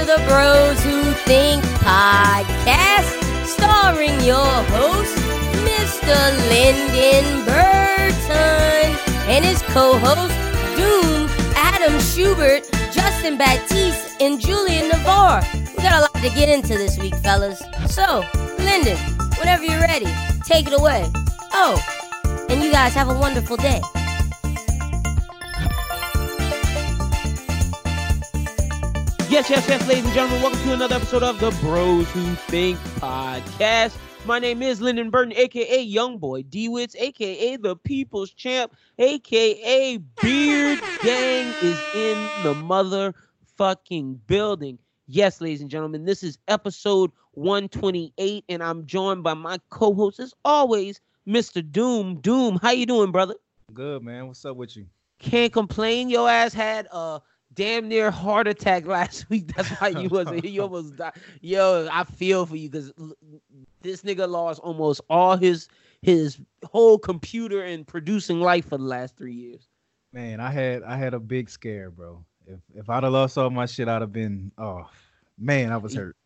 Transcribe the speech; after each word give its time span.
to 0.00 0.06
the 0.06 0.24
Bros 0.26 0.82
Who 0.84 1.12
Think 1.24 1.62
podcast, 1.84 3.10
starring 3.44 4.18
your 4.20 4.52
host, 4.72 5.14
Mr. 5.66 6.16
Lyndon 6.48 7.44
Burton, 7.44 8.96
and 9.28 9.44
his 9.44 9.60
co 9.62 9.98
host, 9.98 10.34
Doom, 10.76 11.28
Adam 11.54 12.00
Schubert, 12.00 12.70
Justin 12.92 13.36
Baptiste, 13.36 14.16
and 14.20 14.40
Julian 14.40 14.88
Navarre. 14.88 15.42
We 15.54 15.82
got 15.82 15.98
a 15.98 16.00
lot 16.00 16.14
to 16.14 16.30
get 16.30 16.48
into 16.48 16.78
this 16.78 16.98
week, 16.98 17.14
fellas. 17.16 17.62
So, 17.88 18.24
Lyndon, 18.58 18.96
whenever 19.38 19.64
you're 19.64 19.80
ready, 19.80 20.08
take 20.44 20.66
it 20.66 20.72
away. 20.72 21.10
Oh, 21.52 21.76
and 22.48 22.62
you 22.62 22.72
guys 22.72 22.94
have 22.94 23.08
a 23.08 23.18
wonderful 23.18 23.56
day. 23.58 23.82
Yes, 29.30 29.48
yes, 29.48 29.68
yes, 29.68 29.86
ladies 29.86 30.04
and 30.04 30.12
gentlemen, 30.12 30.42
welcome 30.42 30.60
to 30.62 30.72
another 30.72 30.96
episode 30.96 31.22
of 31.22 31.38
the 31.38 31.52
Bros 31.60 32.10
Who 32.10 32.34
Think 32.34 32.76
podcast. 32.98 33.96
My 34.26 34.40
name 34.40 34.60
is 34.60 34.80
Lyndon 34.80 35.08
Burton, 35.08 35.32
aka 35.36 35.80
Young 35.80 36.18
Youngboy 36.18 36.50
Dewitz, 36.50 36.96
aka 36.96 37.56
the 37.56 37.76
People's 37.76 38.32
Champ, 38.32 38.74
aka 38.98 39.98
Beard 40.20 40.80
Gang 41.04 41.46
is 41.62 41.78
in 41.94 42.18
the 42.42 42.54
motherfucking 42.54 44.18
building. 44.26 44.80
Yes, 45.06 45.40
ladies 45.40 45.60
and 45.60 45.70
gentlemen, 45.70 46.04
this 46.04 46.24
is 46.24 46.36
episode 46.48 47.12
128, 47.34 48.44
and 48.48 48.64
I'm 48.64 48.84
joined 48.84 49.22
by 49.22 49.34
my 49.34 49.60
co-host, 49.70 50.18
as 50.18 50.34
always, 50.44 51.00
Mr. 51.24 51.62
Doom. 51.70 52.16
Doom, 52.16 52.58
how 52.60 52.72
you 52.72 52.84
doing, 52.84 53.12
brother? 53.12 53.36
Good 53.72 54.02
man. 54.02 54.26
What's 54.26 54.44
up 54.44 54.56
with 54.56 54.76
you? 54.76 54.86
Can't 55.20 55.52
complain. 55.52 56.10
Your 56.10 56.28
ass 56.28 56.52
had 56.52 56.88
a 56.90 57.20
damn 57.54 57.88
near 57.88 58.10
heart 58.10 58.46
attack 58.48 58.86
last 58.86 59.28
week. 59.30 59.54
That's 59.54 59.68
why 59.80 59.88
you 59.88 60.08
wasn't 60.08 60.44
you 60.46 60.62
almost 60.62 60.96
died. 60.96 61.12
Yo, 61.40 61.88
I 61.90 62.04
feel 62.04 62.46
for 62.46 62.56
you 62.56 62.70
because 62.70 62.92
this 63.82 64.02
nigga 64.02 64.28
lost 64.28 64.60
almost 64.60 65.00
all 65.08 65.36
his 65.36 65.68
his 66.02 66.38
whole 66.64 66.98
computer 66.98 67.62
and 67.62 67.86
producing 67.86 68.40
life 68.40 68.68
for 68.68 68.78
the 68.78 68.84
last 68.84 69.16
three 69.16 69.34
years. 69.34 69.68
Man, 70.12 70.40
I 70.40 70.50
had 70.50 70.82
I 70.82 70.96
had 70.96 71.14
a 71.14 71.20
big 71.20 71.48
scare, 71.50 71.90
bro. 71.90 72.24
If 72.46 72.60
if 72.74 72.90
I'd 72.90 73.04
have 73.04 73.12
lost 73.12 73.38
all 73.38 73.50
my 73.50 73.66
shit, 73.66 73.88
I'd 73.88 74.00
have 74.00 74.12
been 74.12 74.50
oh 74.58 74.88
man, 75.38 75.72
I 75.72 75.76
was 75.76 75.94
hurt. 75.94 76.16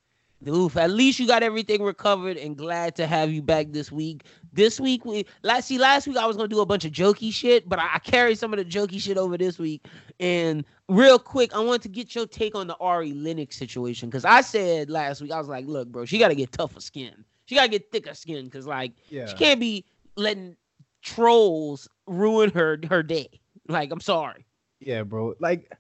Oof, 0.47 0.77
at 0.77 0.91
least 0.91 1.19
you 1.19 1.27
got 1.27 1.43
everything 1.43 1.83
recovered 1.83 2.37
and 2.37 2.57
glad 2.57 2.95
to 2.97 3.07
have 3.07 3.33
you 3.33 3.41
back 3.41 3.69
this 3.71 3.91
week. 3.91 4.25
This 4.53 4.79
week 4.79 5.05
we 5.05 5.25
last 5.43 5.69
see 5.69 5.79
last 5.79 6.07
week 6.07 6.17
I 6.17 6.27
was 6.27 6.37
gonna 6.37 6.49
do 6.49 6.61
a 6.61 6.67
bunch 6.67 6.85
of 6.85 6.93
jokey 6.93 7.33
shit, 7.33 7.69
but 7.69 7.79
I, 7.79 7.95
I 7.95 7.99
carried 7.99 8.39
some 8.39 8.53
of 8.53 8.59
the 8.59 8.65
jokey 8.65 9.01
shit 9.01 9.17
over 9.17 9.39
this 9.39 9.59
week. 9.59 9.87
And 10.21 10.65
real 10.89 11.19
quick, 11.19 11.55
I 11.55 11.61
want 11.61 11.83
to 11.83 11.89
get 11.89 12.15
your 12.15 12.27
take 12.27 12.55
on 12.55 12.67
the 12.67 12.77
Ari 12.77 13.13
Lennox 13.13 13.57
situation 13.57 14.09
because 14.09 14.25
I 14.25 14.41
said 14.41 14.91
last 14.91 15.21
week 15.21 15.33
I 15.33 15.39
was 15.39 15.49
like, 15.49 15.67
look, 15.67 15.89
bro, 15.89 16.05
she 16.05 16.19
got 16.19 16.29
to 16.29 16.35
get 16.35 16.53
tougher 16.53 16.81
skin. 16.81 17.25
She 17.47 17.55
got 17.55 17.65
to 17.65 17.69
get 17.69 17.91
thicker 17.91 18.15
skin 18.15 18.47
because 18.47 18.67
like 18.67 18.93
Yeah. 19.09 19.27
she 19.27 19.35
can't 19.37 19.61
be 19.61 19.85
letting 20.17 20.57
trolls 21.03 21.89
ruin 22.07 22.51
her 22.51 22.79
her 22.89 23.03
day. 23.03 23.29
Like 23.69 23.91
I'm 23.91 24.01
sorry. 24.01 24.45
Yeah, 24.81 25.03
bro. 25.03 25.35
Like 25.41 25.73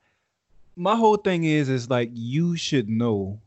my 0.76 0.96
whole 0.96 1.16
thing 1.16 1.44
is 1.44 1.68
is 1.68 1.90
like 1.90 2.10
you 2.12 2.56
should 2.56 2.88
know 2.88 3.38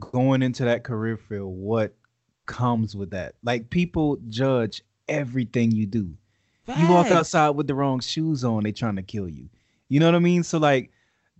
going 0.00 0.42
into 0.42 0.64
that 0.64 0.82
career 0.84 1.16
field 1.16 1.56
what 1.56 1.92
comes 2.46 2.96
with 2.96 3.10
that. 3.10 3.34
Like 3.42 3.70
people 3.70 4.18
judge 4.28 4.82
everything 5.08 5.70
you 5.72 5.86
do. 5.86 6.10
You 6.78 6.88
walk 6.88 7.10
outside 7.10 7.50
with 7.50 7.66
the 7.66 7.74
wrong 7.74 8.00
shoes 8.00 8.44
on, 8.44 8.62
they 8.62 8.72
trying 8.72 8.96
to 8.96 9.02
kill 9.02 9.28
you. 9.28 9.48
You 9.88 10.00
know 10.00 10.06
what 10.06 10.14
I 10.14 10.20
mean? 10.20 10.42
So 10.42 10.58
like 10.58 10.90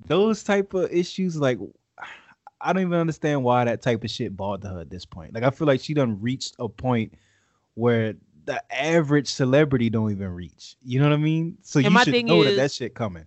those 0.06 0.42
type 0.42 0.74
of 0.74 0.90
issues, 0.92 1.36
like 1.36 1.58
I 2.60 2.72
don't 2.72 2.82
even 2.82 2.98
understand 2.98 3.42
why 3.42 3.64
that 3.64 3.82
type 3.82 4.04
of 4.04 4.10
shit 4.10 4.36
bothered 4.36 4.70
her 4.70 4.80
at 4.80 4.90
this 4.90 5.04
point. 5.04 5.34
Like 5.34 5.42
I 5.42 5.50
feel 5.50 5.66
like 5.66 5.80
she 5.80 5.94
done 5.94 6.20
reached 6.20 6.54
a 6.58 6.68
point 6.68 7.14
where 7.74 8.14
the 8.44 8.62
average 8.74 9.28
celebrity 9.28 9.90
don't 9.90 10.10
even 10.10 10.28
reach. 10.28 10.76
You 10.84 11.00
know 11.00 11.08
what 11.08 11.14
I 11.14 11.18
mean? 11.18 11.58
So 11.62 11.78
And 11.80 11.92
you 11.92 11.98
should 12.04 12.24
know 12.26 12.42
that 12.44 12.50
is- 12.50 12.56
that 12.56 12.72
shit 12.72 12.94
coming. 12.94 13.26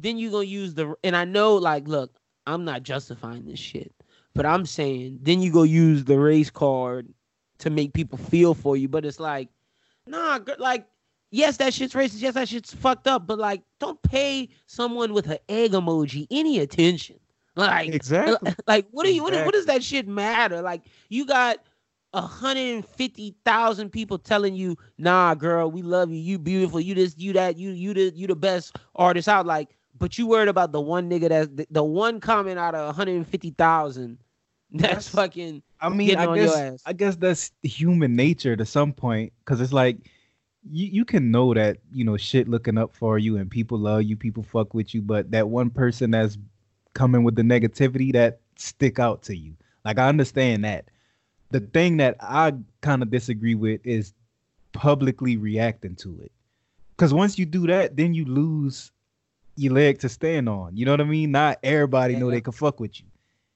then 0.00 0.18
you 0.18 0.30
gonna 0.30 0.44
use 0.44 0.74
the 0.74 0.94
and 1.02 1.16
I 1.16 1.24
know 1.24 1.56
like 1.56 1.88
look, 1.88 2.18
I'm 2.46 2.64
not 2.64 2.82
justifying 2.82 3.44
this 3.46 3.58
shit, 3.58 3.92
but 4.34 4.46
I'm 4.46 4.66
saying 4.66 5.20
then 5.22 5.42
you 5.42 5.50
go 5.52 5.62
use 5.62 6.04
the 6.04 6.18
race 6.18 6.50
card 6.50 7.08
to 7.58 7.70
make 7.70 7.92
people 7.92 8.18
feel 8.18 8.54
for 8.54 8.76
you, 8.76 8.88
but 8.88 9.04
it's 9.04 9.18
like, 9.18 9.48
nah, 10.06 10.38
like 10.58 10.86
yes, 11.30 11.56
that 11.58 11.74
shit's 11.74 11.94
racist, 11.94 12.20
yes, 12.22 12.34
that 12.34 12.48
shit's 12.48 12.72
fucked 12.74 13.06
up, 13.06 13.26
but 13.26 13.38
like 13.38 13.62
don't 13.80 14.00
pay 14.02 14.48
someone 14.66 15.12
with 15.12 15.28
an 15.28 15.38
egg 15.48 15.72
emoji 15.72 16.26
any 16.30 16.60
attention. 16.60 17.16
Like 17.56 17.92
Exactly. 17.92 18.54
like 18.66 18.86
what 18.90 19.04
do 19.04 19.12
you 19.14 19.22
what, 19.22 19.34
what 19.44 19.54
does 19.54 19.66
that 19.66 19.82
shit 19.82 20.06
matter? 20.06 20.62
Like 20.62 20.82
you 21.08 21.26
got 21.26 21.58
150,000 22.12 23.90
people 23.90 24.18
telling 24.18 24.54
you, 24.54 24.76
"Nah, 24.96 25.34
girl, 25.34 25.70
we 25.70 25.82
love 25.82 26.10
you. 26.10 26.16
You 26.18 26.38
beautiful. 26.38 26.80
You 26.80 26.94
this, 26.94 27.14
you 27.18 27.32
that. 27.34 27.56
You 27.58 27.70
you 27.70 27.94
the 27.94 28.12
you 28.14 28.26
the 28.26 28.36
best 28.36 28.76
artist 28.94 29.28
out." 29.28 29.46
Like, 29.46 29.76
but 29.98 30.18
you 30.18 30.26
worried 30.26 30.48
about 30.48 30.72
the 30.72 30.80
one 30.80 31.10
nigga 31.10 31.28
that 31.28 31.56
the, 31.56 31.66
the 31.70 31.84
one 31.84 32.20
comment 32.20 32.58
out 32.58 32.74
of 32.74 32.86
150,000 32.86 34.18
that's 34.70 34.82
That's- 34.82 35.08
fucking 35.08 35.62
I 35.80 35.88
mean, 35.90 36.16
I 36.16 36.34
guess. 36.34 36.82
I 36.86 36.92
guess 36.92 37.16
that's 37.16 37.52
human 37.62 38.16
nature 38.16 38.56
to 38.56 38.66
some 38.66 38.92
point, 38.92 39.32
because 39.40 39.60
it's 39.60 39.72
like 39.72 39.96
you 40.70 40.86
you 40.86 41.04
can 41.04 41.30
know 41.30 41.54
that 41.54 41.78
you 41.92 42.04
know 42.04 42.16
shit 42.16 42.48
looking 42.48 42.78
up 42.78 42.94
for 42.94 43.18
you 43.18 43.36
and 43.36 43.50
people 43.50 43.78
love 43.78 44.02
you, 44.02 44.16
people 44.16 44.42
fuck 44.42 44.74
with 44.74 44.94
you, 44.94 45.02
but 45.02 45.30
that 45.30 45.48
one 45.48 45.70
person 45.70 46.10
that's 46.10 46.38
coming 46.94 47.24
with 47.24 47.36
the 47.36 47.42
negativity 47.42 48.12
that 48.12 48.40
stick 48.56 48.98
out 48.98 49.22
to 49.22 49.36
you. 49.36 49.54
Like 49.84 49.98
I 49.98 50.08
understand 50.08 50.64
that. 50.64 50.86
The 51.50 51.60
mm. 51.60 51.72
thing 51.72 51.96
that 51.98 52.16
I 52.20 52.52
kind 52.80 53.02
of 53.02 53.10
disagree 53.10 53.54
with 53.54 53.80
is 53.84 54.12
publicly 54.72 55.36
reacting 55.36 55.96
to 55.96 56.20
it, 56.22 56.32
because 56.96 57.14
once 57.14 57.38
you 57.38 57.46
do 57.46 57.66
that, 57.68 57.96
then 57.96 58.14
you 58.14 58.24
lose 58.24 58.92
your 59.56 59.72
leg 59.72 59.98
to 60.00 60.08
stand 60.08 60.48
on. 60.48 60.76
You 60.76 60.84
know 60.84 60.92
what 60.92 61.00
I 61.00 61.04
mean? 61.04 61.30
Not 61.32 61.58
everybody 61.62 62.16
know 62.16 62.30
they 62.30 62.40
can 62.40 62.52
fuck 62.52 62.80
with 62.80 63.00
you. 63.00 63.06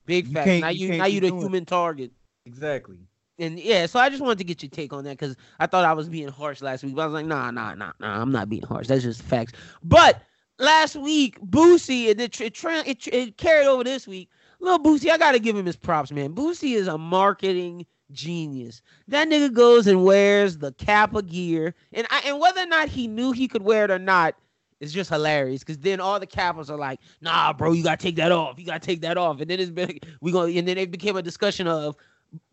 big 0.07 0.29
You 0.29 0.35
fact. 0.35 0.61
Now 0.61 0.69
you 0.69 0.93
you 0.93 0.99
now 0.99 1.07
you 1.07 1.21
the 1.21 1.29
doing 1.29 1.41
it. 1.41 1.45
human 1.45 1.65
target. 1.65 2.13
Exactly. 2.47 2.99
And 3.39 3.59
yeah, 3.59 3.87
so 3.87 3.99
I 3.99 4.09
just 4.09 4.23
wanted 4.23 4.39
to 4.39 4.45
get 4.45 4.63
your 4.63 4.71
take 4.71 4.93
on 4.93 5.05
that 5.05 5.19
because 5.19 5.37
I 5.59 5.67
thought 5.67 5.85
I 5.85 5.93
was 5.95 6.09
being 6.09 6.29
harsh 6.29 6.61
last 6.61 6.85
week, 6.85 6.95
but 6.95 7.03
I 7.03 7.07
was 7.07 7.15
like, 7.15 7.27
nah, 7.27 7.51
nah, 7.51 7.75
nah, 7.75 7.93
nah, 7.99 8.21
I'm 8.21 8.31
not 8.31 8.49
being 8.49 8.63
harsh. 8.63 8.87
That's 8.89 9.03
just 9.03 9.23
facts. 9.23 9.53
But 9.83 10.23
last 10.59 10.97
week, 10.97 11.41
Boosie, 11.41 12.07
it, 12.07 12.21
it, 12.21 12.41
it, 12.41 13.07
it 13.09 13.37
carried 13.39 13.67
over 13.67 13.85
this 13.85 14.07
week. 14.07 14.29
Little 14.61 14.79
Boosie, 14.79 15.11
I 15.11 15.19
gotta 15.19 15.39
give 15.39 15.57
him 15.57 15.67
his 15.67 15.77
props, 15.77 16.13
man. 16.13 16.35
Boosie 16.35 16.77
is 16.77 16.87
a 16.87 16.97
marketing 16.97 17.85
genius. 18.13 18.83
That 19.09 19.29
nigga 19.29 19.53
goes 19.53 19.87
and 19.87 20.05
wears 20.05 20.59
the 20.59 20.73
Kappa 20.73 21.23
gear, 21.23 21.75
and 21.93 22.07
I, 22.11 22.23
and 22.27 22.39
whether 22.39 22.63
or 22.63 22.67
not 22.67 22.89
he 22.89 23.09
knew 23.09 23.33
he 23.33 23.49
could 23.49 23.63
wear 23.63 23.85
it 23.85 23.91
or 23.91 23.99
not, 23.99 24.37
it's 24.83 24.93
just 24.93 25.11
hilarious 25.11 25.61
because 25.61 25.79
then 25.79 26.01
all 26.01 26.19
the 26.19 26.27
Kappas 26.27 26.69
are 26.69 26.77
like, 26.77 26.99
nah, 27.21 27.53
bro, 27.53 27.73
you 27.73 27.85
gotta 27.85 28.03
take 28.03 28.17
that 28.17 28.33
off. 28.33 28.59
You 28.59 28.67
gotta 28.67 28.81
take 28.81 29.01
that 29.03 29.17
off. 29.17 29.41
And 29.41 29.49
then 29.49 29.61
it's 29.61 29.71
been 29.71 29.99
we 30.21 30.33
going 30.33 30.59
and 30.59 30.67
then 30.67 30.77
it 30.77 30.91
became 30.91 31.17
a 31.17 31.23
discussion 31.23 31.69
of 31.69 31.97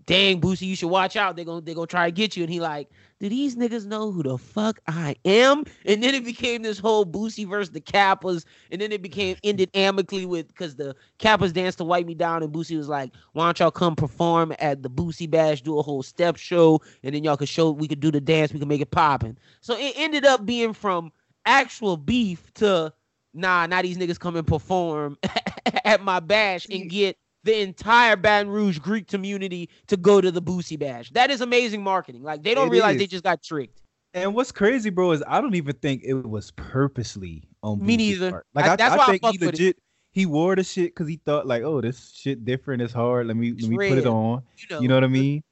dang 0.10 0.42
Boosie, 0.42 0.66
you 0.66 0.76
should 0.76 0.90
watch 0.90 1.16
out. 1.16 1.36
They're 1.36 1.46
gonna 1.46 1.62
they're 1.62 1.76
gonna 1.76 1.88
try 1.88 2.08
to 2.08 2.12
get 2.12 2.36
you. 2.36 2.44
And 2.44 2.52
he 2.52 2.60
like, 2.60 2.90
do 3.20 3.30
these 3.30 3.56
niggas 3.56 3.86
know 3.86 4.12
who 4.12 4.24
the 4.24 4.40
fuck 4.40 4.80
I 4.88 5.16
am? 5.24 5.66
And 5.86 6.02
then 6.02 6.16
it 6.16 6.26
became 6.26 6.64
this 6.64 6.80
whole 6.80 7.06
Boosie 7.06 7.48
versus 7.48 7.72
the 7.72 7.80
Kappas, 7.80 8.46
and 8.72 8.82
then 8.82 8.92
it 8.92 9.04
became 9.04 9.38
ended 9.44 9.70
amicably 9.76 10.26
with 10.26 10.48
because 10.48 10.76
the 10.76 10.96
Kappas 11.20 11.54
danced 11.54 11.78
to 11.78 11.84
wipe 11.84 12.08
me 12.08 12.16
down, 12.16 12.42
and 12.42 12.52
Boosie 12.52 12.76
was 12.76 12.90
like, 12.90 13.14
Why 13.34 13.46
don't 13.46 13.60
y'all 13.60 13.70
come 13.70 13.96
perform 13.96 14.54
at 14.58 14.82
the 14.82 14.90
Boosie 14.90 15.30
Bash, 15.30 15.62
do 15.62 15.78
a 15.78 15.84
whole 15.84 16.02
step 16.02 16.38
show, 16.38 16.82
and 17.04 17.14
then 17.14 17.24
y'all 17.24 17.38
could 17.38 17.50
show 17.50 17.70
we 17.70 17.88
could 17.88 18.00
do 18.00 18.12
the 18.12 18.22
dance, 18.22 18.52
we 18.52 18.60
could 18.60 18.68
make 18.68 18.82
it 18.82 18.92
popping. 18.92 19.38
So 19.62 19.76
it 19.78 19.94
ended 19.96 20.26
up 20.26 20.46
being 20.46 20.74
from 20.74 21.12
actual 21.46 21.98
beef 21.98 22.52
to 22.56 22.92
nah, 23.34 23.68
now 23.68 23.82
these 23.82 23.98
niggas 23.98 24.20
come 24.20 24.36
and 24.36 24.48
perform 24.48 25.18
at 25.86 26.02
my 26.04 26.20
bash 26.20 26.66
and 26.70 26.90
get 26.90 27.18
the 27.50 27.62
entire 27.62 28.16
Baton 28.16 28.50
Rouge 28.50 28.78
Greek 28.78 29.07
community 29.07 29.69
to 29.88 29.98
go 29.98 30.22
to 30.22 30.31
the 30.31 30.42
Boosie 30.42 30.78
Bash. 30.78 31.10
That 31.12 31.31
is 31.31 31.42
amazing 31.42 31.84
marketing. 31.84 32.22
Like 32.22 32.44
they 32.44 32.54
don't 32.54 32.68
It 32.68 32.72
realize 32.72 32.98
they 32.98 33.07
just 33.07 33.24
got 33.24 33.42
tricked. 33.42 33.81
And 34.13 34.34
what's 34.34 34.51
crazy, 34.51 34.90
bro, 34.90 35.12
is 35.12 35.24
I 35.28 35.42
don't 35.42 35.56
even 35.56 35.75
think 35.75 36.01
it 36.04 36.13
was 36.13 36.51
purposely 36.51 37.44
on. 37.63 37.84
Me 37.84 37.96
Boosie's 37.96 37.98
neither. 37.98 38.31
part. 38.31 38.46
Like 38.54 38.66
I- 38.66 38.74
I, 38.74 38.75
that's 38.75 38.94
I 38.94 38.98
why 38.98 39.04
I 39.04 39.07
think 39.07 39.22
fuck 39.24 39.31
he 39.34 39.46
legit 39.46 39.78
he 40.12 40.25
wore 40.25 40.56
the 40.56 40.63
shit 40.63 40.96
because 40.96 41.07
he 41.07 41.18
thought 41.18 41.48
like, 41.48 41.63
oh, 41.63 41.81
this 41.81 42.12
shit 42.12 42.46
different. 42.46 42.81
It's 42.81 42.94
hard. 42.94 43.28
Let 43.28 43.38
me 43.38 43.50
It's 43.50 43.63
let 43.63 43.72
me 43.72 43.78
put 43.78 43.98
it 43.98 44.06
on. 44.06 44.44
You 44.57 44.68
know, 44.69 44.81
You 44.81 44.88
know 44.88 44.96
what 44.96 45.04
I 45.04 45.07
mean? 45.07 45.44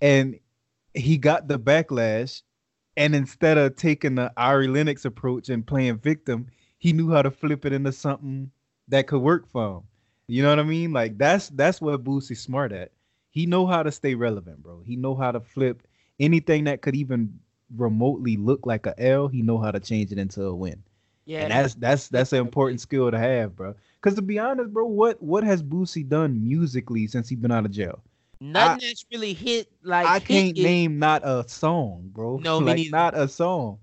And 0.00 0.38
he 0.94 1.16
got 1.18 1.48
the 1.48 1.58
backlash, 1.58 2.42
and 2.96 3.14
instead 3.14 3.56
of 3.58 3.76
taking 3.76 4.14
the 4.14 4.32
Ari 4.36 4.68
Lennox 4.68 5.04
approach 5.04 5.48
and 5.48 5.66
playing 5.66 5.98
victim, 5.98 6.48
he 6.78 6.92
knew 6.92 7.10
how 7.10 7.22
to 7.22 7.30
flip 7.30 7.64
it 7.64 7.72
into 7.72 7.92
something 7.92 8.50
that 8.88 9.06
could 9.06 9.20
work 9.20 9.48
for 9.48 9.78
him. 9.78 9.82
You 10.28 10.42
know 10.42 10.50
what 10.50 10.58
I 10.58 10.64
mean? 10.64 10.92
Like 10.92 11.18
that's 11.18 11.48
that's 11.50 11.80
what 11.80 12.02
Boosie's 12.04 12.40
smart 12.40 12.72
at. 12.72 12.92
He 13.30 13.46
know 13.46 13.66
how 13.66 13.82
to 13.82 13.92
stay 13.92 14.14
relevant, 14.14 14.62
bro. 14.62 14.82
He 14.84 14.96
know 14.96 15.14
how 15.14 15.30
to 15.30 15.40
flip 15.40 15.86
anything 16.18 16.64
that 16.64 16.82
could 16.82 16.96
even 16.96 17.38
remotely 17.76 18.36
look 18.36 18.66
like 18.66 18.86
a 18.86 18.98
L. 19.00 19.28
He 19.28 19.42
know 19.42 19.58
how 19.58 19.70
to 19.70 19.80
change 19.80 20.12
it 20.12 20.18
into 20.18 20.42
a 20.44 20.54
win. 20.54 20.82
Yeah, 21.26 21.42
and 21.42 21.50
that's 21.50 21.74
that's 21.74 22.08
that's 22.08 22.32
an 22.32 22.38
important 22.40 22.80
skill 22.80 23.10
to 23.10 23.18
have, 23.18 23.56
bro. 23.56 23.74
Because 24.00 24.14
to 24.16 24.22
be 24.22 24.38
honest, 24.38 24.72
bro, 24.72 24.86
what 24.86 25.22
what 25.22 25.44
has 25.44 25.62
Boosie 25.62 26.08
done 26.08 26.42
musically 26.42 27.06
since 27.06 27.28
he 27.28 27.36
been 27.36 27.52
out 27.52 27.64
of 27.64 27.70
jail? 27.72 28.02
nothing 28.40 28.78
that's 28.86 29.04
really 29.12 29.32
hit 29.32 29.68
like 29.82 30.06
I 30.06 30.18
hit 30.18 30.24
can't 30.26 30.58
it. 30.58 30.62
name 30.62 30.98
not 30.98 31.22
a 31.24 31.44
song, 31.48 32.10
bro. 32.12 32.38
No, 32.38 32.58
like 32.60 32.90
not 32.90 33.16
a 33.16 33.28
song. 33.28 33.78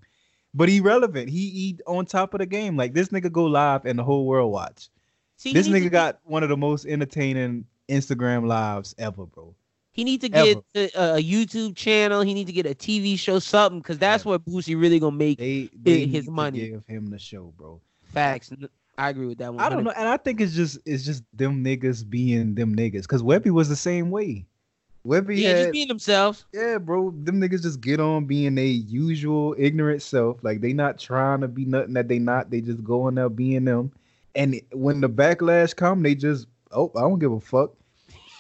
But 0.54 0.70
he 0.70 0.80
relevant. 0.82 1.30
He 1.30 1.50
he 1.50 1.80
on 1.88 2.06
top 2.06 2.34
of 2.34 2.40
the 2.40 2.46
game. 2.46 2.78
Like 2.78 2.94
this 2.94 3.10
nigga 3.10 3.32
go 3.32 3.46
live 3.46 3.86
and 3.86 3.98
the 3.98 4.04
whole 4.04 4.26
world 4.26 4.52
watch. 4.52 4.90
See, 5.38 5.54
This 5.54 5.68
needs 5.68 5.80
to 5.86 5.90
nigga 5.90 5.92
got 5.92 6.20
one 6.24 6.44
of 6.44 6.50
the 6.50 6.58
most 6.58 6.86
entertaining 6.86 7.66
Instagram 7.90 8.48
lives 8.48 8.96
ever, 8.98 9.26
bro. 9.26 9.54
He 9.92 10.04
need 10.04 10.22
to 10.22 10.30
get 10.30 10.58
a, 10.76 10.86
a 10.86 11.22
YouTube 11.22 11.76
channel. 11.76 12.22
He 12.22 12.34
need 12.34 12.48
to 12.48 12.54
get 12.54 12.66
a 12.66 12.74
TV 12.74 13.18
show, 13.18 13.38
something, 13.40 13.80
because 13.80 14.00
that's 14.00 14.26
Yeah. 14.26 14.30
where 14.32 14.40
Boosie 14.40 14.80
really 14.80 15.00
gonna 15.00 15.16
make 15.16 15.38
They, 15.38 15.70
they 15.84 16.06
his 16.06 16.12
need 16.12 16.26
to 16.26 16.32
money. 16.32 16.70
give 16.70 16.84
him 16.88 17.08
the 17.08 17.20
show, 17.20 17.54
bro. 17.58 17.80
facts. 18.04 18.52
I 18.98 19.10
agree 19.10 19.26
with 19.28 19.40
that 19.40 19.54
one. 19.54 19.64
I 19.64 19.70
don't 19.70 19.84
know, 19.84 19.92
and 19.92 20.08
I 20.08 20.18
think 20.18 20.40
it's 20.40 20.54
just 20.54 20.78
it's 20.86 21.04
just 21.04 21.24
them 21.34 21.64
niggas 21.64 22.08
being 22.08 22.56
them 22.56 22.76
niggas. 22.76 23.08
Cause 23.08 23.22
Webbie 23.24 23.52
was 23.52 23.70
the 23.70 23.76
same 23.76 24.12
way. 24.12 24.46
Webbie 25.06 25.42
Yeah, 25.42 25.50
had 25.50 25.58
just 25.58 25.72
being 25.74 25.88
themselves. 25.88 26.46
Yeah, 26.54 26.78
bro, 26.78 27.12
them 27.12 27.42
niggas 27.42 27.64
just 27.64 27.82
get 27.82 28.00
on 28.00 28.26
being 28.26 28.56
their 28.56 28.66
usual 28.66 29.56
ignorant 29.58 30.02
self. 30.02 30.44
Like 30.44 30.62
they 30.62 30.74
not 30.74 30.98
trying 31.00 31.42
to 31.42 31.48
be 31.48 31.66
nothing 31.66 31.94
that 31.94 32.08
they 32.08 32.20
not. 32.20 32.50
They 32.50 32.62
just 32.62 32.84
going 32.84 33.16
there 33.16 33.30
being 33.30 33.66
them. 33.66 33.92
And 34.36 34.60
when 34.72 35.02
the 35.02 35.10
backlash 35.10 35.76
come, 35.76 36.04
they 36.04 36.16
just 36.16 36.48
oh, 36.72 36.92
I 36.96 37.02
don't 37.02 37.20
give 37.20 37.32
a 37.32 37.40
fuck. 37.40 37.72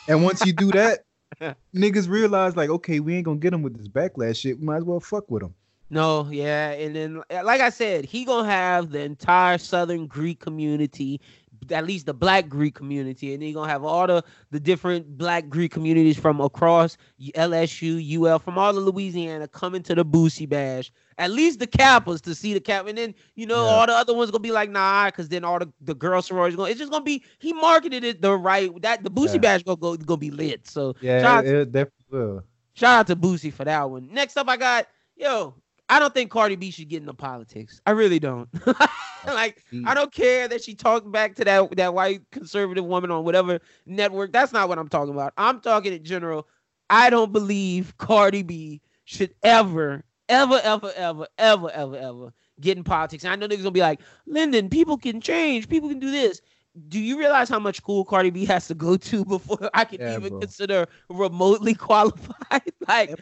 And 0.07 0.23
once 0.23 0.45
you 0.45 0.53
do 0.53 0.71
that, 0.71 1.05
niggas 1.75 2.09
realize 2.09 2.55
like, 2.55 2.69
okay, 2.69 2.99
we 2.99 3.15
ain't 3.15 3.25
gonna 3.25 3.39
get 3.39 3.51
them 3.51 3.61
with 3.61 3.77
this 3.77 3.87
backlash 3.87 4.37
shit. 4.41 4.59
We 4.59 4.65
might 4.65 4.77
as 4.77 4.83
well 4.83 4.99
fuck 4.99 5.29
with 5.29 5.43
them. 5.43 5.53
No, 5.89 6.27
yeah, 6.31 6.71
and 6.71 6.95
then 6.95 7.21
like 7.29 7.61
I 7.61 7.69
said, 7.69 8.05
he 8.05 8.25
gonna 8.25 8.49
have 8.49 8.89
the 8.89 9.01
entire 9.01 9.57
Southern 9.59 10.07
Greek 10.07 10.39
community, 10.39 11.21
at 11.71 11.85
least 11.85 12.05
the 12.05 12.13
Black 12.13 12.47
Greek 12.49 12.75
community, 12.75 13.33
and 13.33 13.43
you're 13.43 13.53
gonna 13.53 13.71
have 13.71 13.83
all 13.83 14.07
the 14.07 14.23
the 14.51 14.59
different 14.59 15.17
Black 15.17 15.49
Greek 15.49 15.71
communities 15.71 16.17
from 16.17 16.39
across 16.41 16.97
LSU, 17.35 17.99
UL, 17.99 18.39
from 18.39 18.57
all 18.57 18.75
of 18.77 18.83
Louisiana 18.83 19.47
coming 19.47 19.81
to 19.83 19.95
the 19.95 20.03
Boosie 20.05 20.47
Bash. 20.47 20.91
At 21.17 21.31
least 21.31 21.59
the 21.59 21.67
Kappas 21.67 22.21
to 22.21 22.33
see 22.35 22.53
the 22.53 22.59
Cap, 22.59 22.87
and 22.87 22.97
then 22.97 23.13
you 23.35 23.45
know 23.45 23.63
Yeah. 23.63 23.69
all 23.69 23.85
the 23.87 23.93
other 23.93 24.13
ones 24.13 24.31
gonna 24.31 24.41
be 24.41 24.51
like 24.51 24.69
nah, 24.69 25.05
because 25.07 25.29
then 25.29 25.43
all 25.43 25.59
the 25.59 25.71
the 25.81 25.93
girl 25.95 26.21
sororities 26.21 26.55
going. 26.55 26.71
It's 26.71 26.79
just 26.79 26.91
gonna 26.91 27.03
be 27.03 27.23
he 27.39 27.53
marketed 27.53 28.03
it 28.03 28.21
the 28.21 28.35
right 28.35 28.69
that 28.81 29.03
the 29.03 29.09
Boosie 29.11 29.33
Yeah. 29.33 29.39
Bash 29.39 29.63
gonna 29.63 29.77
go 29.77 29.95
gonna 29.97 30.17
be 30.17 30.31
lit. 30.31 30.67
So 30.67 30.95
Yeah, 30.99 31.19
shout 31.19 31.37
out 31.39 31.45
it, 31.45 31.55
it 31.55 31.71
definitely 31.71 32.05
will. 32.09 32.43
Shout 32.73 32.99
out 32.99 33.07
to 33.07 33.15
Boosie 33.15 33.53
for 33.53 33.65
that 33.65 33.89
one. 33.89 34.09
Next 34.11 34.37
up, 34.37 34.49
I 34.49 34.57
got 34.57 34.87
yo. 35.15 35.55
I 35.89 35.99
don't 35.99 36.13
think 36.13 36.31
Cardi 36.31 36.55
B 36.55 36.71
should 36.71 36.89
get 36.89 37.01
into 37.01 37.13
politics. 37.13 37.81
I 37.85 37.91
really 37.91 38.19
don't. 38.19 38.49
like, 39.27 39.63
I 39.71 39.75
mm. 39.75 39.95
don't 39.95 40.11
care 40.11 40.47
that 40.47 40.63
she 40.63 40.75
talked 40.75 41.11
back 41.11 41.35
to 41.35 41.45
that 41.45 41.75
that 41.75 41.93
white 41.93 42.21
conservative 42.31 42.85
woman 42.85 43.11
on 43.11 43.23
whatever 43.23 43.59
network. 43.85 44.31
That's 44.31 44.53
not 44.53 44.69
what 44.69 44.79
I'm 44.79 44.87
talking 44.87 45.13
about. 45.13 45.33
I'm 45.37 45.59
talking 45.59 45.93
in 45.93 46.03
general. 46.03 46.47
I 46.89 47.09
don't 47.09 47.31
believe 47.31 47.97
Cardi 47.97 48.43
B 48.43 48.81
should 49.05 49.33
ever, 49.43 50.03
ever, 50.29 50.59
ever, 50.63 50.91
ever, 50.95 51.27
ever, 51.37 51.71
ever, 51.71 51.97
ever 51.97 52.33
get 52.59 52.77
in 52.77 52.83
politics. 52.83 53.23
And 53.23 53.33
I 53.33 53.35
know 53.35 53.47
niggas 53.47 53.59
gonna 53.59 53.71
be 53.71 53.81
like, 53.81 54.01
Lyndon, 54.25 54.69
people 54.69 54.97
can 54.97 55.19
change. 55.21 55.67
People 55.67 55.89
can 55.89 55.99
do 55.99 56.11
this. 56.11 56.41
Do 56.87 56.99
you 56.99 57.19
realize 57.19 57.49
how 57.49 57.59
much 57.59 57.77
school 57.77 58.03
Cardi 58.03 58.29
B 58.29 58.45
has 58.45 58.67
to 58.67 58.73
go 58.73 58.97
to 58.97 59.25
before 59.25 59.69
I 59.73 59.85
can 59.85 59.99
Yeah, 59.99 60.17
even 60.17 60.29
bro. 60.29 60.39
consider 60.39 60.87
remotely 61.09 61.73
qualified? 61.75 62.71
like, 62.87 63.13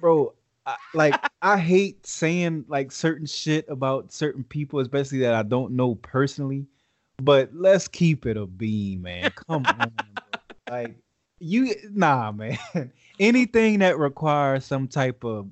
bro 0.00 0.34
I, 0.68 0.76
like 0.94 1.14
i 1.42 1.56
hate 1.58 2.06
saying 2.06 2.64
like 2.68 2.92
certain 2.92 3.26
shit 3.26 3.64
about 3.68 4.12
certain 4.12 4.44
people 4.44 4.80
especially 4.80 5.18
that 5.20 5.34
i 5.34 5.42
don't 5.42 5.72
know 5.72 5.94
personally 5.96 6.66
but 7.22 7.50
let's 7.54 7.88
keep 7.88 8.26
it 8.26 8.36
a 8.36 8.46
beam 8.46 9.02
man 9.02 9.30
come 9.30 9.64
on 9.66 9.78
bro. 9.90 10.40
like 10.70 10.96
you 11.40 11.74
nah 11.90 12.30
man 12.32 12.58
anything 13.18 13.78
that 13.78 13.98
requires 13.98 14.64
some 14.64 14.86
type 14.86 15.24
of 15.24 15.48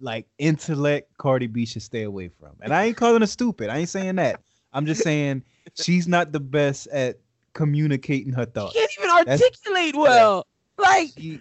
like 0.00 0.26
intellect 0.38 1.10
cardi 1.18 1.48
b 1.48 1.66
should 1.66 1.82
stay 1.82 2.02
away 2.04 2.28
from 2.28 2.50
and 2.60 2.72
i 2.72 2.84
ain't 2.84 2.96
calling 2.96 3.20
her 3.22 3.26
stupid 3.26 3.68
i 3.70 3.78
ain't 3.78 3.88
saying 3.88 4.14
that 4.16 4.40
i'm 4.72 4.86
just 4.86 5.02
saying 5.02 5.42
she's 5.74 6.06
not 6.06 6.30
the 6.30 6.40
best 6.40 6.86
at 6.88 7.18
communicating 7.54 8.32
her 8.32 8.44
thoughts. 8.44 8.74
she 8.74 8.78
thoughts 8.80 8.80
can't 8.80 8.92
even 8.98 9.08
That's- 9.26 9.40
articulate 9.42 9.96
well. 9.96 10.46
Like, 10.76 11.10
She- 11.16 11.40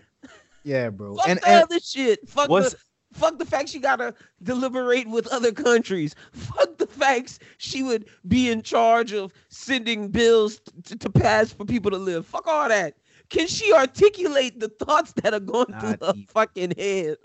yeah 0.64 0.90
bro 0.90 1.16
fuck 1.16 1.28
and, 1.28 1.40
the 1.40 1.48
and 1.50 1.64
other 1.64 1.80
shit. 1.80 2.30
Fuck 2.30 2.50
what's 2.50 2.72
the 2.74 2.78
fuck 3.14 3.38
the 3.40 3.46
fact 3.46 3.70
she 3.70 3.80
gotta 3.80 4.14
deliberate 4.42 5.08
with 5.08 5.28
other 5.28 5.52
countries. 5.52 6.16
Fuck 6.32 6.78
the 6.78 6.88
facts 6.88 7.40
she 7.58 7.84
would 7.84 8.06
be 8.28 8.50
in 8.50 8.62
charge 8.62 9.14
of 9.14 9.32
sending 9.50 10.10
bills 10.10 10.60
t- 10.84 10.96
to 10.96 11.10
pass 11.10 11.54
for 11.54 11.66
people 11.66 11.92
to 11.92 11.98
live. 11.98 12.26
Fuck 12.26 12.48
all 12.48 12.68
that. 12.70 12.96
Can 13.30 13.48
she 13.48 13.72
articulate 13.74 14.60
the 14.60 14.68
thoughts 14.70 15.14
that 15.24 15.34
are 15.34 15.40
going 15.40 15.66
Not 15.70 15.80
through 15.82 16.08
her 16.08 16.14
even. 16.16 16.26
fucking 16.28 16.74
head? 16.78 17.18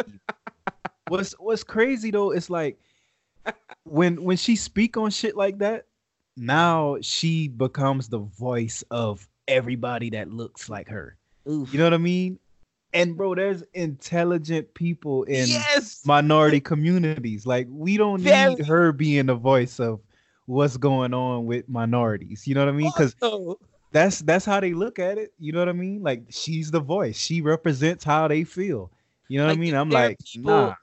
what's 1.09 1.33
what's 1.39 1.65
crazy 1.65 2.11
though 2.11 2.31
it's 2.33 2.51
like 2.51 2.79
when 3.85 4.23
when 4.23 4.37
she 4.37 4.55
speak 4.57 4.97
on 4.99 5.11
shit 5.11 5.35
like 5.37 5.57
that 5.59 5.87
now 6.37 6.99
she 7.01 7.49
becomes 7.49 8.09
the 8.09 8.19
voice 8.19 8.85
of 8.91 9.27
everybody 9.49 10.11
that 10.11 10.31
looks 10.31 10.69
like 10.69 10.87
her 10.89 11.17
Oof. 11.49 11.73
you 11.73 11.79
know 11.79 11.85
what 11.85 11.95
i 11.95 11.99
mean 11.99 12.39
and 12.99 13.17
bro 13.17 13.35
there's 13.35 13.63
intelligent 13.75 14.73
people 14.75 15.23
in 15.25 15.49
yes. 15.49 16.03
minority 16.05 16.61
communities. 16.61 17.47
Like 17.47 17.67
we 17.71 17.97
don't 17.97 18.21
Very. 18.21 18.55
need 18.55 18.67
her 18.67 18.93
being 18.93 19.27
the 19.27 19.35
voice 19.35 19.79
of 19.81 20.01
what's 20.47 20.77
going 20.77 21.15
on 21.15 21.47
with 21.47 21.69
minorities. 21.69 22.47
You 22.47 22.55
know 22.55 22.65
what 22.65 22.75
i 22.75 22.77
mean? 22.77 22.91
Because 22.95 23.15
that's 23.93 24.21
that's 24.21 24.45
how 24.45 24.61
they 24.61 24.73
look 24.73 24.99
at 24.99 25.19
it. 25.19 25.33
You 25.39 25.53
know 25.53 25.61
what 25.61 25.69
i 25.69 25.73
mean? 25.73 26.03
Like 26.03 26.25
she's 26.31 26.71
the 26.71 26.81
voice. 26.81 27.19
She 27.19 27.41
represents 27.41 28.05
how 28.05 28.29
they 28.29 28.45
feel. 28.45 28.91
You 29.29 29.39
know 29.39 29.45
what 29.47 29.51
Like, 29.51 29.59
i 29.59 29.61
mean? 29.61 29.75
I'm 29.75 29.91
like 29.91 30.19
people- 30.25 30.51
nah. 30.51 30.75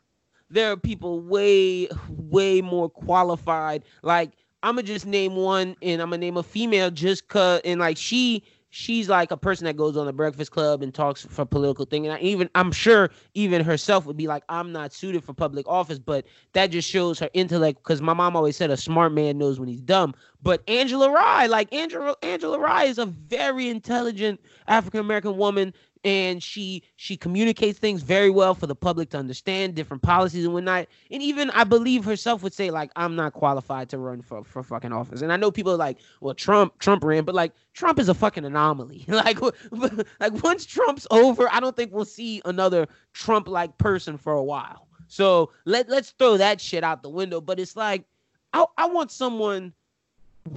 there 0.49 0.71
are 0.71 0.77
people 0.77 1.21
way 1.21 1.87
way 2.09 2.61
more 2.61 2.89
qualified. 2.89 3.83
Like 4.03 4.31
i'm 4.63 4.75
gonna 4.75 4.83
just 4.83 5.05
name 5.05 5.35
one 5.35 5.75
and 5.83 6.01
i'm 6.01 6.09
gonna 6.09 6.17
name 6.17 6.37
a 6.37 6.43
female 6.43 6.89
just 6.89 7.27
cause 7.27 7.61
and 7.63 7.79
like 7.79 7.97
she 7.97 8.41
she's 8.75 9.07
like 9.07 9.31
a 9.31 9.37
person 9.37 9.63
that 9.63 9.77
goes 9.77 9.95
on 9.95 10.05
the 10.05 10.11
breakfast 10.11 10.51
club 10.51 10.83
and 10.83 10.93
talks 10.93 11.25
for 11.29 11.45
political 11.45 11.85
thing. 11.85 12.05
And 12.05 12.13
I 12.13 12.19
even 12.19 12.49
i'm 12.55 12.73
sure 12.73 13.09
even 13.33 13.63
herself 13.63 14.05
would 14.05 14.17
be 14.17 14.27
like 14.27 14.43
i'm 14.49 14.73
not 14.73 14.91
suited 14.91 15.23
for 15.23 15.33
public 15.33 15.65
office 15.65 15.97
but 15.97 16.25
that 16.51 16.67
just 16.67 16.89
shows 16.89 17.17
her 17.19 17.29
intellect 17.33 17.79
because 17.81 18.01
my 18.01 18.13
mom 18.13 18.35
always 18.35 18.57
said 18.57 18.71
a 18.71 18.77
smart 18.77 19.13
man 19.13 19.37
knows 19.37 19.59
when 19.59 19.69
he's 19.69 19.79
dumb. 19.81 20.13
But 20.43 20.61
angela 20.67 21.09
rye 21.09 21.45
like 21.45 21.73
angela 21.73 22.15
angela 22.21 22.59
rye 22.59 22.83
is 22.83 22.97
a 22.97 23.05
very 23.05 23.69
intelligent 23.69 24.41
african 24.67 24.99
american 24.99 25.37
woman 25.37 25.73
and 26.05 26.41
she 26.41 26.83
she 26.97 27.17
communicates 27.17 27.79
things 27.79 28.03
very 28.03 28.29
well 28.29 28.53
for 28.53 28.67
the 28.67 28.75
public 28.75 29.09
to 29.09 29.17
understand 29.17 29.73
different 29.73 30.03
policies 30.03 30.45
and 30.45 30.53
whatnot. 30.53 30.87
And 31.09 31.21
even 31.21 31.49
I 31.49 31.63
believe 31.63 32.05
herself 32.05 32.43
would 32.43 32.53
say 32.53 32.69
like 32.69 32.91
I'm 32.95 33.15
not 33.15 33.33
qualified 33.33 33.89
to 33.89 33.97
run 33.97 34.21
for 34.21 34.43
for 34.43 34.61
fucking 34.61 34.93
office. 34.93 35.23
And 35.23 35.33
I 35.33 35.35
know 35.35 35.51
people 35.51 35.73
are 35.73 35.77
like, 35.77 35.97
well, 36.21 36.35
Trump 36.35 36.77
Trump 36.77 37.03
ran, 37.03 37.25
but 37.25 37.33
like 37.33 37.53
Trump 37.73 37.97
is 37.97 38.07
a 38.07 38.13
fucking 38.13 38.45
anomaly. 38.45 39.03
like 39.07 39.41
like 39.71 40.43
once 40.43 40.65
Trump's 40.65 41.07
over, 41.09 41.51
I 41.51 41.59
don't 41.59 41.75
think 41.75 41.91
we'll 41.91 42.05
see 42.05 42.39
another 42.45 42.87
Trump 43.13 43.47
like 43.47 43.75
person 43.79 44.15
for 44.15 44.33
a 44.33 44.43
while. 44.43 44.87
So 45.07 45.51
let 45.65 45.89
let's 45.89 46.11
throw 46.11 46.37
that 46.37 46.61
shit 46.61 46.83
out 46.83 47.01
the 47.01 47.09
window. 47.09 47.41
But 47.41 47.59
it's 47.59 47.75
like 47.75 48.05
I 48.53 48.63
I 48.77 48.85
want 48.85 49.11
someone 49.11 49.73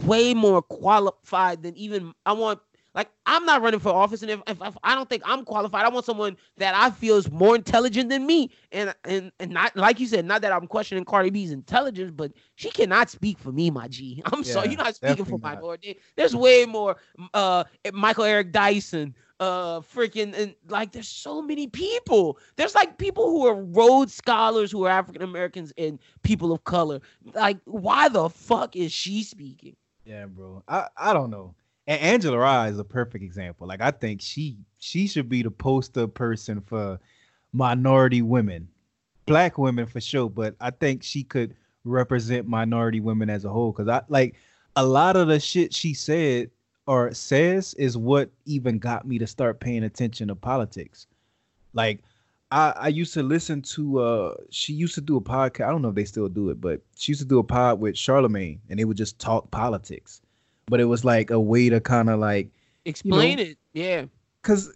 way 0.04 0.34
more 0.34 0.60
qualified 0.60 1.62
than 1.62 1.74
even 1.74 2.12
I 2.26 2.32
want 2.32 2.60
like 2.94 3.10
I'm 3.26 3.44
not 3.44 3.62
running 3.62 3.80
for 3.80 3.90
office, 3.90 4.22
and 4.22 4.30
if, 4.30 4.40
if, 4.46 4.60
if 4.62 4.76
I 4.82 4.94
don't 4.94 5.08
think 5.08 5.22
I'm 5.24 5.44
qualified, 5.44 5.84
I 5.84 5.88
want 5.88 6.06
someone 6.06 6.36
that 6.56 6.74
I 6.74 6.90
feel 6.90 7.16
is 7.16 7.30
more 7.30 7.54
intelligent 7.54 8.08
than 8.08 8.26
me. 8.26 8.50
And 8.72 8.94
and 9.04 9.30
and 9.38 9.50
not 9.50 9.76
like 9.76 10.00
you 10.00 10.06
said, 10.06 10.24
not 10.24 10.42
that 10.42 10.52
I'm 10.52 10.66
questioning 10.66 11.04
Cardi 11.04 11.30
B's 11.30 11.52
intelligence, 11.52 12.10
but 12.10 12.32
she 12.54 12.70
cannot 12.70 13.10
speak 13.10 13.38
for 13.38 13.52
me, 13.52 13.70
my 13.70 13.88
G. 13.88 14.22
I'm 14.32 14.42
sorry, 14.42 14.68
you're 14.68 14.78
not 14.78 14.94
speaking 14.94 15.24
for 15.24 15.38
my 15.38 15.50
not. 15.50 15.60
minority. 15.60 15.98
There's 16.16 16.34
way 16.34 16.64
more. 16.64 16.96
Uh, 17.34 17.64
Michael 17.92 18.24
Eric 18.24 18.52
Dyson. 18.52 19.14
Uh, 19.40 19.78
freaking 19.78 20.36
and 20.36 20.52
like 20.66 20.90
there's 20.90 21.06
so 21.06 21.40
many 21.40 21.68
people. 21.68 22.38
There's 22.56 22.74
like 22.74 22.98
people 22.98 23.30
who 23.30 23.46
are 23.46 23.54
Rhodes 23.54 24.12
scholars 24.12 24.72
who 24.72 24.84
are 24.84 24.90
African 24.90 25.22
Americans 25.22 25.72
and 25.78 26.00
people 26.24 26.50
of 26.50 26.64
color. 26.64 27.00
Like, 27.34 27.58
why 27.64 28.08
the 28.08 28.28
fuck 28.28 28.74
is 28.74 28.90
she 28.90 29.22
speaking? 29.22 29.76
Yeah, 30.04 30.26
bro. 30.26 30.64
I, 30.66 30.88
I 30.96 31.12
don't 31.12 31.30
know. 31.30 31.54
And 31.88 32.02
Angela 32.02 32.36
Rye 32.36 32.68
is 32.68 32.78
a 32.78 32.84
perfect 32.84 33.24
example. 33.24 33.66
Like 33.66 33.80
I 33.80 33.90
think 33.90 34.20
she 34.20 34.58
she 34.78 35.06
should 35.06 35.28
be 35.28 35.42
the 35.42 35.50
poster 35.50 36.06
person 36.06 36.60
for 36.60 37.00
minority 37.54 38.20
women. 38.20 38.68
Black 39.24 39.56
women 39.56 39.86
for 39.86 40.00
sure, 40.00 40.28
but 40.28 40.54
I 40.60 40.70
think 40.70 41.02
she 41.02 41.24
could 41.24 41.56
represent 41.84 42.46
minority 42.46 43.00
women 43.00 43.30
as 43.30 43.46
a 43.46 43.48
whole 43.48 43.72
cuz 43.72 43.88
I 43.88 44.02
like 44.08 44.34
a 44.76 44.84
lot 44.84 45.16
of 45.16 45.28
the 45.28 45.40
shit 45.40 45.72
she 45.72 45.94
said 45.94 46.50
or 46.86 47.14
says 47.14 47.72
is 47.74 47.96
what 47.96 48.30
even 48.44 48.78
got 48.78 49.06
me 49.06 49.18
to 49.18 49.26
start 49.26 49.58
paying 49.58 49.84
attention 49.84 50.28
to 50.28 50.34
politics. 50.34 51.06
Like 51.72 52.02
I, 52.50 52.74
I 52.76 52.88
used 52.88 53.14
to 53.14 53.22
listen 53.22 53.62
to 53.62 54.00
uh 54.00 54.34
she 54.50 54.74
used 54.74 54.94
to 54.96 55.00
do 55.00 55.16
a 55.16 55.22
podcast. 55.22 55.66
I 55.66 55.70
don't 55.70 55.80
know 55.80 55.88
if 55.88 55.94
they 55.94 56.04
still 56.04 56.28
do 56.28 56.50
it, 56.50 56.60
but 56.60 56.82
she 56.96 57.12
used 57.12 57.22
to 57.22 57.26
do 57.26 57.38
a 57.38 57.44
pod 57.44 57.80
with 57.80 57.96
Charlemagne 57.96 58.60
and 58.68 58.78
they 58.78 58.84
would 58.84 58.98
just 58.98 59.18
talk 59.18 59.50
politics. 59.50 60.20
But 60.68 60.80
it 60.80 60.84
was 60.84 61.04
like 61.04 61.30
a 61.30 61.40
way 61.40 61.68
to 61.68 61.80
kind 61.80 62.10
of 62.10 62.18
like 62.18 62.50
Explain 62.84 63.38
it. 63.38 63.58
Yeah. 63.72 64.06
cuz 64.42 64.72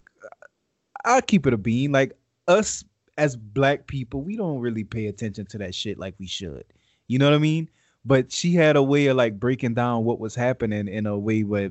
I'll 1.05 1.23
keep 1.23 1.47
it 1.47 1.55
a 1.55 1.59
bean. 1.59 1.93
Like 1.93 2.13
us 2.49 2.85
as 3.19 3.37
black 3.37 3.87
people, 3.87 4.23
we 4.23 4.37
don't 4.37 4.61
really 4.61 4.85
pay 4.85 5.07
attention 5.07 5.47
to 5.47 5.59
that 5.59 5.75
shit 5.75 5.99
like 5.99 6.15
we 6.19 6.27
should. 6.27 6.65
You 7.09 7.19
know 7.19 7.27
what 7.27 7.35
I 7.35 7.39
mean? 7.39 7.69
But 8.05 8.33
she 8.33 8.55
had 8.55 8.77
a 8.77 8.83
way 8.83 9.07
of 9.07 9.17
like 9.17 9.39
breaking 9.39 9.75
down 9.75 10.05
what 10.05 10.19
was 10.19 10.35
happening 10.35 10.89
in 10.89 11.07
a 11.07 11.19
way 11.19 11.45
where 11.45 11.71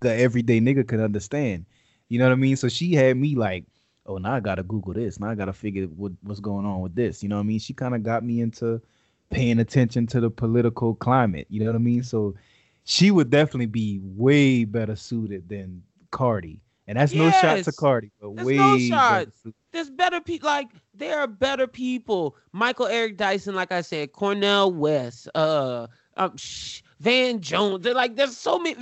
the 0.00 0.14
everyday 0.14 0.60
nigga 0.60 0.86
could 0.86 1.00
understand. 1.00 1.66
You 2.08 2.18
know 2.18 2.26
what 2.26 2.32
I 2.32 2.36
mean? 2.36 2.56
So 2.56 2.68
she 2.68 2.92
had 2.92 3.16
me 3.16 3.34
like, 3.34 3.64
oh, 4.06 4.18
now 4.18 4.34
I 4.34 4.40
gotta 4.40 4.62
Google 4.62 4.94
this. 4.94 5.18
Now 5.18 5.30
I 5.30 5.34
gotta 5.34 5.52
figure 5.52 5.86
what, 5.86 6.12
what's 6.22 6.40
going 6.40 6.66
on 6.66 6.80
with 6.80 6.94
this. 6.94 7.22
You 7.22 7.28
know 7.28 7.36
what 7.36 7.42
I 7.42 7.46
mean? 7.46 7.58
She 7.58 7.72
kind 7.72 7.94
of 7.94 8.02
got 8.02 8.24
me 8.24 8.40
into 8.40 8.80
paying 9.30 9.58
attention 9.58 10.06
to 10.08 10.20
the 10.20 10.30
political 10.30 10.94
climate. 10.94 11.46
You 11.48 11.60
know 11.60 11.66
what 11.66 11.76
I 11.76 11.78
mean? 11.78 12.02
So 12.02 12.34
she 12.84 13.10
would 13.10 13.30
definitely 13.30 13.66
be 13.66 14.00
way 14.02 14.64
better 14.64 14.96
suited 14.96 15.48
than 15.48 15.82
Cardi. 16.10 16.60
And 16.86 16.98
that's 16.98 17.14
no 17.14 17.30
shot 17.30 17.40
to 17.56 17.56
Yes. 17.66 17.76
Cardi, 17.76 18.10
but 18.20 18.34
There's 18.36 18.46
way 18.46 18.56
no 18.56 18.72
better 18.74 18.80
shot. 18.86 19.28
suited. 19.42 19.54
There's 19.72 19.90
better 19.90 20.20
people. 20.20 20.48
Like 20.50 20.68
there 20.92 21.18
are 21.18 21.26
better 21.26 21.66
people. 21.66 22.36
Michael 22.52 22.86
Eric 22.86 23.16
Dyson, 23.16 23.54
like 23.54 23.72
I 23.72 23.80
said, 23.80 24.12
Cornel 24.12 24.70
West, 24.70 25.26
uh, 25.34 25.86
um, 26.18 26.36
sh- 26.36 26.82
Van 27.00 27.40
Jones. 27.40 27.82
They're 27.84 27.94
like 27.94 28.16
there's 28.16 28.36
so 28.36 28.58
many. 28.58 28.76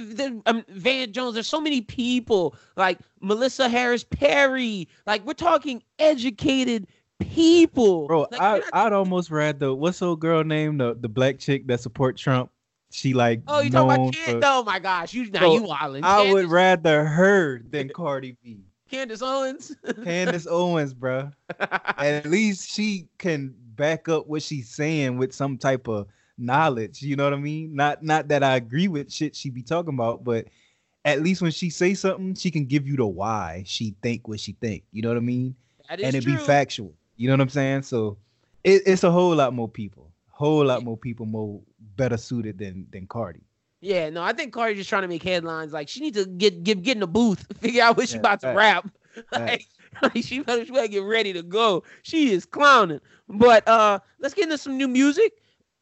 Um, 0.46 0.64
Van 0.68 1.12
Jones. 1.12 1.34
There's 1.34 1.46
so 1.46 1.60
many 1.60 1.80
people. 1.80 2.56
Like 2.76 2.98
Melissa 3.20 3.68
Harris 3.68 4.02
Perry. 4.02 4.88
Like 5.06 5.24
we're 5.24 5.32
talking 5.34 5.80
educated 6.00 6.88
people. 7.20 8.08
Bro, 8.08 8.26
Like, 8.32 8.40
I, 8.40 8.58
not- 8.58 8.64
I'd 8.72 8.92
almost 8.92 9.30
read 9.30 9.60
the 9.60 9.72
what's 9.74 10.02
old 10.02 10.18
girl 10.20 10.42
name 10.42 10.78
the 10.78 10.94
the 11.00 11.08
black 11.08 11.38
chick 11.38 11.66
that 11.68 11.80
support 11.80 12.16
Trump. 12.16 12.50
She 12.92 13.14
like 13.14 13.42
oh, 13.46 13.60
you 13.60 13.70
talking 13.70 13.90
about 13.90 14.12
Candace? 14.12 14.32
for- 14.32 14.40
Oh 14.44 14.64
my 14.64 14.78
gosh, 14.78 15.14
you 15.14 15.30
now 15.30 15.40
Bro, 15.40 15.54
you 15.54 15.62
wildin'. 15.62 16.04
I 16.04 16.30
would 16.30 16.50
rather 16.50 17.04
her 17.04 17.58
than 17.58 17.88
Cardi 17.94 18.36
B. 18.42 18.60
Candace 18.90 19.22
Owens. 19.22 19.74
Candace 20.04 20.46
Owens, 20.46 20.92
bro. 20.92 21.30
At 21.58 22.26
least 22.26 22.70
she 22.70 23.08
can 23.16 23.54
back 23.74 24.08
up 24.08 24.26
what 24.26 24.42
she's 24.42 24.68
saying 24.68 25.16
with 25.16 25.32
some 25.32 25.56
type 25.56 25.88
of 25.88 26.06
knowledge. 26.36 27.00
You 27.00 27.16
know 27.16 27.24
what 27.24 27.32
I 27.32 27.38
mean? 27.38 27.74
Not 27.74 28.02
not 28.02 28.28
that 28.28 28.42
I 28.42 28.56
agree 28.56 28.88
with 28.88 29.10
shit 29.10 29.34
she 29.34 29.48
be 29.48 29.62
talking 29.62 29.94
about, 29.94 30.24
but 30.24 30.48
at 31.04 31.22
least 31.22 31.40
when 31.40 31.50
she 31.50 31.70
say 31.70 31.94
something, 31.94 32.34
she 32.34 32.50
can 32.50 32.66
give 32.66 32.86
you 32.86 32.96
the 32.96 33.06
why 33.06 33.64
she 33.66 33.96
think 34.02 34.28
what 34.28 34.40
she 34.40 34.52
think. 34.52 34.84
You 34.92 35.02
know 35.02 35.08
what 35.08 35.16
I 35.16 35.20
mean? 35.20 35.56
that 35.88 36.00
is 36.00 36.06
and 36.06 36.16
it 36.16 36.22
true. 36.22 36.36
be 36.36 36.38
factual. 36.38 36.94
You 37.16 37.28
know 37.28 37.34
what 37.34 37.40
I'm 37.40 37.48
saying? 37.48 37.82
So 37.82 38.18
it, 38.64 38.82
it's 38.86 39.04
a 39.04 39.10
whole 39.10 39.34
lot 39.34 39.52
more 39.54 39.68
people, 39.68 40.11
whole 40.42 40.64
lot 40.64 40.82
more 40.82 40.96
people 40.96 41.24
more 41.24 41.60
better 41.96 42.16
suited 42.16 42.58
than 42.58 42.86
than 42.90 43.06
Cardi. 43.06 43.40
Yeah, 43.80 44.10
no, 44.10 44.22
I 44.22 44.32
think 44.32 44.52
Cardi 44.52 44.74
just 44.74 44.88
trying 44.88 45.02
to 45.02 45.08
make 45.08 45.22
headlines. 45.22 45.72
Like 45.72 45.88
she 45.88 46.00
needs 46.00 46.16
to 46.22 46.28
get 46.28 46.64
get 46.64 46.82
get 46.82 46.96
in 46.96 47.00
the 47.00 47.06
booth, 47.06 47.46
figure 47.60 47.82
out 47.82 47.96
what 47.96 48.08
she 48.08 48.16
Yeah, 48.16 48.18
about 48.18 48.40
to 48.40 48.48
facts. 48.48 48.56
rap. 48.56 48.90
like, 49.32 49.66
like, 50.02 50.24
she 50.24 50.40
better, 50.40 50.64
she 50.64 50.72
better 50.72 50.88
get 50.88 51.04
ready 51.04 51.32
to 51.32 51.42
go. 51.42 51.84
She 52.02 52.32
is 52.32 52.44
clowning. 52.44 53.00
But 53.28 53.66
uh 53.68 54.00
let's 54.18 54.34
get 54.34 54.44
into 54.44 54.58
some 54.58 54.76
new 54.76 54.88
music. 54.88 55.32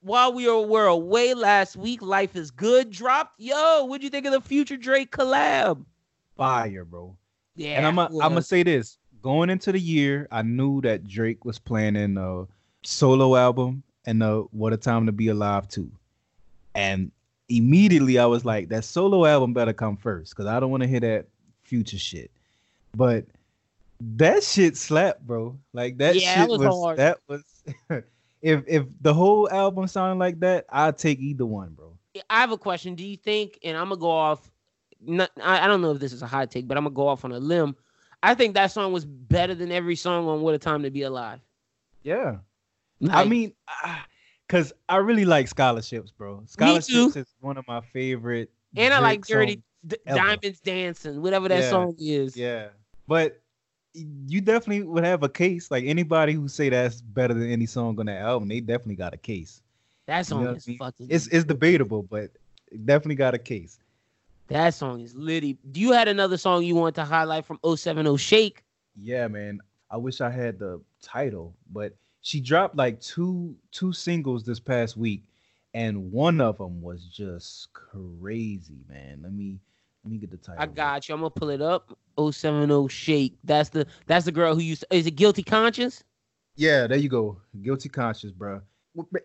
While 0.02 0.32
we 0.32 0.48
were, 0.48 0.86
away 0.86 1.34
last 1.34 1.76
week, 1.76 2.00
Life 2.02 2.34
is 2.34 2.50
Good 2.50 2.90
dropped. 2.90 3.34
Yo, 3.38 3.84
what'd 3.84 4.02
you 4.02 4.08
think 4.10 4.26
of 4.26 4.32
the 4.32 4.40
Future 4.40 4.78
Drake 4.78 5.10
collab? 5.10 5.84
Fire, 6.36 6.84
bro. 6.86 7.16
Yeah, 7.54 7.76
and 7.76 7.86
I'm 7.86 7.98
I'm 7.98 8.10
gonna 8.18 8.42
say 8.42 8.62
this: 8.62 8.98
going 9.22 9.50
into 9.50 9.72
the 9.72 9.80
year, 9.80 10.26
I 10.30 10.42
knew 10.42 10.80
that 10.82 11.06
Drake 11.06 11.44
was 11.44 11.58
planning 11.58 12.16
a 12.16 12.46
solo 12.82 13.36
album 13.36 13.82
and 14.06 14.22
a 14.22 14.40
"What 14.52 14.72
a 14.72 14.76
Time 14.76 15.06
to 15.06 15.12
Be 15.12 15.28
Alive" 15.28 15.68
too. 15.68 15.90
And 16.74 17.10
immediately 17.48 18.18
I 18.18 18.26
was 18.26 18.44
like, 18.44 18.68
that 18.68 18.84
solo 18.84 19.24
album 19.26 19.52
better 19.52 19.72
come 19.72 19.96
first 19.96 20.30
because 20.34 20.46
I 20.46 20.60
don't 20.60 20.70
want 20.70 20.82
to 20.82 20.88
hear 20.88 21.00
that 21.00 21.26
future 21.64 21.98
shit. 21.98 22.30
But 22.94 23.26
that 24.00 24.42
shit 24.42 24.76
slapped, 24.76 25.26
bro. 25.26 25.58
Like 25.72 25.98
that 25.98 26.16
Yeah, 26.16 26.42
shit 26.42 26.50
was 26.50 26.60
was, 26.60 26.74
hard. 26.74 26.98
that 26.98 27.18
was. 27.28 27.42
if 28.42 28.64
if 28.66 28.86
the 29.00 29.12
whole 29.12 29.50
album 29.50 29.86
sounded 29.86 30.18
like 30.18 30.40
that, 30.40 30.66
I'd 30.70 30.96
take 30.98 31.18
either 31.18 31.46
one, 31.46 31.70
bro. 31.70 31.92
I 32.28 32.40
have 32.40 32.50
a 32.52 32.58
question. 32.58 32.94
Do 32.94 33.06
you 33.06 33.16
think, 33.16 33.58
and 33.62 33.76
I'm 33.76 33.88
gonna 33.88 34.00
go 34.00 34.10
off. 34.10 34.50
Not, 35.02 35.30
I, 35.42 35.64
I 35.64 35.66
don't 35.66 35.80
know 35.80 35.92
if 35.92 35.98
this 36.00 36.12
is 36.12 36.22
a 36.22 36.26
hot 36.26 36.50
take, 36.50 36.68
but 36.68 36.76
I'm 36.76 36.84
gonna 36.84 36.94
go 36.94 37.08
off 37.08 37.24
on 37.24 37.32
a 37.32 37.38
limb. 37.38 37.76
I 38.22 38.34
think 38.34 38.54
that 38.54 38.70
song 38.70 38.92
was 38.92 39.04
better 39.04 39.54
than 39.54 39.72
every 39.72 39.96
song 39.96 40.28
on 40.28 40.42
"What 40.42 40.54
a 40.54 40.58
Time 40.58 40.82
to 40.82 40.90
Be 40.90 41.02
Alive." 41.02 41.40
Yeah. 42.02 42.38
Like, 43.00 43.16
I 43.16 43.24
mean, 43.28 43.52
because 44.46 44.72
I 44.88 44.96
really 44.96 45.24
like 45.24 45.48
scholarships, 45.48 46.10
bro. 46.10 46.42
Scholarships 46.46 47.16
is 47.16 47.34
one 47.40 47.56
of 47.56 47.66
my 47.66 47.80
favorite. 47.80 48.50
and 48.76 48.92
I 48.92 48.98
like 49.00 49.26
"Dirty 49.26 49.62
D- 49.86 49.96
Diamonds 50.06 50.60
Dancing," 50.60 51.22
whatever 51.22 51.48
that 51.48 51.60
Yeah, 51.64 51.70
song 51.70 51.94
is. 51.98 52.36
Yeah, 52.36 52.68
but 53.08 53.40
you 53.94 54.40
definitely 54.40 54.82
would 54.84 55.04
have 55.04 55.22
a 55.22 55.28
case. 55.28 55.70
Like 55.70 55.84
anybody 55.84 56.34
who 56.34 56.46
say 56.48 56.68
that's 56.68 57.00
better 57.00 57.34
than 57.34 57.50
any 57.50 57.66
song 57.66 57.98
on 57.98 58.06
that 58.06 58.20
album, 58.20 58.48
they 58.48 58.60
definitely 58.60 58.96
got 58.96 59.14
a 59.14 59.18
case. 59.18 59.62
That 60.06 60.18
You 60.18 60.24
song 60.24 60.42
know 60.42 60.48
what 60.48 60.56
is 60.58 60.66
I 60.68 60.70
mean? 60.70 60.78
fucking. 60.78 61.06
It's 61.10 61.26
it's 61.28 61.44
debatable, 61.44 62.02
but 62.02 62.30
definitely 62.84 63.14
got 63.16 63.34
a 63.34 63.38
case. 63.38 63.78
that 64.48 64.74
song 64.74 65.00
is 65.00 65.14
litty. 65.14 65.56
Do 65.72 65.80
you 65.80 65.92
had 65.92 66.08
another 66.08 66.36
song 66.36 66.64
you 66.64 66.74
want 66.74 66.94
to 66.96 67.04
highlight 67.04 67.46
from 67.46 67.58
070 67.76 68.16
Shake? 68.18 68.62
Yeah, 68.94 69.26
man. 69.28 69.60
I 69.90 69.96
wish 69.96 70.20
I 70.20 70.30
had 70.30 70.58
the 70.58 70.80
title, 71.02 71.54
but 71.72 71.94
she 72.22 72.40
dropped 72.40 72.76
like 72.76 73.00
two 73.00 73.56
two 73.72 73.92
singles 73.92 74.44
this 74.44 74.60
past 74.60 74.96
week, 74.96 75.24
and 75.74 76.12
one 76.12 76.40
of 76.40 76.58
them 76.58 76.80
was 76.80 77.04
just 77.04 77.72
crazy, 77.72 78.78
man. 78.88 79.20
Let 79.22 79.32
me 79.32 79.58
let 80.04 80.12
me 80.12 80.18
get 80.18 80.30
the 80.30 80.36
title. 80.36 80.62
I 80.62 80.66
got 80.66 81.08
you. 81.08 81.14
I'm 81.14 81.20
gonna 81.20 81.30
pull 81.30 81.50
it 81.50 81.62
up. 81.62 81.96
070 82.18 82.88
Shake. 82.88 83.38
That's 83.44 83.70
the 83.70 83.86
that's 84.06 84.24
the 84.24 84.32
girl 84.32 84.54
who 84.54 84.60
used. 84.60 84.82
To, 84.82 84.96
is 84.96 85.06
it 85.06 85.12
Guilty 85.12 85.42
Conscience? 85.42 86.04
Yeah, 86.56 86.86
there 86.86 86.98
you 86.98 87.08
go. 87.08 87.38
Guilty 87.62 87.88
conscience, 87.88 88.32
bro. 88.32 88.60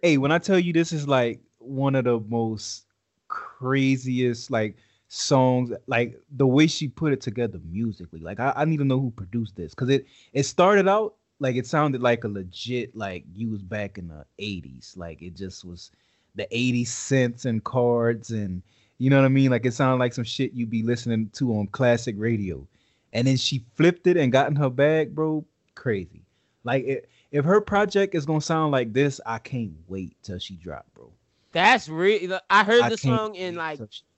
Hey, 0.01 0.17
when 0.17 0.31
I 0.31 0.37
tell 0.37 0.59
you 0.59 0.71
this 0.71 0.93
is 0.93 1.07
like 1.07 1.41
one 1.57 1.95
of 1.95 2.05
the 2.05 2.19
most 2.29 2.85
craziest 3.27 4.51
like 4.51 4.77
songs, 5.07 5.71
like 5.87 6.17
the 6.37 6.47
way 6.47 6.67
she 6.67 6.87
put 6.87 7.11
it 7.11 7.19
together 7.19 7.59
musically. 7.69 8.21
Like 8.21 8.39
I, 8.39 8.53
I 8.55 8.65
need 8.65 8.77
to 8.77 8.85
know 8.85 8.99
who 8.99 9.11
produced 9.11 9.55
this 9.55 9.73
because 9.73 9.89
it 9.89 10.05
it 10.33 10.43
started 10.43 10.87
out 10.87 11.15
like 11.39 11.55
it 11.55 11.67
sounded 11.67 12.01
like 12.01 12.23
a 12.23 12.27
legit 12.27 12.95
like 12.95 13.25
you 13.33 13.49
was 13.49 13.61
back 13.61 13.97
in 13.97 14.07
the 14.07 14.25
80s. 14.39 14.97
Like 14.97 15.21
it 15.21 15.35
just 15.35 15.65
was 15.65 15.91
the 16.35 16.47
80 16.51 16.85
cents 16.85 17.45
and 17.45 17.63
cards 17.63 18.31
and 18.31 18.61
you 18.97 19.09
know 19.09 19.17
what 19.17 19.25
I 19.25 19.29
mean? 19.29 19.51
Like 19.51 19.65
it 19.65 19.73
sounded 19.73 19.99
like 19.99 20.13
some 20.13 20.23
shit 20.23 20.53
you'd 20.53 20.69
be 20.69 20.83
listening 20.83 21.29
to 21.33 21.51
on 21.57 21.67
classic 21.67 22.15
radio. 22.17 22.65
And 23.13 23.27
then 23.27 23.37
she 23.37 23.63
flipped 23.75 24.07
it 24.07 24.17
and 24.17 24.31
got 24.31 24.49
in 24.49 24.55
her 24.55 24.69
bag, 24.69 25.13
bro. 25.13 25.45
Crazy. 25.75 26.21
Like 26.63 26.85
it, 26.85 27.09
if 27.31 27.43
her 27.45 27.61
project 27.61 28.15
is 28.15 28.25
gonna 28.25 28.41
sound 28.41 28.71
like 28.71 28.93
this, 28.93 29.19
I 29.25 29.39
can't 29.39 29.75
wait 29.87 30.15
till 30.23 30.39
she 30.39 30.55
drop, 30.55 30.85
bro. 30.93 31.11
That's 31.51 31.89
real. 31.89 32.39
I 32.49 32.63
heard 32.63 32.83
I 32.83 32.89
the 32.89 32.97
song 32.97 33.33
wait 33.33 33.51
like 33.55 33.77
till 33.77 33.87
she 33.89 34.03
drop. 34.03 34.14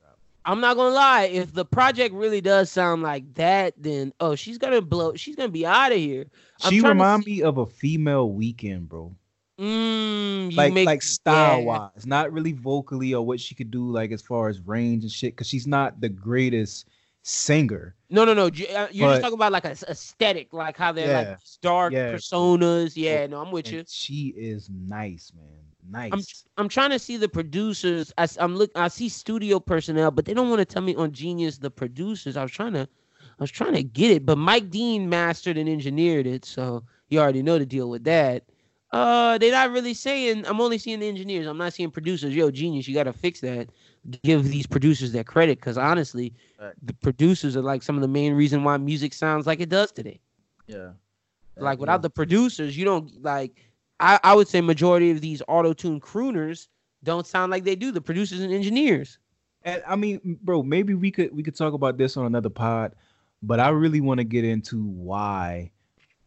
I'm 0.47 0.61
not 0.61 0.77
gonna 0.77 0.95
lie. 0.95 1.25
If 1.25 1.53
the 1.53 1.65
project 1.65 2.15
really 2.15 2.39
does 2.41 2.71
sound 2.71 3.03
like 3.03 3.33
that, 3.35 3.73
then 3.77 4.13
oh, 4.21 4.33
she's 4.35 4.57
gonna 4.57 4.81
blow. 4.81 5.13
She's 5.15 5.35
gonna 5.35 5.49
be 5.49 5.65
out 5.65 5.91
of 5.91 5.97
here. 5.97 6.25
I'm 6.63 6.71
she 6.71 6.81
remind 6.81 7.25
see- 7.25 7.31
me 7.37 7.41
of 7.43 7.57
a 7.57 7.65
female 7.65 8.29
Weeknd, 8.29 8.87
bro. 8.87 9.13
Mm, 9.59 10.55
Like 10.55 10.73
make- 10.73 10.85
like 10.85 11.01
style 11.01 11.59
yeah. 11.59 11.65
wise, 11.65 12.05
not 12.05 12.31
really 12.31 12.53
vocally 12.53 13.13
or 13.13 13.25
what 13.25 13.39
she 13.41 13.55
could 13.55 13.71
do, 13.71 13.91
like 13.91 14.11
as 14.11 14.21
far 14.21 14.47
as 14.49 14.61
range 14.61 15.03
and 15.03 15.11
shit. 15.11 15.35
Cause 15.35 15.47
she's 15.47 15.67
not 15.67 15.99
the 15.99 16.09
greatest 16.09 16.87
singer. 17.23 17.95
No, 18.09 18.23
no, 18.23 18.33
no. 18.33 18.45
Uh, 18.45 18.49
You're 18.49 18.67
But- 18.69 18.89
just 18.91 19.21
talking 19.21 19.33
about 19.33 19.51
like 19.51 19.65
a 19.65 19.71
aesthetic, 19.71 20.53
like 20.53 20.77
how 20.77 20.91
they're 20.93 21.07
Yeah. 21.23 21.29
like 21.31 21.39
dark 21.61 21.91
Yeah. 21.91 22.13
personas. 22.13 22.93
Yeah, 22.95 23.27
no, 23.27 23.41
I'm 23.41 23.51
with 23.51 23.65
and 23.65 23.75
you. 23.75 23.83
She 23.87 24.27
is 24.37 24.69
nice, 24.69 25.33
man. 25.35 25.66
Nice. 25.89 26.45
I'm 26.57 26.67
trying 26.69 26.89
to 26.91 26.99
see 26.99 27.17
the 27.17 27.29
producers. 27.29 28.11
I, 28.17 28.27
am 28.39 28.55
look. 28.55 28.71
I 28.75 28.87
see 28.89 29.09
studio 29.09 29.59
personnel, 29.59 30.11
but 30.11 30.25
they 30.25 30.33
don't 30.33 30.49
want 30.49 30.59
to 30.59 30.65
tell 30.65 30.81
me 30.81 30.95
on 30.95 31.11
Genius 31.11 31.57
the 31.59 31.71
producers. 31.71 32.35
I 32.35 32.43
was 32.43 32.51
trying 32.51 32.73
to, 32.73 32.81
I 32.81 33.43
was 33.43 33.51
trying 33.51 33.73
to 33.73 33.83
get 33.83 34.11
it, 34.11 34.25
but 34.25 34.37
Mike 34.37 34.69
Dean 34.69 35.09
mastered 35.09 35.57
and 35.57 35.69
engineered 35.69 36.27
it, 36.27 36.43
so 36.45 36.83
you 37.09 37.19
already 37.19 37.41
know 37.41 37.57
the 37.57 37.65
deal 37.65 37.89
with 37.89 38.03
that. 38.03 38.43
Uh, 38.91 39.37
they're 39.37 39.51
not 39.51 39.71
really 39.71 39.93
saying. 39.93 40.45
I'm 40.45 40.59
only 40.61 40.77
seeing 40.77 40.99
the 40.99 41.07
engineers. 41.07 41.45
I'm 41.47 41.57
not 41.57 41.73
seeing 41.73 41.91
producers. 41.91 42.35
Yo, 42.35 42.49
Genius, 42.51 42.87
you 42.87 42.93
got 42.93 43.03
to 43.03 43.13
fix 43.13 43.39
that. 43.41 43.69
Give 44.23 44.43
these 44.43 44.65
producers 44.65 45.11
their 45.11 45.25
credit, 45.25 45.59
because 45.59 45.77
honestly, 45.77 46.33
Right. 46.59 46.73
the 46.81 46.93
producers 46.93 47.55
are 47.57 47.61
like 47.61 47.83
some 47.83 47.95
of 47.95 48.01
the 48.01 48.07
main 48.07 48.33
reason 48.33 48.63
why 48.63 48.77
music 48.77 49.13
sounds 49.13 49.45
like 49.45 49.59
it 49.59 49.69
does 49.69 49.91
today. 49.91 50.19
yeah. 50.67 50.91
Like 51.59 51.79
without 51.79 52.01
the 52.03 52.09
producers, 52.09 52.77
you 52.77 52.85
don't 52.85 53.23
like. 53.23 53.66
I, 53.99 54.19
I 54.23 54.35
would 54.35 54.47
say 54.47 54.61
majority 54.61 55.11
of 55.11 55.21
these 55.21 55.41
auto 55.47 55.73
tune 55.73 55.99
crooners 55.99 56.67
don't 57.03 57.25
sound 57.25 57.51
like 57.51 57.63
they 57.63 57.75
do. 57.75 57.91
The 57.91 58.01
producers 58.01 58.39
and 58.41 58.53
engineers. 58.53 59.17
And 59.63 59.83
I 59.87 59.95
mean, 59.95 60.39
bro, 60.43 60.63
maybe 60.63 60.93
we 60.93 61.11
could 61.11 61.35
we 61.35 61.43
could 61.43 61.55
talk 61.55 61.73
about 61.73 61.97
this 61.97 62.17
on 62.17 62.25
another 62.25 62.49
pod, 62.49 62.95
but 63.41 63.59
I 63.59 63.69
really 63.69 64.01
want 64.01 64.19
to 64.19 64.23
get 64.23 64.45
into 64.45 64.83
why 64.83 65.71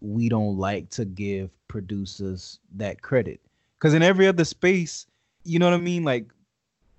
we 0.01 0.29
don't 0.29 0.57
like 0.59 0.91
to 0.91 1.05
give 1.05 1.51
producers 1.69 2.59
that 2.77 3.03
credit. 3.03 3.41
Cause 3.79 3.95
in 3.95 4.03
every 4.03 4.27
other 4.27 4.45
space, 4.45 5.07
you 5.45 5.59
know 5.59 5.67
what 5.67 5.75
I 5.75 5.83
mean? 5.83 6.05
Like 6.05 6.27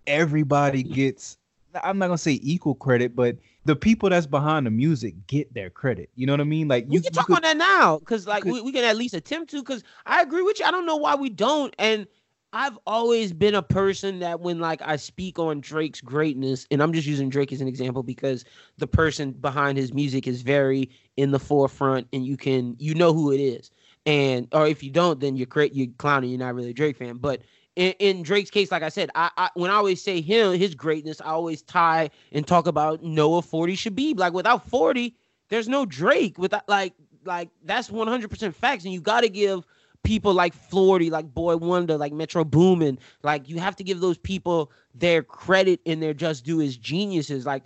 everybody 0.08 0.84
gets 0.84 1.38
I'm 1.84 1.98
not 1.98 2.08
gonna 2.08 2.18
say 2.18 2.40
equal 2.42 2.76
credit, 2.76 3.16
but 3.16 3.38
the 3.66 3.76
people 3.76 4.10
that's 4.10 4.26
behind 4.26 4.66
the 4.66 4.72
music 4.72 5.16
get 5.28 5.54
their 5.54 5.70
credit. 5.70 6.10
You 6.16 6.26
know 6.26 6.34
what 6.34 6.42
I 6.42 6.46
mean? 6.46 6.68
Like 6.68 6.86
you, 6.88 6.94
you 6.94 7.02
can 7.02 7.14
talk 7.14 7.28
could, 7.28 7.38
on 7.38 7.42
that 7.44 7.58
now, 7.58 8.00
because 8.00 8.28
like 8.28 8.44
could- 8.44 8.54
we, 8.54 8.62
we 8.62 8.72
can 8.72 8.84
at 8.84 8.98
least 8.98 9.14
attempt 9.14 9.52
to. 9.52 9.62
Because 9.62 9.84
I 10.06 10.22
agree 10.22 10.42
with 10.42 10.60
you. 10.60 10.66
I 10.66 10.72
don't 10.72 10.86
know 10.86 10.98
why 10.98 11.16
we 11.16 11.30
don't. 11.30 11.76
And 11.78 12.08
I've 12.54 12.78
always 12.86 13.32
been 13.32 13.56
a 13.56 13.62
person 13.62 14.20
that 14.20 14.42
when 14.42 14.60
like 14.60 14.82
I 14.82 14.98
speak 14.98 15.40
on 15.40 15.62
Drake's 15.62 16.02
greatness, 16.02 16.68
and 16.72 16.84
I'm 16.84 16.92
just 16.92 17.08
using 17.08 17.30
Drake 17.30 17.54
as 17.54 17.62
an 17.62 17.68
example 17.68 18.04
because 18.04 18.44
the 18.78 18.88
person 18.88 19.32
behind 19.32 19.78
his 19.78 19.94
music 19.94 20.28
is 20.28 20.42
very 20.42 20.90
in 21.18 21.32
the 21.32 21.40
forefront, 21.40 22.08
and 22.12 22.26
you 22.26 22.38
can 22.38 22.76
you 22.80 22.94
know 22.94 23.14
who 23.14 23.32
it 23.32 23.40
is. 23.40 23.72
And 24.06 24.48
or 24.52 24.68
if 24.68 24.84
you 24.84 24.90
don't, 24.90 25.20
then 25.20 25.36
you're 25.36 25.48
cra- 25.48 25.70
you're 25.70 25.88
clowning. 25.98 26.32
You're 26.32 26.40
not 26.40 26.56
really 26.56 26.72
a 26.72 26.74
Drake 26.74 26.98
fan. 26.98 27.18
But 27.18 27.44
in, 27.76 27.94
in 28.00 28.24
Drake's 28.24 28.50
case, 28.50 28.72
like 28.72 28.84
I 28.84 28.90
said, 28.90 29.10
I, 29.16 29.30
I 29.38 29.50
when 29.54 29.72
I 29.72 29.76
always 29.76 30.04
say 30.04 30.22
him 30.22 30.54
his 30.54 30.76
greatness, 30.76 31.22
I 31.22 31.30
always 31.30 31.62
tie 31.62 32.10
and 32.32 32.46
talk 32.46 32.68
about 32.68 33.04
Noah 33.04 33.42
40 33.42 33.76
Shabib. 33.76 34.20
Like 34.20 34.34
without 34.34 34.68
40, 34.68 35.16
there's 35.50 35.68
no 35.68 35.86
Drake. 35.86 36.38
Without 36.38 36.68
like 36.68 36.94
like 37.26 37.50
that's 37.64 37.90
100% 37.90 38.54
facts, 38.54 38.84
and 38.84 38.94
you 38.94 39.02
got 39.02 39.22
to 39.22 39.30
give 39.30 39.66
people 40.04 40.34
like 40.34 40.54
Florty, 40.54 41.10
like 41.10 41.32
Boi-1da, 41.34 41.98
like 41.98 42.12
Metro 42.12 42.44
Boomin, 42.44 42.98
like 43.24 43.48
you 43.48 43.60
have 43.60 43.76
to 43.76 43.84
give 43.84 44.00
those 44.00 44.18
people 44.18 44.72
their 44.96 45.22
credit 45.24 45.80
and 45.86 46.02
their 46.02 46.14
just 46.14 46.44
due 46.44 46.62
as 46.62 46.76
geniuses. 46.76 47.46
Like 47.46 47.64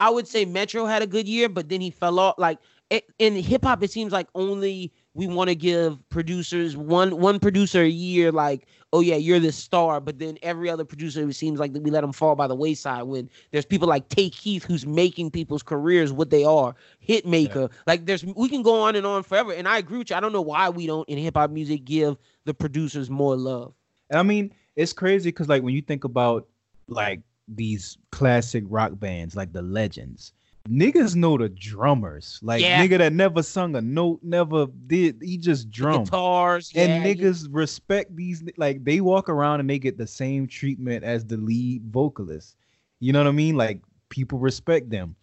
I 0.00 0.10
would 0.10 0.26
say 0.26 0.44
Metro 0.44 0.86
had 0.86 1.02
a 1.02 1.06
good 1.06 1.28
year, 1.28 1.48
but 1.48 1.68
then 1.68 1.80
he 1.80 1.90
fell 1.90 2.18
off. 2.18 2.36
Like 2.38 2.58
it, 2.90 3.04
in 3.18 3.34
hip 3.34 3.64
hop, 3.64 3.82
it 3.82 3.90
seems 3.90 4.12
like 4.12 4.28
only 4.34 4.92
we 5.14 5.26
want 5.26 5.48
to 5.48 5.54
give 5.54 5.98
producers 6.08 6.76
one 6.76 7.18
one 7.18 7.38
producer 7.38 7.82
a 7.82 7.88
year. 7.88 8.32
Like, 8.32 8.66
oh 8.92 9.00
yeah, 9.00 9.16
you're 9.16 9.40
the 9.40 9.52
star, 9.52 10.00
but 10.00 10.18
then 10.18 10.38
every 10.42 10.70
other 10.70 10.84
producer, 10.84 11.28
it 11.28 11.34
seems 11.34 11.60
like 11.60 11.72
we 11.74 11.90
let 11.90 12.00
them 12.00 12.12
fall 12.12 12.34
by 12.34 12.46
the 12.46 12.54
wayside. 12.54 13.04
When 13.04 13.28
there's 13.50 13.66
people 13.66 13.88
like 13.88 14.08
Tay 14.08 14.30
Keith 14.30 14.64
who's 14.64 14.86
making 14.86 15.30
people's 15.30 15.62
careers 15.62 16.12
what 16.12 16.30
they 16.30 16.44
are, 16.44 16.74
hit 16.98 17.26
maker. 17.26 17.68
Like 17.86 18.06
there's 18.06 18.24
we 18.24 18.48
can 18.48 18.62
go 18.62 18.80
on 18.80 18.96
and 18.96 19.06
on 19.06 19.22
forever. 19.22 19.52
And 19.52 19.68
I 19.68 19.78
agree 19.78 19.98
with 19.98 20.10
you. 20.10 20.16
I 20.16 20.20
don't 20.20 20.32
know 20.32 20.42
why 20.42 20.70
we 20.70 20.86
don't 20.86 21.08
in 21.08 21.18
hip 21.18 21.36
hop 21.36 21.50
music 21.50 21.84
give 21.84 22.16
the 22.44 22.54
producers 22.54 23.10
more 23.10 23.36
love. 23.36 23.74
And 24.08 24.18
I 24.18 24.22
mean, 24.22 24.52
it's 24.76 24.92
crazy 24.92 25.28
because 25.28 25.48
like 25.48 25.62
when 25.62 25.74
you 25.74 25.82
think 25.82 26.04
about 26.04 26.48
like 26.88 27.20
these 27.48 27.98
classic 28.12 28.64
rock 28.66 28.92
bands, 28.98 29.36
like 29.36 29.52
the 29.52 29.62
legends, 29.62 30.32
niggas 30.68 31.14
know 31.16 31.36
the 31.36 31.48
drummers. 31.48 32.38
Like 32.42 32.62
Yeah. 32.62 32.84
nigga 32.86 32.98
that 32.98 33.12
never 33.12 33.42
sung 33.42 33.74
a 33.76 33.80
note, 33.80 34.20
never 34.22 34.66
did. 34.86 35.20
He 35.22 35.36
just 35.38 35.70
drummed. 35.70 36.06
guitars 36.06 36.72
and 36.74 36.90
yeah, 36.90 37.04
niggas 37.14 37.48
respect 37.50 38.14
these 38.16 38.42
like 38.56 38.84
they 38.84 39.00
walk 39.00 39.28
around 39.28 39.60
and 39.60 39.68
they 39.68 39.78
get 39.78 39.98
the 39.98 40.06
same 40.06 40.46
treatment 40.46 41.04
as 41.04 41.24
the 41.24 41.36
lead 41.36 41.82
vocalist 41.90 42.56
you 43.00 43.12
know 43.12 43.18
what 43.20 43.26
i 43.26 43.32
mean 43.32 43.56
like 43.56 43.80
people 44.10 44.38
respect 44.38 44.88
them 44.90 45.16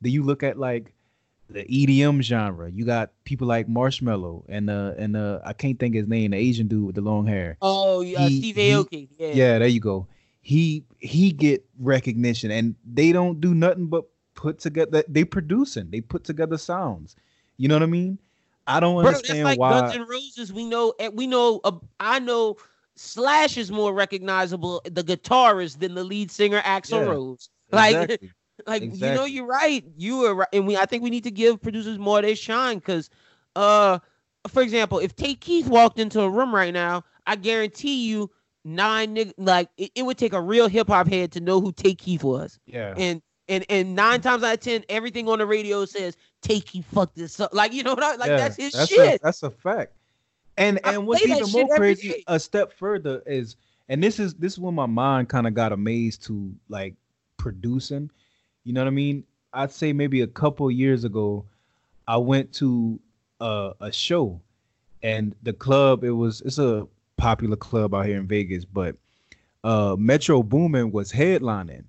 then 0.00 0.12
you 0.12 0.22
look 0.22 0.42
at 0.42 0.58
like 0.58 0.94
the 1.50 1.64
edm 1.64 2.22
genre 2.22 2.70
you 2.70 2.84
got 2.84 3.10
people 3.24 3.46
like 3.46 3.66
Marshmello 3.68 4.42
and 4.48 4.70
uh 4.70 4.92
and 4.96 5.16
uh 5.16 5.40
i 5.44 5.52
can't 5.52 5.78
think 5.78 5.94
his 5.94 6.06
name 6.08 6.30
the 6.30 6.36
asian 6.38 6.66
dude 6.66 6.84
with 6.86 6.94
the 6.94 7.00
long 7.02 7.26
hair 7.26 7.56
Oh, 7.60 8.00
yeah, 8.00 8.26
He- 8.28 8.38
Steve 8.38 8.56
Aoki. 8.56 9.08
Yeah. 9.18 9.32
yeah 9.34 9.58
there 9.58 9.68
you 9.68 9.80
go 9.80 10.06
he 10.40 10.84
he 10.98 11.30
get 11.32 11.64
recognition 11.78 12.50
and 12.50 12.74
they 12.84 13.12
don't 13.12 13.40
do 13.40 13.54
nothing 13.54 13.86
but 13.86 14.04
put 14.46 14.64
together 14.64 15.04
they 15.16 15.24
producing 15.24 15.90
they 15.90 16.00
put 16.00 16.24
together 16.24 16.58
sounds 16.58 17.16
you 17.56 17.68
know 17.68 17.74
what 17.76 17.82
i 17.82 17.86
mean 17.98 18.18
i 18.66 18.80
don't 18.80 18.98
Bro, 19.00 19.20
understand 19.20 19.42
like 19.42 19.60
why 19.60 19.68
Guns 19.68 19.92
N' 19.94 20.06
Roses. 20.06 20.52
We 20.52 20.64
know, 20.66 20.94
eh, 20.98 21.10
we 21.12 21.26
know. 21.26 21.60
Uh, 21.64 21.78
I 22.00 22.18
know 22.20 22.56
Slash 22.96 23.58
is 23.58 23.70
more 23.70 23.94
recognizable, 23.94 24.82
the 24.84 25.02
guitarist, 25.04 25.80
than 25.80 25.94
the 25.94 26.04
lead 26.04 26.30
singer 26.30 26.60
Axl 26.60 27.04
Yeah, 27.04 27.06
Rose. 27.06 27.50
Like, 27.72 27.98
Exactly. 27.98 28.30
like 28.66 28.84
you 28.90 29.12
know, 29.12 29.24
you're 29.24 29.46
right. 29.46 29.84
You 29.96 30.24
are 30.26 30.34
right, 30.34 30.48
and 30.52 30.66
we. 30.66 30.76
I 30.76 30.86
think 30.86 31.02
we 31.02 31.10
need 31.10 31.24
to 31.24 31.30
give 31.30 31.60
producers 31.62 31.98
more 31.98 32.18
of 32.18 32.24
their 32.24 32.36
shine 32.36 32.78
because, 32.78 33.10
uh, 33.56 33.98
for 34.48 34.62
example, 34.62 34.98
if 34.98 35.14
Tay 35.16 35.34
Keith 35.34 35.68
walked 35.68 35.98
into 35.98 36.20
a 36.20 36.30
room 36.30 36.54
right 36.54 36.72
now, 36.74 37.04
I 37.26 37.36
guarantee 37.36 38.08
you. 38.08 38.30
Nine 38.64 39.14
nig- 39.14 39.34
like 39.38 39.70
it, 39.78 39.92
it 39.94 40.02
would 40.04 40.18
take 40.18 40.32
a 40.32 40.40
real 40.40 40.68
hip 40.68 40.88
hop 40.88 41.08
head 41.08 41.32
to 41.32 41.40
know 41.40 41.60
who 41.60 41.72
Tay 41.72 41.94
Keith 41.94 42.24
was, 42.24 42.58
yeah 42.66 42.96
and 42.96 43.22
and 43.48 43.64
and 43.68 43.94
nine 43.94 44.20
times 44.20 44.42
out 44.42 44.54
of 44.54 44.60
ten, 44.60 44.84
everything 44.88 45.28
on 45.28 45.38
the 45.38 45.46
radio 45.46 45.84
says 45.84 46.16
take 46.42 46.74
you 46.74 46.82
fuck 46.82 47.14
this 47.14 47.38
up. 47.40 47.52
Like 47.52 47.72
you 47.72 47.82
know 47.82 47.94
what 47.94 48.02
I 48.02 48.16
like 48.16 48.28
Yeah, 48.28 48.36
that's 48.36 48.56
his 48.56 48.72
that's 48.72 48.88
shit. 48.90 49.20
A, 49.20 49.24
that's 49.24 49.42
a 49.42 49.50
fact. 49.50 49.92
And 50.56 50.80
I 50.84 50.94
and 50.94 51.06
what's 51.06 51.24
even 51.24 51.50
more 51.50 51.76
crazy, 51.76 52.08
day. 52.08 52.24
a 52.26 52.40
step 52.40 52.72
further 52.72 53.22
is, 53.26 53.56
and 53.88 54.02
this 54.02 54.18
is 54.18 54.34
this 54.34 54.54
is 54.54 54.58
when 54.58 54.74
my 54.74 54.86
mind 54.86 55.28
kind 55.28 55.46
of 55.46 55.54
got 55.54 55.72
amazed 55.72 56.24
to 56.24 56.52
like 56.68 56.94
producing. 57.36 58.10
You 58.64 58.72
know 58.72 58.80
what 58.80 58.88
I 58.88 58.92
mean? 58.92 59.24
I'd 59.52 59.70
say 59.70 59.92
maybe 59.92 60.22
a 60.22 60.26
couple 60.26 60.70
years 60.70 61.04
ago, 61.04 61.44
I 62.08 62.16
went 62.16 62.52
to 62.54 62.98
a, 63.40 63.72
a 63.80 63.92
show, 63.92 64.40
and 65.02 65.34
the 65.42 65.52
club 65.52 66.04
it 66.04 66.10
was 66.10 66.40
it's 66.40 66.58
a 66.58 66.86
popular 67.16 67.56
club 67.56 67.94
out 67.94 68.06
here 68.06 68.16
in 68.16 68.26
Vegas, 68.26 68.64
but 68.64 68.96
uh 69.62 69.94
Metro 69.98 70.42
Boomin 70.42 70.90
was 70.90 71.12
headlining. 71.12 71.84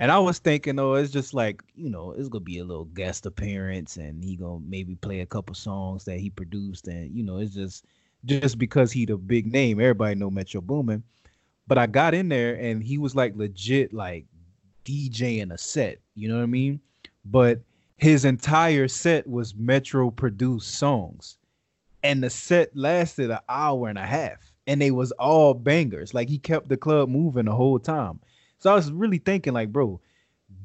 And 0.00 0.12
I 0.12 0.18
was 0.18 0.38
thinking, 0.38 0.78
oh, 0.78 0.94
it's 0.94 1.12
just 1.12 1.34
like, 1.34 1.62
you 1.74 1.90
know, 1.90 2.12
it's 2.12 2.28
gonna 2.28 2.44
be 2.44 2.58
a 2.58 2.64
little 2.64 2.84
guest 2.84 3.26
appearance 3.26 3.96
and 3.96 4.22
he 4.22 4.36
gonna 4.36 4.60
maybe 4.66 4.94
play 4.94 5.20
a 5.20 5.26
couple 5.26 5.54
songs 5.54 6.04
that 6.04 6.18
he 6.18 6.30
produced, 6.30 6.86
and 6.86 7.14
you 7.14 7.24
know, 7.24 7.38
it's 7.38 7.54
just 7.54 7.84
just 8.24 8.58
because 8.58 8.92
he 8.92 9.04
the 9.04 9.16
big 9.16 9.46
name, 9.50 9.80
everybody 9.80 10.14
know 10.14 10.30
Metro 10.30 10.60
Boomin. 10.60 11.02
But 11.66 11.78
I 11.78 11.86
got 11.86 12.14
in 12.14 12.28
there 12.28 12.54
and 12.54 12.82
he 12.82 12.98
was 12.98 13.14
like 13.14 13.36
legit 13.36 13.92
like 13.92 14.24
DJing 14.84 15.52
a 15.52 15.58
set, 15.58 15.98
you 16.14 16.28
know 16.28 16.36
what 16.36 16.44
I 16.44 16.46
mean? 16.46 16.80
But 17.24 17.60
his 17.96 18.24
entire 18.24 18.88
set 18.88 19.26
was 19.26 19.54
Metro 19.54 20.10
produced 20.10 20.76
songs. 20.76 21.36
And 22.02 22.22
the 22.22 22.30
set 22.30 22.74
lasted 22.76 23.30
an 23.30 23.40
hour 23.48 23.88
and 23.88 23.98
a 23.98 24.06
half. 24.06 24.52
And 24.66 24.80
they 24.80 24.90
was 24.92 25.10
all 25.12 25.52
bangers. 25.52 26.14
Like 26.14 26.28
he 26.28 26.38
kept 26.38 26.68
the 26.68 26.76
club 26.76 27.08
moving 27.08 27.46
the 27.46 27.54
whole 27.54 27.78
time. 27.78 28.20
So 28.58 28.72
I 28.72 28.74
was 28.74 28.90
really 28.90 29.18
thinking, 29.18 29.52
like, 29.52 29.72
bro, 29.72 30.00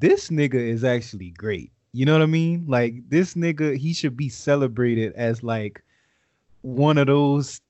this 0.00 0.28
nigga 0.28 0.54
is 0.54 0.84
actually 0.84 1.30
great. 1.30 1.70
You 1.92 2.04
know 2.04 2.12
what 2.12 2.22
I 2.22 2.26
mean? 2.26 2.64
Like 2.66 3.08
this 3.08 3.34
nigga, 3.34 3.76
he 3.76 3.92
should 3.92 4.16
be 4.16 4.28
celebrated 4.28 5.12
as 5.14 5.44
like 5.44 5.82
one 6.62 6.98
of 6.98 7.06
those 7.06 7.60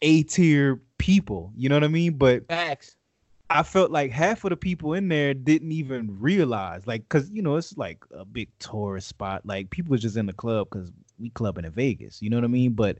A 0.00 0.22
tier 0.22 0.80
people. 0.98 1.52
You 1.54 1.68
know 1.68 1.76
what 1.76 1.84
I 1.84 1.88
mean? 1.88 2.14
But 2.14 2.46
Facts. 2.48 2.96
I 3.50 3.62
felt 3.62 3.90
like 3.90 4.10
half 4.10 4.42
of 4.44 4.50
the 4.50 4.56
people 4.56 4.94
in 4.94 5.08
there 5.08 5.34
didn't 5.34 5.70
even 5.70 6.18
realize, 6.18 6.86
like, 6.86 7.08
cause 7.10 7.30
you 7.30 7.42
know 7.42 7.56
it's 7.56 7.76
like 7.76 8.04
a 8.10 8.24
big 8.24 8.48
tourist 8.58 9.06
spot. 9.06 9.44
Like 9.44 9.70
people 9.70 9.90
was 9.90 10.02
just 10.02 10.16
in 10.16 10.26
the 10.26 10.32
club 10.32 10.68
because 10.70 10.90
we 11.18 11.28
clubbing 11.30 11.64
in 11.64 11.72
Vegas. 11.72 12.22
You 12.22 12.30
know 12.30 12.38
what 12.38 12.44
I 12.44 12.48
mean? 12.48 12.72
But 12.72 12.98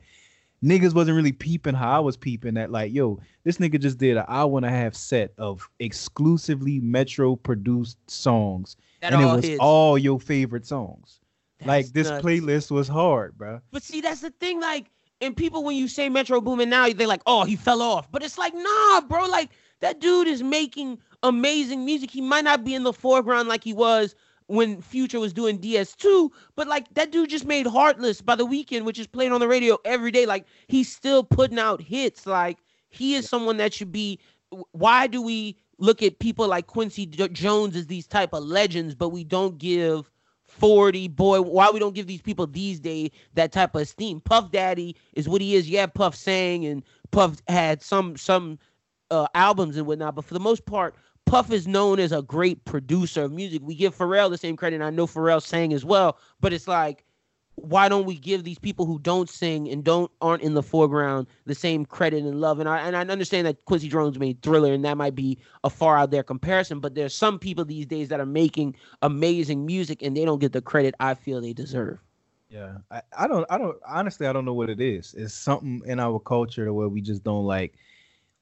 niggas 0.65 0.95
wasn't 0.95 1.17
really 1.17 1.33
peeping 1.33 1.75
how 1.75 1.97
I 1.97 1.99
was 2.01 2.17
peeping. 2.17 2.55
That 2.55 2.71
like, 2.71 2.93
yo, 2.93 3.21
this 3.45 3.59
nigga 3.59 3.81
just 3.81 3.99
did 3.99 4.17
an 4.17 4.25
hour 4.29 4.57
and 4.57 4.67
a 4.67 4.71
half 4.71 4.95
set 4.95 5.33
of 5.39 5.69
exclusively 5.79 6.81
Metro 6.81 7.37
produced 7.37 7.99
songs, 8.09 8.77
That 9.01 9.13
and 9.13 9.23
it 9.23 9.27
was 9.27 9.45
hits. 9.45 9.59
all 9.61 9.99
your 9.99 10.19
favorite 10.21 10.67
songs. 10.67 11.21
like 11.65 11.87
this 11.89 12.09
nuts. 12.09 12.25
playlist 12.25 12.71
was 12.71 12.89
hard, 12.89 13.37
bro. 13.39 13.61
But 13.71 13.83
see, 13.83 14.01
that's 14.01 14.21
the 14.21 14.31
thing. 14.31 14.61
Like, 14.61 14.91
and 15.21 15.37
people 15.37 15.65
when 15.65 15.77
you 15.77 15.89
say 15.89 16.09
Metro 16.09 16.41
Boomin 16.41 16.69
now, 16.69 16.89
they're 16.93 17.07
like, 17.07 17.23
"Oh, 17.27 17.45
he 17.45 17.57
fell 17.57 17.81
off." 17.83 18.11
But 18.13 18.23
it's 18.23 18.37
like, 18.39 18.53
nah, 18.55 19.01
bro. 19.03 19.27
Like 19.27 19.51
that 19.81 20.01
dude 20.01 20.29
is 20.29 20.43
making 20.43 20.99
amazing 21.23 21.85
music. 21.85 22.11
He 22.11 22.21
might 22.21 22.45
not 22.45 22.65
be 22.65 22.75
in 22.75 22.83
the 22.83 22.93
foreground 22.93 23.49
like 23.49 23.65
he 23.65 23.73
was 23.73 24.15
when 24.49 24.81
Future 24.81 25.21
was 25.21 25.33
doing 25.33 25.59
DS2, 25.59 26.31
but 26.55 26.69
like 26.69 26.93
that 26.95 27.11
dude 27.13 27.31
just 27.31 27.45
made 27.47 27.67
Heartless 27.67 28.21
by 28.21 28.37
the 28.37 28.47
Weeknd, 28.47 28.85
which 28.85 28.99
is 28.99 29.07
played 29.07 29.33
on 29.33 29.41
the 29.41 29.49
radio 29.49 29.79
every 29.85 30.11
day. 30.11 30.27
Like 30.27 30.47
he's 30.69 30.93
still 30.93 31.25
putting 31.25 31.59
out 31.59 31.81
hits. 31.81 32.27
Like 32.27 32.59
he 32.89 33.15
is 33.15 33.29
someone 33.29 33.57
that 33.59 33.75
should 33.75 33.93
be. 33.93 34.21
Why 34.73 35.07
do 35.07 35.21
we 35.21 35.57
look 35.79 36.03
at 36.03 36.19
people 36.21 36.49
like 36.49 36.67
Quincy 36.67 37.07
Jo- 37.07 37.29
Jones 37.29 37.77
as 37.77 37.87
these 37.87 38.07
type 38.07 38.33
of 38.33 38.45
legends, 38.45 38.95
but 38.95 39.11
we 39.11 39.25
don't 39.25 39.59
give 39.59 40.11
40 40.49 41.09
boy 41.09 41.41
why 41.43 41.71
we 41.71 41.81
don't 41.81 41.95
give 41.95 42.07
these 42.07 42.23
people 42.23 42.47
these 42.47 42.79
days 42.79 43.11
that 43.35 43.51
type 43.53 43.75
of 43.75 43.83
esteem 43.83 44.21
puff 44.21 44.51
daddy 44.53 44.97
is 45.15 45.29
what 45.29 45.41
he 45.41 45.57
is 45.57 45.69
yeah 45.69 45.87
puff 45.87 46.15
sang 46.15 46.65
and 46.65 46.85
puff 47.11 47.43
had 47.49 47.83
some 47.83 48.17
some 48.17 48.59
uh 49.11 49.27
albums 49.35 49.77
and 49.77 49.87
whatnot 49.87 50.15
but 50.15 50.25
for 50.25 50.35
the 50.35 50.41
most 50.41 50.65
part 50.65 50.95
puff 51.27 51.51
is 51.51 51.67
known 51.67 51.99
as 51.99 52.13
a 52.13 52.23
great 52.23 52.65
producer 52.65 53.25
of 53.25 53.33
music 53.33 53.61
we 53.65 53.75
give 53.75 53.97
pharrell 53.97 54.31
the 54.31 54.39
same 54.39 54.57
credit 54.57 54.77
and 54.77 54.85
i 54.85 54.91
know 54.91 55.07
pharrell 55.07 55.43
sang 55.43 55.73
as 55.73 55.85
well 55.85 56.19
but 56.41 56.53
it's 56.53 56.69
like 56.69 57.05
why 57.57 57.89
don't 57.89 58.05
we 58.05 58.17
give 58.17 58.45
these 58.45 58.59
people 58.59 58.85
who 58.85 58.99
don't 58.99 59.31
sing 59.31 59.69
and 59.69 59.83
don't 59.83 60.11
aren't 60.21 60.43
in 60.43 60.55
the 60.55 60.63
foreground 60.63 61.27
the 61.47 61.55
same 61.55 61.85
credit 61.87 62.23
and 62.23 62.41
love? 62.41 62.61
And 62.61 62.69
I 62.69 62.87
and 62.87 62.95
I 62.97 63.01
understand 63.01 63.47
that 63.47 63.65
Quincy 63.65 63.89
Jones 63.89 64.19
made 64.19 64.41
Thriller, 64.43 64.73
and 64.73 64.85
that 64.85 64.97
might 64.97 65.15
be 65.15 65.39
a 65.65 65.71
far 65.71 65.97
out 65.97 66.11
there 66.11 66.23
comparison. 66.23 66.81
But 66.81 66.95
there's 66.95 67.15
some 67.15 67.39
people 67.39 67.65
these 67.65 67.87
days 67.87 68.09
that 68.09 68.21
are 68.21 68.27
making 68.27 68.77
amazing 69.03 69.65
music, 69.65 70.03
and 70.03 70.17
they 70.17 70.25
don't 70.25 70.39
get 70.39 70.53
the 70.53 70.61
credit 70.61 70.95
I 71.01 71.15
feel 71.15 71.41
they 71.41 71.55
deserve. 71.55 71.99
Yeah, 72.49 72.77
I, 72.91 73.03
I 73.19 73.27
don't, 73.27 73.45
I 73.51 73.59
don't, 73.59 73.77
honestly, 73.89 74.27
I 74.27 74.33
don't 74.33 74.45
know 74.45 74.55
what 74.55 74.71
it 74.71 74.81
is. 74.81 75.15
It's 75.15 75.35
something 75.35 75.83
in 75.87 75.99
our 75.99 76.21
culture 76.21 76.73
where 76.73 76.89
we 76.89 77.01
just 77.01 77.25
don't 77.25 77.45
like, 77.45 77.75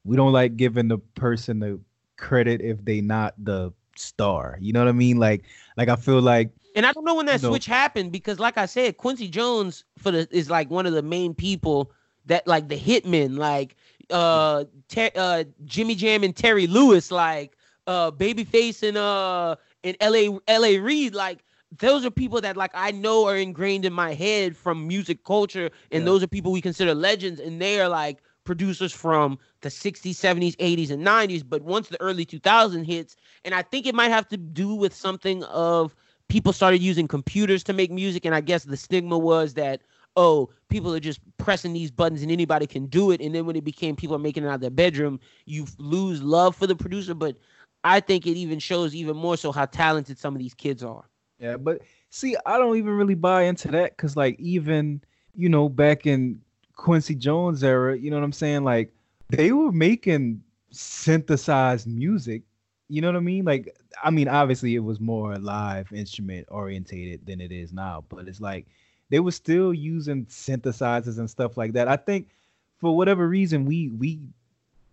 we 0.03 0.15
don't 0.15 0.31
like 0.31 0.57
giving 0.57 0.87
the 0.89 0.99
person 0.99 1.59
the 1.59 1.79
credit 2.17 2.61
if 2.61 2.83
they 2.85 3.01
not 3.01 3.33
the 3.37 3.71
star. 3.95 4.57
You 4.61 4.73
know 4.73 4.79
what 4.79 4.89
I 4.89 4.93
mean? 4.93 5.17
Like, 5.17 5.43
like 5.77 5.89
I 5.89 5.95
feel 5.95 6.21
like, 6.21 6.51
and 6.75 6.85
I 6.85 6.91
don't 6.91 7.05
know 7.05 7.15
when 7.15 7.25
that 7.27 7.41
you 7.41 7.47
know- 7.47 7.51
switch 7.51 7.65
happened 7.65 8.11
because, 8.11 8.39
like 8.39 8.57
I 8.57 8.65
said, 8.65 8.97
Quincy 8.97 9.27
Jones 9.27 9.83
for 9.97 10.11
the 10.11 10.27
is 10.31 10.49
like 10.49 10.69
one 10.69 10.85
of 10.85 10.93
the 10.93 11.03
main 11.03 11.33
people 11.33 11.91
that 12.25 12.47
like 12.47 12.67
the 12.67 12.77
hitmen, 12.77 13.37
like 13.37 13.75
uh, 14.09 14.65
Ter- 14.89 15.11
uh 15.15 15.43
Jimmy 15.65 15.95
Jam 15.95 16.23
and 16.23 16.35
Terry 16.35 16.67
Lewis, 16.67 17.11
like 17.11 17.55
uh 17.87 18.11
Babyface 18.11 18.87
and 18.87 18.97
uh 18.97 19.55
and 19.83 19.95
L.A. 19.99 20.37
L.A. 20.47 20.79
Reid, 20.79 21.15
like. 21.15 21.43
Those 21.79 22.05
are 22.05 22.11
people 22.11 22.39
that 22.41 22.55
like 22.55 22.71
I 22.73 22.91
know 22.91 23.27
are 23.27 23.35
ingrained 23.35 23.83
in 23.83 23.91
my 23.91 24.13
head 24.13 24.55
from 24.55 24.87
music 24.87 25.25
culture, 25.25 25.69
and 25.91 26.03
Yeah. 26.03 26.05
those 26.05 26.23
are 26.23 26.27
people 26.27 26.53
we 26.53 26.61
consider 26.61 26.93
legends, 26.93 27.41
and 27.41 27.61
they 27.61 27.81
are 27.81 27.89
like 27.89 28.19
producers 28.45 28.93
from 28.93 29.37
the 29.61 29.69
60s, 29.69 30.11
70s, 30.11 30.55
80s, 30.57 30.91
and 30.91 31.05
90s. 31.05 31.43
But 31.47 31.63
once 31.63 31.89
the 31.89 32.01
early 32.01 32.25
2000 32.25 32.85
hits, 32.85 33.15
and 33.43 33.53
I 33.53 33.61
think 33.61 33.85
it 33.85 33.95
might 33.95 34.11
have 34.11 34.27
to 34.29 34.37
do 34.37 34.73
with 34.73 34.93
something 34.93 35.43
of 35.45 35.95
people 36.29 36.53
started 36.53 36.81
using 36.81 37.07
computers 37.07 37.63
to 37.65 37.73
make 37.73 37.91
music, 37.91 38.25
and 38.25 38.33
I 38.33 38.41
guess 38.41 38.63
the 38.63 38.77
stigma 38.77 39.17
was 39.17 39.53
that 39.55 39.81
oh, 40.15 40.49
people 40.69 40.93
are 40.95 40.99
just 40.99 41.19
pressing 41.37 41.73
these 41.73 41.91
buttons 41.91 42.21
and 42.21 42.31
anybody 42.31 42.65
can 42.65 42.85
do 42.85 43.11
it. 43.11 43.19
And 43.21 43.35
then 43.35 43.45
when 43.45 43.55
it 43.55 43.65
became 43.65 43.95
people 43.95 44.15
are 44.15 44.19
making 44.19 44.43
it 44.43 44.47
out 44.47 44.55
of 44.55 44.61
their 44.61 44.69
bedroom, 44.69 45.19
you 45.45 45.65
lose 45.77 46.21
love 46.23 46.55
for 46.55 46.67
the 46.67 46.75
producer. 46.75 47.13
But 47.13 47.35
I 47.83 47.99
think 47.99 48.25
it 48.25 48.37
even 48.37 48.59
shows 48.59 48.95
even 48.95 49.17
more 49.17 49.37
so 49.37 49.51
how 49.51 49.65
talented 49.65 50.17
some 50.17 50.33
of 50.33 50.39
these 50.39 50.53
kids 50.53 50.83
are. 50.83 51.03
yeah, 51.37 51.57
but 51.57 51.81
see, 52.09 52.35
I 52.45 52.57
don't 52.57 52.77
even 52.77 52.93
really 52.93 53.15
buy 53.15 53.43
into 53.43 53.67
that 53.69 53.95
because, 53.95 54.15
like, 54.15 54.39
even 54.39 55.01
you 55.35 55.49
know, 55.49 55.67
back 55.67 56.07
in 56.07 56.39
Quincy 56.75 57.15
Jones 57.15 57.63
era, 57.63 57.97
you 57.97 58.09
know 58.09 58.17
what 58.17 58.23
I'm 58.23 58.31
saying? 58.31 58.63
Like, 58.63 58.93
they 59.29 59.51
were 59.51 59.71
making 59.71 60.41
synthesized 60.71 61.87
music. 61.87 62.43
You 62.87 63.01
know 63.01 63.07
what 63.07 63.17
I 63.17 63.21
mean? 63.21 63.45
Like, 63.45 63.75
I 64.03 64.11
mean, 64.11 64.27
obviously, 64.27 64.75
it 64.75 64.79
was 64.79 64.99
more 64.99 65.37
live 65.37 65.91
instrument 65.91 66.47
orientated 66.51 67.25
than 67.25 67.41
it 67.41 67.51
is 67.51 67.73
now, 67.73 68.03
but 68.09 68.27
it's 68.27 68.41
like 68.41 68.67
they 69.09 69.19
were 69.19 69.31
still 69.31 69.73
using 69.73 70.25
synthesizers 70.25 71.17
and 71.17 71.29
stuff 71.29 71.57
like 71.57 71.73
that. 71.73 71.87
I 71.87 71.95
think 71.95 72.29
for 72.77 72.95
whatever 72.95 73.27
reason, 73.27 73.65
we 73.65 73.89
we 73.89 74.19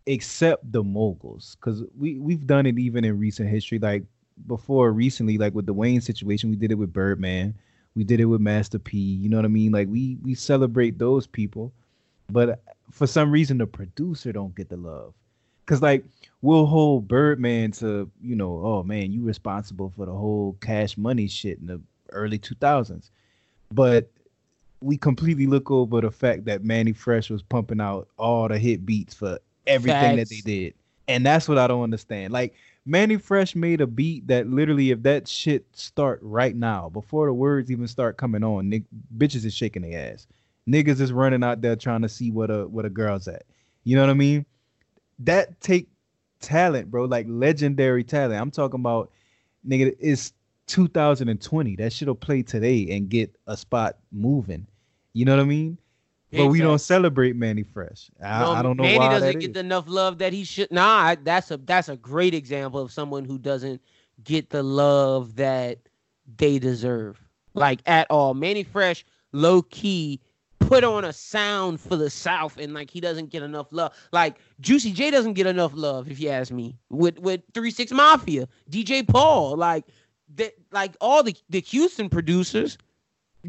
accept 0.07 0.71
the 0.73 0.83
moguls 0.83 1.57
because 1.57 1.83
we 1.99 2.18
we've 2.18 2.47
done 2.47 2.66
it 2.66 2.79
even 2.79 3.05
in 3.05 3.18
recent 3.18 3.49
history. 3.49 3.79
Like 3.79 4.05
before, 4.47 4.92
recently, 4.92 5.37
like 5.37 5.55
with 5.55 5.66
the 5.66 5.75
Wayne 5.75 6.01
situation, 6.01 6.51
we 6.51 6.57
did 6.57 6.73
it 6.73 6.77
with 6.77 6.92
Birdman, 6.92 7.55
we 7.94 8.05
did 8.05 8.20
it 8.20 8.26
with 8.26 8.40
Master 8.40 8.78
P. 8.78 8.98
You 8.98 9.28
know 9.28 9.37
what 9.37 9.44
I 9.44 9.48
mean? 9.48 9.72
Like 9.72 9.88
we 9.88 10.16
we 10.22 10.35
celebrate 10.35 10.98
those 10.98 11.26
people, 11.26 11.72
but 12.31 12.61
for 12.90 13.07
some 13.07 13.31
reason, 13.31 13.59
the 13.59 13.66
producer 13.66 14.33
don't 14.33 14.55
get 14.55 14.68
the 14.68 14.76
love. 14.76 15.14
Cause 15.66 15.81
like 15.81 16.05
we'll 16.42 16.66
hold 16.66 17.07
Birdman 17.07 17.70
to 17.72 18.11
you 18.22 18.37
know, 18.37 18.61
oh 18.64 18.83
man, 18.83 19.12
you 19.12 19.22
responsible 19.22 19.92
for 19.96 20.07
the 20.07 20.12
whole 20.12 20.57
Cash 20.61 20.96
Money 20.96 21.28
shit 21.28 21.59
in 21.59 21.66
the 21.66 21.81
early 22.11 22.38
two 22.38 22.57
thousands, 22.57 23.11
but 23.70 24.11
we 24.81 24.96
completely 24.96 25.46
look 25.46 25.70
over 25.70 26.00
the 26.00 26.11
fact 26.11 26.44
that 26.46 26.64
Manny 26.64 26.92
Fresh 26.92 27.31
was 27.31 27.42
pumping 27.42 27.81
out 27.81 28.09
all 28.18 28.48
the 28.48 28.59
hit 28.59 28.85
beats 28.85 29.14
for 29.14 29.38
everything 29.66 30.16
that 30.16 30.28
they 30.28 30.40
did, 30.40 30.74
and 31.07 31.24
that's 31.24 31.48
what 31.48 31.59
I 31.59 31.68
don't 31.68 31.83
understand. 31.83 32.33
Like 32.33 32.55
Manny 32.85 33.16
Fresh 33.16 33.55
made 33.55 33.81
a 33.81 33.87
beat 33.87 34.27
that 34.27 34.49
literally, 34.49 34.90
if 34.90 35.03
that 35.05 35.29
shit 35.29 35.64
start 35.73 36.18
right 36.23 36.55
now, 36.55 36.88
before 36.88 37.27
the 37.27 37.33
words 37.33 37.71
even 37.71 37.87
start 37.87 38.16
coming 38.16 38.42
on, 38.42 38.68
nick, 38.68 38.83
bitches 39.16 39.45
is 39.45 39.55
shaking 39.55 39.83
their 39.83 40.12
ass. 40.12 40.27
Niggas 40.68 41.01
is 41.01 41.12
running 41.12 41.45
out 41.45 41.61
there 41.61 41.77
trying 41.77 42.03
to 42.03 42.09
see 42.09 42.31
what 42.31 42.51
a 42.51 42.66
what 42.66 42.85
a 42.85 42.90
girl's 42.90 43.29
at. 43.29 43.45
You 43.85 43.97
know 43.97 44.03
what 44.03 44.11
I 44.11 44.14
mean? 44.14 44.47
That 45.21 45.61
take 45.61 45.88
talent, 46.40 46.90
bro, 46.90 47.05
like 47.05 47.27
legendary 47.29 48.05
talent. 48.05 48.40
I'm 48.40 48.51
talking 48.51 48.81
about 48.81 49.11
nigga, 49.66 49.95
it's 50.01 50.33
2020. 50.66 51.77
That 51.77 51.92
shit'll 51.92 52.14
play 52.14 52.42
today 52.42 52.88
and 52.90 53.09
get 53.09 53.35
a 53.47 53.57
spot 53.57 53.97
moving. 54.11 54.66
You 55.12 55.25
know 55.25 55.37
what 55.37 55.42
I 55.42 55.47
mean? 55.47 55.79
But 56.33 56.47
we 56.49 56.61
don't 56.61 56.79
celebrate 56.81 57.37
Manny 57.37 57.62
Fresh. 57.62 58.11
I, 58.23 58.40
No, 58.40 58.53
I 58.53 58.62
don't 58.62 58.77
know 58.77 58.83
Manny 58.85 58.99
why 58.99 59.09
doesn't 59.11 59.38
get 59.40 59.51
is. 59.51 59.61
enough 59.61 59.85
love 59.87 60.18
that 60.18 60.33
he 60.33 60.45
should. 60.45 60.71
Nah, 60.71 61.16
that's 61.23 61.51
a 61.51 61.59
that's 61.59 61.88
a 61.88 61.97
great 61.97 62.35
example 62.35 62.81
of 62.81 62.90
someone 62.90 63.25
who 63.25 63.38
doesn't 63.38 63.81
get 64.25 64.51
the 64.51 64.62
love 64.62 65.37
that 65.37 65.79
they 66.38 66.59
deserve, 66.59 67.21
like 67.55 67.81
at 67.87 68.07
all. 68.11 68.35
Manny 68.35 68.62
Fresh, 68.62 69.05
low 69.33 69.62
key, 69.62 70.21
put 70.59 70.85
on 70.85 71.05
a 71.05 71.12
sound 71.12 71.81
for 71.81 71.97
the 71.97 72.09
South, 72.09 72.57
and 72.57 72.73
like 72.73 72.90
he 72.90 73.01
doesn't 73.01 73.31
get 73.31 73.42
enough 73.42 73.66
love. 73.71 73.92
Like 74.12 74.38
Juicy 74.61 74.92
J 74.92 75.11
doesn't 75.11 75.35
get 75.35 75.47
enough 75.47 75.73
love, 75.75 76.11
if 76.11 76.18
you 76.18 76.31
ask 76.31 76.51
me. 76.51 76.79
With 76.88 77.18
with 77.18 77.42
Three 77.53 77.71
Six 77.71 77.92
Mafia, 77.92 78.49
DJ 78.71 79.07
Paul, 79.07 79.57
like 79.57 79.85
that, 80.37 80.55
like 80.71 80.97
all 81.01 81.23
the 81.23 81.37
the 81.51 81.61
Houston 81.61 82.09
producers. 82.09 82.79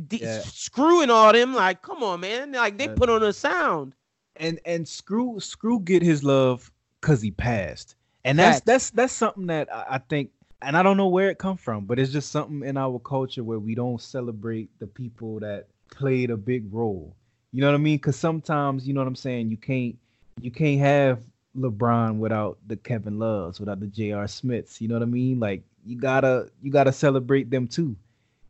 D- 0.07 0.19
Yeah. 0.21 0.39
Screwing 0.39 1.09
all 1.09 1.31
them, 1.33 1.53
like, 1.53 1.81
come 1.81 2.03
on, 2.03 2.19
man! 2.21 2.51
Like 2.51 2.77
they 2.77 2.87
Yeah. 2.87 2.95
put 2.95 3.09
on 3.09 3.23
a 3.23 3.33
sound. 3.33 3.93
and 4.35 4.59
and 4.65 4.87
screw 4.87 5.39
screw 5.39 5.79
get 5.79 6.01
his 6.01 6.23
love 6.23 6.71
because 6.99 7.21
he 7.21 7.29
passed 7.29 7.95
and 8.25 8.39
that's 8.39 8.61
that's 8.61 8.89
that's 8.89 9.13
something 9.13 9.45
that 9.45 9.71
I, 9.71 9.85
I 9.91 9.97
think 9.99 10.31
and 10.63 10.75
i 10.75 10.81
don't 10.81 10.97
know 10.97 11.07
where 11.07 11.29
it 11.29 11.37
come 11.37 11.55
from 11.55 11.85
but 11.85 11.99
it's 11.99 12.11
just 12.11 12.31
something 12.31 12.67
in 12.67 12.75
our 12.75 12.97
culture 12.97 13.43
where 13.43 13.59
we 13.59 13.75
don't 13.75 14.01
celebrate 14.01 14.69
the 14.79 14.87
people 14.87 15.39
that 15.41 15.67
played 15.91 16.31
a 16.31 16.37
big 16.37 16.65
role 16.73 17.13
you 17.51 17.61
know 17.61 17.67
what 17.67 17.75
i 17.75 17.77
mean 17.77 17.97
because 17.97 18.15
sometimes 18.15 18.87
you 18.87 18.93
know 18.95 19.01
what 19.01 19.07
i'm 19.07 19.15
saying 19.15 19.51
you 19.51 19.57
can't 19.57 19.95
you 20.41 20.49
can't 20.49 20.79
have 20.79 21.19
lebron 21.55 22.17
without 22.17 22.57
the 22.65 22.75
kevin 22.77 23.19
loves 23.19 23.59
without 23.59 23.79
the 23.79 23.85
J.R. 23.87 24.27
smiths 24.27 24.81
you 24.81 24.87
know 24.87 24.95
what 24.95 25.03
i 25.03 25.05
mean 25.05 25.39
like 25.39 25.61
you 25.85 25.95
gotta 25.95 26.49
you 26.63 26.71
gotta 26.71 26.91
celebrate 26.91 27.51
them 27.51 27.67
too 27.67 27.95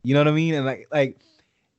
you 0.02 0.14
know 0.14 0.20
what 0.20 0.28
i 0.28 0.32
mean 0.32 0.54
and 0.54 0.64
like 0.64 0.86
like 0.90 1.18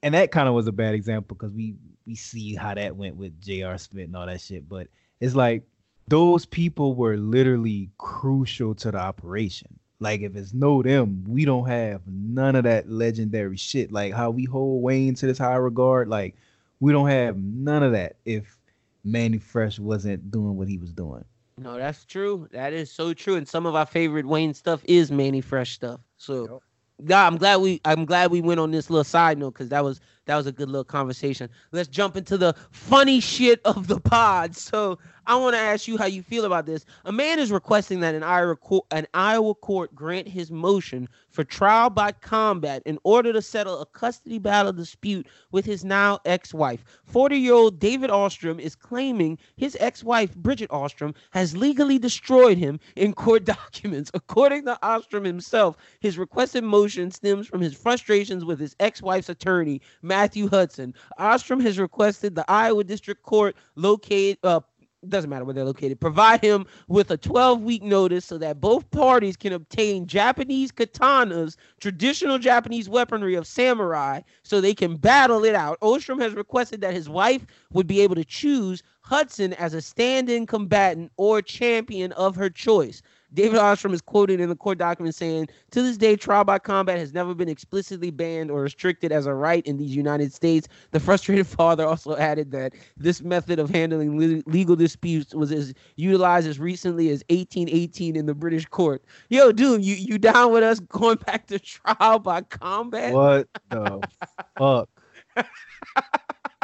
and 0.06 0.14
that 0.14 0.30
kind 0.30 0.48
of 0.48 0.54
was 0.54 0.68
a 0.68 0.72
bad 0.72 0.94
example 0.94 1.36
because 1.36 1.52
we 1.52 1.76
we 2.06 2.14
see 2.14 2.54
how 2.54 2.76
that 2.76 2.96
went 2.96 3.16
with 3.16 3.42
J.R. 3.42 3.76
Smith 3.80 4.06
and 4.06 4.16
all 4.16 4.28
that 4.28 4.40
shit. 4.40 4.70
But 4.70 4.88
it's 5.20 5.34
like 5.34 5.64
those 6.08 6.46
people 6.46 6.94
were 6.94 7.18
literally 7.18 7.90
crucial 7.98 8.76
to 8.76 8.92
the 8.92 9.00
operation. 9.00 9.80
Like 10.00 10.22
if 10.22 10.36
it's 10.36 10.54
no 10.54 10.84
them, 10.84 11.24
we 11.28 11.44
don't 11.44 11.68
have 11.68 12.02
none 12.06 12.56
of 12.56 12.66
that 12.66 12.88
legendary 12.88 13.58
shit. 13.58 13.92
Like 13.92 14.14
how 14.14 14.30
we 14.30 14.44
hold 14.44 14.84
Wayne 14.84 15.16
to 15.16 15.26
this 15.26 15.40
high 15.40 15.56
regard, 15.56 16.08
like 16.08 16.36
we 16.80 16.92
don't 16.92 17.10
have 17.10 17.38
none 17.38 17.82
of 17.82 17.94
that 17.94 18.18
if 18.26 18.60
Manny 19.04 19.40
Fresh 19.40 19.80
wasn't 19.80 20.30
doing 20.30 20.56
what 20.56 20.68
he 20.68 20.78
was 20.78 20.94
doing. 20.94 21.26
No, 21.58 21.80
that's 21.80 22.06
true. 22.06 22.48
That 22.52 22.74
is 22.74 22.92
so 22.92 23.14
true. 23.16 23.38
And 23.38 23.48
some 23.48 23.66
of 23.66 23.74
our 23.74 23.88
favorite 23.88 24.28
Wayne 24.28 24.54
stuff 24.54 24.82
is 24.84 25.10
Manny 25.10 25.42
Fresh 25.42 25.74
stuff. 25.74 26.00
So, 26.18 26.62
yeah, 27.04 27.28
I'm 27.28 27.38
glad 27.38 27.58
we 27.58 27.82
I'm 27.86 28.06
glad 28.06 28.32
we 28.32 28.42
went 28.42 28.60
on 28.60 28.72
this 28.72 28.90
little 28.90 29.04
side 29.04 29.38
note 29.38 29.54
because 29.54 29.70
that 29.70 29.84
was 29.84 30.00
that 30.26 30.36
was 30.36 30.48
a 30.48 30.52
good 30.52 30.70
little 30.70 30.84
conversation. 30.84 31.50
Let's 31.72 31.88
jump 31.88 32.18
into 32.18 32.38
the 32.38 32.56
funny 32.72 33.20
shit 33.20 33.62
of 33.66 33.88
the 33.88 34.00
pod. 34.00 34.56
So, 34.56 34.98
I 35.28 35.36
want 35.38 35.56
to 35.56 35.60
ask 35.60 35.88
you 35.88 35.98
how 35.98 36.06
you 36.06 36.22
feel 36.22 36.46
about 36.46 36.68
this. 36.68 36.86
A 37.06 37.12
man 37.12 37.40
is 37.40 37.52
requesting 37.52 38.00
that 38.02 38.14
an 38.14 38.22
Iowa 38.22 38.56
court, 38.56 38.86
an 38.92 39.08
Iowa 39.16 39.56
court 39.56 39.96
grant 39.96 40.28
his 40.28 40.52
motion 40.52 41.10
for 41.30 41.44
trial 41.44 41.90
by 41.90 42.12
combat 42.12 42.84
in 42.86 43.00
order 43.04 43.34
to 43.34 43.42
settle 43.42 43.82
a 43.82 43.88
custody 43.88 44.38
battle 44.38 44.72
dispute 44.72 45.26
with 45.52 45.66
his 45.66 45.84
now 45.84 46.20
ex-wife. 46.26 46.86
40-year-old 47.12 47.80
David 47.80 48.12
Ostrom 48.12 48.60
is 48.60 48.76
claiming 48.76 49.40
his 49.58 49.76
ex-wife 49.80 50.36
Bridget 50.36 50.70
Ostrom 50.70 51.16
has 51.32 51.58
legally 51.58 51.98
destroyed 51.98 52.60
him 52.60 52.80
in 52.96 53.12
court 53.12 53.46
documents. 53.46 54.12
According 54.14 54.66
to 54.66 54.78
Ostrom 54.84 55.24
himself, 55.24 55.76
his 56.00 56.20
requested 56.20 56.64
motion 56.64 57.10
stems 57.10 57.48
from 57.48 57.62
his 57.62 57.74
frustrations 57.74 58.46
with 58.46 58.60
his 58.60 58.76
ex-wife's 58.80 59.30
attorney, 59.30 59.82
Matthew 60.16 60.48
Hudson. 60.48 60.94
Ostrom 61.18 61.60
has 61.60 61.78
requested 61.78 62.36
the 62.36 62.50
Iowa 62.50 62.86
District 62.86 63.22
Court 63.22 63.54
locate 63.76 64.40
uh 64.44 64.62
doesn't 65.10 65.30
matter 65.30 65.44
where 65.46 65.54
they're 65.54 65.66
located, 65.66 66.00
provide 66.00 66.42
him 66.42 66.66
with 66.88 67.12
a 67.12 67.18
12 67.18 67.62
week 67.62 67.84
notice 67.84 68.26
so 68.26 68.38
that 68.38 68.62
both 68.62 68.90
parties 68.92 69.36
can 69.36 69.54
obtain 69.54 70.08
Japanese 70.08 70.72
katanas, 70.72 71.58
traditional 71.80 72.40
Japanese 72.40 72.90
weaponry 72.90 73.36
of 73.36 73.46
samurai, 73.46 74.22
so 74.42 74.60
they 74.60 74.74
can 74.74 74.96
battle 74.96 75.44
it 75.44 75.54
out. 75.54 75.78
Ostrom 75.82 76.20
has 76.20 76.34
requested 76.34 76.82
that 76.82 76.94
his 76.94 77.10
wife 77.10 77.46
would 77.74 77.86
be 77.86 78.00
able 78.00 78.16
to 78.16 78.26
choose 78.26 78.82
Hudson 79.02 79.54
as 79.54 79.76
a 79.76 79.82
stand 79.82 80.30
in 80.30 80.48
combatant 80.48 81.12
or 81.18 81.42
champion 81.42 82.12
of 82.14 82.36
her 82.36 82.50
choice. 82.50 83.04
David 83.36 83.58
Ostrom 83.60 83.94
is 83.94 84.02
quoted 84.02 84.40
in 84.40 84.50
the 84.50 84.56
court 84.56 84.78
document 84.78 85.14
saying, 85.14 85.50
To 85.72 85.82
this 85.82 85.98
day, 85.98 86.16
trial 86.16 86.46
by 86.46 86.58
combat 86.58 86.98
has 86.98 87.14
never 87.14 87.36
been 87.36 87.50
explicitly 87.50 88.10
banned 88.10 88.50
or 88.50 88.62
restricted 88.62 89.12
as 89.12 89.26
a 89.26 89.34
right 89.34 89.66
in 89.68 89.78
these 89.78 89.96
United 89.96 90.34
States. 90.34 90.68
The 90.92 91.00
frustrated 91.00 91.46
father 91.48 91.86
also 91.86 92.16
added 92.16 92.52
that 92.52 92.74
this 92.98 93.22
method 93.22 93.60
of 93.60 93.70
handling 93.70 94.18
le- 94.18 94.42
legal 94.50 94.76
disputes 94.76 95.36
was 95.36 95.52
as 95.52 95.74
utilized 95.98 96.48
as 96.48 96.60
recently 96.60 97.10
as 97.10 97.24
1818 97.30 98.16
in 98.16 98.26
the 98.26 98.34
British 98.34 98.66
court. 98.66 99.04
Yo, 99.30 99.52
dude, 99.52 99.84
you, 99.84 99.96
you 99.96 100.18
down 100.18 100.52
with 100.52 100.64
us 100.64 100.80
going 100.80 101.18
back 101.18 101.48
to 101.48 101.60
trial 101.60 102.20
by 102.20 102.42
combat? 102.42 103.14
What 103.14 103.50
the 103.70 104.08
fuck? 104.58 104.90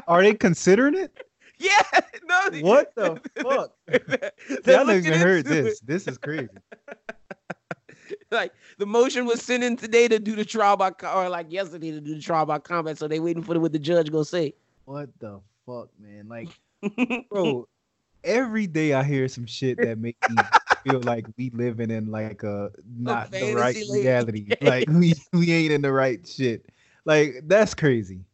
Are 0.08 0.24
they 0.24 0.34
considering 0.34 0.96
it? 0.96 1.31
Yeah, 1.62 2.00
no. 2.28 2.60
What 2.62 2.96
the 2.96 3.22
fuck? 3.42 3.72
They're 3.88 4.00
I 4.80 4.84
never 4.84 4.86
looking 4.86 5.06
even 5.06 5.20
heard 5.20 5.46
this. 5.46 5.80
This 5.82 6.08
is 6.08 6.18
crazy. 6.18 6.50
Like 8.30 8.54
the 8.78 8.86
motion 8.86 9.26
was 9.26 9.42
sent 9.42 9.64
in 9.64 9.78
today 9.78 10.08
to 10.08 10.20
do 10.20 10.36
the 10.36 10.46
trial 10.46 10.76
by 10.76 10.92
or 11.14 11.30
like 11.30 11.52
yesterday 11.52 11.92
to 11.92 12.02
do 12.02 12.16
the 12.16 12.22
trial 12.22 12.46
by 12.46 12.60
combat, 12.60 12.98
so 12.98 13.08
they 13.08 13.20
waiting 13.20 13.44
for 13.44 13.58
what 13.60 13.72
the 13.72 13.80
judge 13.80 14.12
gonna 14.12 14.26
say. 14.26 14.54
What 14.86 15.10
the 15.20 15.40
fuck, 15.66 15.90
man? 16.00 16.28
Like, 16.28 16.50
bro, 17.30 17.68
every 18.24 18.68
day 18.68 18.94
I 18.94 19.04
hear 19.04 19.28
some 19.28 19.46
shit 19.46 19.78
that 19.78 19.98
make 19.98 20.18
me 20.30 20.38
feel 20.84 21.02
like 21.02 21.26
we 21.38 21.52
living 21.52 21.92
in 21.92 22.08
like 22.08 22.44
a 22.44 22.72
not 22.98 23.32
the 23.32 23.54
right 23.54 23.78
reality. 23.90 24.56
Like 24.62 24.90
we 24.90 25.14
we 25.34 25.52
ain't 25.52 25.74
in 25.74 25.82
the 25.82 25.92
right 25.92 26.26
shit. 26.28 26.66
Like 27.06 27.44
that's 27.46 27.74
crazy. 27.74 28.26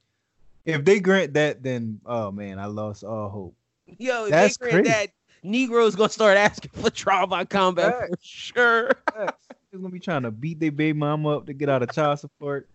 If 0.68 0.84
they 0.84 1.00
grant 1.00 1.34
that, 1.36 1.64
then 1.64 2.02
oh 2.06 2.32
man, 2.32 2.60
I 2.60 2.66
lost 2.66 3.04
all 3.04 3.30
hope. 3.30 3.56
Yo, 3.98 4.26
if 4.26 4.32
That's 4.32 4.58
they 4.58 4.66
grant 4.66 4.86
crazy. 4.86 4.92
that, 4.92 5.10
Negroes 5.44 5.96
gonna 5.96 6.10
start 6.10 6.38
asking 6.38 6.72
for 6.74 6.90
trial 6.90 7.26
by 7.26 7.46
combat 7.46 7.96
for 8.10 8.18
sure. 8.22 8.92
They're 9.16 9.80
gonna 9.80 9.90
be 9.90 10.00
trying 10.00 10.24
to 10.24 10.32
beat 10.32 10.60
their 10.60 10.72
baby 10.72 10.98
mama 10.98 11.38
up 11.38 11.46
to 11.48 11.54
get 11.54 11.70
out 11.70 11.84
of 11.84 11.92
child 11.92 12.20
support. 12.20 12.68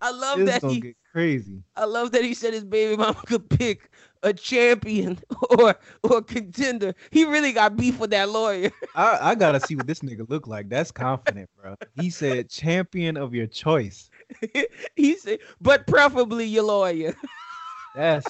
I 0.00 0.10
love 0.10 0.40
It's 0.40 0.50
that 0.52 0.60
gonna 0.60 0.74
he 0.74 0.80
get 0.80 0.96
crazy. 1.12 1.62
I 1.76 1.84
love 1.84 2.12
that 2.12 2.24
he 2.24 2.34
said 2.34 2.52
his 2.52 2.64
baby 2.64 2.96
mama 2.96 3.20
could 3.26 3.48
pick 3.48 3.90
a 4.22 4.32
champion 4.34 5.18
or 5.58 5.76
or 6.02 6.18
a 6.18 6.22
contender. 6.22 6.94
He 7.10 7.24
really 7.24 7.52
got 7.52 7.76
beef 7.76 7.98
with 7.98 8.10
that 8.10 8.28
lawyer. 8.28 8.70
I, 8.94 9.30
I 9.30 9.34
gotta 9.34 9.60
see 9.60 9.76
what 9.76 9.86
this 9.86 10.00
nigga 10.00 10.28
look 10.28 10.46
like. 10.46 10.68
That's 10.68 10.90
confident, 10.92 11.48
bro. 11.60 11.74
He 11.94 12.10
said 12.10 12.50
champion 12.50 13.16
of 13.16 13.34
your 13.34 13.46
choice. 13.46 14.09
he 14.96 15.16
said, 15.16 15.40
but 15.60 15.86
preferably 15.86 16.46
your 16.46 16.64
lawyer. 16.64 17.14
That's 17.94 18.26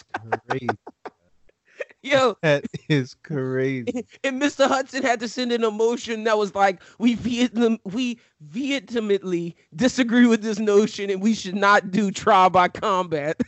crazy. 0.48 0.68
Yo, 2.02 2.36
That 2.42 2.64
is 2.88 3.14
crazy. 3.22 4.06
and 4.24 4.40
Mr. 4.40 4.66
Hudson 4.66 5.02
had 5.02 5.20
to 5.20 5.28
send 5.28 5.52
an 5.52 5.64
emotion 5.64 6.24
that 6.24 6.38
was 6.38 6.54
like, 6.54 6.82
we 6.98 7.14
Vietnam, 7.14 7.78
we 7.84 8.18
vehemently 8.40 9.56
disagree 9.76 10.26
with 10.26 10.42
this 10.42 10.58
notion, 10.58 11.10
and 11.10 11.22
we 11.22 11.34
should 11.34 11.54
not 11.54 11.90
do 11.90 12.10
trial 12.10 12.50
by 12.50 12.68
combat. 12.68 13.40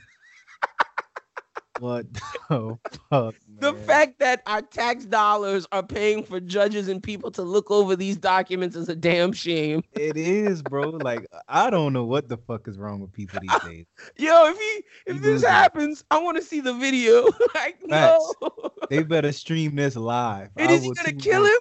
What 1.82 2.06
the 2.48 2.78
fuck? 3.10 3.34
The 3.58 3.72
man? 3.72 3.82
fact 3.82 4.20
that 4.20 4.40
our 4.46 4.62
tax 4.62 5.04
dollars 5.04 5.66
are 5.72 5.82
paying 5.82 6.22
for 6.22 6.38
judges 6.38 6.86
and 6.86 7.02
people 7.02 7.32
to 7.32 7.42
look 7.42 7.72
over 7.72 7.96
these 7.96 8.16
documents 8.16 8.76
is 8.76 8.88
a 8.88 8.94
damn 8.94 9.32
shame. 9.32 9.82
it 9.94 10.16
is, 10.16 10.62
bro. 10.62 10.90
Like 10.90 11.26
I 11.48 11.70
don't 11.70 11.92
know 11.92 12.04
what 12.04 12.28
the 12.28 12.36
fuck 12.36 12.68
is 12.68 12.78
wrong 12.78 13.00
with 13.00 13.12
people 13.12 13.40
these 13.42 13.60
days. 13.64 13.86
Yo, 14.16 14.46
if 14.46 14.56
he 14.56 14.84
if 15.06 15.22
this 15.22 15.42
happens, 15.42 16.04
I 16.08 16.18
want 16.18 16.36
to 16.36 16.42
see 16.44 16.60
the 16.60 16.72
video. 16.72 17.24
like, 17.56 17.78
no. 17.84 18.32
They 18.88 19.02
better 19.02 19.32
stream 19.32 19.74
this 19.74 19.96
live. 19.96 20.50
And 20.56 20.70
I 20.70 20.74
is 20.74 20.84
he 20.84 20.92
gonna 20.92 21.12
kill 21.12 21.44
him? 21.44 21.58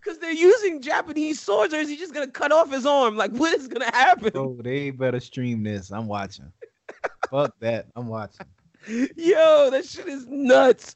Because 0.00 0.20
they're 0.20 0.30
using 0.30 0.82
Japanese 0.82 1.40
swords, 1.40 1.74
or 1.74 1.78
is 1.78 1.88
he 1.88 1.96
just 1.96 2.14
gonna 2.14 2.28
cut 2.28 2.52
off 2.52 2.70
his 2.70 2.86
arm? 2.86 3.16
Like, 3.16 3.32
what 3.32 3.58
is 3.58 3.66
gonna 3.66 3.86
happen? 3.86 4.30
Oh, 4.36 4.56
they 4.62 4.90
better 4.90 5.18
stream 5.18 5.64
this. 5.64 5.90
I'm 5.90 6.06
watching. 6.06 6.52
fuck 7.28 7.58
that. 7.58 7.86
I'm 7.96 8.06
watching. 8.06 8.46
Yo, 8.86 9.70
that 9.70 9.84
shit 9.86 10.08
is 10.08 10.26
nuts. 10.26 10.94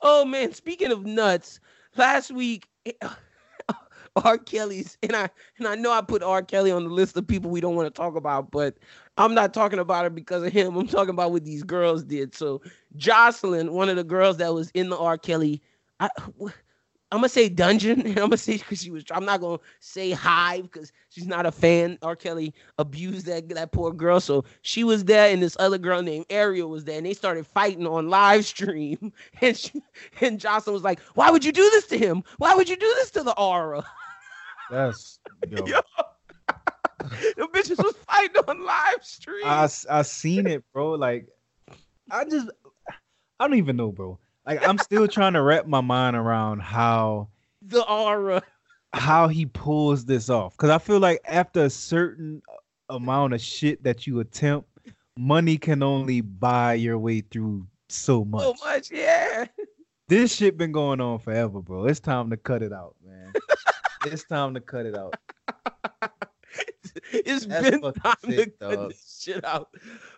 Oh 0.00 0.24
man, 0.24 0.52
speaking 0.52 0.92
of 0.92 1.04
nuts, 1.04 1.60
last 1.96 2.30
week 2.30 2.68
R. 4.16 4.38
Kelly's 4.38 4.98
and 5.02 5.16
I 5.16 5.30
and 5.58 5.66
I 5.66 5.74
know 5.74 5.92
I 5.92 6.02
put 6.02 6.22
R. 6.22 6.42
Kelly 6.42 6.70
on 6.70 6.84
the 6.84 6.90
list 6.90 7.16
of 7.16 7.26
people 7.26 7.50
we 7.50 7.60
don't 7.60 7.76
want 7.76 7.86
to 7.86 7.98
talk 7.98 8.16
about, 8.16 8.50
but 8.50 8.76
I'm 9.16 9.34
not 9.34 9.54
talking 9.54 9.78
about 9.78 10.04
it 10.06 10.14
because 10.14 10.42
of 10.42 10.52
him. 10.52 10.76
I'm 10.76 10.86
talking 10.86 11.10
about 11.10 11.32
what 11.32 11.44
these 11.44 11.62
girls 11.62 12.04
did. 12.04 12.34
So 12.34 12.60
Jocelyn, 12.96 13.72
one 13.72 13.88
of 13.88 13.96
the 13.96 14.04
girls 14.04 14.36
that 14.38 14.52
was 14.52 14.70
in 14.74 14.90
the 14.90 14.98
R. 14.98 15.16
Kelly, 15.16 15.62
I 16.00 16.08
I'm 17.12 17.18
gonna 17.18 17.28
say 17.28 17.50
dungeon, 17.50 18.00
and 18.06 18.18
I'm 18.18 18.30
gonna 18.30 18.38
say 18.38 18.56
because 18.56 18.82
she 18.82 18.90
was. 18.90 19.04
I'm 19.10 19.26
not 19.26 19.40
gonna 19.40 19.58
say 19.80 20.12
hive 20.12 20.62
because 20.62 20.92
she's 21.10 21.26
not 21.26 21.44
a 21.44 21.52
fan. 21.52 21.98
R. 22.00 22.16
Kelly 22.16 22.54
abused 22.78 23.26
that 23.26 23.50
that 23.50 23.70
poor 23.70 23.92
girl, 23.92 24.18
so 24.18 24.44
she 24.62 24.82
was 24.82 25.04
there, 25.04 25.30
and 25.30 25.42
this 25.42 25.54
other 25.60 25.76
girl 25.76 26.00
named 26.00 26.24
Ariel 26.30 26.70
was 26.70 26.84
there, 26.84 26.96
and 26.96 27.04
they 27.04 27.12
started 27.12 27.46
fighting 27.46 27.86
on 27.86 28.08
live 28.08 28.46
stream. 28.46 29.12
And 29.42 29.56
she, 29.56 29.82
and 30.20 30.38
Jocelyn 30.38 30.72
was 30.72 30.84
like, 30.84 31.00
"Why 31.14 31.30
would 31.30 31.44
you 31.44 31.52
do 31.52 31.68
this 31.70 31.86
to 31.88 31.98
him? 31.98 32.22
Why 32.38 32.54
would 32.54 32.68
you 32.68 32.76
do 32.76 32.92
this 32.96 33.10
to 33.12 33.22
the 33.22 33.38
aura?" 33.38 33.84
That's 34.70 35.18
yo. 35.48 35.66
Yo. 35.66 35.80
the 37.36 37.48
bitches 37.52 37.82
was 37.82 37.94
fighting 38.08 38.42
on 38.48 38.64
live 38.64 39.02
stream. 39.02 39.44
I 39.44 39.68
I 39.90 40.02
seen 40.02 40.46
it, 40.46 40.64
bro. 40.72 40.92
Like 40.92 41.26
I 42.10 42.24
just 42.24 42.48
I 43.38 43.48
don't 43.48 43.58
even 43.58 43.76
know, 43.76 43.92
bro. 43.92 44.18
Like 44.46 44.66
I'm 44.66 44.78
still 44.78 45.06
trying 45.06 45.34
to 45.34 45.42
wrap 45.42 45.66
my 45.66 45.80
mind 45.80 46.16
around 46.16 46.60
how 46.60 47.28
the 47.62 47.84
aura. 47.86 48.42
how 48.92 49.28
he 49.28 49.46
pulls 49.46 50.04
this 50.04 50.28
off. 50.28 50.56
Cause 50.56 50.70
I 50.70 50.78
feel 50.78 50.98
like 50.98 51.20
after 51.24 51.64
a 51.64 51.70
certain 51.70 52.42
amount 52.88 53.34
of 53.34 53.40
shit 53.40 53.82
that 53.84 54.06
you 54.06 54.20
attempt, 54.20 54.68
money 55.16 55.58
can 55.58 55.82
only 55.82 56.20
buy 56.20 56.74
your 56.74 56.98
way 56.98 57.20
through 57.20 57.66
so 57.88 58.24
much. 58.24 58.42
So 58.42 58.54
much, 58.64 58.90
yeah. 58.90 59.46
This 60.08 60.34
shit 60.34 60.58
been 60.58 60.72
going 60.72 61.00
on 61.00 61.20
forever, 61.20 61.60
bro. 61.60 61.86
It's 61.86 62.00
time 62.00 62.30
to 62.30 62.36
cut 62.36 62.62
it 62.62 62.72
out, 62.72 62.96
man. 63.04 63.32
it's 64.06 64.24
time 64.24 64.54
to 64.54 64.60
cut 64.60 64.86
it 64.86 64.96
out. 64.96 65.14
It's 67.12 67.46
That's 67.46 67.70
been 67.70 67.80
time 67.80 68.16
to 68.24 68.50
cut 68.60 68.88
this 68.90 69.22
shit 69.22 69.44
out. 69.44 69.68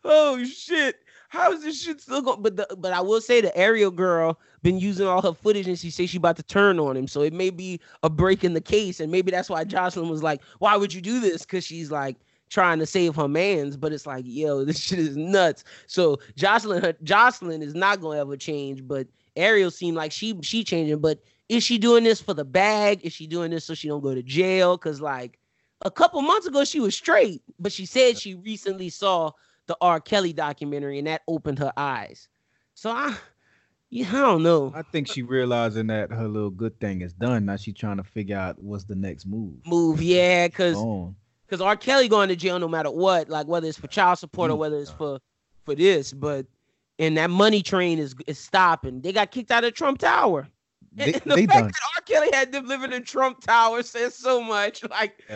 Oh 0.02 0.42
shit. 0.44 0.96
How 1.34 1.50
is 1.50 1.62
this 1.64 1.82
shit 1.82 2.00
still 2.00 2.22
going? 2.22 2.42
But 2.42 2.56
the, 2.56 2.76
but 2.78 2.92
I 2.92 3.00
will 3.00 3.20
say 3.20 3.40
the 3.40 3.54
Ariel 3.56 3.90
girl 3.90 4.38
been 4.62 4.78
using 4.78 5.08
all 5.08 5.20
her 5.20 5.34
footage 5.34 5.66
and 5.66 5.76
she 5.76 5.90
say 5.90 6.06
she 6.06 6.18
about 6.18 6.36
to 6.36 6.44
turn 6.44 6.78
on 6.78 6.96
him. 6.96 7.08
So 7.08 7.22
it 7.22 7.32
may 7.32 7.50
be 7.50 7.80
a 8.04 8.08
break 8.08 8.44
in 8.44 8.54
the 8.54 8.60
case. 8.60 9.00
And 9.00 9.10
maybe 9.10 9.32
that's 9.32 9.50
why 9.50 9.64
Jocelyn 9.64 10.08
was 10.08 10.22
like, 10.22 10.40
why 10.60 10.76
would 10.76 10.94
you 10.94 11.00
do 11.00 11.18
this? 11.18 11.44
Cause 11.44 11.64
she's 11.64 11.90
like 11.90 12.18
trying 12.50 12.78
to 12.78 12.86
save 12.86 13.16
her 13.16 13.26
mans. 13.26 13.76
But 13.76 13.92
it's 13.92 14.06
like, 14.06 14.24
yo, 14.28 14.64
this 14.64 14.78
shit 14.78 15.00
is 15.00 15.16
nuts. 15.16 15.64
So 15.88 16.20
Jocelyn, 16.36 16.84
her, 16.84 16.94
Jocelyn 17.02 17.62
is 17.62 17.74
not 17.74 18.00
gonna 18.00 18.20
ever 18.20 18.36
change, 18.36 18.86
but 18.86 19.08
Ariel 19.34 19.72
seemed 19.72 19.96
like 19.96 20.12
she 20.12 20.38
she 20.42 20.62
changing. 20.62 21.00
But 21.00 21.18
is 21.48 21.64
she 21.64 21.78
doing 21.78 22.04
this 22.04 22.20
for 22.20 22.34
the 22.34 22.44
bag? 22.44 23.00
Is 23.02 23.12
she 23.12 23.26
doing 23.26 23.50
this 23.50 23.64
so 23.64 23.74
she 23.74 23.88
don't 23.88 24.02
go 24.02 24.14
to 24.14 24.22
jail? 24.22 24.78
Cause 24.78 25.00
like 25.00 25.40
a 25.84 25.90
couple 25.90 26.22
months 26.22 26.46
ago 26.46 26.64
she 26.64 26.78
was 26.78 26.94
straight, 26.94 27.42
but 27.58 27.72
she 27.72 27.86
said 27.86 28.18
she 28.18 28.36
recently 28.36 28.88
saw 28.88 29.32
the 29.66 29.77
R. 29.81 30.00
Kelly 30.00 30.33
documentary 30.33 30.98
and 30.98 31.07
that 31.07 31.22
opened 31.29 31.59
her 31.59 31.72
eyes. 31.77 32.29
So 32.74 32.90
I, 32.90 33.16
yeah, 33.90 34.09
I 34.09 34.20
don't 34.20 34.42
know. 34.42 34.72
I 34.74 34.83
think 34.83 35.09
she 35.09 35.22
realizing 35.22 35.87
that 35.87 36.11
her 36.11 36.27
little 36.29 36.50
good 36.50 36.79
thing 36.81 37.00
is 37.00 37.12
done. 37.12 37.44
Now 37.46 37.57
she 37.57 37.72
trying 37.72 37.98
to 37.98 38.05
figure 38.05 38.37
out 38.37 38.61
what's 38.62 38.85
the 38.85 38.96
next 38.96 39.27
move. 39.27 39.55
Move, 39.66 40.03
yeah, 40.03 40.48
cause 40.48 40.77
On. 40.77 41.14
cause 41.48 41.61
R. 41.61 41.77
Kelly 41.77 42.09
going 42.09 42.29
to 42.29 42.37
jail 42.37 42.59
no 42.59 42.68
matter 42.68 42.90
what, 42.90 43.29
like 43.29 43.46
whether 43.46 43.68
it's 43.68 43.79
for 43.79 43.87
child 43.87 44.18
support 44.18 44.50
or 44.50 44.55
Mm, 44.55 44.59
whether 44.59 44.79
it's 44.79 44.90
for 44.90 45.20
for 45.64 45.74
this, 45.74 46.12
but 46.12 46.46
and 46.98 47.16
that 47.16 47.31
money 47.31 47.62
train 47.62 47.98
is 47.98 48.14
is 48.27 48.38
stopping. 48.38 49.00
They 49.00 49.12
got 49.12 49.31
kicked 49.31 49.50
out 49.50 49.64
of 49.64 49.74
Trump 49.74 49.98
Tower. 49.98 50.48
They, 50.92 51.12
and 51.12 51.22
the 51.24 51.35
they 51.37 51.46
fact 51.46 51.59
done. 51.59 51.66
that 51.68 51.90
R. 51.96 52.03
Kelly 52.07 52.29
had 52.33 52.53
them 52.53 52.66
living 52.66 52.92
in 52.92 53.03
Trump 53.05 53.40
Tower 53.40 53.83
says 53.83 54.14
so 54.14 54.40
much. 54.40 54.83
Like, 54.88 55.20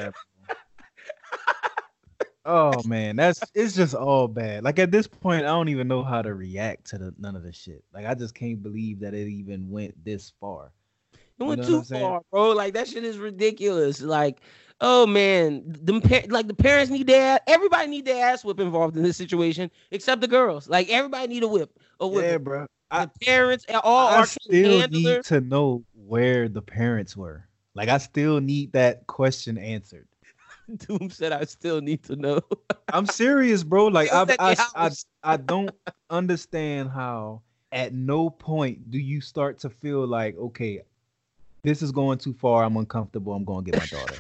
Oh 2.51 2.83
man, 2.87 3.15
that's 3.17 3.43
it's 3.55 3.77
just 3.77 3.95
all 3.95 4.27
bad. 4.27 4.65
Like 4.65 4.79
at 4.79 4.91
this 4.91 5.07
point, 5.07 5.43
I 5.45 5.49
don't 5.49 5.69
even 5.69 5.87
know 5.87 6.03
how 6.03 6.23
to 6.23 6.33
react 6.33 6.87
to 6.87 6.99
the, 6.99 7.15
none 7.19 7.37
of 7.37 7.43
the 7.43 7.53
shit. 7.53 7.85
Like 7.93 8.07
I 8.07 8.15
just 8.15 8.35
can't 8.35 8.63
believe 8.63 9.01
that 9.01 9.13
it 9.13 9.29
even 9.29 9.69
went 9.69 10.03
this 10.03 10.33
far. 10.41 10.73
It 11.13 11.45
went 11.45 11.61
know 11.61 11.67
too 11.67 11.83
far, 11.83 12.23
bro. 12.31 12.53
Like 12.53 12.73
that 12.73 12.89
shit 12.89 13.05
is 13.05 13.19
ridiculous. 13.19 14.01
Like, 14.01 14.41
oh 14.81 15.07
man, 15.07 15.63
them 15.67 16.01
pa- 16.01 16.23
like 16.31 16.49
the 16.49 16.55
parents 16.55 16.91
need 16.91 17.07
their 17.07 17.39
everybody 17.47 17.87
need 17.87 18.07
their 18.07 18.33
ass 18.33 18.47
whip 18.47 18.61
involved 18.61 18.97
in 18.97 19.03
this 19.03 19.19
situation, 19.19 19.71
except 19.91 20.23
the 20.23 20.27
girls. 20.27 20.71
Like 20.71 20.89
everybody 20.89 21.27
need 21.29 21.43
a 21.43 21.49
whip, 21.49 21.79
a 22.01 22.09
whip. 22.09 22.25
Yeah, 22.25 22.39
bro. 22.39 22.67
I, 22.91 23.05
the 23.05 23.11
parents, 23.27 23.67
and 23.69 23.79
all 23.85 24.09
I 24.09 24.25
still 24.25 24.81
handlers. 24.81 25.03
need 25.03 25.25
to 25.25 25.43
know 25.43 25.85
where 25.93 26.49
the 26.49 26.63
parents 26.63 27.15
were. 27.15 27.47
Like 27.75 27.91
I 27.91 27.99
still 27.99 28.41
need 28.41 28.73
that 28.73 29.07
question 29.07 29.59
answered. 29.59 30.08
Doom 30.77 31.11
said, 31.11 31.33
"I 31.33 31.45
still 31.45 31.81
need 31.81 32.03
to 32.05 32.17
know." 32.17 32.41
I'm 32.93 33.07
serious, 33.07 33.63
bro. 33.63 33.87
Like 33.87 34.13
I, 34.13 34.27
I, 34.39 34.57
I. 34.75 34.91
I 35.23 35.37
don't 35.37 35.71
understand 36.11 36.91
how 36.91 37.43
at 37.73 37.93
no 37.93 38.31
point 38.31 38.91
do 38.91 38.99
you 38.99 39.21
start 39.21 39.59
to 39.61 39.71
feel 39.71 40.07
like, 40.07 40.37
okay, 40.39 40.83
this 41.63 41.83
is 41.83 41.91
going 41.91 42.19
too 42.19 42.33
far. 42.35 42.65
I'm 42.65 42.77
uncomfortable. 42.77 43.33
I'm 43.33 43.45
going 43.45 43.65
to 43.65 43.71
get 43.71 43.81
my 43.81 43.87
daughter. 43.87 44.15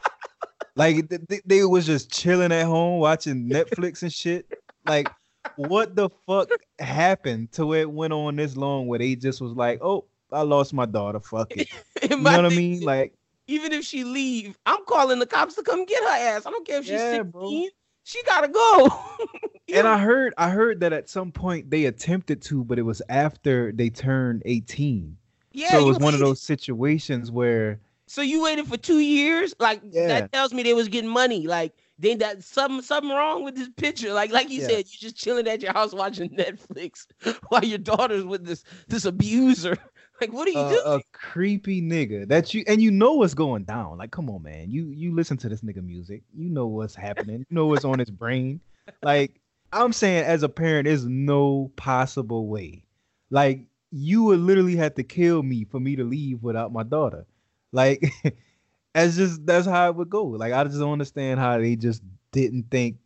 like 0.76 1.08
th- 1.08 1.22
th- 1.28 1.42
they 1.44 1.64
was 1.64 1.86
just 1.86 2.12
chilling 2.12 2.52
at 2.52 2.66
home 2.66 3.00
watching 3.00 3.48
Netflix 3.48 4.02
and 4.02 4.12
shit. 4.12 4.46
Like, 4.86 5.08
what 5.56 5.96
the 5.96 6.10
fuck 6.26 6.50
happened 6.78 7.52
to 7.52 7.66
where 7.66 7.80
it 7.80 7.90
went 7.90 8.12
on 8.12 8.36
this 8.36 8.56
long 8.56 8.86
where 8.86 8.98
they 8.98 9.16
just 9.16 9.40
was 9.40 9.52
like, 9.52 9.80
oh, 9.82 10.04
I 10.30 10.42
lost 10.42 10.72
my 10.72 10.86
daughter. 10.86 11.20
Fuck 11.20 11.56
it. 11.56 11.68
You 12.02 12.16
know 12.16 12.36
what 12.36 12.46
I 12.46 12.50
mean? 12.50 12.82
Like, 12.82 13.14
even 13.48 13.72
if 13.72 13.84
she 13.84 14.04
leave, 14.04 14.58
I'm 14.66 14.84
calling 14.86 15.18
the 15.18 15.26
cops 15.26 15.56
to 15.56 15.62
come 15.64 15.84
get 15.86 16.02
her 16.04 16.08
ass. 16.36 16.46
I 16.46 16.50
don't 16.50 16.66
care 16.66 16.78
if 16.80 16.86
she's 16.86 17.02
Yeah, 17.02 17.04
16, 17.04 17.32
bro. 17.32 17.70
she 18.04 18.22
gotta 18.24 18.48
go. 18.48 18.90
and 19.72 19.86
I 19.86 19.98
heard 19.98 20.34
I 20.38 20.50
heard 20.50 20.80
that 20.80 20.92
at 20.92 21.08
some 21.08 21.32
point 21.32 21.70
they 21.70 21.86
attempted 21.86 22.42
to, 22.42 22.64
but 22.64 22.78
it 22.78 22.82
was 22.82 23.02
after 23.08 23.72
they 23.72 23.90
turned 23.90 24.42
18. 24.46 25.18
yeah, 25.52 25.76
so 25.76 25.82
it 25.82 25.84
was 25.86 25.98
one 25.98 26.14
of 26.14 26.20
those 26.20 26.40
situations 26.42 27.30
where 27.30 27.80
So 28.06 28.22
you 28.22 28.42
waited 28.42 28.66
for 28.66 28.76
two 28.78 29.00
years? 29.00 29.54
Like 29.58 29.82
Yeah. 29.90 30.06
that 30.06 30.32
tells 30.32 30.52
me 30.54 30.62
they 30.62 30.74
was 30.74 30.88
getting 30.88 31.10
money. 31.10 31.46
Like 31.46 31.74
then 31.98 32.18
that 32.18 32.42
something 32.42 32.82
something 32.82 33.10
wrong 33.10 33.44
with 33.44 33.54
this 33.56 33.68
picture. 33.76 34.12
Like 34.12 34.32
like 34.32 34.50
you 34.50 34.60
Yeah. 34.60 34.68
said, 34.68 34.86
you're 34.88 35.10
just 35.10 35.16
chilling 35.16 35.46
at 35.48 35.62
your 35.62 35.72
house 35.72 35.92
watching 35.92 36.30
Netflix 36.36 37.06
while 37.48 37.64
your 37.64 37.78
daughter's 37.78 38.24
with 38.24 38.44
this 38.46 38.64
this 38.88 39.04
abuser. 39.04 39.76
Like 40.20 40.32
what 40.32 40.48
are 40.48 40.50
you 40.50 40.58
a, 40.60 40.68
doing? 40.68 40.82
a 40.86 41.00
creepy 41.12 41.80
nigga 41.80 42.26
that 42.28 42.52
you 42.52 42.64
and 42.66 42.82
you 42.82 42.90
know 42.90 43.14
what's 43.14 43.34
going 43.34 43.64
down. 43.64 43.98
Like, 43.98 44.10
come 44.10 44.28
on, 44.30 44.42
man. 44.42 44.70
You 44.70 44.90
you 44.90 45.14
listen 45.14 45.36
to 45.38 45.48
this 45.48 45.60
nigga 45.60 45.82
music. 45.82 46.22
You 46.34 46.50
know 46.50 46.66
what's 46.66 46.94
happening. 46.94 47.38
You 47.38 47.46
know 47.54 47.66
what's 47.66 47.84
on 47.84 47.98
his 47.98 48.10
brain. 48.10 48.60
Like, 49.02 49.40
I'm 49.72 49.92
saying 49.92 50.24
as 50.24 50.42
a 50.42 50.48
parent, 50.48 50.86
there's 50.86 51.04
no 51.04 51.70
possible 51.76 52.48
way. 52.48 52.84
Like, 53.30 53.66
you 53.90 54.24
would 54.24 54.40
literally 54.40 54.76
have 54.76 54.94
to 54.96 55.04
kill 55.04 55.42
me 55.42 55.64
for 55.64 55.78
me 55.78 55.96
to 55.96 56.04
leave 56.04 56.42
without 56.42 56.72
my 56.72 56.82
daughter. 56.82 57.26
Like, 57.70 58.02
that's 58.94 59.16
just 59.16 59.46
that's 59.46 59.66
how 59.66 59.88
it 59.88 59.96
would 59.96 60.10
go. 60.10 60.24
Like, 60.24 60.52
I 60.52 60.64
just 60.64 60.78
don't 60.78 60.92
understand 60.92 61.38
how 61.38 61.58
they 61.58 61.76
just 61.76 62.02
didn't 62.32 62.70
think 62.70 62.96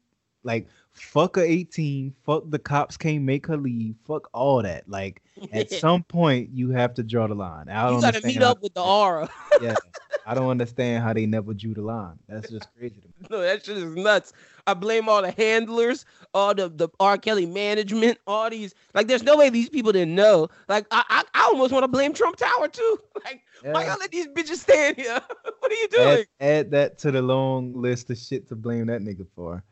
like 0.45 0.69
fuck 0.93 1.37
a 1.37 1.43
18, 1.43 2.15
fuck 2.25 2.45
the 2.49 2.59
cops 2.59 2.97
can't 2.97 3.23
make 3.25 3.47
her 3.47 3.57
leave, 3.57 3.95
fuck 4.07 4.29
all 4.33 4.63
that. 4.63 4.89
Like 4.89 5.23
at 5.53 5.71
some 5.71 6.03
point 6.05 6.51
you 6.53 6.71
have 6.71 6.95
to 6.95 7.03
draw 7.03 7.27
the 7.27 7.35
line. 7.35 7.69
I 7.69 7.85
don't 7.87 7.97
you 7.97 8.01
gotta 8.03 8.27
meet 8.27 8.43
up 8.43 8.63
with 8.63 8.75
the 8.75 8.83
aura. 8.83 9.29
yeah, 9.61 9.77
I 10.27 10.35
don't 10.35 10.49
understand 10.51 11.03
how 11.03 11.13
they 11.13 11.27
never 11.27 11.53
drew 11.55 11.75
the 11.75 11.83
line. 11.83 12.19
That's 12.29 12.49
just 12.51 12.69
crazy 12.79 13.01
to 13.01 13.09
me. 13.09 13.15
no, 13.31 13.41
that 13.41 13.65
shit 13.65 13.77
is 13.79 13.85
nuts. 13.97 14.33
I 14.67 14.75
blame 14.75 15.09
all 15.09 15.23
the 15.23 15.33
handlers, 15.33 16.05
all 16.35 16.55
the 16.55 16.69
the 16.69 16.89
R. 17.01 17.19
Kelly 17.19 17.47
management, 17.47 18.19
all 18.29 18.49
these. 18.49 18.75
Like, 18.95 19.09
there's 19.09 19.25
no 19.25 19.37
way 19.37 19.51
these 19.51 19.69
people 19.69 19.91
didn't 19.91 20.15
know. 20.15 20.49
Like, 20.69 20.87
I 20.93 21.03
I, 21.09 21.25
I 21.35 21.43
almost 21.47 21.73
want 21.73 21.83
to 21.83 21.89
blame 21.89 22.13
Trump 22.13 22.37
Tower 22.37 22.69
too. 22.69 22.99
Like, 23.25 23.43
why 23.63 23.83
Yeah. 23.83 23.91
y'all 23.91 23.99
let 23.99 24.11
these 24.13 24.29
bitches 24.29 24.59
stand 24.59 24.97
here? 24.97 25.21
what 25.59 25.73
are 25.73 25.75
you 25.75 25.89
doing? 25.89 26.25
Add, 26.41 26.49
add 26.67 26.71
that 26.73 26.99
to 26.99 27.11
the 27.11 27.23
long 27.23 27.73
list 27.75 28.11
of 28.11 28.19
shit 28.19 28.49
to 28.49 28.55
blame 28.57 28.87
that 28.87 29.01
nigga 29.01 29.27
for. 29.35 29.65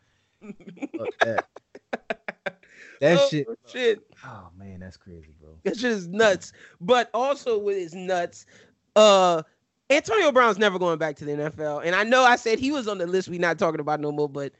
Fuck 0.98 1.18
that. 1.20 1.46
That 3.00 3.18
Oh, 3.18 3.28
shit. 3.28 3.46
shit. 3.66 4.00
Oh 4.26 4.50
man, 4.58 4.80
that's 4.80 4.98
crazy, 4.98 5.32
bro. 5.40 5.56
That 5.64 5.78
shit 5.78 5.90
is 5.90 6.06
nuts. 6.06 6.52
But 6.82 7.08
also 7.14 7.58
with 7.58 7.76
his 7.78 7.94
nuts, 7.94 8.44
uh 8.94 9.42
Antonio 9.88 10.30
Brown's 10.30 10.58
never 10.58 10.78
going 10.78 10.98
back 10.98 11.16
to 11.16 11.24
the 11.24 11.32
NFL. 11.32 11.84
And 11.84 11.94
I 11.96 12.04
know 12.04 12.22
I 12.24 12.36
said 12.36 12.58
he 12.58 12.70
was 12.70 12.86
on 12.88 12.98
the 12.98 13.06
list 13.06 13.28
we 13.28 13.38
not 13.38 13.58
talking 13.58 13.80
about 13.80 14.00
no 14.00 14.12
more, 14.12 14.28
but 14.28 14.52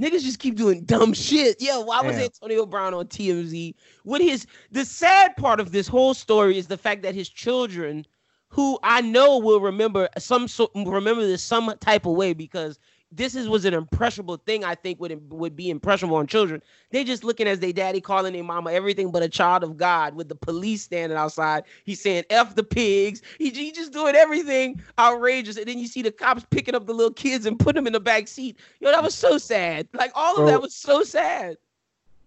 niggas 0.00 0.22
just 0.22 0.38
keep 0.40 0.56
doing 0.56 0.84
dumb 0.84 1.14
shit. 1.14 1.56
Yeah, 1.58 1.78
why 1.78 2.02
was 2.02 2.16
Antonio 2.16 2.66
Brown 2.66 2.92
on 2.92 3.06
TMZ? 3.06 3.74
With 4.04 4.20
his 4.20 4.46
the 4.70 4.84
sad 4.84 5.34
part 5.36 5.58
of 5.58 5.72
this 5.72 5.88
whole 5.88 6.12
story 6.12 6.58
is 6.58 6.66
the 6.66 6.76
fact 6.78 7.00
that 7.02 7.14
his 7.14 7.30
children, 7.30 8.04
who 8.48 8.78
I 8.82 9.00
know 9.00 9.38
will 9.38 9.60
remember 9.60 10.10
some 10.18 10.48
so 10.48 10.70
remember 10.74 11.26
this 11.26 11.42
some 11.42 11.72
type 11.80 12.04
of 12.04 12.12
way 12.12 12.34
because 12.34 12.78
this 13.16 13.34
is 13.34 13.48
was 13.48 13.64
an 13.64 13.74
impressionable 13.74 14.36
thing. 14.36 14.64
I 14.64 14.74
think 14.74 15.00
would 15.00 15.32
would 15.32 15.56
be 15.56 15.70
impressionable 15.70 16.16
on 16.16 16.26
children. 16.26 16.62
They 16.90 17.02
just 17.02 17.24
looking 17.24 17.48
as 17.48 17.58
they 17.60 17.72
daddy 17.72 18.00
calling 18.00 18.34
their 18.34 18.44
mama 18.44 18.72
everything 18.72 19.10
but 19.10 19.22
a 19.22 19.28
child 19.28 19.64
of 19.64 19.76
God 19.76 20.14
with 20.14 20.28
the 20.28 20.34
police 20.34 20.82
standing 20.82 21.16
outside. 21.16 21.64
He's 21.84 22.00
saying 22.00 22.24
F 22.30 22.54
the 22.54 22.62
pigs. 22.62 23.22
He, 23.38 23.50
he 23.50 23.72
just 23.72 23.92
doing 23.92 24.14
everything 24.14 24.82
outrageous. 24.98 25.56
And 25.56 25.66
then 25.66 25.78
you 25.78 25.86
see 25.86 26.02
the 26.02 26.12
cops 26.12 26.44
picking 26.50 26.74
up 26.74 26.86
the 26.86 26.92
little 26.94 27.12
kids 27.12 27.46
and 27.46 27.58
putting 27.58 27.76
them 27.76 27.86
in 27.86 27.94
the 27.94 28.00
back 28.00 28.28
seat. 28.28 28.58
Yo, 28.80 28.90
that 28.90 29.02
was 29.02 29.14
so 29.14 29.38
sad. 29.38 29.88
Like 29.94 30.12
all 30.14 30.32
of 30.32 30.38
Bro. 30.38 30.46
that 30.46 30.62
was 30.62 30.74
so 30.74 31.02
sad. 31.02 31.56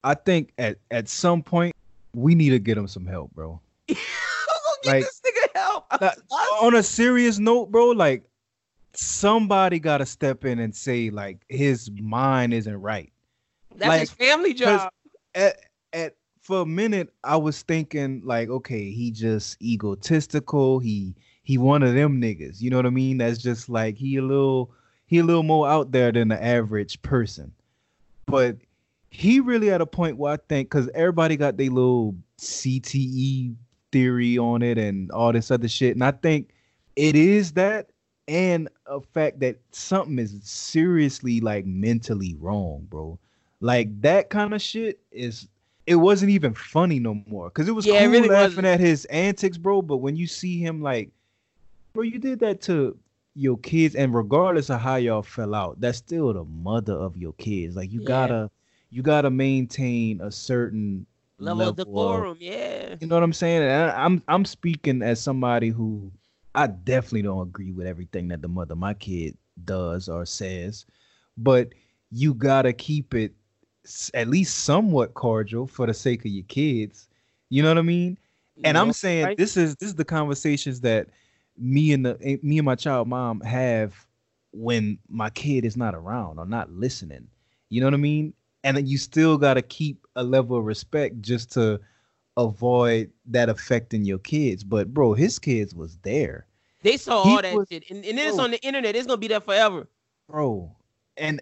I 0.03 0.15
think 0.15 0.53
at 0.57 0.77
at 0.89 1.07
some 1.07 1.43
point 1.43 1.75
we 2.15 2.33
need 2.33 2.49
to 2.49 2.59
get 2.59 2.77
him 2.77 2.87
some 2.87 3.05
help, 3.05 3.31
bro. 3.33 3.59
Get 4.81 4.91
Like, 4.93 5.03
this 5.03 5.21
nigga 5.25 5.59
help? 5.59 5.93
On 6.61 6.73
a 6.75 6.81
serious 6.81 7.37
note, 7.37 7.69
bro, 7.69 7.89
like 7.89 8.23
somebody 8.99 9.79
got 9.79 9.99
to 9.99 10.05
step 10.05 10.43
in 10.43 10.59
and 10.59 10.75
say 10.75 11.09
like 11.09 11.45
his 11.47 11.89
mind 11.91 12.53
isn't 12.53 12.81
right. 12.81 13.11
That's 13.75 13.87
like, 13.87 13.99
his 14.01 14.11
family 14.11 14.53
job. 14.53 14.91
At 15.35 15.57
at 15.93 16.15
for 16.41 16.61
a 16.61 16.65
minute, 16.65 17.13
I 17.23 17.37
was 17.37 17.61
thinking 17.61 18.21
like, 18.25 18.49
okay, 18.49 18.91
he 18.91 19.11
just 19.11 19.61
egotistical. 19.61 20.79
He 20.79 21.15
he 21.43 21.57
one 21.57 21.81
of 21.83 21.93
them 21.93 22.21
niggas. 22.21 22.61
You 22.61 22.69
know 22.71 22.77
what 22.77 22.85
I 22.85 22.91
mean? 22.91 23.19
That's 23.19 23.37
just 23.37 23.69
like 23.69 23.97
he 23.97 24.17
a 24.17 24.21
little 24.21 24.71
he 25.05 25.19
a 25.19 25.23
little 25.23 25.43
more 25.43 25.67
out 25.67 25.91
there 25.91 26.11
than 26.11 26.27
the 26.27 26.43
average 26.43 27.01
person. 27.01 27.53
But 28.25 28.57
he 29.09 29.39
really 29.39 29.71
at 29.71 29.81
a 29.81 29.85
point 29.85 30.17
where 30.17 30.33
I 30.33 30.37
think 30.49 30.69
because 30.69 30.89
everybody 30.93 31.37
got 31.37 31.57
their 31.57 31.69
little 31.69 32.15
CTE 32.41 33.55
theory 33.91 34.37
on 34.37 34.61
it 34.61 34.77
and 34.77 35.09
all 35.11 35.31
this 35.31 35.51
other 35.51 35.69
shit, 35.69 35.95
and 35.95 36.03
I 36.03 36.11
think 36.11 36.49
it 36.95 37.15
is 37.15 37.53
that 37.53 37.91
and 38.29 38.69
a 38.85 39.01
fact 39.01 39.39
that 39.39 39.57
something 39.71 40.19
is 40.19 40.39
seriously 40.43 41.41
like 41.41 41.65
mentally 41.65 42.35
wrong, 42.39 42.85
bro. 42.89 43.17
Like 43.59 43.99
that 44.01 44.29
kind 44.29 44.53
of 44.53 44.61
shit 44.61 44.99
is 45.11 45.47
it 45.87 45.95
wasn't 45.95 46.29
even 46.31 46.53
funny 46.53 46.99
no 46.99 47.15
more. 47.27 47.49
Cause 47.49 47.67
it 47.67 47.71
was 47.71 47.85
Yeah, 47.85 47.95
it 47.95 48.03
cool 48.03 48.11
really 48.11 48.29
laughing 48.29 48.47
wasn't. 48.57 48.67
at 48.67 48.79
his 48.79 49.05
antics, 49.05 49.57
bro. 49.57 49.81
But 49.81 49.97
when 49.97 50.15
you 50.15 50.27
see 50.27 50.59
him 50.59 50.81
like, 50.81 51.09
bro, 51.93 52.03
you 52.03 52.19
did 52.19 52.39
that 52.41 52.61
to 52.61 52.95
your 53.35 53.57
kids, 53.57 53.95
and 53.95 54.13
regardless 54.13 54.69
of 54.69 54.79
how 54.81 54.97
y'all 54.97 55.23
fell 55.23 55.55
out, 55.55 55.81
that's 55.81 55.97
still 55.97 56.31
the 56.33 56.43
mother 56.43 56.93
of 56.93 57.17
your 57.17 57.33
kids. 57.33 57.75
Like 57.75 57.91
you 57.91 58.01
Yeah. 58.01 58.07
gotta 58.07 58.51
you 58.91 59.01
gotta 59.01 59.29
maintain 59.31 60.21
a 60.21 60.31
certain 60.31 61.05
Level 61.41 61.61
of 61.63 61.69
of- 61.69 61.75
decorum, 61.77 62.37
yeah. 62.39 62.95
you 62.99 63.07
know 63.07 63.15
what 63.15 63.23
I'm 63.23 63.33
saying? 63.33 63.63
And 63.63 63.71
I, 63.91 64.03
I'm 64.05 64.21
I'm 64.27 64.45
speaking 64.45 65.01
as 65.01 65.19
somebody 65.21 65.69
who 65.69 66.11
I 66.59 66.67
definitely 66.67 67.23
don't 67.23 67.47
agree 67.47 67.71
with 67.71 67.87
everything 67.87 68.29
that 68.29 68.41
the 68.41 68.49
mother 68.49 68.75
my 68.75 68.93
kid 68.93 69.37
does 69.65 70.09
or 70.09 70.25
says, 70.25 70.85
but 71.37 71.73
you 72.11 72.33
gotta 72.33 72.73
keep 72.73 73.13
it 73.15 73.33
at 74.13 74.27
least 74.27 74.59
somewhat 74.59 75.13
cordial 75.13 75.67
for 75.67 75.87
the 75.87 75.93
sake 75.93 76.25
of 76.25 76.31
your 76.31 76.45
kids. 76.45 77.09
You 77.49 77.63
know 77.63 77.69
what 77.69 77.77
I 77.77 77.83
mean? 77.83 78.17
And 78.63 78.77
You 78.77 78.83
I'm 78.83 78.93
saying 78.93 79.29
right? 79.29 79.37
this 79.37 79.57
is 79.57 79.75
this 79.77 79.89
is 79.89 79.95
the 79.95 80.05
conversations 80.05 80.81
that 80.81 81.09
me 81.57 81.93
and 81.93 82.05
the 82.05 82.17
eh, 82.23 82.37
me 82.43 82.59
and 82.59 82.65
my 82.65 82.75
child 82.75 83.07
mom 83.07 83.41
have 83.41 84.07
when 84.51 84.99
my 85.09 85.29
kid 85.29 85.65
is 85.65 85.77
not 85.77 85.95
around 85.95 86.39
or 86.39 86.45
not 86.45 86.71
listening. 86.71 87.27
You 87.69 87.81
know 87.81 87.87
what 87.87 87.93
I 87.95 87.97
mean? 87.97 88.33
And 88.63 88.77
then 88.77 88.87
you 88.87 88.97
still 88.97 89.37
gotta 89.37 89.61
keep 89.61 90.05
a 90.15 90.23
level 90.23 90.57
of 90.57 90.65
respect 90.65 91.21
just 91.21 91.51
to 91.53 91.79
avoid 92.37 93.11
that 93.27 93.49
affecting 93.49 94.05
your 94.05 94.19
kids. 94.19 94.63
But 94.63 94.93
bro, 94.93 95.13
his 95.13 95.39
kids 95.39 95.75
was 95.75 95.97
there, 96.03 96.47
They 96.81 96.97
saw 96.97 97.23
all 97.23 97.41
that 97.41 97.53
was- 97.55 97.67
shit. 97.69 97.83
And, 97.89 98.03
and 98.05 98.17
then 98.17 98.27
it's 98.29 98.39
on 98.39 98.51
the 98.51 98.61
internet. 98.61 98.95
It's 98.95 99.07
gonna 99.07 99.17
be 99.17 99.27
there 99.27 99.41
forever. 99.41 99.87
bro. 100.27 100.75
And 101.17 101.41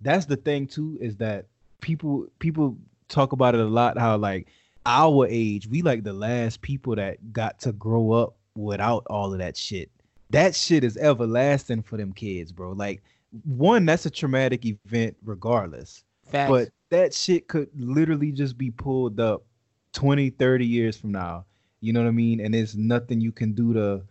that's 0.00 0.26
the 0.26 0.36
thing 0.36 0.66
too 0.66 0.98
is 1.00 1.16
that 1.18 1.46
people 1.80 2.26
people 2.38 2.76
talk 3.08 3.32
about 3.32 3.54
it 3.54 3.60
a 3.60 3.64
lot. 3.64 3.98
How 3.98 4.16
like 4.16 4.48
our 4.86 5.26
age, 5.28 5.68
we 5.68 5.82
like 5.82 6.02
the 6.02 6.12
last 6.12 6.62
people 6.62 6.96
that 6.96 7.32
got 7.32 7.58
to 7.60 7.72
grow 7.72 8.12
up 8.12 8.34
without 8.56 9.04
all 9.08 9.32
of 9.32 9.38
that 9.38 9.56
shit. 9.56 9.90
That 10.30 10.54
shit 10.54 10.84
is 10.84 10.96
everlasting 10.96 11.82
for 11.82 11.96
them 11.96 12.12
kids, 12.12 12.50
bro. 12.52 12.72
Like 12.72 13.02
one, 13.44 13.84
that's 13.86 14.06
a 14.06 14.10
traumatic 14.10 14.64
event 14.64 15.16
regardless. 15.24 16.02
Facts. 16.26 16.50
But 16.50 16.68
that 16.90 17.14
shit 17.14 17.46
could 17.48 17.68
literally 17.76 18.32
just 18.32 18.56
be 18.58 18.70
pulled 18.70 19.20
up 19.20 19.44
20, 19.92 20.30
30 20.30 20.66
years 20.66 20.96
from 20.96 21.12
now. 21.12 21.44
You 21.80 21.92
know 21.92 22.00
what 22.02 22.08
I 22.08 22.12
mean? 22.12 22.40
And 22.40 22.54
there's 22.54 22.76
nothing 22.76 23.20
you 23.20 23.32
can 23.32 23.52
do 23.52 23.72
to 23.74 24.02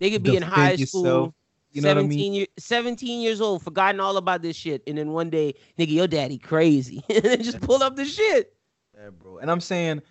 they 0.00 0.10
could 0.10 0.22
be 0.24 0.36
in 0.36 0.42
high 0.42 0.72
yourself, 0.72 0.88
school, 0.88 1.34
You 1.72 1.82
know 1.82 1.88
what 1.88 1.98
I 1.98 2.00
17, 2.00 2.08
mean? 2.08 2.32
year, 2.32 2.46
17 2.58 3.20
years 3.20 3.40
old, 3.40 3.62
forgotten 3.62 4.00
all 4.00 4.16
about 4.16 4.42
this 4.42 4.56
shit. 4.56 4.82
And 4.86 4.98
then 4.98 5.12
one 5.12 5.30
day, 5.30 5.54
nigga, 5.78 5.92
your 5.92 6.08
daddy 6.08 6.38
crazy. 6.38 7.04
and 7.08 7.22
then 7.22 7.42
just 7.42 7.60
pull 7.60 7.82
up 7.82 7.94
the 7.94 8.04
shit. 8.04 8.56
Yeah, 8.96 9.10
bro. 9.10 9.38
And 9.38 9.50
I'm 9.50 9.60
saying 9.60 10.02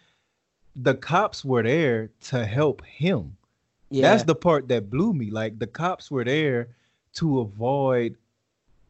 the 0.75 0.95
cops 0.95 1.43
were 1.43 1.63
there 1.63 2.12
to 2.25 2.45
help 2.45 2.86
him. 2.86 3.36
Yeah. 3.89 4.04
That's 4.04 4.23
the 4.23 4.36
part 4.36 4.67
that 4.69 4.90
blew 4.90 5.13
me. 5.13 5.31
Like 5.31 5.60
the 5.60 5.67
cops 5.67 6.10
were 6.10 6.23
there 6.23 6.69
to 7.15 7.40
avoid 7.40 8.15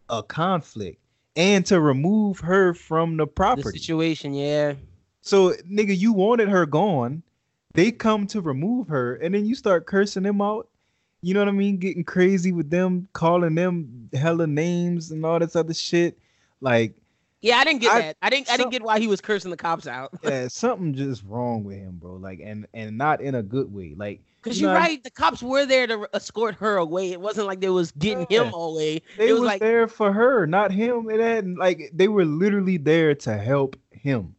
a 0.09 0.21
conflict 0.21 0.99
and 1.35 1.65
to 1.67 1.79
remove 1.79 2.39
her 2.39 2.73
from 2.73 3.15
the 3.15 3.23
the 3.25 3.31
property. 3.31 3.79
situation, 3.79 4.33
yeah. 4.33 4.73
So, 5.21 5.51
nigga, 5.69 5.97
you 5.97 6.11
wanted 6.13 6.49
her 6.49 6.65
gone. 6.65 7.23
They 7.73 7.91
come 7.91 8.25
to 8.27 8.41
remove 8.41 8.87
her, 8.87 9.15
and 9.15 9.33
then 9.33 9.45
you 9.45 9.55
start 9.55 9.85
cursing 9.85 10.23
them 10.23 10.41
out. 10.41 10.67
You 11.21 11.33
know 11.33 11.41
what 11.41 11.49
I 11.49 11.51
mean? 11.51 11.77
Getting 11.77 12.03
crazy 12.03 12.51
with 12.51 12.69
them, 12.69 13.07
calling 13.13 13.55
them 13.55 14.09
hella 14.13 14.47
names 14.47 15.11
and 15.11 15.25
all 15.25 15.39
this 15.39 15.55
other 15.55 15.73
shit. 15.73 16.17
Like, 16.61 16.93
Yeah, 17.41 17.57
I 17.57 17.63
didn't 17.65 17.81
get 17.81 17.91
I- 17.91 17.99
that. 17.99 18.17
I 18.21 18.29
didn't. 18.29 18.51
I 18.51 18.57
didn't 18.57 18.71
get 18.71 18.83
why 18.83 18.99
he 18.99 19.07
was 19.07 19.19
cursing 19.21 19.51
the 19.51 19.57
cops 19.57 19.87
out. 19.87 20.11
Yeah, 20.23 20.47
something 20.49 20.93
just 20.93 21.23
wrong 21.25 21.63
with 21.63 21.77
him, 21.77 21.97
bro. 21.99 22.13
Like, 22.15 22.39
and 22.43 22.67
and 22.73 22.97
not 22.97 23.21
in 23.21 23.35
a 23.35 23.43
good 23.43 23.73
way. 23.73 23.95
Like, 23.97 24.21
Because 24.41 24.59
you 24.61 24.67
you're 24.67 24.73
know, 24.73 24.79
right, 24.79 25.03
the 25.03 25.11
cops 25.11 25.43
were 25.43 25.65
there 25.65 25.87
to 25.87 26.07
escort 26.13 26.55
her 26.55 26.77
away. 26.77 27.11
It 27.11 27.19
wasn't 27.19 27.47
like 27.47 27.59
they 27.59 27.69
was 27.69 27.91
getting 27.91 28.25
him 28.29 28.53
away. 28.53 29.01
They 29.17 29.27
it 29.29 29.33
was, 29.33 29.41
was 29.41 29.47
like, 29.47 29.59
there 29.59 29.87
for 29.89 30.13
her, 30.13 30.45
not 30.47 30.71
him. 30.71 31.09
It 31.09 31.19
had 31.19 31.57
like 31.57 31.91
they 31.93 32.07
were 32.07 32.25
literally 32.25 32.77
there 32.77 33.13
to 33.15 33.37
help 33.37 33.75
him. 33.91 34.35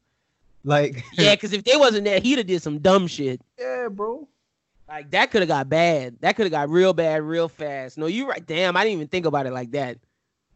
Like, 0.65 1.05
yeah, 1.15 1.35
because 1.37 1.53
if 1.53 1.65
they 1.65 1.77
wasn't 1.77 2.05
there, 2.05 2.21
he'd 2.21 2.39
have 2.39 2.47
did 2.47 2.63
some 2.63 2.79
dumb 2.79 3.07
shit. 3.07 3.41
yeah, 3.59 3.89
bro. 3.91 4.27
Like 4.91 5.13
that 5.13 5.33
could 5.33 5.43
have 5.43 5.49
got 5.49 5.71
bad. 5.71 6.19
That 6.21 6.37
could 6.37 6.47
have 6.47 6.53
got 6.53 6.71
real 6.71 6.95
bad 6.95 7.23
real 7.23 7.49
fast. 7.49 7.99
No, 7.99 8.07
you 8.07 8.29
right. 8.29 8.47
Damn, 8.47 8.77
I 8.77 8.85
didn't 8.85 8.97
even 8.97 9.09
think 9.09 9.27
about 9.27 9.47
it 9.47 9.53
like 9.53 9.73
that. 9.73 9.99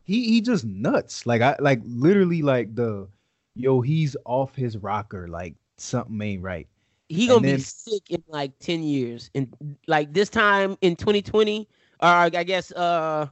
He 0.04 0.28
he 0.30 0.40
just 0.42 0.64
nuts. 0.64 1.26
Like 1.26 1.42
I 1.42 1.56
like 1.60 1.80
literally 1.84 2.42
like 2.42 2.74
the 2.74 3.08
yo, 3.54 3.80
he's 3.82 4.16
off 4.24 4.54
his 4.56 4.78
rocker. 4.78 5.28
Like 5.28 5.56
something 5.78 6.20
ain't 6.22 6.42
right. 6.42 6.68
He 7.08 7.28
gonna 7.28 7.42
And 7.42 7.46
be 7.46 7.58
sick 7.60 8.10
in 8.10 8.22
like 8.28 8.58
ten 8.58 8.82
years, 8.82 9.30
and 9.34 9.54
like 9.86 10.12
this 10.14 10.30
time 10.30 10.76
in 10.80 10.96
2020, 10.96 11.68
or 12.00 12.08
I 12.08 12.28
guess 12.44 12.72
uh 12.72 13.28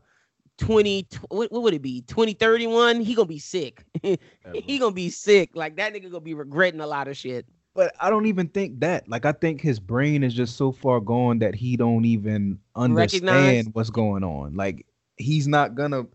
20 0.59 1.07
what, 1.31 1.51
what 1.53 1.63
would 1.63 1.75
it 1.75 1.83
be 1.83 2.03
2031 2.03 3.01
he 3.01 3.15
gonna 3.15 3.27
be 3.27 3.39
sick 3.39 3.85
he 4.53 4.79
gonna 4.79 4.93
be 4.93 5.11
sick 5.11 5.51
like 5.55 5.77
that 5.77 5.93
nigga 5.95 6.11
gonna 6.11 6.21
be 6.21 6.35
regretting 6.35 6.81
a 6.81 6.87
lot 6.87 7.09
of 7.09 7.17
shit 7.17 7.47
But 7.75 7.95
I 8.01 8.11
don't 8.11 8.27
even 8.27 8.49
think 8.49 8.81
that. 8.81 9.09
Like 9.09 9.25
I 9.25 9.33
think 9.33 9.61
his 9.61 9.81
brain 9.81 10.23
is 10.23 10.35
just 10.35 10.57
so 10.57 10.73
far 10.73 11.01
gone 11.01 11.39
that 11.39 11.55
he 11.55 11.77
don't 11.77 12.05
even 12.05 12.59
understand 12.77 13.25
Recognize- 13.25 13.68
what's 13.73 13.91
going 13.91 14.25
on. 14.25 14.55
Like 14.55 14.87
he's 15.16 15.49
not 15.49 15.75
gonna 15.75 16.07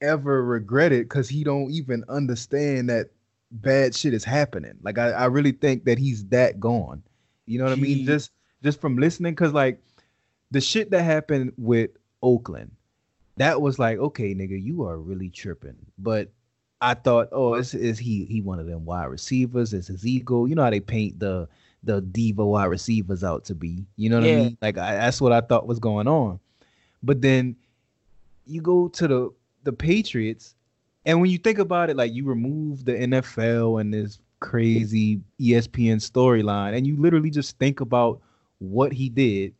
ever 0.00 0.44
regret 0.44 0.92
it 0.92 1.08
because 1.08 1.28
he 1.28 1.44
don't 1.44 1.70
even 1.70 2.04
understand 2.08 2.90
that 2.90 3.10
bad 3.50 3.94
shit 3.94 4.12
is 4.12 4.24
happening. 4.24 4.74
Like 4.82 4.98
I, 4.98 5.10
I 5.10 5.24
really 5.26 5.52
think 5.52 5.84
that 5.84 5.98
he's 5.98 6.26
that 6.26 6.60
gone. 6.60 7.02
You 7.46 7.58
know 7.58 7.64
what 7.64 7.72
I 7.72 7.76
mean? 7.76 8.04
Just 8.04 8.32
just 8.62 8.80
from 8.80 8.96
listening, 8.96 9.34
cause 9.34 9.52
like 9.52 9.80
the 10.50 10.60
shit 10.60 10.90
that 10.90 11.02
happened 11.02 11.52
with 11.56 11.90
Oakland, 12.22 12.70
that 13.36 13.60
was 13.60 13.78
like, 13.78 13.98
okay, 13.98 14.34
nigga, 14.34 14.62
you 14.62 14.84
are 14.84 14.98
really 14.98 15.30
tripping. 15.30 15.76
But 15.98 16.30
I 16.82 16.94
thought, 16.94 17.28
oh, 17.32 17.54
is 17.54 17.74
is 17.74 17.98
he 17.98 18.26
he 18.26 18.42
one 18.42 18.60
of 18.60 18.66
them 18.66 18.84
wide 18.84 19.06
receivers? 19.06 19.72
Is 19.72 19.88
his 19.88 20.06
ego? 20.06 20.46
You 20.46 20.56
know 20.56 20.64
how 20.64 20.70
they 20.70 20.80
paint 20.80 21.20
the 21.20 21.48
the 21.84 22.00
diva 22.02 22.44
wide 22.46 22.66
receivers 22.66 23.24
out 23.24 23.44
to 23.46 23.54
be. 23.54 23.86
You 23.96 24.10
know 24.10 24.20
what 24.20 24.28
Yeah. 24.28 24.32
I 24.32 24.36
mean? 24.36 24.58
Like 24.62 24.78
I, 24.78 24.94
that's 24.96 25.20
what 25.20 25.32
I 25.32 25.40
thought 25.40 25.66
was 25.66 25.78
going 25.80 26.08
on. 26.08 26.40
But 27.02 27.22
then 27.22 27.56
you 28.46 28.60
go 28.60 28.88
to 28.88 29.08
the 29.08 29.30
the 29.64 29.72
Patriots, 29.72 30.54
and 31.06 31.20
when 31.20 31.30
you 31.30 31.38
think 31.38 31.58
about 31.58 31.90
it, 31.90 31.96
like 31.96 32.12
you 32.12 32.24
remove 32.26 32.84
the 32.84 32.92
NFL 32.92 33.80
and 33.80 33.94
this 33.94 34.18
crazy 34.40 35.20
ESPN 35.40 35.96
storyline, 35.98 36.76
and 36.76 36.86
you 36.86 36.96
literally 36.96 37.30
just 37.30 37.58
think 37.58 37.80
about 37.80 38.20
what 38.58 38.92
he 38.92 39.08
did. 39.08 39.54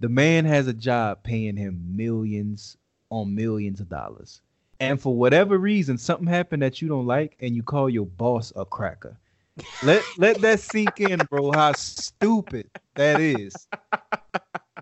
The 0.00 0.08
man 0.08 0.44
has 0.44 0.66
a 0.68 0.72
job 0.74 1.22
paying 1.24 1.56
him 1.56 1.96
millions 1.96 2.76
on 3.10 3.34
millions 3.34 3.80
of 3.80 3.88
dollars. 3.88 4.40
And 4.80 5.00
for 5.00 5.14
whatever 5.14 5.58
reason, 5.58 5.96
something 5.98 6.26
happened 6.26 6.62
that 6.62 6.82
you 6.82 6.88
don't 6.88 7.06
like, 7.06 7.36
and 7.40 7.54
you 7.54 7.62
call 7.62 7.88
your 7.88 8.06
boss 8.06 8.52
a 8.56 8.64
cracker. 8.64 9.16
Let 9.84 10.02
let 10.18 10.40
that 10.40 10.58
sink 10.60 11.00
in, 11.00 11.20
bro. 11.30 11.52
How 11.52 11.72
stupid 11.74 12.68
that 12.96 13.20
is. 13.20 13.54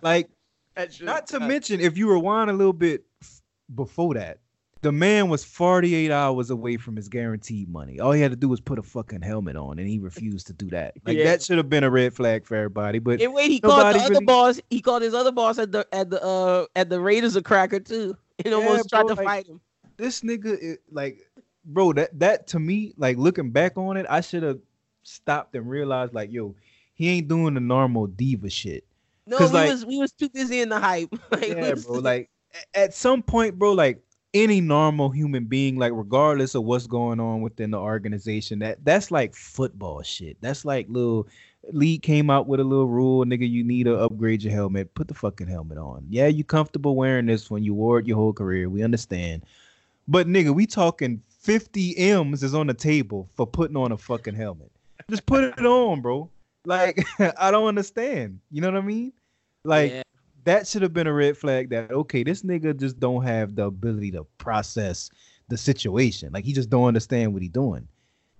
Like, 0.02 0.30
not 1.02 1.26
to 1.28 1.40
mention, 1.40 1.80
if 1.80 1.98
you 1.98 2.10
rewind 2.10 2.48
a 2.48 2.54
little 2.54 2.72
bit 2.72 3.04
f- 3.22 3.42
before 3.74 4.14
that, 4.14 4.38
the 4.80 4.90
man 4.90 5.28
was 5.28 5.44
48 5.44 6.10
hours 6.10 6.48
away 6.50 6.78
from 6.78 6.96
his 6.96 7.08
guaranteed 7.08 7.68
money. 7.68 8.00
All 8.00 8.12
he 8.12 8.20
had 8.22 8.30
to 8.32 8.36
do 8.36 8.48
was 8.48 8.60
put 8.60 8.78
a 8.78 8.82
fucking 8.82 9.20
helmet 9.20 9.56
on, 9.56 9.78
and 9.78 9.86
he 9.86 9.98
refused 9.98 10.46
to 10.46 10.54
do 10.54 10.68
that. 10.70 10.94
Like 11.06 11.18
Yeah. 11.18 11.24
that 11.24 11.42
should 11.42 11.58
have 11.58 11.68
been 11.68 11.84
a 11.84 11.90
red 11.90 12.14
flag 12.14 12.46
for 12.46 12.56
everybody. 12.56 12.98
But 12.98 13.20
And 13.20 13.34
wait, 13.34 13.50
he 13.50 13.60
called 13.60 13.78
the 13.78 13.84
Nobody 13.84 14.00
other 14.00 14.12
really- 14.14 14.24
boss. 14.24 14.60
He 14.70 14.80
called 14.80 15.02
his 15.02 15.12
other 15.14 15.32
boss 15.32 15.58
at 15.58 15.70
the 15.70 15.86
at 15.92 16.08
the 16.08 16.20
uh 16.24 16.64
at 16.74 16.88
the 16.88 16.98
Raiders 16.98 17.36
a 17.36 17.42
cracker 17.42 17.78
too. 17.80 18.16
And 18.44 18.54
almost 18.54 18.88
tried 18.88 19.02
bro, 19.06 19.08
to 19.08 19.14
like- 19.16 19.26
fight 19.26 19.46
him. 19.46 19.60
This 20.02 20.20
nigga, 20.22 20.60
it, 20.60 20.80
like, 20.90 21.18
bro, 21.64 21.92
that 21.94 22.18
that 22.18 22.46
to 22.48 22.60
me, 22.60 22.92
like, 22.96 23.16
looking 23.16 23.50
back 23.50 23.78
on 23.78 23.96
it, 23.96 24.06
I 24.08 24.20
should 24.20 24.42
have 24.42 24.58
stopped 25.02 25.54
and 25.54 25.68
realized, 25.68 26.12
like, 26.12 26.32
yo, 26.32 26.54
he 26.94 27.08
ain't 27.08 27.28
doing 27.28 27.54
the 27.54 27.60
normal 27.60 28.06
diva 28.06 28.50
shit. 28.50 28.84
no 29.26 29.38
we 29.38 29.46
like- 29.46 29.70
was 29.70 29.86
we 29.86 29.98
was 29.98 30.12
too 30.12 30.28
busy 30.28 30.60
in 30.60 30.68
the 30.68 30.78
hype. 30.78 31.08
Like, 31.30 31.48
yeah, 31.48 31.74
bro. 31.74 31.94
Like 31.98 32.30
at 32.74 32.94
some 32.94 33.22
point, 33.22 33.58
bro, 33.58 33.72
like 33.72 34.02
any 34.34 34.60
normal 34.60 35.10
human 35.10 35.44
being, 35.44 35.76
like 35.76 35.92
regardless 35.94 36.54
of 36.54 36.64
what's 36.64 36.86
going 36.86 37.20
on 37.20 37.40
within 37.40 37.70
the 37.70 37.78
organization, 37.78 38.58
that 38.60 38.84
that's 38.84 39.10
like 39.10 39.34
football 39.34 40.02
shit. 40.02 40.36
That's 40.40 40.64
like 40.64 40.86
little 40.88 41.26
league 41.72 42.02
came 42.02 42.30
out 42.30 42.46
with 42.46 42.60
a 42.60 42.64
little 42.64 42.88
rule, 42.88 43.24
nigga. 43.24 43.48
You 43.48 43.64
need 43.64 43.84
to 43.84 43.96
upgrade 43.96 44.42
your 44.42 44.52
helmet. 44.52 44.94
Put 44.94 45.08
the 45.08 45.14
fucking 45.14 45.48
helmet 45.48 45.78
on. 45.78 46.06
Yeah, 46.08 46.26
you 46.26 46.44
comfortable 46.44 46.96
wearing 46.96 47.26
this 47.26 47.50
when 47.50 47.62
you 47.62 47.74
wore 47.74 47.98
it 47.98 48.06
your 48.06 48.16
whole 48.16 48.32
career. 48.32 48.68
We 48.68 48.82
understand. 48.82 49.44
But 50.08 50.26
nigga, 50.26 50.54
we 50.54 50.66
talking 50.66 51.22
50 51.40 51.96
M's 51.96 52.42
is 52.42 52.54
on 52.54 52.66
the 52.66 52.74
table 52.74 53.28
for 53.34 53.46
putting 53.46 53.76
on 53.76 53.92
a 53.92 53.96
fucking 53.96 54.34
helmet. 54.34 54.70
Just 55.10 55.26
put 55.26 55.44
it 55.44 55.58
on, 55.66 56.00
bro. 56.00 56.30
Like 56.64 57.04
I 57.38 57.50
don't 57.50 57.66
understand. 57.66 58.40
You 58.50 58.60
know 58.60 58.70
what 58.70 58.78
I 58.78 58.86
mean? 58.86 59.12
Like 59.64 59.90
Yeah. 59.92 60.02
that 60.44 60.66
should 60.66 60.82
have 60.82 60.92
been 60.92 61.06
a 61.06 61.12
red 61.12 61.36
flag 61.36 61.70
that 61.70 61.90
okay, 61.90 62.22
this 62.22 62.42
nigga 62.42 62.78
just 62.78 62.98
don't 63.00 63.22
have 63.22 63.54
the 63.56 63.66
ability 63.66 64.10
to 64.12 64.24
process 64.38 65.10
the 65.48 65.56
situation. 65.56 66.32
Like 66.32 66.44
he 66.44 66.52
just 66.52 66.70
don't 66.70 66.84
understand 66.86 67.32
what 67.32 67.42
he 67.42 67.48
doing. 67.48 67.88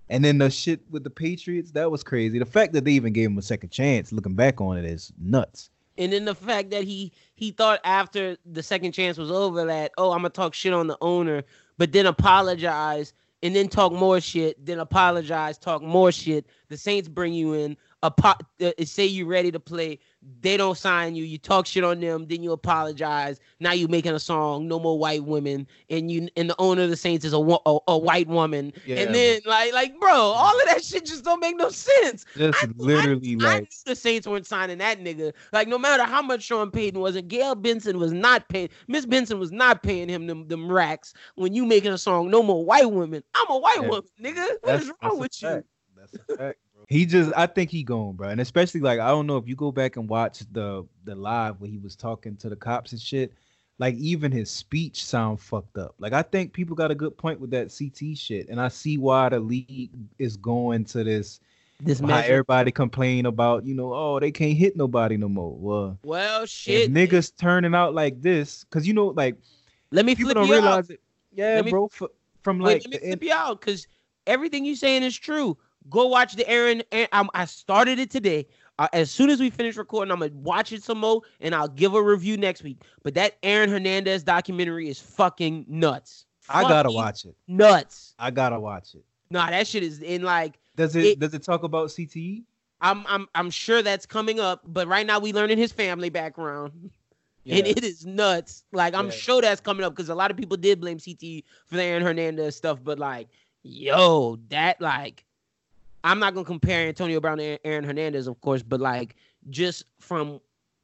And 0.09 0.23
then 0.23 0.37
the 0.37 0.49
shit 0.49 0.81
with 0.89 1.03
the 1.03 1.09
Patriots, 1.09 1.71
that 1.71 1.89
was 1.89 2.03
crazy. 2.03 2.37
The 2.37 2.45
fact 2.45 2.73
that 2.73 2.85
they 2.85 2.91
even 2.91 3.13
gave 3.13 3.29
him 3.29 3.37
a 3.37 3.41
second 3.41 3.69
chance, 3.71 4.11
looking 4.11 4.35
back 4.35 4.59
on 4.61 4.77
it, 4.77 4.85
is 4.85 5.11
nuts. 5.17 5.69
And 5.97 6.11
then 6.13 6.25
the 6.25 6.35
fact 6.35 6.71
that 6.71 6.83
he 6.83 7.11
he 7.35 7.51
thought 7.51 7.79
after 7.83 8.37
the 8.45 8.63
second 8.63 8.93
chance 8.93 9.17
was 9.17 9.31
over 9.31 9.65
that 9.65 9.91
oh 9.97 10.11
I'm 10.11 10.19
gonna 10.19 10.29
talk 10.29 10.53
shit 10.53 10.73
on 10.73 10.87
the 10.87 10.97
owner, 11.01 11.43
but 11.77 11.91
then 11.91 12.05
apologize 12.05 13.13
and 13.43 13.53
then 13.53 13.67
talk 13.67 13.91
more 13.91 14.21
shit, 14.21 14.65
then 14.65 14.79
apologize, 14.79 15.57
talk 15.57 15.81
more 15.81 16.13
shit. 16.13 16.47
The 16.69 16.77
Saints 16.77 17.09
bring 17.09 17.33
you 17.33 17.53
in, 17.53 17.75
apo- 18.01 18.39
uh, 18.61 18.71
say 18.85 19.05
you're 19.05 19.27
ready 19.27 19.51
to 19.51 19.59
play. 19.59 19.99
They 20.41 20.57
don't 20.57 20.77
sign 20.77 21.15
you. 21.15 21.23
You 21.23 21.37
talk 21.37 21.65
shit 21.65 21.83
on 21.85 22.01
them, 22.01 22.27
then 22.27 22.43
you 22.43 22.51
apologize. 22.51 23.39
Now 23.61 23.71
you 23.71 23.87
making 23.87 24.11
a 24.13 24.19
song, 24.19 24.67
no 24.67 24.77
more 24.77 24.99
white 24.99 25.23
women, 25.23 25.67
and 25.89 26.11
you 26.11 26.27
and 26.35 26.49
the 26.49 26.55
owner 26.59 26.83
of 26.83 26.89
the 26.89 26.97
Saints 26.97 27.23
is 27.23 27.31
a 27.33 27.37
a, 27.37 27.77
a 27.87 27.97
white 27.97 28.27
woman. 28.27 28.73
Yeah, 28.85 28.97
and 28.97 29.15
then 29.15 29.39
like 29.45 29.71
like 29.73 29.97
bro, 29.99 30.11
all 30.13 30.59
of 30.59 30.67
that 30.67 30.83
shit 30.83 31.05
just 31.05 31.23
don't 31.23 31.39
make 31.39 31.55
no 31.57 31.69
sense. 31.69 32.25
Just 32.35 32.61
I- 32.63 32.67
literally 32.75 33.37
I 33.39 33.43
like 33.43 33.61
knew 33.63 33.67
the 33.85 33.95
Saints 33.95 34.27
weren't 34.27 34.45
signing 34.45 34.77
that 34.79 34.99
nigga. 34.99 35.31
Like 35.53 35.67
no 35.69 35.77
matter 35.77 36.03
how 36.03 36.21
much 36.21 36.43
Sean 36.43 36.71
Payton 36.71 36.99
wasn't, 36.99 37.29
Gayle 37.29 37.55
Benson 37.55 37.97
was 37.97 38.11
not 38.11 38.47
paying. 38.49 38.69
Miss 38.87 39.05
Benson 39.05 39.39
was 39.39 39.51
not 39.51 39.81
paying 39.83 40.09
him 40.09 40.27
them, 40.27 40.47
them 40.47 40.69
racks 40.71 41.13
when 41.35 41.53
you 41.53 41.65
making 41.65 41.91
a 41.93 41.97
song. 41.97 42.29
No 42.29 42.43
more 42.43 42.65
white 42.65 42.91
women. 42.91 43.23
I'm 43.33 43.49
a 43.49 43.57
white 43.57 43.77
Yeah. 43.81 43.87
woman, 43.87 44.09
nigga. 44.21 44.35
What 44.49 44.61
That's- 44.63 44.83
is 44.83 44.91
wrong 45.01 45.19
with 45.19 45.41
you? 45.41 45.63
That's 45.95 46.13
a 46.29 46.37
fact. 46.37 46.59
He 46.93 47.05
just, 47.07 47.31
I 47.35 47.47
think 47.47 47.71
he 47.71 47.81
gone, 47.83 48.13
bro. 48.15 48.29
And 48.29 48.39
especially 48.39 48.81
like, 48.81 48.99
I 48.99 49.07
don't 49.07 49.25
know 49.25 49.37
if 49.37 49.47
you 49.47 49.55
go 49.55 49.71
back 49.71 49.95
and 49.97 50.07
watch 50.07 50.39
the 50.51 50.85
the 51.05 51.15
live 51.15 51.59
where 51.59 51.69
he 51.69 51.79
was 51.79 51.95
talking 51.95 52.35
to 52.37 52.49
the 52.49 52.55
cops 52.55 52.91
and 52.91 53.01
shit. 53.01 53.33
Like 53.79 53.95
even 53.95 54.31
his 54.31 54.51
speech 54.51 55.03
sound 55.03 55.41
fucked 55.41 55.79
up. 55.79 55.95
Like 55.97 56.13
I 56.13 56.21
think 56.21 56.53
people 56.53 56.75
got 56.75 56.91
a 56.91 56.95
good 56.95 57.17
point 57.17 57.39
with 57.39 57.49
that 57.51 57.75
CT 57.75 58.15
shit, 58.15 58.47
and 58.49 58.61
I 58.61 58.67
see 58.67 58.99
why 58.99 59.29
the 59.29 59.39
league 59.39 59.89
is 60.19 60.37
going 60.37 60.85
to 60.85 61.03
this. 61.03 61.39
This 61.81 61.99
How 61.99 62.05
measure. 62.05 62.31
everybody 62.33 62.71
complain 62.71 63.25
about, 63.25 63.65
you 63.65 63.73
know, 63.73 63.91
oh 63.93 64.19
they 64.19 64.31
can't 64.31 64.55
hit 64.55 64.77
nobody 64.77 65.17
no 65.17 65.27
more. 65.27 65.55
Well, 65.57 65.97
Well, 66.03 66.43
if 66.43 66.49
shit. 66.49 66.93
niggas 66.93 67.35
turning 67.35 67.73
out 67.73 67.95
like 67.95 68.21
this, 68.21 68.63
cause 68.65 68.85
you 68.85 68.93
know, 68.93 69.07
like 69.07 69.35
Let 69.91 70.05
me 70.05 70.13
people 70.13 70.33
flip 70.33 70.37
don't 70.37 70.47
you 70.47 70.53
out. 70.53 70.61
realize 70.61 70.89
it. 70.91 71.01
Yeah, 71.33 71.61
me- 71.63 71.71
bro. 71.71 71.89
f- 71.91 72.09
from 72.43 72.59
Wait, 72.59 72.73
like 72.75 72.83
let 72.83 72.91
me 72.91 72.97
the 72.99 73.07
flip 73.17 73.23
you 73.23 73.33
out 73.33 73.59
because 73.59 73.87
everything 74.27 74.63
you 74.63 74.75
saying 74.75 75.01
is 75.01 75.17
true. 75.17 75.57
Go 75.89 76.07
watch 76.07 76.35
the 76.35 76.47
Aaron. 76.49 76.83
Aaron 76.91 77.07
I'm, 77.11 77.29
I 77.33 77.45
started 77.45 77.99
it 77.99 78.09
today. 78.09 78.47
Uh, 78.79 78.87
as 78.93 79.11
soon 79.11 79.29
as 79.29 79.39
we 79.39 79.49
finish 79.49 79.75
recording, 79.77 80.11
I'm 80.11 80.19
gonna 80.19 80.31
watch 80.33 80.71
it 80.71 80.83
some 80.83 80.97
more 80.99 81.21
and 81.41 81.53
I'll 81.53 81.67
give 81.67 81.93
a 81.93 82.01
review 82.01 82.37
next 82.37 82.63
week. 82.63 82.81
But 83.03 83.13
that 83.15 83.37
Aaron 83.43 83.69
Hernandez 83.69 84.23
documentary 84.23 84.89
is 84.89 84.99
fucking 84.99 85.65
nuts. 85.67 86.25
I 86.49 86.63
gotta 86.63 86.91
watch 86.91 87.25
it. 87.25 87.35
Nuts. 87.47 88.15
I 88.17 88.31
gotta 88.31 88.59
watch 88.59 88.95
it. 88.95 89.03
Nah, 89.29 89.49
that 89.49 89.67
shit 89.67 89.83
is 89.83 90.01
in 90.01 90.23
like 90.23 90.59
Does 90.75 90.95
it, 90.95 91.05
It- 91.05 91.19
does 91.19 91.33
it 91.33 91.43
talk 91.43 91.63
about? 91.63 91.89
CTE? 91.89 92.43
I'm 92.81 93.05
I'm 93.07 93.27
I'm 93.35 93.49
sure 93.49 93.81
that's 93.81 94.05
coming 94.05 94.39
up. 94.39 94.61
But 94.65 94.87
right 94.87 95.05
now 95.05 95.19
we 95.19 95.31
learning 95.33 95.57
his 95.57 95.71
family 95.71 96.09
background. 96.09 96.89
And 97.45 97.67
it 97.67 97.83
is 97.83 98.05
nuts. 98.05 98.63
Like 98.71 98.93
I'm 98.95 99.07
Yeah. 99.07 99.11
sure 99.11 99.41
that's 99.41 99.59
coming 99.59 99.83
up 99.83 99.93
because 99.93 100.07
a 100.07 100.15
lot 100.15 100.31
of 100.31 100.37
people 100.37 100.55
did 100.55 100.79
blame 100.79 100.97
CT 100.97 101.43
for 101.65 101.75
the 101.75 101.83
Aaron 101.83 102.01
Hernandez 102.01 102.55
stuff, 102.55 102.79
but 102.81 102.99
like, 102.99 103.27
yo, 103.63 104.37
that 104.47 104.79
like, 104.79 105.25
I'm 106.03 106.19
not 106.19 106.33
gonna 106.33 106.45
compare 106.45 106.87
Antonio 106.87 107.19
Brown 107.19 107.37
to 107.37 107.65
Aaron 107.65 107.83
Hernandez, 107.83 108.27
of 108.27 108.39
course, 108.41 108.61
but 108.61 108.79
like, 108.81 109.15
just 109.49 109.85
from 109.99 110.39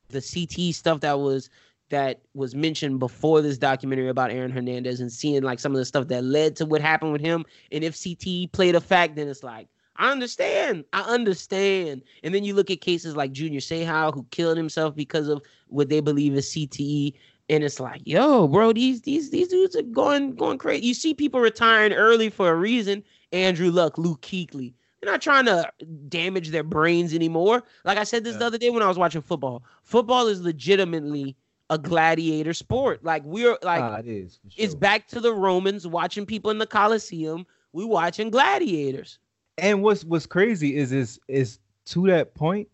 the 0.09 0.21
CT 0.21 0.73
stuff 0.73 1.01
that 1.01 1.19
was 1.19 1.49
that 1.89 2.21
was 2.33 2.55
mentioned 2.55 2.99
before 2.99 3.41
this 3.41 3.57
documentary 3.57 4.09
about 4.09 4.31
Aaron 4.31 4.51
Hernandez 4.51 4.99
and 4.99 5.11
seeing 5.11 5.43
like 5.43 5.59
some 5.59 5.71
of 5.71 5.77
the 5.77 5.85
stuff 5.85 6.07
that 6.07 6.23
led 6.23 6.55
to 6.57 6.65
what 6.65 6.81
happened 6.81 7.11
with 7.11 7.21
him. 7.21 7.45
And 7.71 7.83
if 7.83 7.95
CTE 7.95 8.51
played 8.51 8.75
a 8.75 8.81
fact, 8.81 9.15
then 9.15 9.27
it's 9.27 9.43
like, 9.43 9.67
I 9.95 10.11
understand. 10.11 10.85
I 10.93 11.01
understand. 11.01 12.03
And 12.23 12.33
then 12.33 12.43
you 12.43 12.53
look 12.53 12.71
at 12.71 12.81
cases 12.81 13.15
like 13.15 13.31
Junior 13.31 13.59
Seau, 13.59 14.13
who 14.13 14.25
killed 14.31 14.55
himself 14.55 14.95
because 14.95 15.27
of 15.27 15.41
what 15.67 15.89
they 15.89 15.99
believe 15.99 16.35
is 16.35 16.49
CTE. 16.49 17.13
And 17.49 17.63
it's 17.63 17.79
like, 17.79 18.01
yo, 18.05 18.47
bro, 18.47 18.71
these 18.71 19.01
these 19.01 19.31
these 19.31 19.47
dudes 19.47 19.75
are 19.75 19.81
going 19.81 20.35
going 20.35 20.59
crazy. 20.59 20.85
You 20.85 20.93
see 20.93 21.13
people 21.15 21.39
retiring 21.39 21.93
early 21.93 22.29
for 22.29 22.49
a 22.51 22.55
reason. 22.55 23.03
Andrew 23.31 23.71
Luck, 23.71 23.97
Luke 23.97 24.21
Kuechly. 24.21 24.73
They're 25.01 25.11
not 25.11 25.21
trying 25.21 25.45
to 25.45 25.69
damage 26.09 26.49
their 26.49 26.63
brains 26.63 27.13
anymore. 27.13 27.63
Like 27.85 27.97
I 27.97 28.03
said 28.03 28.23
this 28.23 28.33
yeah. 28.33 28.39
the 28.39 28.45
other 28.45 28.57
day 28.57 28.69
when 28.69 28.83
I 28.83 28.87
was 28.87 28.97
watching 28.97 29.21
football. 29.21 29.63
Football 29.83 30.27
is 30.27 30.41
legitimately 30.41 31.35
a 31.69 31.77
gladiator 31.77 32.53
sport. 32.53 33.03
Like 33.03 33.23
we're 33.23 33.57
like 33.61 33.81
ah, 33.81 33.97
it 33.97 34.07
is. 34.07 34.39
Sure. 34.49 34.65
It's 34.65 34.75
back 34.75 35.07
to 35.09 35.19
the 35.19 35.33
Romans 35.33 35.87
watching 35.87 36.25
people 36.25 36.51
in 36.51 36.57
the 36.57 36.67
Colosseum. 36.67 37.45
We 37.71 37.85
watching 37.85 38.29
gladiators. 38.29 39.19
And 39.57 39.83
what's 39.83 40.03
what's 40.03 40.25
crazy 40.25 40.75
is 40.75 40.91
is 40.91 41.19
is 41.27 41.59
to 41.85 42.07
that 42.07 42.33
point, 42.33 42.67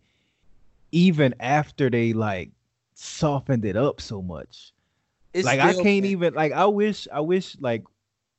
even 0.92 1.36
after 1.40 1.90
they 1.90 2.14
like 2.14 2.52
softened 2.94 3.66
it 3.66 3.76
up 3.76 4.02
so 4.02 4.22
much. 4.22 4.72
It's 5.34 5.46
like 5.46 5.60
I 5.60 5.74
can't 5.74 6.06
even 6.06 6.34
like 6.34 6.54
I 6.54 6.66
wish 6.66 7.08
I 7.14 7.20
wish 7.20 7.58
like 7.60 7.84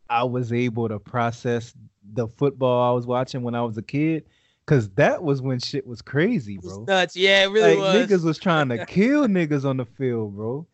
I 0.09 0.24
was 0.24 0.52
able 0.52 0.88
to 0.88 0.98
process 0.98 1.74
the 2.12 2.28
football 2.28 2.90
I 2.90 2.94
was 2.94 3.07
watching 3.07 3.42
when 3.42 3.54
I 3.54 3.62
was 3.62 3.76
a 3.76 3.82
kid. 3.82 4.24
Cause 4.66 4.88
that 4.90 5.22
was 5.22 5.40
when 5.40 5.61
shit 5.61 5.86
was 5.86 6.02
crazy, 6.02 6.59
bro. 6.59 6.78
Was 6.78 6.88
nuts, 6.88 7.16
yeah, 7.16 7.44
it 7.44 7.46
really 7.46 7.76
like, 7.76 7.78
was. 7.78 8.11
Niggas 8.11 8.24
was 8.24 8.36
trying 8.36 8.68
to 8.70 8.84
kill 8.84 9.24
niggas 9.28 9.64
on 9.64 9.76
the 9.76 9.84
field, 9.84 10.34
bro. 10.34 10.66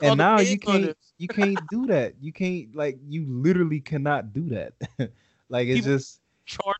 And 0.00 0.18
now 0.18 0.40
you 0.40 0.58
can't, 0.58 0.96
you 1.16 1.28
can't 1.28 1.60
do 1.70 1.86
that. 1.86 2.14
You 2.20 2.32
can't, 2.32 2.74
like, 2.74 2.98
you 3.06 3.24
literally 3.28 3.78
cannot 3.78 4.32
do 4.32 4.48
that. 4.48 4.72
like, 5.48 5.68
it's 5.68 5.86
People 5.86 5.92
just 5.92 6.20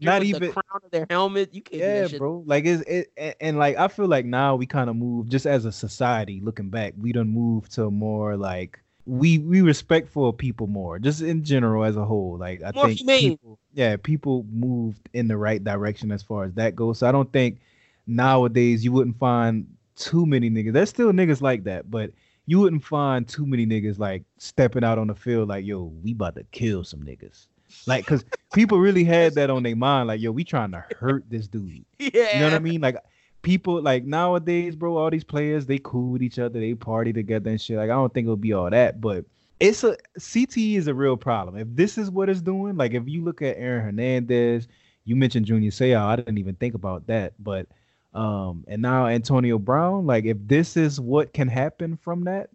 not 0.00 0.22
even 0.24 0.42
the 0.42 0.48
crown 0.48 0.80
of 0.84 0.90
their 0.90 1.06
helmet. 1.08 1.54
You 1.54 1.62
can't. 1.62 1.80
Yeah, 1.80 2.18
bro. 2.18 2.42
Like, 2.46 2.64
it's 2.64 2.82
it, 2.82 3.12
and, 3.16 3.34
and 3.40 3.58
like 3.58 3.76
I 3.76 3.88
feel 3.88 4.06
like 4.06 4.24
now 4.24 4.56
we 4.56 4.66
kind 4.66 4.90
of 4.90 4.96
move 4.96 5.28
just 5.28 5.46
as 5.46 5.64
a 5.64 5.72
society. 5.72 6.40
Looking 6.40 6.70
back, 6.70 6.94
we 6.98 7.12
don't 7.12 7.32
move 7.32 7.68
to 7.70 7.90
more 7.90 8.36
like 8.36 8.80
we 9.06 9.38
we 9.38 9.62
respectful 9.62 10.28
of 10.28 10.36
people 10.36 10.66
more, 10.66 10.98
just 10.98 11.22
in 11.22 11.44
general 11.44 11.84
as 11.84 11.96
a 11.96 12.04
whole. 12.04 12.36
Like 12.36 12.60
I 12.62 12.72
more 12.74 12.86
think 12.86 12.98
humane. 12.98 13.30
People, 13.30 13.58
yeah, 13.72 13.96
people 13.96 14.44
moved 14.52 15.08
in 15.12 15.28
the 15.28 15.36
right 15.36 15.62
direction 15.62 16.10
as 16.10 16.22
far 16.22 16.44
as 16.44 16.52
that 16.54 16.74
goes. 16.74 16.98
So 16.98 17.08
I 17.08 17.12
don't 17.12 17.32
think 17.32 17.60
nowadays 18.06 18.84
you 18.84 18.92
wouldn't 18.92 19.18
find 19.18 19.66
too 19.94 20.26
many 20.26 20.50
niggas. 20.50 20.72
There's 20.72 20.90
still 20.90 21.12
niggas 21.12 21.40
like 21.40 21.64
that, 21.64 21.90
but 21.90 22.10
you 22.46 22.60
wouldn't 22.60 22.84
find 22.84 23.26
too 23.28 23.46
many 23.46 23.64
niggas 23.64 23.98
like 23.98 24.24
stepping 24.38 24.84
out 24.84 24.98
on 24.98 25.06
the 25.06 25.14
field 25.14 25.48
like, 25.48 25.64
yo, 25.64 25.92
we 26.02 26.12
about 26.12 26.34
to 26.36 26.44
kill 26.52 26.84
some 26.84 27.00
niggas. 27.00 27.46
Like, 27.86 28.06
cause 28.06 28.24
people 28.54 28.78
really 28.78 29.04
had 29.04 29.34
that 29.34 29.50
on 29.50 29.64
their 29.64 29.74
mind, 29.74 30.08
like, 30.08 30.20
yo, 30.20 30.30
we 30.30 30.44
trying 30.44 30.70
to 30.70 30.84
hurt 30.98 31.24
this 31.28 31.48
dude. 31.48 31.84
Yeah. 31.98 32.34
You 32.34 32.40
know 32.40 32.46
what 32.46 32.54
I 32.54 32.58
mean? 32.60 32.80
Like 32.80 32.96
people 33.42 33.80
like 33.82 34.04
nowadays, 34.04 34.74
bro, 34.74 34.96
all 34.96 35.10
these 35.10 35.24
players 35.24 35.66
they 35.66 35.78
cool 35.78 36.12
with 36.12 36.22
each 36.22 36.38
other, 36.38 36.58
they 36.60 36.74
party 36.74 37.12
together 37.12 37.50
and 37.50 37.60
shit. 37.60 37.76
Like 37.76 37.90
I 37.90 37.94
don't 37.94 38.12
think 38.12 38.26
it'll 38.26 38.36
be 38.36 38.52
all 38.52 38.70
that, 38.70 39.00
but 39.00 39.24
it's 39.60 39.84
a 39.84 39.96
CTE 40.18 40.76
is 40.76 40.88
a 40.88 40.94
real 40.94 41.16
problem. 41.16 41.56
If 41.56 41.68
this 41.70 41.96
is 41.96 42.10
what 42.10 42.28
it's 42.28 42.42
doing, 42.42 42.76
like 42.76 42.92
if 42.92 43.06
you 43.06 43.24
look 43.24 43.42
at 43.42 43.56
Aaron 43.56 43.84
Hernandez, 43.84 44.68
you 45.04 45.16
mentioned 45.16 45.46
Junior 45.46 45.70
Seau, 45.70 45.96
I 45.96 46.16
didn't 46.16 46.38
even 46.38 46.56
think 46.56 46.74
about 46.74 47.06
that, 47.06 47.34
but 47.38 47.66
um, 48.12 48.64
and 48.66 48.82
now 48.82 49.06
Antonio 49.06 49.58
Brown, 49.58 50.06
like 50.06 50.24
if 50.24 50.38
this 50.40 50.76
is 50.76 51.00
what 51.00 51.32
can 51.32 51.48
happen 51.48 51.98
from 52.02 52.24
that, 52.24 52.50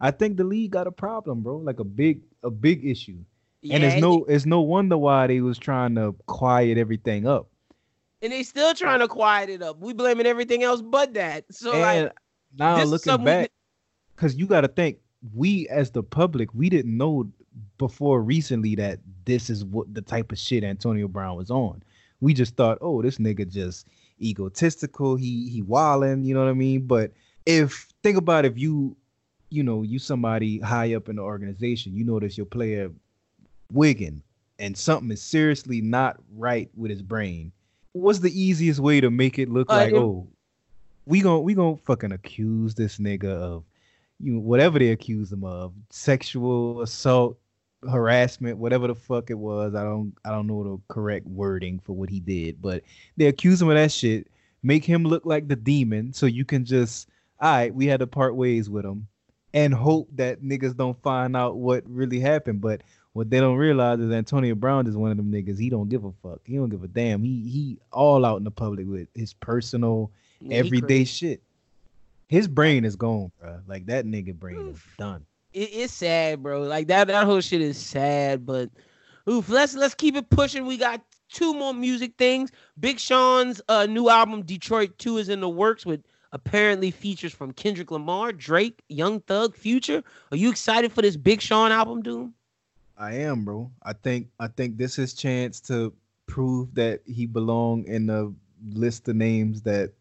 I 0.00 0.10
think 0.10 0.36
the 0.36 0.44
league 0.44 0.70
got 0.70 0.86
a 0.86 0.92
problem, 0.92 1.42
bro. 1.42 1.56
Like 1.58 1.80
a 1.80 1.84
big 1.84 2.22
a 2.42 2.50
big 2.50 2.84
issue. 2.84 3.18
Yeah, 3.60 3.74
and 3.74 3.84
it's 3.84 4.00
no 4.00 4.24
it's 4.24 4.46
no 4.46 4.60
wonder 4.62 4.96
why 4.96 5.26
they 5.26 5.40
was 5.40 5.58
trying 5.58 5.96
to 5.96 6.14
quiet 6.26 6.78
everything 6.78 7.26
up 7.26 7.49
and 8.22 8.32
they 8.32 8.42
still 8.42 8.74
trying 8.74 9.00
to 9.00 9.08
quiet 9.08 9.50
it 9.50 9.62
up. 9.62 9.80
We 9.80 9.92
blaming 9.92 10.26
everything 10.26 10.62
else 10.62 10.82
but 10.82 11.14
that. 11.14 11.44
So 11.50 11.72
and 11.72 12.04
like 12.04 12.12
now 12.56 12.82
looking 12.84 13.24
back, 13.24 13.50
because 14.14 14.36
you 14.36 14.46
got 14.46 14.62
to 14.62 14.68
think 14.68 14.98
we 15.34 15.68
as 15.68 15.90
the 15.90 16.02
public, 16.02 16.52
we 16.54 16.68
didn't 16.68 16.96
know 16.96 17.30
before 17.78 18.22
recently 18.22 18.74
that 18.76 19.00
this 19.24 19.50
is 19.50 19.64
what 19.64 19.92
the 19.92 20.02
type 20.02 20.32
of 20.32 20.38
shit 20.38 20.64
Antonio 20.64 21.08
Brown 21.08 21.36
was 21.36 21.50
on. 21.50 21.82
We 22.20 22.34
just 22.34 22.56
thought, 22.56 22.78
oh, 22.80 23.02
this 23.02 23.18
nigga 23.18 23.48
just 23.48 23.86
egotistical. 24.20 25.16
He 25.16 25.48
he 25.48 25.62
wilding, 25.62 26.24
you 26.24 26.34
know 26.34 26.44
what 26.44 26.50
I 26.50 26.54
mean? 26.54 26.86
But 26.86 27.12
if 27.46 27.88
think 28.02 28.18
about 28.18 28.44
if 28.44 28.58
you, 28.58 28.96
you 29.48 29.62
know, 29.62 29.82
you 29.82 29.98
somebody 29.98 30.58
high 30.60 30.94
up 30.94 31.08
in 31.08 31.16
the 31.16 31.22
organization, 31.22 31.96
you 31.96 32.04
notice 32.04 32.36
your 32.36 32.46
player 32.46 32.90
wigging 33.72 34.22
and 34.58 34.76
something 34.76 35.10
is 35.10 35.22
seriously 35.22 35.80
not 35.80 36.18
right 36.36 36.68
with 36.76 36.90
his 36.90 37.02
brain 37.02 37.52
what's 37.92 38.20
the 38.20 38.40
easiest 38.40 38.80
way 38.80 39.00
to 39.00 39.10
make 39.10 39.38
it 39.38 39.48
look 39.48 39.70
uh, 39.70 39.76
like, 39.76 39.94
oh, 39.94 40.26
we 41.06 41.20
gon' 41.20 41.42
we 41.42 41.54
gonna 41.54 41.76
fucking 41.76 42.12
accuse 42.12 42.74
this 42.74 42.98
nigga 42.98 43.30
of 43.30 43.64
you 44.22 44.34
know, 44.34 44.40
whatever 44.40 44.78
they 44.78 44.90
accuse 44.90 45.32
him 45.32 45.44
of, 45.44 45.72
sexual 45.88 46.82
assault, 46.82 47.38
harassment, 47.88 48.58
whatever 48.58 48.86
the 48.86 48.94
fuck 48.94 49.30
it 49.30 49.38
was. 49.38 49.74
I 49.74 49.82
don't 49.82 50.14
I 50.24 50.30
don't 50.30 50.46
know 50.46 50.62
the 50.62 50.94
correct 50.94 51.26
wording 51.26 51.80
for 51.80 51.94
what 51.94 52.10
he 52.10 52.20
did, 52.20 52.60
but 52.60 52.82
they 53.16 53.26
accuse 53.26 53.60
him 53.60 53.68
of 53.68 53.76
that 53.76 53.92
shit, 53.92 54.28
make 54.62 54.84
him 54.84 55.04
look 55.04 55.24
like 55.24 55.48
the 55.48 55.56
demon, 55.56 56.12
so 56.12 56.26
you 56.26 56.44
can 56.44 56.64
just 56.64 57.08
all 57.40 57.50
right, 57.50 57.74
we 57.74 57.86
had 57.86 58.00
to 58.00 58.06
part 58.06 58.36
ways 58.36 58.68
with 58.68 58.84
him 58.84 59.06
and 59.54 59.74
hope 59.74 60.08
that 60.14 60.42
niggas 60.42 60.76
don't 60.76 61.00
find 61.02 61.36
out 61.36 61.56
what 61.56 61.82
really 61.88 62.20
happened. 62.20 62.60
But 62.60 62.82
what 63.12 63.30
they 63.30 63.40
don't 63.40 63.56
realize 63.56 63.98
is 63.98 64.10
Antonio 64.12 64.54
Brown 64.54 64.86
is 64.86 64.96
one 64.96 65.10
of 65.10 65.16
them 65.16 65.32
niggas. 65.32 65.58
He 65.58 65.68
don't 65.68 65.88
give 65.88 66.04
a 66.04 66.12
fuck. 66.22 66.40
He 66.44 66.56
don't 66.56 66.68
give 66.68 66.84
a 66.84 66.88
damn. 66.88 67.22
He 67.22 67.48
he 67.48 67.78
all 67.92 68.24
out 68.24 68.36
in 68.36 68.44
the 68.44 68.50
public 68.50 68.86
with 68.86 69.08
his 69.14 69.32
personal 69.32 70.10
yeah, 70.40 70.58
everyday 70.58 71.04
shit. 71.04 71.42
His 72.28 72.46
brain 72.46 72.84
is 72.84 72.94
gone, 72.94 73.32
bro. 73.40 73.60
Like 73.66 73.86
that 73.86 74.06
nigga 74.06 74.34
brain 74.34 74.56
oof. 74.56 74.76
is 74.76 74.82
done. 74.96 75.26
It, 75.52 75.70
it's 75.72 75.92
sad, 75.92 76.42
bro. 76.42 76.62
Like 76.62 76.86
that 76.88 77.08
that 77.08 77.24
whole 77.24 77.40
shit 77.40 77.60
is 77.60 77.76
sad. 77.76 78.46
But 78.46 78.70
oof, 79.28 79.48
let's 79.48 79.74
let's 79.74 79.94
keep 79.94 80.14
it 80.14 80.30
pushing. 80.30 80.64
We 80.64 80.76
got 80.76 81.02
two 81.32 81.52
more 81.52 81.74
music 81.74 82.12
things. 82.16 82.52
Big 82.78 83.00
Sean's 83.00 83.60
uh, 83.68 83.86
new 83.86 84.08
album 84.08 84.42
Detroit 84.42 84.96
Two 84.98 85.18
is 85.18 85.28
in 85.28 85.40
the 85.40 85.48
works 85.48 85.84
with 85.84 86.04
apparently 86.32 86.92
features 86.92 87.34
from 87.34 87.52
Kendrick 87.52 87.90
Lamar, 87.90 88.32
Drake, 88.32 88.80
Young 88.88 89.18
Thug, 89.22 89.56
Future. 89.56 90.04
Are 90.30 90.36
you 90.36 90.48
excited 90.48 90.92
for 90.92 91.02
this 91.02 91.16
Big 91.16 91.40
Sean 91.40 91.72
album, 91.72 92.02
dude? 92.02 92.32
I 93.00 93.14
am, 93.14 93.46
bro. 93.46 93.70
I 93.82 93.94
think 93.94 94.28
I 94.38 94.46
think 94.46 94.76
this 94.76 94.98
is 94.98 95.14
chance 95.14 95.58
to 95.62 95.92
prove 96.26 96.74
that 96.74 97.00
he 97.06 97.24
belong 97.24 97.84
in 97.86 98.06
the 98.06 98.32
list 98.72 99.08
of 99.08 99.16
names 99.16 99.62
that 99.62 99.94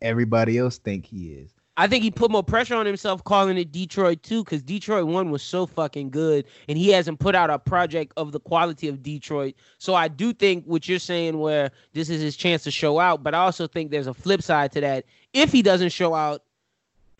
everybody 0.00 0.56
else 0.56 0.78
think 0.78 1.04
he 1.04 1.34
is. 1.34 1.52
I 1.76 1.86
think 1.86 2.02
he 2.02 2.10
put 2.10 2.30
more 2.30 2.42
pressure 2.42 2.74
on 2.74 2.86
himself 2.86 3.22
calling 3.22 3.56
it 3.56 3.70
Detroit 3.70 4.24
2 4.24 4.42
because 4.42 4.62
Detroit 4.64 5.06
1 5.06 5.30
was 5.30 5.42
so 5.42 5.64
fucking 5.66 6.10
good 6.10 6.46
and 6.68 6.76
he 6.76 6.88
hasn't 6.88 7.20
put 7.20 7.36
out 7.36 7.50
a 7.50 7.58
project 7.58 8.14
of 8.16 8.32
the 8.32 8.40
quality 8.40 8.88
of 8.88 9.00
Detroit. 9.00 9.54
So 9.76 9.94
I 9.94 10.08
do 10.08 10.32
think 10.32 10.64
what 10.64 10.88
you're 10.88 10.98
saying 10.98 11.38
where 11.38 11.70
this 11.92 12.08
is 12.10 12.20
his 12.20 12.36
chance 12.36 12.64
to 12.64 12.72
show 12.72 12.98
out, 12.98 13.22
but 13.22 13.32
I 13.32 13.38
also 13.38 13.68
think 13.68 13.92
there's 13.92 14.08
a 14.08 14.14
flip 14.14 14.42
side 14.42 14.72
to 14.72 14.80
that. 14.80 15.04
If 15.34 15.52
he 15.52 15.62
doesn't 15.62 15.90
show 15.90 16.14
out, 16.14 16.42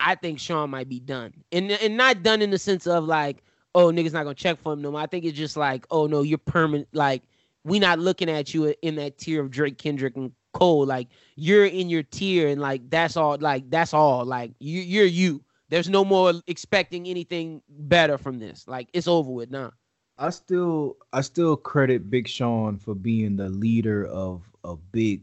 I 0.01 0.15
think 0.15 0.39
Sean 0.39 0.71
might 0.71 0.89
be 0.89 0.99
done. 0.99 1.33
And 1.51 1.71
and 1.71 1.95
not 1.95 2.23
done 2.23 2.41
in 2.41 2.51
the 2.51 2.57
sense 2.57 2.87
of 2.87 3.05
like, 3.05 3.43
oh 3.75 3.87
niggas 3.87 4.13
not 4.13 4.23
gonna 4.23 4.35
check 4.35 4.59
for 4.61 4.73
him 4.73 4.81
no 4.81 4.91
more. 4.91 5.01
I 5.01 5.05
think 5.05 5.25
it's 5.25 5.37
just 5.37 5.57
like, 5.57 5.85
oh 5.91 6.07
no, 6.07 6.21
you're 6.21 6.37
permanent. 6.37 6.87
Like 6.93 7.23
we 7.63 7.79
not 7.79 7.99
looking 7.99 8.29
at 8.29 8.53
you 8.53 8.73
in 8.81 8.95
that 8.95 9.17
tier 9.17 9.41
of 9.41 9.51
Drake, 9.51 9.77
Kendrick, 9.77 10.15
and 10.15 10.31
Cole. 10.53 10.85
Like 10.85 11.07
you're 11.35 11.65
in 11.65 11.89
your 11.89 12.03
tier, 12.03 12.47
and 12.47 12.61
like 12.61 12.89
that's 12.89 13.17
all. 13.17 13.37
Like 13.39 13.69
that's 13.69 13.93
all. 13.93 14.25
Like 14.25 14.51
you, 14.59 14.81
you're 14.81 15.05
you. 15.05 15.43
There's 15.69 15.89
no 15.89 16.03
more 16.03 16.33
expecting 16.47 17.07
anything 17.07 17.61
better 17.69 18.17
from 18.17 18.39
this. 18.39 18.67
Like 18.67 18.89
it's 18.93 19.07
over 19.07 19.31
with 19.31 19.51
now. 19.51 19.73
I 20.17 20.31
still, 20.31 20.97
I 21.13 21.21
still 21.21 21.55
credit 21.55 22.09
Big 22.09 22.27
Sean 22.27 22.77
for 22.77 22.93
being 22.93 23.37
the 23.37 23.49
leader 23.49 24.05
of 24.07 24.41
a 24.65 24.75
big 24.75 25.21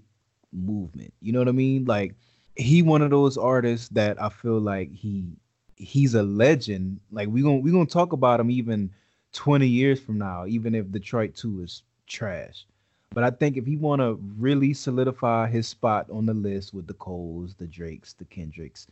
movement. 0.53 1.12
You 1.20 1.32
know 1.32 1.40
what 1.40 1.49
I 1.49 1.53
mean? 1.53 1.84
Like 1.84 2.14
he 2.57 2.82
one 2.82 3.03
of 3.03 3.11
those 3.11 3.36
artists 3.36 3.88
that 3.90 4.20
I 4.22 4.30
feel 4.30 4.59
like 4.59 4.90
he 4.92 5.36
he's 5.77 6.14
a 6.14 6.22
legend. 6.22 7.01
Like 7.12 7.29
we 7.29 7.43
gonna 7.43 7.59
we 7.59 7.70
gonna 7.70 7.87
talk 7.87 8.12
about 8.12 8.41
him 8.41 8.51
even 8.51 8.91
20 9.33 9.66
years 9.66 10.01
from 10.01 10.18
now, 10.18 10.47
even 10.47 10.74
if 10.74 10.91
Detroit 10.91 11.35
2 11.35 11.62
is 11.62 11.83
trash. 12.07 12.66
But 13.14 13.24
I 13.24 13.31
think 13.31 13.57
if 13.57 13.64
he 13.66 13.77
want 13.77 14.01
to 14.01 14.18
really 14.39 14.74
solidify 14.74 15.49
his 15.49 15.66
spot 15.66 16.09
on 16.11 16.27
the 16.27 16.35
list 16.35 16.74
with 16.74 16.87
the 16.87 16.95
Coles, 16.95 17.55
the 17.55 17.66
Drakes, 17.66 18.14
the 18.14 18.24
Kendricks, 18.24 18.87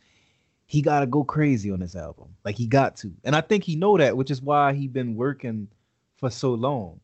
he 0.67 0.81
got 0.81 1.01
to 1.01 1.05
go 1.05 1.23
crazy 1.23 1.71
on 1.71 1.79
this 1.79 1.95
album. 1.95 2.29
Like 2.43 2.55
he 2.55 2.65
got 2.65 2.95
to. 2.97 3.11
And 3.23 3.35
I 3.35 3.41
think 3.41 3.63
he 3.63 3.75
know 3.75 3.97
that, 3.97 4.17
which 4.17 4.31
is 4.31 4.41
why 4.41 4.73
he 4.73 4.87
been 4.87 5.15
working 5.15 5.67
for 6.17 6.29
so 6.29 6.53
long. 6.53 6.99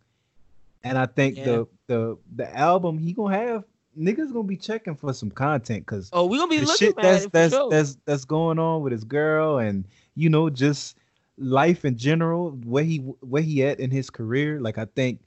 And 0.83 0.97
I 0.97 1.05
think 1.05 1.37
yeah. 1.37 1.45
the 1.45 1.67
the 1.87 2.17
the 2.35 2.57
album 2.57 2.97
he 2.97 3.13
going 3.13 3.33
to 3.33 3.39
have 3.39 3.63
niggas 3.97 4.31
gonna 4.31 4.43
be 4.43 4.57
checking 4.57 4.95
for 4.95 5.13
some 5.13 5.29
content 5.31 5.85
because 5.85 6.09
Oh, 6.13 6.25
we 6.25 6.37
gonna 6.37 6.49
be 6.49 6.61
looking 6.61 6.75
shit 6.89 6.97
at 6.97 7.03
that's 7.03 7.25
that's 7.27 7.53
sure. 7.53 7.69
that's 7.69 7.97
that's 8.05 8.25
going 8.25 8.57
on 8.59 8.81
with 8.81 8.91
his 8.93 9.03
girl 9.03 9.57
and 9.57 9.85
you 10.15 10.29
know 10.29 10.49
just 10.49 10.97
life 11.37 11.83
in 11.85 11.97
general 11.97 12.51
where 12.65 12.83
he 12.83 12.97
where 12.97 13.41
he 13.41 13.63
at 13.65 13.79
in 13.79 13.89
his 13.91 14.09
career 14.09 14.59
like 14.61 14.77
i 14.77 14.85
think 14.95 15.19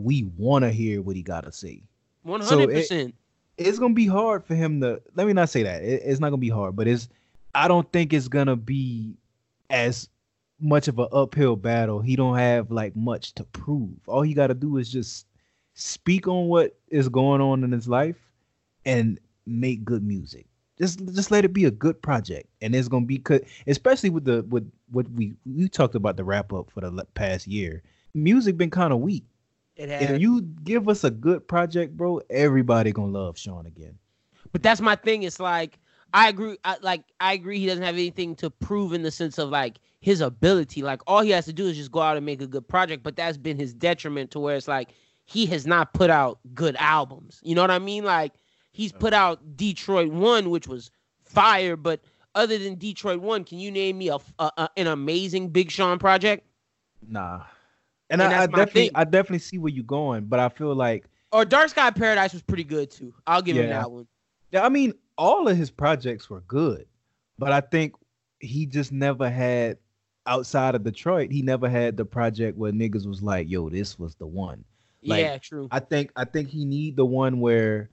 we 0.00 0.24
want 0.36 0.62
to 0.64 0.70
hear 0.70 1.00
what 1.00 1.14
he 1.16 1.22
gotta 1.22 1.52
say 1.52 1.82
One 2.22 2.40
hundred 2.40 2.70
percent. 2.70 3.14
it's 3.58 3.78
gonna 3.78 3.94
be 3.94 4.06
hard 4.06 4.44
for 4.44 4.54
him 4.54 4.80
to 4.80 5.00
let 5.14 5.26
me 5.26 5.32
not 5.32 5.48
say 5.50 5.62
that 5.62 5.82
it, 5.82 6.02
it's 6.04 6.20
not 6.20 6.28
gonna 6.30 6.38
be 6.38 6.48
hard 6.48 6.74
but 6.76 6.88
it's 6.88 7.08
i 7.54 7.68
don't 7.68 7.90
think 7.92 8.12
it's 8.12 8.28
gonna 8.28 8.56
be 8.56 9.14
as 9.70 10.08
much 10.60 10.88
of 10.88 10.98
an 10.98 11.08
uphill 11.12 11.56
battle 11.56 12.00
he 12.00 12.14
don't 12.16 12.36
have 12.36 12.70
like 12.70 12.94
much 12.96 13.32
to 13.34 13.44
prove 13.44 13.90
all 14.06 14.22
he 14.22 14.34
gotta 14.34 14.54
do 14.54 14.76
is 14.78 14.90
just 14.90 15.26
speak 15.74 16.28
on 16.28 16.48
what 16.48 16.76
is 16.88 17.08
going 17.08 17.40
on 17.40 17.64
in 17.64 17.72
his 17.72 17.88
life 17.88 18.16
and 18.84 19.18
make 19.46 19.84
good 19.84 20.02
music 20.02 20.46
just 20.78 21.04
just 21.14 21.30
let 21.30 21.44
it 21.44 21.52
be 21.52 21.64
a 21.64 21.70
good 21.70 22.00
project 22.02 22.48
and 22.60 22.74
it's 22.74 22.88
gonna 22.88 23.06
be 23.06 23.18
good 23.18 23.44
especially 23.66 24.10
with 24.10 24.24
the 24.24 24.42
with 24.44 24.70
what 24.90 25.08
we 25.12 25.34
we 25.46 25.68
talked 25.68 25.94
about 25.94 26.16
the 26.16 26.24
wrap 26.24 26.52
up 26.52 26.70
for 26.70 26.80
the 26.80 27.06
past 27.14 27.46
year 27.46 27.82
music 28.14 28.56
been 28.56 28.70
kind 28.70 28.92
of 28.92 29.00
weak 29.00 29.24
It 29.76 29.88
if 29.90 30.20
you 30.20 30.42
give 30.64 30.88
us 30.88 31.04
a 31.04 31.10
good 31.10 31.46
project 31.48 31.96
bro 31.96 32.20
everybody 32.30 32.92
gonna 32.92 33.12
love 33.12 33.38
sean 33.38 33.66
again 33.66 33.98
But 34.52 34.62
that's 34.62 34.80
my 34.80 34.96
thing. 34.96 35.22
It's 35.22 35.40
like 35.40 35.78
I 36.14 36.28
agree. 36.28 36.58
I, 36.64 36.76
like 36.82 37.02
I 37.20 37.32
agree, 37.32 37.58
he 37.58 37.66
doesn't 37.66 37.84
have 37.84 37.94
anything 37.94 38.36
to 38.36 38.50
prove 38.50 38.92
in 38.92 39.02
the 39.02 39.10
sense 39.10 39.38
of 39.38 39.48
like 39.48 39.78
his 40.00 40.20
ability. 40.20 40.82
Like 40.82 41.00
all 41.06 41.22
he 41.22 41.30
has 41.30 41.46
to 41.46 41.52
do 41.52 41.66
is 41.66 41.76
just 41.76 41.90
go 41.92 42.00
out 42.00 42.16
and 42.16 42.26
make 42.26 42.42
a 42.42 42.46
good 42.46 42.68
project. 42.68 43.02
But 43.02 43.16
that's 43.16 43.38
been 43.38 43.58
his 43.58 43.72
detriment 43.72 44.30
to 44.32 44.40
where 44.40 44.56
it's 44.56 44.68
like 44.68 44.90
he 45.32 45.46
has 45.46 45.66
not 45.66 45.92
put 45.94 46.10
out 46.10 46.38
good 46.54 46.76
albums. 46.78 47.40
You 47.42 47.54
know 47.54 47.62
what 47.62 47.70
I 47.70 47.78
mean? 47.78 48.04
Like 48.04 48.32
he's 48.72 48.92
put 48.92 49.14
out 49.14 49.56
Detroit 49.56 50.10
One, 50.12 50.50
which 50.50 50.68
was 50.68 50.90
fire. 51.24 51.76
But 51.76 52.00
other 52.34 52.58
than 52.58 52.74
Detroit 52.76 53.20
One, 53.20 53.44
can 53.44 53.58
you 53.58 53.70
name 53.70 53.98
me 53.98 54.08
a, 54.08 54.16
a, 54.38 54.50
a- 54.56 54.70
an 54.76 54.86
amazing 54.86 55.48
Big 55.48 55.70
Sean 55.70 55.98
project 55.98 56.46
Nah. 57.08 57.42
And, 58.10 58.20
And 58.20 58.32
I, 58.32 58.42
I 58.42 58.46
definitely 58.46 58.82
thing. 58.82 58.90
I 58.94 59.04
definitely 59.04 59.38
see 59.38 59.58
where 59.58 59.72
you're 59.72 59.84
going, 59.84 60.24
but 60.26 60.38
I 60.38 60.48
feel 60.50 60.74
like 60.74 61.06
or 61.32 61.44
Dark 61.46 61.70
Sky 61.70 61.90
Paradise 61.90 62.34
was 62.34 62.42
pretty 62.42 62.64
good 62.64 62.90
too. 62.90 63.14
I'll 63.26 63.40
give 63.42 63.56
him 63.56 63.70
that 63.70 63.90
one. 63.90 64.06
yeah, 64.50 64.64
I 64.64 64.68
mean 64.68 64.92
all 65.16 65.48
of 65.48 65.56
his 65.56 65.70
projects 65.70 66.28
were 66.28 66.40
good, 66.42 66.86
but 67.38 67.52
I 67.52 67.60
think 67.60 67.94
he 68.40 68.66
just 68.66 68.92
never 68.92 69.30
had 69.30 69.78
outside 70.26 70.74
of 70.74 70.84
Detroit, 70.84 71.30
he 71.32 71.42
never 71.42 71.68
had 71.68 71.96
the 71.96 72.04
project 72.04 72.56
where 72.58 72.70
niggas 72.72 73.06
was 73.06 73.22
like, 73.22 73.50
yo, 73.50 73.68
this 73.70 73.98
was 73.98 74.14
the 74.16 74.26
one. 74.26 74.64
Like, 75.04 75.20
yeah, 75.20 75.38
true. 75.38 75.68
I 75.70 75.80
think 75.80 76.12
I 76.16 76.24
think 76.24 76.48
he 76.48 76.64
need 76.64 76.96
the 76.96 77.04
one 77.04 77.40
where 77.40 77.90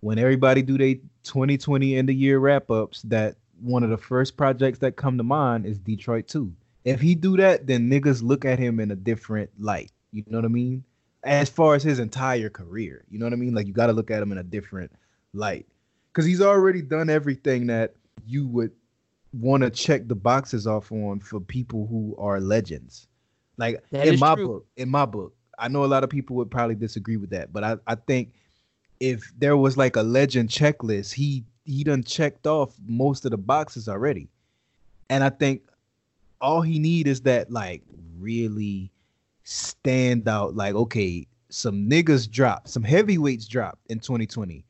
when 0.00 0.18
everybody 0.18 0.62
do 0.62 0.78
they 0.78 0.94
2020 1.24 1.96
end 1.96 2.10
of 2.10 2.16
year 2.16 2.38
wrap 2.38 2.70
ups, 2.70 3.02
that 3.02 3.36
one 3.60 3.82
of 3.82 3.90
the 3.90 3.96
first 3.96 4.36
projects 4.36 4.78
that 4.80 4.96
come 4.96 5.16
to 5.16 5.24
mind 5.24 5.66
is 5.66 5.78
Detroit 5.78 6.26
2. 6.28 6.52
If 6.84 7.00
he 7.00 7.14
do 7.14 7.36
that, 7.36 7.66
then 7.66 7.88
niggas 7.88 8.22
look 8.22 8.44
at 8.44 8.58
him 8.58 8.80
in 8.80 8.90
a 8.90 8.96
different 8.96 9.50
light. 9.58 9.92
You 10.10 10.24
know 10.26 10.38
what 10.38 10.44
I 10.44 10.48
mean? 10.48 10.84
As 11.24 11.48
far 11.48 11.76
as 11.76 11.84
his 11.84 12.00
entire 12.00 12.50
career, 12.50 13.04
you 13.08 13.18
know 13.18 13.26
what 13.26 13.32
I 13.32 13.36
mean? 13.36 13.54
Like 13.54 13.68
you 13.68 13.72
got 13.72 13.86
to 13.86 13.92
look 13.92 14.10
at 14.10 14.20
him 14.20 14.32
in 14.32 14.38
a 14.38 14.42
different 14.42 14.90
light 15.32 15.66
because 16.12 16.26
he's 16.26 16.40
already 16.40 16.82
done 16.82 17.08
everything 17.08 17.68
that 17.68 17.94
you 18.26 18.48
would 18.48 18.72
want 19.32 19.62
to 19.62 19.70
check 19.70 20.08
the 20.08 20.14
boxes 20.14 20.66
off 20.66 20.90
on 20.92 21.20
for 21.20 21.40
people 21.40 21.86
who 21.86 22.14
are 22.18 22.40
legends. 22.40 23.06
Like 23.56 23.82
That 23.92 24.08
in 24.08 24.18
my 24.18 24.34
true. 24.34 24.46
book, 24.48 24.66
in 24.76 24.88
my 24.88 25.06
book, 25.06 25.34
I 25.58 25.68
know 25.68 25.84
a 25.84 25.86
lot 25.86 26.04
of 26.04 26.10
people 26.10 26.36
would 26.36 26.50
probably 26.50 26.74
disagree 26.74 27.16
with 27.16 27.30
that, 27.30 27.52
but 27.52 27.64
I, 27.64 27.76
I 27.86 27.94
think 27.94 28.32
if 29.00 29.32
there 29.38 29.56
was 29.56 29.76
like 29.76 29.96
a 29.96 30.02
legend 30.02 30.48
checklist, 30.48 31.12
he 31.12 31.44
he 31.64 31.84
done 31.84 32.02
checked 32.02 32.46
off 32.46 32.74
most 32.86 33.24
of 33.24 33.30
the 33.30 33.38
boxes 33.38 33.88
already. 33.88 34.28
And 35.10 35.22
I 35.22 35.30
think 35.30 35.62
all 36.40 36.62
he 36.62 36.78
need 36.78 37.06
is 37.06 37.20
that 37.22 37.50
like 37.50 37.82
really 38.18 38.90
stand 39.44 40.28
out 40.28 40.56
like 40.56 40.74
okay, 40.74 41.26
some 41.48 41.88
niggas 41.88 42.30
dropped, 42.30 42.68
some 42.68 42.82
heavyweights 42.82 43.46
dropped 43.46 43.90
in 43.90 43.98
2020, 44.00 44.64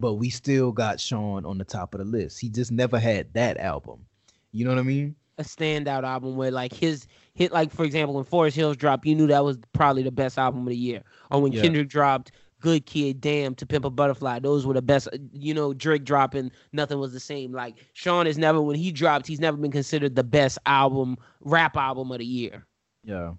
but 0.00 0.14
we 0.14 0.30
still 0.30 0.72
got 0.72 1.00
Sean 1.00 1.44
on 1.44 1.58
the 1.58 1.64
top 1.64 1.94
of 1.94 1.98
the 1.98 2.04
list. 2.04 2.40
He 2.40 2.48
just 2.48 2.72
never 2.72 2.98
had 2.98 3.32
that 3.34 3.58
album. 3.58 4.04
You 4.52 4.64
know 4.64 4.70
what 4.70 4.80
I 4.80 4.84
mean? 4.84 5.16
a 5.38 5.42
standout 5.42 6.04
album 6.04 6.36
where 6.36 6.50
like 6.50 6.72
his 6.72 7.06
hit 7.34 7.52
like 7.52 7.72
for 7.72 7.84
example 7.84 8.14
when 8.14 8.24
Forest 8.24 8.56
Hills 8.56 8.76
dropped, 8.76 9.06
you 9.06 9.14
knew 9.14 9.26
that 9.26 9.44
was 9.44 9.58
probably 9.72 10.02
the 10.02 10.12
best 10.12 10.38
album 10.38 10.62
of 10.62 10.68
the 10.68 10.76
year. 10.76 11.02
Or 11.30 11.40
when 11.40 11.52
Yeah. 11.52 11.62
Kendrick 11.62 11.88
dropped 11.88 12.32
Good 12.60 12.86
Kid, 12.86 13.20
Damn, 13.20 13.54
To 13.56 13.66
Pimp 13.66 13.84
a 13.84 13.90
Butterfly, 13.90 14.38
those 14.38 14.64
were 14.64 14.74
the 14.74 14.82
best. 14.82 15.08
You 15.32 15.52
know, 15.52 15.74
Drake 15.74 16.04
dropping, 16.04 16.50
nothing 16.72 16.98
was 16.98 17.12
the 17.12 17.20
same. 17.20 17.52
Like 17.52 17.76
Sean 17.92 18.26
is 18.26 18.38
never 18.38 18.62
when 18.62 18.76
he 18.76 18.90
dropped, 18.92 19.26
he's 19.26 19.40
never 19.40 19.56
been 19.56 19.72
considered 19.72 20.14
the 20.16 20.24
best 20.24 20.58
album, 20.66 21.16
rap 21.40 21.76
album 21.76 22.10
of 22.10 22.18
the 22.18 22.24
year. 22.24 22.66
Yeah. 23.04 23.34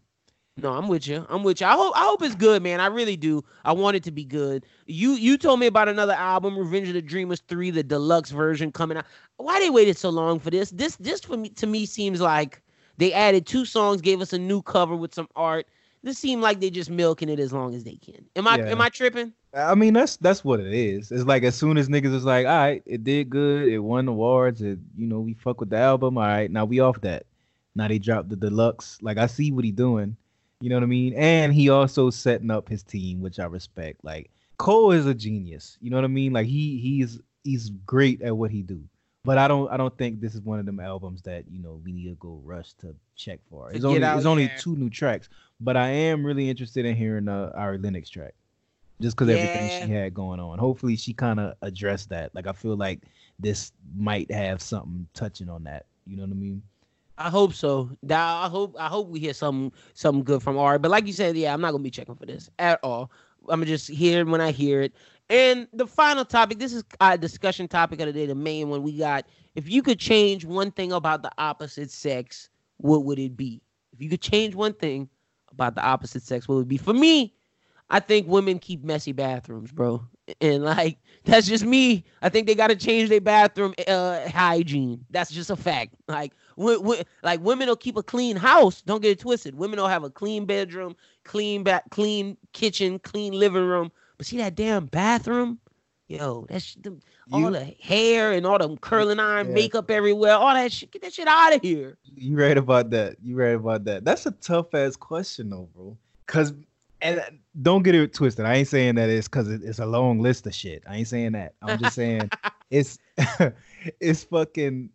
No, 0.57 0.71
I'm 0.71 0.87
with 0.87 1.05
you. 1.05 1.25
I'm 1.27 1.43
with 1.43 1.59
you. 1.59 1.67
I 1.67 1.73
hope 1.73 1.93
I 1.97 2.05
hope 2.05 2.21
it's 2.21 2.35
good, 2.35 2.63
man. 2.63 2.79
I 2.79 2.85
really 2.85 3.17
do. 3.17 3.43
I 3.65 3.73
want 3.73 3.97
it 3.97 4.03
to 4.03 4.11
be 4.11 4.23
good. 4.23 4.65
You 4.85 5.11
you 5.13 5.37
told 5.37 5.59
me 5.59 5.65
about 5.65 5.89
another 5.89 6.13
album, 6.13 6.57
Revenge 6.57 6.87
of 6.87 6.93
the 6.93 7.01
Dreamers 7.01 7.41
3, 7.49 7.71
the 7.71 7.83
deluxe 7.83 8.31
version 8.31 8.71
coming 8.71 8.97
out. 8.97 9.05
Why 9.35 9.59
they 9.59 9.69
waited 9.69 9.97
so 9.97 10.09
long 10.09 10.39
for 10.39 10.51
this? 10.51 10.69
This 10.69 10.95
this 10.95 11.21
for 11.21 11.35
me 11.35 11.49
to 11.49 11.67
me 11.67 11.85
seems 11.85 12.21
like 12.21 12.61
they 12.97 13.13
added 13.13 13.45
two 13.45 13.65
songs, 13.65 14.01
gave 14.01 14.21
us 14.21 14.33
a 14.33 14.39
new 14.39 14.61
cover 14.61 14.95
with 14.95 15.13
some 15.13 15.27
art. 15.35 15.67
This 16.03 16.17
seemed 16.19 16.41
like 16.41 16.59
they 16.59 16.69
just 16.69 16.89
milking 16.89 17.29
it 17.29 17.39
as 17.39 17.51
long 17.51 17.73
as 17.73 17.83
they 17.83 17.95
can. 17.95 18.25
Am 18.35 18.47
I 18.47 18.57
Yeah. 18.57 18.71
am 18.71 18.81
I 18.81 18.89
tripping? 18.89 19.33
I 19.53 19.73
mean 19.73 19.93
that's 19.93 20.17
that's 20.17 20.43
what 20.43 20.59
it 20.59 20.73
is. 20.73 21.11
It's 21.11 21.23
like 21.25 21.43
as 21.43 21.55
soon 21.55 21.77
as 21.77 21.87
niggas 21.87 22.13
is 22.13 22.25
like, 22.25 22.45
all 22.45 22.57
right, 22.57 22.83
it 22.85 23.03
did 23.03 23.29
good, 23.29 23.67
it 23.67 23.79
won 23.79 24.07
awards, 24.07 24.61
it 24.61 24.79
you 24.97 25.07
know 25.07 25.19
we 25.21 25.33
fuck 25.33 25.59
with 25.59 25.69
the 25.69 25.77
album. 25.77 26.17
All 26.17 26.23
right, 26.25 26.51
now 26.51 26.65
we 26.65 26.79
off 26.79 27.01
that. 27.01 27.25
Now 27.75 27.87
they 27.87 27.99
dropped 27.99 28.29
the 28.29 28.35
deluxe. 28.35 28.99
Like 29.01 29.17
I 29.17 29.27
see 29.27 29.51
what 29.51 29.65
he 29.65 29.71
doing. 29.71 30.15
You 30.61 30.69
know 30.69 30.75
what 30.77 30.83
I 30.83 30.87
mean? 30.87 31.13
And 31.15 31.53
he 31.53 31.69
also 31.69 32.09
setting 32.09 32.49
up 32.51 32.69
his 32.69 32.83
team, 32.83 33.19
which 33.21 33.39
I 33.39 33.45
respect. 33.45 34.03
Like 34.03 34.29
Cole 34.57 34.91
is 34.91 35.05
a 35.05 35.13
genius. 35.13 35.77
You 35.81 35.89
know 35.89 35.97
what 35.97 36.05
I 36.05 36.09
mean? 36.09 36.33
Like 36.33 36.47
he 36.47 36.77
he's 36.79 37.19
he's 37.43 37.69
great 37.85 38.21
at 38.21 38.35
what 38.35 38.51
he 38.51 38.61
do. 38.61 38.83
But 39.25 39.37
I 39.37 39.47
don't 39.47 39.69
I 39.71 39.77
don't 39.77 39.97
think 39.97 40.21
this 40.21 40.35
is 40.35 40.41
one 40.41 40.59
of 40.59 40.65
them 40.65 40.79
albums 40.79 41.21
that 41.23 41.45
you 41.49 41.59
know 41.61 41.81
we 41.83 41.91
need 41.91 42.09
to 42.09 42.15
go 42.15 42.39
rush 42.43 42.73
to 42.73 42.95
check 43.15 43.39
for. 43.49 43.71
It's 43.71 43.83
only 43.85 44.01
it's 44.01 44.25
only 44.25 44.51
two 44.57 44.75
new 44.75 44.89
tracks, 44.89 45.29
but 45.59 45.75
I 45.75 45.89
am 45.89 46.25
really 46.25 46.49
interested 46.49 46.85
in 46.85 46.95
hearing 46.95 47.27
uh, 47.27 47.51
Ari 47.55 47.79
Lennox 47.79 48.09
track 48.09 48.33
just 49.01 49.17
because 49.17 49.29
everything 49.33 49.87
she 49.87 49.91
had 49.91 50.13
going 50.13 50.39
on. 50.39 50.57
Hopefully, 50.57 50.95
she 50.95 51.13
kind 51.13 51.39
of 51.39 51.55
addressed 51.61 52.09
that. 52.09 52.33
Like, 52.33 52.47
I 52.47 52.53
feel 52.53 52.75
like 52.77 53.01
this 53.39 53.71
might 53.97 54.31
have 54.31 54.61
something 54.61 55.07
touching 55.13 55.49
on 55.49 55.63
that. 55.65 55.85
You 56.05 56.17
know 56.17 56.23
what 56.23 56.31
I 56.31 56.35
mean? 56.35 56.61
I 57.17 57.29
hope 57.29 57.53
so. 57.53 57.89
I 58.09 58.47
hope 58.49 58.75
I 58.77 58.87
hope 58.87 59.07
we 59.07 59.19
hear 59.19 59.33
some 59.33 59.71
something 59.93 60.23
good 60.23 60.43
from 60.43 60.57
Ari. 60.57 60.79
But 60.79 60.91
like 60.91 61.07
you 61.07 61.13
said, 61.13 61.35
yeah, 61.35 61.53
I'm 61.53 61.61
not 61.61 61.71
gonna 61.71 61.83
be 61.83 61.89
checking 61.89 62.15
for 62.15 62.25
this 62.25 62.49
at 62.59 62.79
all. 62.83 63.11
I'm 63.47 63.59
gonna 63.59 63.65
just 63.65 63.89
hear 63.89 64.21
it 64.21 64.27
when 64.27 64.41
I 64.41 64.51
hear 64.51 64.81
it. 64.81 64.93
And 65.29 65.67
the 65.73 65.87
final 65.87 66.23
topic, 66.23 66.59
this 66.59 66.73
is 66.73 66.83
a 66.99 67.17
discussion 67.17 67.67
topic 67.67 67.99
of 67.99 68.07
the 68.07 68.13
day, 68.13 68.25
the 68.27 68.35
main 68.35 68.69
one 68.69 68.83
we 68.83 68.97
got. 68.97 69.25
If 69.55 69.69
you 69.69 69.81
could 69.81 69.99
change 69.99 70.45
one 70.45 70.71
thing 70.71 70.91
about 70.91 71.23
the 71.23 71.31
opposite 71.37 71.89
sex, 71.89 72.49
what 72.77 73.05
would 73.05 73.17
it 73.19 73.35
be? 73.35 73.61
If 73.93 74.01
you 74.01 74.09
could 74.09 74.21
change 74.21 74.53
one 74.53 74.73
thing 74.73 75.09
about 75.51 75.75
the 75.75 75.83
opposite 75.83 76.21
sex, 76.23 76.47
what 76.47 76.55
would 76.55 76.65
it 76.65 76.69
be? 76.69 76.77
For 76.77 76.93
me, 76.93 77.33
I 77.89 77.99
think 77.99 78.27
women 78.27 78.59
keep 78.59 78.83
messy 78.83 79.11
bathrooms, 79.13 79.71
bro. 79.71 80.03
And 80.41 80.63
like 80.63 80.97
that's 81.25 81.47
just 81.47 81.65
me. 81.65 82.03
I 82.21 82.29
think 82.29 82.47
they 82.47 82.55
got 82.55 82.67
to 82.67 82.75
change 82.75 83.09
their 83.09 83.21
bathroom 83.21 83.73
uh, 83.87 84.27
hygiene. 84.29 85.05
That's 85.09 85.31
just 85.31 85.49
a 85.49 85.55
fact. 85.55 85.95
Like, 86.07 86.33
like 86.57 87.41
women 87.41 87.67
will 87.67 87.75
keep 87.75 87.97
a 87.97 88.03
clean 88.03 88.35
house. 88.35 88.81
Don't 88.81 89.01
get 89.01 89.11
it 89.11 89.19
twisted. 89.19 89.55
Women 89.55 89.79
will 89.79 89.87
have 89.87 90.03
a 90.03 90.09
clean 90.09 90.45
bedroom, 90.45 90.95
clean 91.23 91.63
back, 91.63 91.89
clean 91.89 92.37
kitchen, 92.53 92.99
clean 92.99 93.33
living 93.33 93.65
room. 93.65 93.91
But 94.17 94.25
see 94.27 94.37
that 94.37 94.55
damn 94.55 94.85
bathroom, 94.85 95.59
yo, 96.07 96.45
that's 96.49 96.75
the, 96.75 96.97
all 97.31 97.39
You- 97.41 97.51
the 97.51 97.65
hair 97.81 98.31
and 98.31 98.45
all 98.45 98.57
the 98.57 98.75
curling 98.77 99.19
iron 99.19 99.47
Yeah. 99.49 99.53
makeup 99.53 99.91
everywhere. 99.91 100.33
All 100.35 100.53
that 100.53 100.71
shit. 100.71 100.91
Get 100.91 101.01
that 101.01 101.13
shit 101.13 101.27
out 101.27 101.55
of 101.55 101.61
here. 101.61 101.97
You 102.15 102.37
right 102.37 102.57
about 102.57 102.89
that. 102.91 103.17
You 103.21 103.35
right 103.35 103.55
about 103.55 103.83
that. 103.85 104.05
That's 104.05 104.25
a 104.25 104.31
tough 104.31 104.73
ass 104.73 104.95
question 104.95 105.49
though, 105.49 105.69
bro. 105.75 105.97
Cause 106.27 106.53
and 107.01 107.19
uh, 107.19 107.23
don't 107.61 107.83
get 107.83 107.93
it 107.93 108.13
twisted. 108.13 108.45
I 108.45 108.55
ain't 108.55 108.67
saying 108.69 108.95
that 108.95 109.09
it's 109.09 109.27
cause 109.27 109.49
it- 109.49 109.61
it's 109.63 109.79
a 109.79 109.85
long 109.85 110.19
list 110.19 110.47
of 110.47 110.55
shit. 110.55 110.83
I 110.87 110.97
ain't 110.97 111.07
saying 111.07 111.33
that. 111.33 111.53
I'm 111.61 111.77
just 111.77 111.95
saying 111.95 112.29
it's 112.69 112.97
it's 113.99 114.23
fucking 114.23 114.89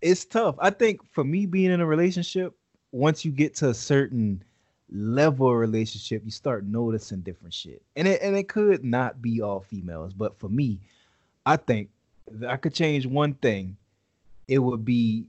it's 0.00 0.24
tough. 0.24 0.54
I 0.60 0.70
think 0.70 1.00
for 1.12 1.24
me 1.24 1.46
being 1.46 1.70
in 1.70 1.80
a 1.80 1.86
relationship, 1.86 2.54
once 2.92 3.24
you 3.24 3.32
get 3.32 3.54
to 3.56 3.70
a 3.70 3.74
certain 3.74 4.42
level 4.90 5.54
relationship, 5.54 6.22
you 6.24 6.30
start 6.30 6.64
noticing 6.64 7.20
different 7.20 7.54
shit. 7.54 7.82
And 7.96 8.08
it 8.08 8.22
and 8.22 8.36
it 8.36 8.48
could 8.48 8.84
not 8.84 9.20
be 9.20 9.40
all 9.40 9.60
females, 9.60 10.12
but 10.12 10.38
for 10.38 10.48
me, 10.48 10.80
I 11.46 11.56
think 11.56 11.90
that 12.30 12.50
I 12.50 12.56
could 12.56 12.74
change 12.74 13.06
one 13.06 13.34
thing. 13.34 13.76
It 14.46 14.58
would 14.58 14.84
be 14.84 15.26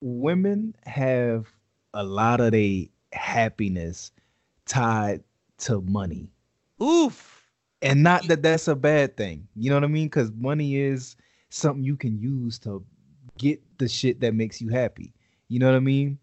women 0.00 0.74
have 0.84 1.46
a 1.94 2.02
lot 2.02 2.40
of 2.40 2.52
their 2.52 2.84
happiness 3.12 4.12
tied 4.66 5.22
to 5.58 5.80
money. 5.82 6.28
Oof. 6.82 7.48
and 7.80 8.02
not 8.02 8.26
that 8.28 8.42
that's 8.42 8.68
a 8.68 8.74
bad 8.74 9.16
thing. 9.16 9.46
You 9.54 9.70
know 9.70 9.76
what 9.76 9.84
I 9.84 9.88
mean? 9.88 10.06
Because 10.06 10.32
money 10.32 10.76
is 10.76 11.16
something 11.50 11.84
you 11.84 11.96
can 11.96 12.18
use 12.18 12.58
to 12.60 12.84
get 13.38 13.62
the 13.78 13.88
shit 13.88 14.20
that 14.20 14.34
makes 14.34 14.60
you 14.60 14.68
happy. 14.68 15.12
You 15.48 15.58
know 15.58 15.66
what 15.66 15.76
I 15.76 15.80
mean? 15.80 16.18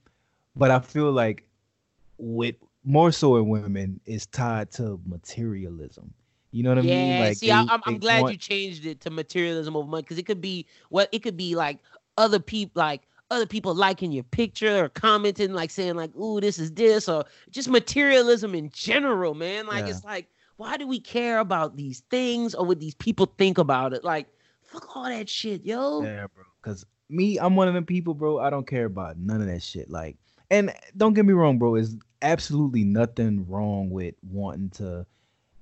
But 0.56 0.72
I 0.72 0.80
feel 0.80 1.12
like 1.12 1.48
with 2.18 2.56
more 2.90 3.12
so 3.12 3.36
in 3.38 3.48
women 3.48 4.00
is 4.06 4.26
tied 4.26 4.72
to 4.72 5.00
materialism. 5.06 6.12
You 6.52 6.64
know 6.64 6.70
what 6.72 6.80
I 6.80 6.82
yeah, 6.82 6.96
mean? 6.96 7.20
Like 7.22 7.38
see, 7.38 7.46
they- 7.48 7.52
I'm, 7.54 7.70
I'm 7.86 8.00
glad 8.00 8.24
want- 8.24 8.34
you 8.34 8.38
changed 8.40 8.86
it 8.86 9.00
to 9.02 9.12
materialism 9.12 9.76
over 9.76 9.88
money 9.88 10.02
because 10.02 10.18
it 10.18 10.26
could 10.26 10.42
be 10.42 10.66
what 10.90 11.08
it 11.12 11.20
could 11.20 11.38
be 11.38 11.56
like 11.56 11.78
other 12.18 12.40
people 12.40 12.72
like 12.82 13.04
other 13.30 13.46
people 13.46 13.76
liking 13.76 14.12
your 14.12 14.24
picture 14.24 14.86
or 14.86 14.90
commenting 14.90 15.54
like 15.54 15.70
saying 15.70 15.94
like 15.96 16.14
ooh 16.16 16.42
this 16.42 16.58
is 16.58 16.72
this 16.72 17.08
or 17.08 17.24
just 17.52 17.70
materialism 17.70 18.56
in 18.56 18.72
general 18.72 19.36
man 19.36 19.68
like 19.68 19.86
Yeah. 19.86 19.92
it's 19.92 20.04
like 20.04 20.28
why 20.58 20.76
do 20.78 20.88
we 20.88 21.00
care 21.00 21.38
about 21.38 21.78
these 21.78 22.00
things 22.10 22.56
or 22.56 22.66
what 22.66 22.80
these 22.80 22.96
people 22.96 23.28
think 23.38 23.60
about 23.60 23.94
it 23.94 24.04
like 24.04 24.26
fuck 24.64 24.96
all 24.96 25.04
that 25.04 25.30
shit 25.30 25.64
yo 25.64 26.02
Yeah, 26.04 26.26
bro. 26.34 26.44
Cause 26.64 26.84
me, 27.12 27.38
I'm 27.40 27.56
one 27.56 27.68
of 27.68 27.74
them 27.76 27.86
people, 27.86 28.14
bro. 28.16 28.40
I 28.40 28.50
don't 28.50 28.68
care 28.68 28.86
about 28.86 29.18
none 29.18 29.42
of 29.42 29.48
that 29.48 29.64
shit. 29.64 29.90
Like, 29.90 30.16
and 30.50 30.74
don't 30.98 31.14
get 31.14 31.26
me 31.26 31.34
wrong, 31.34 31.58
bro. 31.58 31.76
Is 31.76 31.96
absolutely 32.22 32.84
nothing 32.84 33.48
wrong 33.48 33.90
with 33.90 34.16
wanting 34.22 34.70
to 34.72 35.06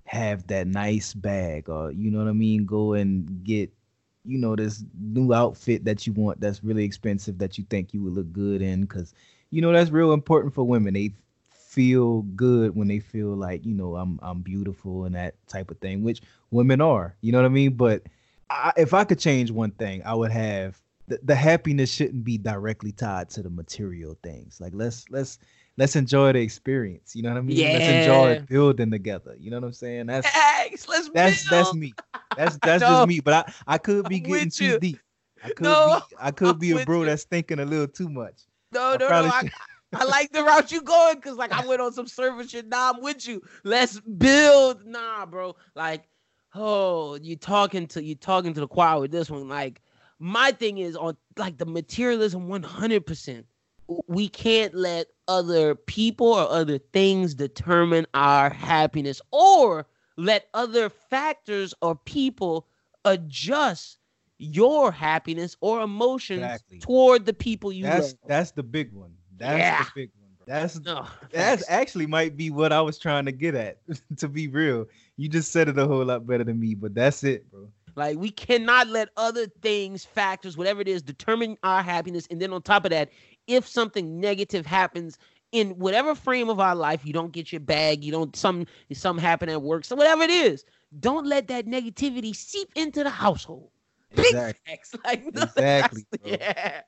have 0.05 0.47
that 0.47 0.67
nice 0.67 1.13
bag, 1.13 1.69
or 1.69 1.91
you 1.91 2.09
know 2.11 2.19
what 2.19 2.27
I 2.27 2.33
mean. 2.33 2.65
Go 2.65 2.93
and 2.93 3.43
get, 3.43 3.71
you 4.25 4.37
know, 4.37 4.55
this 4.55 4.83
new 4.99 5.33
outfit 5.33 5.85
that 5.85 6.07
you 6.07 6.13
want 6.13 6.39
that's 6.39 6.63
really 6.63 6.83
expensive 6.83 7.37
that 7.39 7.57
you 7.57 7.65
think 7.69 7.93
you 7.93 8.03
would 8.03 8.13
look 8.13 8.31
good 8.31 8.61
in, 8.61 8.85
cause 8.87 9.13
you 9.49 9.61
know 9.61 9.71
that's 9.71 9.91
real 9.91 10.13
important 10.13 10.53
for 10.53 10.63
women. 10.63 10.93
They 10.93 11.13
feel 11.49 12.21
good 12.21 12.75
when 12.75 12.87
they 12.87 12.99
feel 12.99 13.35
like 13.35 13.65
you 13.65 13.73
know 13.73 13.95
I'm 13.95 14.19
I'm 14.23 14.41
beautiful 14.41 15.05
and 15.05 15.15
that 15.15 15.35
type 15.47 15.69
of 15.71 15.79
thing, 15.79 16.03
which 16.03 16.21
women 16.51 16.81
are. 16.81 17.15
You 17.21 17.31
know 17.31 17.39
what 17.39 17.45
I 17.45 17.49
mean? 17.49 17.73
But 17.73 18.03
I, 18.49 18.71
if 18.77 18.93
I 18.93 19.03
could 19.03 19.19
change 19.19 19.51
one 19.51 19.71
thing, 19.71 20.01
I 20.03 20.13
would 20.13 20.31
have 20.31 20.81
the, 21.07 21.19
the 21.23 21.35
happiness 21.35 21.91
shouldn't 21.91 22.23
be 22.23 22.37
directly 22.37 22.91
tied 22.91 23.29
to 23.31 23.43
the 23.43 23.49
material 23.49 24.17
things. 24.23 24.59
Like 24.59 24.73
let's 24.75 25.09
let's 25.09 25.39
let's 25.77 25.95
enjoy 25.95 26.33
the 26.33 26.39
experience. 26.39 27.15
You 27.15 27.23
know 27.23 27.29
what 27.29 27.37
I 27.37 27.41
mean? 27.41 27.57
Yeah. 27.57 27.73
Let's 27.73 27.87
enjoy 27.87 28.39
building 28.47 28.91
together. 28.91 29.35
You 29.39 29.51
know 29.51 29.57
what 29.57 29.67
I'm 29.67 29.73
saying? 29.73 30.07
That's 30.07 30.27
Thanks, 30.27 30.87
let's 30.87 31.09
that's 31.13 31.49
that's 31.49 31.73
me. 31.73 31.95
That's 32.35 32.57
that's 32.63 32.83
know. 32.83 32.87
just 32.87 33.07
me. 33.07 33.19
But 33.19 33.33
I 33.67 33.73
I 33.75 33.77
could 33.77 34.07
be 34.07 34.19
getting 34.19 34.51
too 34.51 34.65
you. 34.65 34.79
deep. 34.79 34.99
I 35.43 35.49
could 35.49 35.63
No, 35.65 36.01
be 36.09 36.15
I 36.19 36.31
could 36.31 36.47
I'm 36.49 36.59
be 36.59 36.71
a 36.71 36.79
bro 36.79 36.99
you. 36.99 37.05
that's 37.05 37.23
thinking 37.23 37.59
a 37.59 37.65
little 37.65 37.87
too 37.87 38.09
much. 38.09 38.43
No, 38.73 38.93
I 38.93 38.97
no, 38.97 39.07
no. 39.09 39.23
I, 39.25 39.49
I 39.93 40.03
like 40.03 40.31
the 40.31 40.43
route 40.43 40.71
you 40.71 40.81
going 40.81 41.15
because 41.15 41.37
like 41.37 41.51
I 41.53 41.65
went 41.65 41.81
on 41.81 41.93
some 41.93 42.07
service 42.07 42.49
shit. 42.51 42.67
Nah, 42.67 42.91
I'm 42.93 43.01
with 43.01 43.27
you. 43.27 43.41
Let's 43.63 43.99
build. 43.99 44.85
Nah, 44.85 45.25
bro. 45.25 45.55
Like, 45.75 46.03
oh, 46.53 47.15
you 47.15 47.35
talking 47.37 47.87
to 47.87 48.03
you 48.03 48.15
talking 48.15 48.53
to 48.53 48.59
the 48.59 48.67
choir 48.67 48.99
with 48.99 49.11
this 49.11 49.29
one. 49.29 49.47
Like, 49.47 49.81
my 50.19 50.51
thing 50.51 50.77
is 50.79 50.95
on 50.95 51.17
like 51.37 51.57
the 51.57 51.65
materialism 51.65 52.47
100. 52.47 53.05
percent 53.05 53.45
We 54.07 54.27
can't 54.29 54.73
let 54.73 55.07
other 55.27 55.75
people 55.75 56.27
or 56.27 56.49
other 56.49 56.77
things 56.77 57.35
determine 57.35 58.05
our 58.13 58.49
happiness, 58.49 59.21
or 59.31 59.85
let 60.17 60.47
other 60.53 60.89
factors 60.89 61.73
or 61.81 61.95
people 61.95 62.67
adjust 63.05 63.97
your 64.39 64.91
happiness 64.91 65.55
or 65.61 65.81
emotions 65.81 66.43
Exactly. 66.43 66.79
toward 66.79 67.25
the 67.25 67.33
people 67.33 67.71
you 67.71 67.83
That's 67.83 68.11
love. 68.11 68.17
that's 68.27 68.51
the 68.51 68.63
big 68.63 68.93
one. 68.93 69.11
That's 69.37 69.59
Yeah. 69.59 69.83
the 69.83 69.91
big 69.95 70.09
one. 70.19 70.29
Bro. 70.37 70.45
That's 70.47 70.79
No, 70.79 71.05
That's 71.31 71.63
actually 71.69 72.05
might 72.07 72.35
be 72.37 72.49
what 72.49 72.71
I 72.71 72.81
was 72.81 72.97
trying 72.97 73.25
to 73.25 73.31
get 73.31 73.55
at. 73.55 73.79
to 74.17 74.27
be 74.27 74.47
real, 74.47 74.85
you 75.17 75.27
just 75.29 75.51
said 75.51 75.69
it 75.69 75.77
a 75.77 75.87
whole 75.87 76.05
lot 76.05 76.25
better 76.27 76.43
than 76.43 76.59
me. 76.59 76.75
But 76.75 76.93
that's 76.93 77.23
it, 77.23 77.49
bro. 77.51 77.69
Like 77.97 78.17
we 78.17 78.29
cannot 78.31 78.87
let 78.87 79.09
other 79.17 79.47
things, 79.61 80.05
factors, 80.05 80.55
whatever 80.55 80.79
it 80.81 80.87
is, 80.87 81.01
determine 81.01 81.57
our 81.63 81.81
happiness. 81.83 82.27
And 82.31 82.41
then 82.41 82.53
on 82.53 82.61
top 82.61 82.85
of 82.85 82.91
that, 82.91 83.09
if 83.47 83.67
something 83.67 84.19
negative 84.19 84.65
happens 84.65 85.17
in 85.51 85.71
whatever 85.71 86.13
frame 86.13 86.49
of 86.49 86.59
our 86.59 86.75
life, 86.75 87.05
you 87.05 87.11
don't 87.13 87.31
get 87.31 87.51
your 87.51 87.61
bag, 87.61 88.03
you 88.03 88.11
don't 88.11 88.35
some 88.35 88.65
something 88.93 89.23
happen 89.23 89.49
at 89.49 89.61
work, 89.61 89.83
so 89.83 89.95
whatever 89.95 90.21
it 90.23 90.29
is, 90.29 90.63
don't 90.99 91.25
let 91.25 91.47
that 91.47 91.65
negativity 91.65 92.35
seep 92.35 92.69
into 92.75 93.03
the 93.03 93.09
household. 93.09 93.69
Exactly. 94.17 94.99
like 95.05 95.25
Exactly. 95.27 96.05
Yeah, 96.23 96.81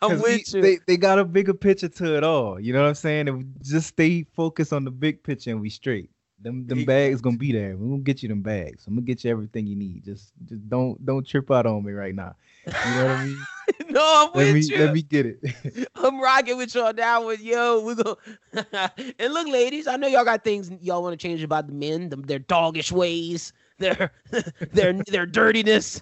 I'm 0.00 0.10
'Cause 0.10 0.22
we- 0.22 0.32
with 0.32 0.54
you. 0.54 0.62
They, 0.62 0.78
they 0.86 0.96
got 0.96 1.18
a 1.18 1.24
bigger 1.24 1.54
picture 1.54 1.88
to 1.88 2.16
it 2.16 2.24
all. 2.24 2.58
You 2.60 2.72
know 2.72 2.82
what 2.82 2.88
I'm 2.88 2.94
saying? 2.94 3.28
If 3.28 3.36
just 3.62 3.88
stay 3.88 4.22
focused 4.34 4.72
on 4.72 4.84
the 4.84 4.90
big 4.90 5.22
picture 5.22 5.50
and 5.50 5.60
we 5.60 5.70
straight. 5.70 6.10
Them 6.46 6.64
them 6.64 6.84
bags 6.84 7.20
gonna 7.20 7.36
be 7.36 7.50
there. 7.50 7.76
We're 7.76 7.88
gonna 7.88 8.02
get 8.02 8.22
you 8.22 8.28
them 8.28 8.40
bags. 8.40 8.86
I'm 8.86 8.94
gonna 8.94 9.04
get 9.04 9.24
you 9.24 9.32
everything 9.32 9.66
you 9.66 9.74
need. 9.74 10.04
Just 10.04 10.32
just 10.48 10.68
don't 10.68 11.04
don't 11.04 11.26
trip 11.26 11.50
out 11.50 11.66
on 11.66 11.84
me 11.84 11.90
right 11.90 12.14
now. 12.14 12.36
You 12.66 12.72
know 12.72 13.06
what 13.06 13.16
I 13.16 13.24
mean? 13.24 13.38
no, 13.90 14.00
I'm 14.00 14.38
let 14.38 14.46
with 14.46 14.54
me 14.54 14.60
you. 14.60 14.78
let 14.78 14.94
me 14.94 15.02
get 15.02 15.26
it. 15.26 15.88
I'm 15.96 16.20
rocking 16.20 16.56
with 16.56 16.72
y'all 16.72 16.92
now. 16.92 17.26
With 17.26 17.40
yo, 17.40 17.80
we 17.80 17.96
go. 17.96 18.16
and 19.18 19.34
look, 19.34 19.48
ladies, 19.48 19.88
I 19.88 19.96
know 19.96 20.06
y'all 20.06 20.24
got 20.24 20.44
things 20.44 20.70
y'all 20.80 21.02
want 21.02 21.18
to 21.18 21.26
change 21.28 21.42
about 21.42 21.66
the 21.66 21.72
men, 21.72 22.10
them, 22.10 22.22
their 22.22 22.38
doggish 22.38 22.92
ways, 22.92 23.52
their 23.78 24.12
their 24.72 24.92
their 24.92 25.26
dirtiness, 25.26 25.98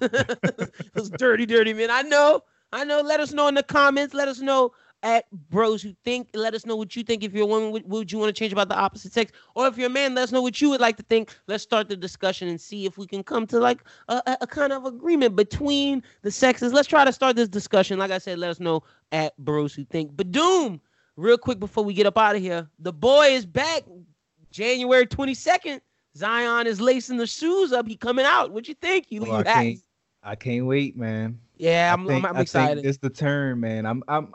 those 0.93 1.09
dirty, 1.17 1.47
dirty 1.47 1.73
men. 1.73 1.91
I 1.91 2.03
know, 2.03 2.43
I 2.71 2.85
know. 2.85 3.01
Let 3.01 3.19
us 3.21 3.33
know 3.33 3.49
in 3.49 3.55
the 3.55 3.63
comments. 3.63 4.13
Let 4.13 4.29
us 4.29 4.41
know 4.41 4.73
at 5.05 5.27
bros 5.51 5.83
who 5.83 5.95
think. 6.05 6.29
Let 6.35 6.55
us 6.55 6.67
know 6.67 6.75
what 6.75 6.97
you 6.97 7.05
think. 7.05 7.23
If 7.23 7.33
you're 7.33 7.45
a 7.45 7.47
woman, 7.47 7.71
what 7.71 7.87
would 7.87 8.11
you 8.11 8.19
want 8.19 8.35
to 8.35 8.39
change 8.39 8.53
about 8.53 8.69
the 8.69 8.77
opposite 8.77 9.13
sex? 9.13 9.31
Or 9.55 9.69
if 9.69 9.77
you're 9.79 9.87
a 9.87 9.91
man, 9.91 10.15
let 10.17 10.23
us 10.25 10.33
know 10.33 10.43
what 10.43 10.61
you 10.61 10.71
would 10.71 10.81
like 10.81 10.97
to 10.97 11.03
think. 11.05 11.33
Let's 11.47 11.63
start 11.63 11.89
the 11.89 11.97
discussion 11.97 12.49
and 12.49 12.61
see 12.61 12.87
if 12.87 12.99
we 12.99 13.07
can 13.07 13.23
come 13.23 13.47
to 13.49 13.61
like 13.61 13.85
a, 14.09 14.21
a, 14.27 14.39
a 14.41 14.47
kind 14.49 14.73
of 14.73 14.87
agreement 14.87 15.37
between 15.37 16.03
the 16.23 16.31
sexes. 16.33 16.73
Let's 16.73 16.89
try 16.89 17.05
to 17.05 17.13
start 17.13 17.37
this 17.37 17.49
discussion. 17.49 17.99
Like 17.99 18.11
I 18.11 18.19
said, 18.19 18.39
let 18.39 18.51
us 18.51 18.59
know 18.59 18.83
at 19.13 19.37
bros 19.39 19.75
who 19.75 19.85
think. 19.85 20.17
But 20.17 20.33
Doom, 20.33 20.81
real 21.17 21.39
quick 21.39 21.61
before 21.61 21.85
we 21.85 21.95
get 21.95 22.07
up 22.07 22.19
out 22.19 22.35
of 22.35 22.43
here, 22.43 22.67
the 22.81 22.93
boy 22.93 23.29
is 23.29 23.47
back. 23.47 23.85
January 24.51 25.07
22nd. 25.07 25.81
Zion 26.17 26.67
is 26.67 26.81
lacing 26.81 27.17
the 27.19 27.27
shoes 27.27 27.73
up. 27.73 27.87
He 27.89 27.97
coming 27.97 28.25
out. 28.25 28.53
What 28.53 28.69
you 28.69 28.75
think? 28.75 29.07
You, 29.11 29.27
Oh, 29.27 29.33
I 29.37 29.43
can't 29.43 29.79
I 30.23 30.35
can't 30.37 30.65
wait, 30.65 30.97
man. 30.97 31.39
Yeah, 31.57 31.91
I 31.91 31.93
I'm, 31.93 32.07
think- 32.07 32.25
I'm, 32.25 32.31
I'm 32.31 32.37
I 32.37 32.39
think 32.39 32.43
excited. 32.43 32.87
It's 32.87 32.99
the 32.99 33.11
turn, 33.11 33.61
man. 33.61 33.85
I'm 33.85 34.03
I'm 34.09 34.33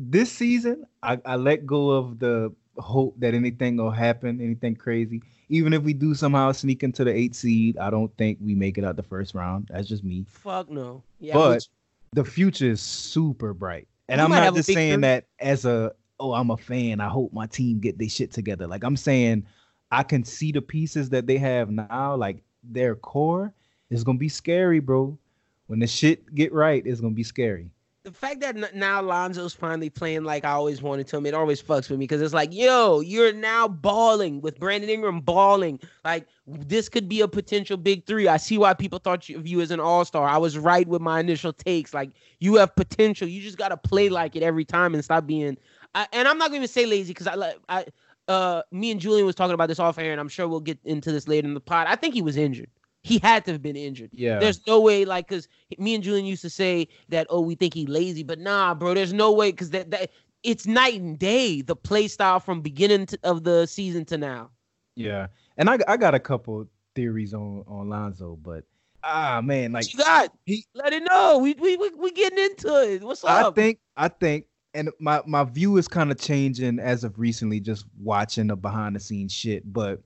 this 0.00 0.32
season. 0.32 0.86
I, 1.02 1.18
I 1.24 1.36
let 1.36 1.66
go 1.66 1.90
of 1.90 2.18
the 2.18 2.52
hope 2.78 3.14
that 3.18 3.34
anything 3.34 3.76
will 3.76 3.90
happen, 3.90 4.40
anything 4.40 4.74
crazy. 4.74 5.22
Even 5.48 5.72
if 5.72 5.82
we 5.82 5.92
do 5.92 6.14
somehow 6.14 6.52
sneak 6.52 6.82
into 6.82 7.04
the 7.04 7.12
eight 7.12 7.34
seed, 7.34 7.76
I 7.78 7.90
don't 7.90 8.16
think 8.16 8.38
we 8.40 8.54
make 8.54 8.78
it 8.78 8.84
out 8.84 8.96
the 8.96 9.02
first 9.02 9.34
round. 9.34 9.68
That's 9.70 9.88
just 9.88 10.04
me. 10.04 10.24
Fuck 10.28 10.70
no. 10.70 11.02
Yeah, 11.18 11.34
but 11.34 11.66
the 12.12 12.24
future 12.24 12.70
is 12.70 12.80
super 12.80 13.52
bright, 13.52 13.88
and 14.08 14.20
We 14.20 14.24
I'm 14.24 14.30
not 14.30 14.54
just 14.54 14.72
saying 14.72 14.94
three. 14.94 15.00
that 15.02 15.26
as 15.38 15.64
a 15.64 15.92
oh 16.18 16.32
I'm 16.32 16.50
a 16.50 16.56
fan. 16.56 17.00
I 17.00 17.08
hope 17.08 17.32
my 17.32 17.46
team 17.46 17.80
get 17.80 17.98
their 17.98 18.08
shit 18.08 18.32
together. 18.32 18.66
Like 18.66 18.84
I'm 18.84 18.96
saying, 18.96 19.46
I 19.90 20.02
can 20.02 20.24
see 20.24 20.52
the 20.52 20.62
pieces 20.62 21.10
that 21.10 21.26
they 21.26 21.38
have 21.38 21.70
now. 21.70 22.14
Like 22.16 22.42
their 22.62 22.94
core 22.94 23.52
is 23.90 24.04
gonna 24.04 24.18
be 24.18 24.28
scary, 24.28 24.80
bro. 24.80 25.18
When 25.66 25.78
the 25.80 25.86
shit 25.86 26.34
get 26.34 26.52
right, 26.52 26.82
it's 26.86 27.00
gonna 27.00 27.14
be 27.14 27.22
scary. 27.24 27.70
The 28.02 28.12
fact 28.12 28.40
that 28.40 28.74
now 28.74 29.02
Lonzo's 29.02 29.52
finally 29.52 29.90
playing 29.90 30.24
like 30.24 30.44
I 30.44 30.52
always 30.52 30.80
wanted 30.80 31.06
to 31.08 31.18
him, 31.18 31.26
it 31.26 31.34
always 31.34 31.62
fucks 31.62 31.90
with 31.90 31.98
me 31.98 32.06
because 32.06 32.22
it's 32.22 32.32
like, 32.32 32.54
yo, 32.54 33.00
you're 33.00 33.32
now 33.32 33.68
balling 33.68 34.40
with 34.40 34.58
Brandon 34.58 34.88
Ingram 34.88 35.20
balling. 35.20 35.78
Like 36.04 36.26
this 36.46 36.88
could 36.88 37.08
be 37.08 37.20
a 37.20 37.28
potential 37.28 37.76
big 37.76 38.06
three. 38.06 38.26
I 38.26 38.38
see 38.38 38.56
why 38.56 38.72
people 38.72 38.98
thought 39.00 39.28
of 39.28 39.46
you 39.46 39.60
as 39.60 39.70
an 39.70 39.80
all 39.80 40.06
star. 40.06 40.26
I 40.26 40.38
was 40.38 40.56
right 40.56 40.88
with 40.88 41.02
my 41.02 41.20
initial 41.20 41.52
takes. 41.52 41.92
Like 41.92 42.10
you 42.38 42.54
have 42.54 42.74
potential. 42.74 43.28
You 43.28 43.42
just 43.42 43.58
gotta 43.58 43.76
play 43.76 44.08
like 44.08 44.34
it 44.34 44.42
every 44.42 44.64
time 44.64 44.94
and 44.94 45.04
stop 45.04 45.26
being. 45.26 45.58
I, 45.94 46.06
and 46.12 46.26
I'm 46.26 46.38
not 46.38 46.52
to 46.52 46.68
say 46.68 46.86
lazy 46.86 47.12
because 47.12 47.26
I 47.26 47.34
like 47.34 47.58
I. 47.68 47.84
Uh, 48.28 48.62
me 48.70 48.92
and 48.92 49.00
Julian 49.00 49.26
was 49.26 49.34
talking 49.34 49.54
about 49.54 49.66
this 49.66 49.80
off 49.80 49.98
air, 49.98 50.12
and 50.12 50.20
I'm 50.20 50.28
sure 50.28 50.46
we'll 50.46 50.60
get 50.60 50.78
into 50.84 51.10
this 51.10 51.26
later 51.26 51.48
in 51.48 51.54
the 51.54 51.60
pod. 51.60 51.88
I 51.88 51.96
think 51.96 52.14
he 52.14 52.22
was 52.22 52.36
injured. 52.36 52.70
He 53.02 53.18
had 53.18 53.44
to 53.46 53.52
have 53.52 53.62
been 53.62 53.76
injured. 53.76 54.10
Yeah. 54.12 54.38
There's 54.38 54.66
no 54.66 54.80
way, 54.80 55.04
like, 55.04 55.28
cause 55.28 55.48
me 55.78 55.94
and 55.94 56.04
Julian 56.04 56.26
used 56.26 56.42
to 56.42 56.50
say 56.50 56.88
that, 57.08 57.26
oh, 57.30 57.40
we 57.40 57.54
think 57.54 57.72
he 57.72 57.86
lazy, 57.86 58.22
but 58.22 58.38
nah, 58.38 58.74
bro. 58.74 58.92
There's 58.94 59.12
no 59.14 59.32
way, 59.32 59.50
cause 59.52 59.70
that 59.70 59.90
that 59.90 60.10
it's 60.42 60.66
night 60.66 61.00
and 61.00 61.18
day 61.18 61.62
the 61.62 61.76
play 61.76 62.08
style 62.08 62.40
from 62.40 62.60
beginning 62.60 63.06
to, 63.06 63.18
of 63.22 63.44
the 63.44 63.66
season 63.66 64.04
to 64.06 64.18
now. 64.18 64.50
Yeah, 64.96 65.28
and 65.56 65.70
I 65.70 65.78
I 65.88 65.96
got 65.96 66.14
a 66.14 66.20
couple 66.20 66.66
theories 66.94 67.32
on 67.32 67.64
on 67.66 67.88
Lonzo, 67.88 68.36
but 68.42 68.64
ah 69.02 69.40
man, 69.42 69.72
like 69.72 69.84
What 69.84 69.94
you 69.94 69.98
got? 69.98 70.32
he- 70.44 70.66
Let 70.74 70.92
it 70.92 71.02
know. 71.02 71.38
We 71.38 71.54
we 71.54 71.76
we, 71.78 71.90
we 71.96 72.10
getting 72.12 72.38
into 72.38 72.68
it. 72.92 73.02
What's 73.02 73.24
up? 73.24 73.30
I 73.30 73.50
think 73.54 73.78
I 73.96 74.08
think, 74.08 74.44
and 74.74 74.90
my 75.00 75.22
my 75.26 75.44
view 75.44 75.78
is 75.78 75.88
kind 75.88 76.10
of 76.10 76.18
changing 76.18 76.78
as 76.78 77.02
of 77.04 77.18
recently, 77.18 77.60
just 77.60 77.86
watching 77.98 78.48
the 78.48 78.56
behind 78.56 78.94
the 78.96 79.00
scenes 79.00 79.32
shit. 79.32 79.70
But 79.72 80.02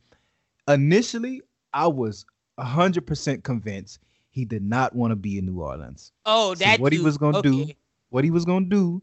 initially, 0.69 1.43
I 1.73 1.87
was 1.89 2.25
hundred 2.59 3.07
percent 3.07 3.45
convinced 3.45 3.99
he 4.31 4.45
did 4.45 4.63
not 4.63 4.95
want 4.95 5.13
to 5.13 5.17
be 5.17 5.39
in 5.39 5.47
New 5.47 5.61
Orleans. 5.61 6.13
oh, 6.27 6.55
so 6.55 6.65
that 6.65 6.81
what 6.81 6.93
he 6.93 6.99
was 7.01 7.19
gonna 7.19 7.43
do- 7.43 7.67
What 8.11 8.25
he 8.25 8.31
was 8.31 8.45
gonna 8.45 8.67
do? 8.67 9.03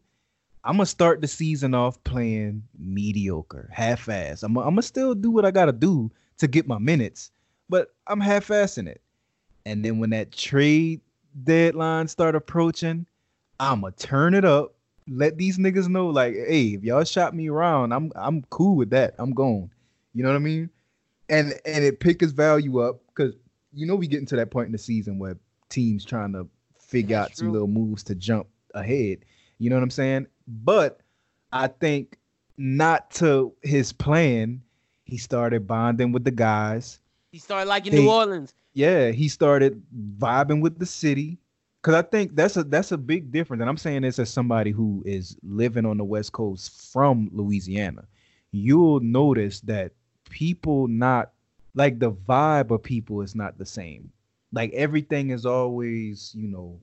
I'm 0.64 0.74
gonna 0.76 0.86
start 0.86 1.20
the 1.20 1.28
season 1.28 1.74
off 1.74 2.02
playing 2.04 2.62
mediocre, 2.78 3.68
half-ass. 3.72 4.42
I'm 4.42 4.56
I'm 4.56 4.64
gonna 4.70 4.82
still 4.82 5.14
do 5.14 5.30
what 5.30 5.44
I 5.44 5.50
gotta 5.50 5.72
do 5.72 6.10
to 6.38 6.46
get 6.48 6.66
my 6.66 6.78
minutes, 6.78 7.30
but 7.68 7.92
I'm 8.06 8.20
half-assing 8.20 8.86
it. 8.86 9.00
And 9.66 9.84
then 9.84 9.98
when 9.98 10.10
that 10.10 10.32
trade 10.32 11.00
deadline 11.44 12.08
start 12.08 12.34
approaching, 12.34 13.06
I'ma 13.60 13.90
turn 13.96 14.34
it 14.34 14.44
up. 14.44 14.74
Let 15.08 15.36
these 15.36 15.58
niggas 15.58 15.88
know, 15.88 16.06
like, 16.08 16.34
hey, 16.34 16.74
if 16.74 16.84
y'all 16.84 17.04
shot 17.04 17.34
me 17.34 17.48
around, 17.48 17.92
I'm 17.92 18.12
I'm 18.14 18.42
cool 18.50 18.76
with 18.76 18.90
that. 18.90 19.14
I'm 19.18 19.32
gone. 19.32 19.70
You 20.14 20.22
know 20.22 20.30
what 20.30 20.36
I 20.36 20.40
mean? 20.40 20.70
And 21.28 21.54
and 21.66 21.84
it 21.84 22.00
pick 22.00 22.20
his 22.20 22.32
value 22.32 22.78
up 22.80 23.01
you 23.72 23.86
know 23.86 23.94
we 23.94 24.06
getting 24.06 24.26
to 24.26 24.36
that 24.36 24.50
point 24.50 24.66
in 24.66 24.72
the 24.72 24.78
season 24.78 25.18
where 25.18 25.36
teams 25.68 26.04
trying 26.04 26.32
to 26.32 26.48
figure 26.78 27.16
That's 27.16 27.32
out 27.32 27.36
some 27.38 27.52
little 27.52 27.68
moves 27.68 28.02
to 28.04 28.14
jump 28.14 28.46
ahead. 28.74 29.24
You 29.58 29.70
know 29.70 29.76
what 29.76 29.82
I'm 29.82 29.90
saying? 29.90 30.26
But 30.46 31.00
I 31.52 31.68
think 31.68 32.18
not 32.56 33.10
to 33.12 33.54
his 33.62 33.92
plan, 33.92 34.62
he 35.04 35.16
started 35.16 35.66
bonding 35.66 36.12
with 36.12 36.24
the 36.24 36.30
guys. 36.30 37.00
He 37.30 37.38
started 37.38 37.68
liking 37.68 37.92
They- 37.92 38.00
New 38.00 38.10
Orleans. 38.10 38.54
Yeah, 38.74 39.10
he 39.10 39.28
started 39.28 39.82
vibing 40.18 40.62
with 40.62 40.78
the 40.78 40.86
city. 40.86 41.38
Cause 41.82 41.94
I 41.94 42.02
think 42.02 42.36
that's 42.36 42.56
a 42.56 42.62
that's 42.62 42.92
a 42.92 42.96
big 42.96 43.32
difference. 43.32 43.60
And 43.60 43.68
I'm 43.68 43.76
saying 43.76 44.02
this 44.02 44.20
as 44.20 44.30
somebody 44.30 44.70
who 44.70 45.02
is 45.04 45.36
living 45.42 45.84
on 45.84 45.98
the 45.98 46.04
West 46.04 46.30
Coast 46.30 46.92
from 46.92 47.28
Louisiana. 47.32 48.04
You'll 48.52 49.00
notice 49.00 49.60
that 49.62 49.92
people 50.30 50.86
not 50.86 51.32
like 51.74 51.98
the 51.98 52.12
vibe 52.12 52.70
of 52.70 52.82
people 52.82 53.22
is 53.22 53.34
not 53.34 53.58
the 53.58 53.66
same. 53.66 54.10
Like 54.52 54.72
everything 54.72 55.30
is 55.30 55.46
always, 55.46 56.32
you 56.34 56.48
know, 56.48 56.78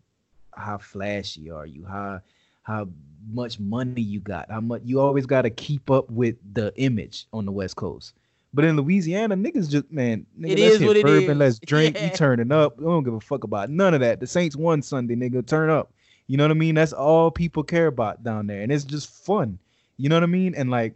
how 0.56 0.78
flashy 0.78 1.50
are 1.52 1.66
you? 1.66 1.86
How 1.86 2.22
how 2.64 2.88
much 3.32 3.60
money 3.60 4.02
you 4.02 4.20
got? 4.20 4.50
How 4.50 4.62
much 4.62 4.82
you 4.84 5.00
always 5.00 5.26
got 5.26 5.44
to 5.44 5.50
keep 5.50 5.90
up 5.92 6.10
with 6.10 6.36
the 6.54 6.74
image 6.78 7.28
on 7.34 7.46
the 7.46 7.52
West 7.52 7.76
Coast. 7.76 8.14
But 8.54 8.66
in 8.66 8.76
Louisiana, 8.78 9.36
niggas 9.38 9.70
just 9.70 9.92
man, 9.92 10.26
nigga, 10.40 10.52
It 10.52 10.60
let's 10.60 10.74
is 10.74 10.80
hit 10.80 10.88
what 10.88 10.98
it 10.98 11.06
bourbon, 11.06 11.32
is. 11.32 11.38
let's 11.38 11.60
drink. 11.66 11.96
Yeah. 11.96 12.06
You 12.06 12.12
turning 12.12 12.52
up. 12.52 12.78
We 12.80 12.86
don't 12.86 13.04
give 13.04 13.14
a 13.14 13.20
fuck 13.20 13.44
about 13.44 13.70
none 13.70 13.94
of 13.94 14.00
that. 14.00 14.20
The 14.20 14.28
Saints 14.28 14.56
won 14.56 14.82
Sunday, 14.82 15.16
nigga. 15.16 15.46
Turn 15.46 15.70
up. 15.70 15.92
You 16.28 16.38
know 16.38 16.44
what 16.46 16.52
I 16.52 16.56
mean? 16.56 16.76
That's 16.76 16.94
all 16.94 17.30
people 17.32 17.64
care 17.64 17.88
about 17.88 18.24
down 18.24 18.48
there, 18.48 18.62
and 18.62 18.72
it's 18.72 18.84
just 18.84 19.10
fun. 19.26 19.60
You 19.98 20.10
know 20.10 20.16
what 20.16 20.24
I 20.24 20.28
mean? 20.28 20.56
And 20.56 20.72
like 20.72 20.96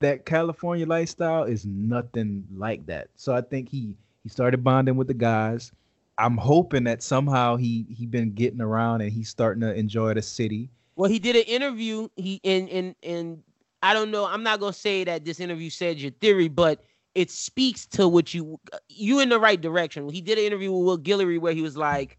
that 0.00 0.26
California 0.26 0.86
lifestyle 0.86 1.44
is 1.44 1.64
nothing 1.64 2.44
like 2.54 2.84
that. 2.86 3.08
So 3.16 3.34
I 3.34 3.40
think 3.40 3.68
he 3.68 3.96
he 4.22 4.28
started 4.28 4.64
bonding 4.64 4.96
with 4.96 5.06
the 5.06 5.14
guys. 5.14 5.72
I'm 6.18 6.36
hoping 6.36 6.84
that 6.84 7.02
somehow 7.02 7.56
he 7.56 7.86
he 7.88 8.06
been 8.06 8.32
getting 8.32 8.60
around 8.60 9.00
and 9.02 9.12
he's 9.12 9.28
starting 9.28 9.60
to 9.62 9.72
enjoy 9.74 10.14
the 10.14 10.22
city. 10.22 10.68
Well, 10.96 11.10
he 11.10 11.18
did 11.18 11.36
an 11.36 11.42
interview. 11.42 12.08
He 12.16 12.40
and 12.44 12.68
and 12.68 12.94
and 13.02 13.42
I 13.82 13.94
don't 13.94 14.10
know. 14.10 14.26
I'm 14.26 14.42
not 14.42 14.60
gonna 14.60 14.72
say 14.72 15.04
that 15.04 15.24
this 15.24 15.40
interview 15.40 15.70
said 15.70 15.98
your 15.98 16.10
theory, 16.12 16.48
but 16.48 16.84
it 17.14 17.30
speaks 17.30 17.86
to 17.86 18.08
what 18.08 18.34
you 18.34 18.58
you 18.88 19.20
in 19.20 19.28
the 19.28 19.38
right 19.38 19.60
direction. 19.60 20.08
He 20.08 20.20
did 20.20 20.38
an 20.38 20.44
interview 20.44 20.72
with 20.72 20.84
Will 20.84 20.98
Guillory 20.98 21.40
where 21.40 21.54
he 21.54 21.62
was 21.62 21.76
like, 21.76 22.18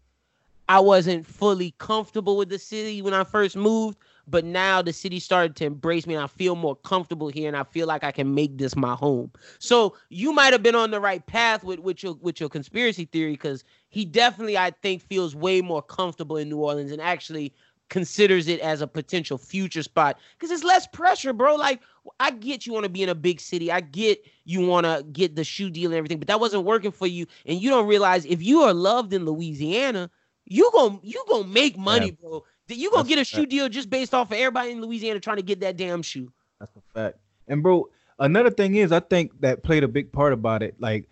I 0.68 0.80
wasn't 0.80 1.26
fully 1.26 1.74
comfortable 1.78 2.36
with 2.36 2.48
the 2.48 2.58
city 2.58 3.02
when 3.02 3.14
I 3.14 3.24
first 3.24 3.56
moved, 3.56 3.98
but 4.26 4.44
now 4.44 4.82
the 4.82 4.92
city 4.92 5.18
started 5.18 5.56
to 5.56 5.64
embrace 5.64 6.06
me 6.06 6.14
and 6.14 6.22
I 6.22 6.26
feel 6.26 6.54
more 6.54 6.76
comfortable 6.76 7.28
here 7.28 7.48
and 7.48 7.56
I 7.56 7.64
feel 7.64 7.86
like 7.86 8.04
I 8.04 8.12
can 8.12 8.34
make 8.34 8.58
this 8.58 8.76
my 8.76 8.94
home. 8.94 9.30
So 9.58 9.96
you 10.08 10.32
might 10.32 10.52
have 10.52 10.62
been 10.62 10.74
on 10.74 10.90
the 10.90 11.00
right 11.00 11.24
path 11.26 11.64
with, 11.64 11.80
with 11.80 12.02
your 12.02 12.14
with 12.14 12.40
your 12.40 12.48
conspiracy 12.48 13.04
theory 13.06 13.32
because 13.32 13.64
he 13.88 14.04
definitely 14.04 14.56
I 14.58 14.70
think 14.82 15.02
feels 15.02 15.34
way 15.34 15.60
more 15.60 15.82
comfortable 15.82 16.36
in 16.36 16.48
New 16.48 16.58
Orleans 16.58 16.92
and 16.92 17.00
actually 17.00 17.52
considers 17.90 18.48
it 18.48 18.58
as 18.60 18.80
a 18.80 18.86
potential 18.86 19.36
future 19.36 19.82
spot 19.82 20.18
because 20.38 20.50
it's 20.50 20.64
less 20.64 20.86
pressure, 20.86 21.32
bro. 21.32 21.56
Like 21.56 21.80
I 22.18 22.30
get 22.30 22.66
you 22.66 22.72
want 22.72 22.84
to 22.84 22.90
be 22.90 23.02
in 23.02 23.08
a 23.10 23.14
big 23.14 23.40
city. 23.40 23.70
I 23.70 23.80
get 23.80 24.24
you 24.44 24.66
want 24.66 24.86
to 24.86 25.04
get 25.12 25.36
the 25.36 25.44
shoe 25.44 25.70
deal 25.70 25.90
and 25.90 25.98
everything, 25.98 26.18
but 26.18 26.28
that 26.28 26.40
wasn't 26.40 26.64
working 26.64 26.90
for 26.90 27.06
you, 27.06 27.26
and 27.46 27.60
you 27.60 27.70
don't 27.70 27.86
realize 27.86 28.24
if 28.24 28.42
you 28.42 28.62
are 28.62 28.72
loved 28.72 29.12
in 29.12 29.24
Louisiana, 29.24 30.10
you 30.46 30.70
gon' 30.72 31.00
you 31.02 31.22
gonna 31.28 31.46
make 31.46 31.76
money, 31.76 32.06
Yeah. 32.06 32.12
bro. 32.20 32.44
That 32.72 32.78
you 32.78 32.90
gonna 32.90 33.02
That's 33.02 33.08
get 33.10 33.18
a 33.18 33.24
shoe 33.24 33.36
fact. 33.40 33.50
deal 33.50 33.68
just 33.68 33.90
based 33.90 34.14
off 34.14 34.30
of 34.32 34.38
everybody 34.38 34.70
in 34.70 34.80
Louisiana 34.80 35.20
trying 35.20 35.36
to 35.36 35.42
get 35.42 35.60
that 35.60 35.76
damn 35.76 36.00
shoe. 36.00 36.32
That's 36.58 36.72
a 36.74 36.80
fact. 36.98 37.18
And 37.48 37.62
bro, 37.62 37.90
another 38.18 38.50
thing 38.50 38.76
is 38.76 38.92
I 38.92 39.00
think 39.00 39.38
that 39.42 39.62
played 39.62 39.84
a 39.84 39.88
big 39.88 40.10
part 40.10 40.32
about 40.32 40.62
it. 40.62 40.74
Like 40.80 41.06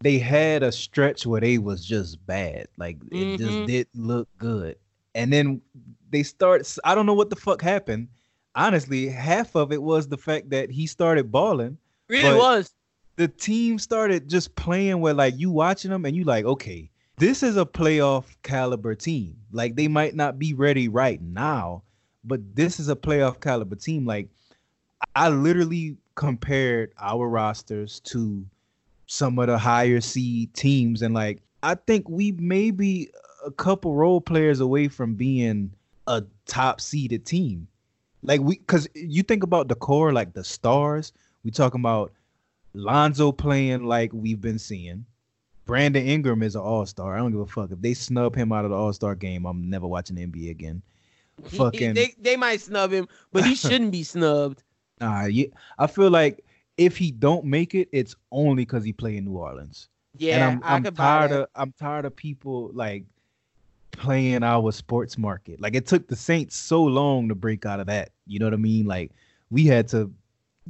they 0.00 0.18
had 0.18 0.62
a 0.62 0.70
stretch 0.70 1.24
where 1.26 1.40
they 1.40 1.56
was 1.56 1.86
just 1.86 2.24
bad. 2.26 2.68
Like 2.76 2.98
it 3.10 3.14
Mhm. 3.28 3.38
just 3.38 3.64
didn't 3.66 3.94
look 4.06 4.28
good. 4.36 4.76
And 5.14 5.32
then 5.32 5.62
they 6.10 6.22
start 6.22 6.70
I 6.84 6.94
don't 6.94 7.06
know 7.06 7.14
what 7.14 7.30
the 7.30 7.36
fuck 7.36 7.62
happened. 7.62 8.08
Honestly, 8.54 9.08
half 9.08 9.54
of 9.56 9.72
it 9.72 9.82
was 9.82 10.06
the 10.06 10.18
fact 10.18 10.50
that 10.50 10.70
he 10.70 10.86
started 10.86 11.32
balling. 11.32 11.78
Really 12.08 12.36
was. 12.36 12.74
The 13.16 13.28
team 13.28 13.78
started 13.78 14.28
just 14.28 14.54
playing 14.54 15.00
where 15.00 15.14
like 15.14 15.38
you 15.38 15.50
watching 15.50 15.90
them 15.92 16.04
and 16.04 16.14
you 16.14 16.24
like, 16.24 16.44
okay, 16.44 16.90
this 17.20 17.42
is 17.42 17.58
a 17.58 17.66
playoff 17.66 18.24
caliber 18.42 18.94
team. 18.94 19.36
Like 19.52 19.76
they 19.76 19.88
might 19.88 20.14
not 20.14 20.38
be 20.38 20.54
ready 20.54 20.88
right 20.88 21.20
now, 21.20 21.82
but 22.24 22.40
this 22.56 22.80
is 22.80 22.88
a 22.88 22.96
playoff 22.96 23.40
caliber 23.40 23.76
team. 23.76 24.06
Like 24.06 24.30
I 25.14 25.28
literally 25.28 25.98
compared 26.14 26.92
our 26.98 27.28
rosters 27.28 28.00
to 28.00 28.46
some 29.06 29.38
of 29.38 29.48
the 29.48 29.58
higher 29.58 30.00
seed 30.00 30.54
teams, 30.54 31.02
and 31.02 31.14
like 31.14 31.42
I 31.62 31.74
think 31.74 32.08
we 32.08 32.32
may 32.32 32.70
be 32.70 33.10
a 33.44 33.50
couple 33.50 33.94
role 33.94 34.22
players 34.22 34.60
away 34.60 34.88
from 34.88 35.14
being 35.14 35.74
a 36.06 36.24
top 36.46 36.80
seeded 36.80 37.26
team. 37.26 37.68
Like 38.22 38.40
we, 38.40 38.58
because 38.58 38.88
you 38.94 39.22
think 39.22 39.42
about 39.42 39.68
the 39.68 39.74
core, 39.74 40.12
like 40.12 40.32
the 40.32 40.44
stars. 40.44 41.12
We 41.44 41.50
talking 41.50 41.80
about 41.80 42.12
Lonzo 42.72 43.30
playing 43.30 43.84
like 43.84 44.10
we've 44.14 44.40
been 44.40 44.58
seeing. 44.58 45.04
Brandon 45.70 46.04
Ingram 46.04 46.42
is 46.42 46.56
an 46.56 46.62
all 46.62 46.84
star. 46.84 47.14
I 47.14 47.18
don't 47.18 47.30
give 47.30 47.40
a 47.40 47.46
fuck 47.46 47.70
if 47.70 47.80
they 47.80 47.94
snub 47.94 48.34
him 48.34 48.50
out 48.50 48.64
of 48.64 48.72
the 48.72 48.76
all 48.76 48.92
star 48.92 49.14
game. 49.14 49.46
I'm 49.46 49.70
never 49.70 49.86
watching 49.86 50.16
the 50.16 50.26
NBA 50.26 50.50
again. 50.50 50.82
He- 51.48 51.56
Fucking 51.56 51.94
they 51.94 52.12
they 52.20 52.36
might 52.36 52.60
snub 52.60 52.90
him, 52.90 53.06
but 53.32 53.44
he 53.44 53.54
shouldn't 53.64 53.92
be 53.92 54.02
snubbed. 54.02 54.62
Nah, 55.00 55.26
you, 55.26 55.50
I 55.78 55.86
feel 55.86 56.10
like 56.10 56.44
if 56.76 56.96
he 56.96 57.12
don't 57.12 57.44
make 57.44 57.74
it, 57.74 57.88
it's 57.92 58.16
only 58.32 58.62
because 58.64 58.82
he 58.84 58.92
play 58.92 59.16
in 59.16 59.24
New 59.26 59.36
Orleans. 59.38 59.88
Yeah, 60.18 60.48
and 60.50 60.64
I'm, 60.64 60.86
I'm 60.86 60.94
tired 60.94 61.30
of 61.32 61.46
I'm 61.54 61.72
tired 61.78 62.04
of 62.04 62.16
people 62.16 62.72
like 62.74 63.04
playing 63.92 64.42
our 64.42 64.72
sports 64.72 65.16
market. 65.16 65.60
Like 65.60 65.76
it 65.76 65.86
took 65.86 66.08
the 66.08 66.16
Saints 66.16 66.56
so 66.56 66.82
long 66.82 67.28
to 67.28 67.34
break 67.34 67.64
out 67.64 67.78
of 67.80 67.86
that. 67.86 68.10
You 68.26 68.40
know 68.40 68.46
what 68.46 68.54
I 68.54 68.58
mean? 68.58 68.86
Like 68.86 69.12
we 69.50 69.66
had 69.66 69.86
to. 69.88 70.12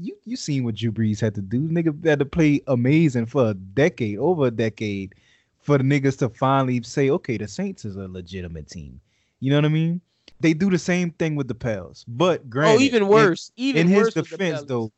You 0.01 0.17
you 0.25 0.37
seen 0.37 0.65
what 0.65 0.77
Drew 0.77 0.93
Brees 0.93 1.21
had 1.21 1.35
to 1.35 1.43
do? 1.43 1.69
Nigga 1.69 2.05
had 2.07 2.21
to 2.21 2.25
play 2.25 2.63
amazing 2.67 3.27
for 3.27 3.51
a 3.51 3.55
decade, 3.55 4.19
over 4.19 4.47
a 4.47 4.51
decade, 4.51 5.15
for 5.61 5.77
the 5.77 5.85
niggas 5.85 6.19
to 6.19 6.29
finally 6.31 6.83
say, 6.83 7.11
okay, 7.11 7.37
the 7.37 7.47
Saints 7.47 7.85
is 7.85 7.97
a 7.97 8.09
legitimate 8.09 8.69
team. 8.69 9.01
You 9.41 9.51
know 9.51 9.57
what 9.59 9.67
I 9.67 9.69
mean? 9.69 10.01
They 10.41 10.55
do 10.55 10.71
the 10.71 10.79
same 10.79 11.11
thing 11.11 11.37
with 11.37 11.49
the 11.49 11.55
Pels, 11.55 12.05
but 12.09 12.41
oh, 12.41 12.49
granted, 12.49 12.81
oh, 12.81 12.85
even 12.85 13.03
in- 13.03 13.09
worse. 13.09 13.53
Even 13.57 13.83
in 13.83 13.89
his 13.89 14.05
worse 14.05 14.15
the 14.15 14.23
defense 14.23 14.41
Pelicans. 14.41 14.69
though 14.69 14.93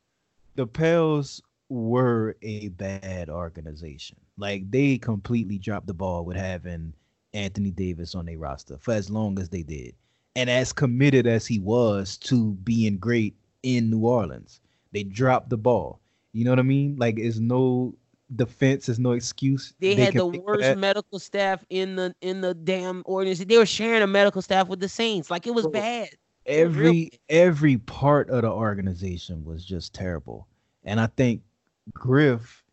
the 0.55 0.67
pels 0.67 1.41
were 1.69 2.35
a 2.41 2.67
bad 2.69 3.29
organization 3.29 4.17
like 4.37 4.69
they 4.69 4.97
completely 4.97 5.57
dropped 5.57 5.87
the 5.87 5.93
ball 5.93 6.23
with 6.25 6.37
having 6.37 6.93
anthony 7.33 7.71
davis 7.71 8.13
on 8.13 8.25
their 8.25 8.37
roster 8.37 8.77
for 8.77 8.93
as 8.93 9.09
long 9.09 9.39
as 9.39 9.49
they 9.49 9.63
did 9.63 9.93
and 10.35 10.49
as 10.49 10.71
committed 10.71 11.25
as 11.25 11.47
he 11.47 11.59
was 11.59 12.17
to 12.17 12.51
being 12.63 12.97
great 12.97 13.35
in 13.63 13.89
new 13.89 14.05
orleans 14.05 14.61
they 14.93 15.03
dropped 15.03 15.49
the 15.49 15.57
ball. 15.57 15.99
You 16.31 16.45
know 16.45 16.51
what 16.51 16.59
i 16.59 16.63
mean? 16.63 16.95
Like 16.97 17.19
it's 17.19 17.39
no 17.39 17.93
defense 18.35 18.89
is 18.89 18.99
no 18.99 19.11
excuse. 19.11 19.73
They, 19.79 19.95
had 19.95 20.13
the 20.13 20.25
worst 20.25 20.77
medical 20.77 21.19
staff 21.19 21.63
in 21.69 21.95
the 21.95 22.15
in 22.21 22.41
the 22.41 22.53
damn 22.53 23.03
organization. 23.05 23.47
They 23.47 23.57
were 23.57 23.65
sharing 23.65 24.01
a 24.01 24.07
medical 24.07 24.41
staff 24.41 24.67
with 24.67 24.79
the 24.79 24.89
Saints. 24.89 25.29
Like 25.29 25.45
it 25.47 25.53
was 25.53 25.63
Bro, 25.63 25.71
bad. 25.71 26.09
It 26.45 26.67
was 26.67 26.75
every 26.75 27.11
every 27.29 27.77
part 27.77 28.29
of 28.29 28.41
the 28.43 28.51
organization 28.51 29.43
was 29.45 29.65
just 29.65 29.93
terrible. 29.93 30.47
And 30.85 30.99
i 30.99 31.07
think 31.07 31.41
griff 31.93 32.63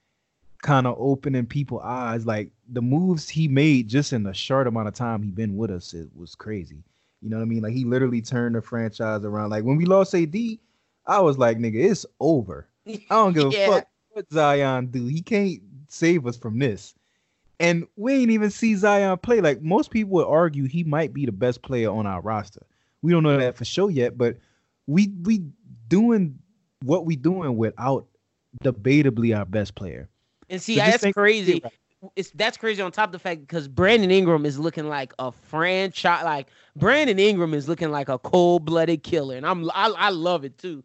kind 0.62 0.86
of 0.86 0.94
opening 0.98 1.46
people 1.46 1.80
eyes 1.80 2.26
like 2.26 2.50
the 2.68 2.82
moves 2.82 3.28
he 3.28 3.48
made 3.48 3.88
just 3.88 4.12
in 4.12 4.22
the 4.22 4.34
short 4.34 4.66
amount 4.66 4.86
of 4.86 4.94
time 4.94 5.22
he 5.22 5.30
been 5.30 5.56
with 5.56 5.70
us 5.70 5.94
it 5.94 6.08
was 6.14 6.34
crazy. 6.34 6.82
You 7.22 7.28
know 7.28 7.36
what 7.36 7.42
i 7.42 7.46
mean? 7.46 7.62
Like 7.62 7.74
he 7.74 7.84
literally 7.84 8.22
turned 8.22 8.54
the 8.54 8.62
franchise 8.62 9.24
around. 9.24 9.50
Like 9.50 9.64
when 9.64 9.76
we 9.76 9.84
lost 9.84 10.14
ad 10.14 10.34
i 11.10 11.20
was 11.20 11.36
like 11.36 11.58
nigga 11.58 11.90
it's 11.90 12.06
over 12.20 12.66
i 12.86 12.98
don't 13.10 13.34
give 13.34 13.52
Yeah. 13.52 13.66
a 13.66 13.70
fuck 13.72 13.86
what 14.10 14.32
zion 14.32 14.86
do 14.86 15.06
he 15.06 15.20
can't 15.20 15.60
save 15.88 16.26
us 16.26 16.36
from 16.36 16.58
this 16.58 16.94
and 17.58 17.86
we 17.96 18.14
ain't 18.14 18.30
even 18.30 18.50
see 18.50 18.74
zion 18.74 19.18
play 19.18 19.40
like 19.40 19.60
most 19.60 19.90
people 19.90 20.12
would 20.12 20.26
argue 20.26 20.64
he 20.64 20.84
might 20.84 21.12
be 21.12 21.26
the 21.26 21.32
best 21.32 21.62
player 21.62 21.90
on 21.90 22.06
our 22.06 22.20
roster 22.22 22.66
we 23.02 23.12
don't 23.12 23.22
know 23.22 23.38
that 23.38 23.56
for 23.56 23.64
sure 23.64 23.90
yet, 23.90 24.18
but 24.18 24.36
we 24.86 25.10
we 25.22 25.42
doing 25.88 26.38
what 26.82 27.06
we 27.06 27.16
doing 27.16 27.56
without 27.56 28.06
debatably 28.62 29.36
our 29.36 29.44
best 29.44 29.74
player. 29.74 30.08
And 30.48 30.60
see, 30.60 30.76
So 30.76 30.80
that's 30.82 31.06
crazy. 31.12 31.62
It's 32.16 32.30
that's 32.32 32.56
crazy 32.56 32.80
on 32.82 32.92
top 32.92 33.08
of 33.08 33.12
the 33.12 33.18
fact 33.18 33.40
because 33.42 33.68
Brandon 33.68 34.10
Ingram 34.10 34.46
is 34.46 34.58
looking 34.58 34.88
like 34.88 35.12
a 35.18 35.32
franchise. 35.32 36.24
Like 36.24 36.48
Brandon 36.76 37.18
Ingram 37.18 37.54
is 37.54 37.68
looking 37.68 37.90
like 37.90 38.08
a 38.08 38.18
cold 38.18 38.64
blooded 38.64 39.02
killer, 39.02 39.36
and 39.36 39.46
I'm 39.46 39.70
I, 39.70 39.92
I 39.96 40.10
love 40.10 40.44
it 40.44 40.58
too. 40.58 40.82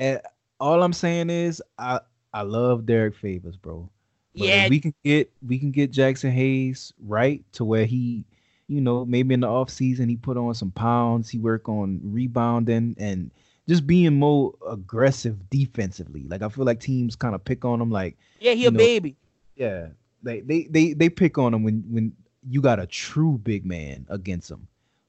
And 0.00 0.20
all 0.58 0.82
I'm 0.82 0.94
saying 0.94 1.30
is 1.30 1.62
I 1.78 2.00
I 2.32 2.42
love 2.42 2.86
Derrick 2.86 3.14
Favors, 3.14 3.56
bro. 3.56 3.88
But 4.34 4.48
yeah, 4.48 4.68
we 4.68 4.80
can 4.80 4.94
get 5.04 5.30
we 5.46 5.58
can 5.58 5.70
get 5.70 5.92
Jaxson 5.92 6.30
Hayes 6.30 6.92
right 7.06 7.44
to 7.52 7.64
where 7.64 7.84
he, 7.84 8.24
you 8.66 8.80
know, 8.80 9.04
maybe 9.04 9.34
in 9.34 9.40
the 9.40 9.48
off 9.48 9.70
season 9.70 10.08
he 10.08 10.16
put 10.16 10.36
on 10.36 10.54
some 10.54 10.70
pounds, 10.70 11.28
he 11.28 11.38
work 11.38 11.68
on 11.68 12.00
rebounding 12.02 12.96
and 12.98 13.30
just 13.68 13.86
being 13.86 14.18
more 14.18 14.54
aggressive 14.68 15.50
defensively. 15.50 16.24
Like 16.28 16.42
I 16.42 16.48
feel 16.48 16.64
like 16.64 16.80
teams 16.80 17.14
kind 17.14 17.34
of 17.34 17.44
pick 17.44 17.64
on 17.64 17.80
him 17.80 17.90
like, 17.90 18.16
yeah, 18.40 18.52
he 18.52 18.66
a 18.66 18.70
know, 18.70 18.78
baby. 18.78 19.16
yeah, 19.54 19.88
they 20.22 20.40
they 20.40 20.64
they 20.70 20.94
they 20.94 21.10
pick 21.10 21.36
on 21.36 21.52
him 21.52 21.62
when 21.62 21.84
when 21.90 22.12
you 22.48 22.62
got 22.62 22.80
a 22.80 22.86
true 22.86 23.38
big 23.42 23.66
man 23.66 24.06
against 24.08 24.50
him. 24.50 24.66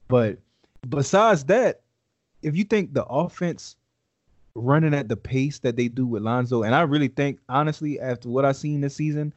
But 0.10 0.40
besides 0.90 1.46
that, 1.46 1.82
if 2.42 2.58
you 2.58 2.66
think 2.66 2.94
the 2.94 3.06
offense 3.06 3.78
running 4.56 4.94
at 4.94 5.10
the 5.10 5.18
pace 5.18 5.60
that 5.60 5.76
they 5.76 5.88
do 5.88 6.06
with 6.06 6.24
Lonzo, 6.24 6.64
and 6.64 6.76
I 6.76 6.82
really 6.82 7.08
think 7.08 7.40
honestly, 7.50 8.00
after 8.00 8.30
what 8.30 8.46
I've 8.46 8.56
seen 8.58 8.82
this 8.82 8.96
season, 8.96 9.34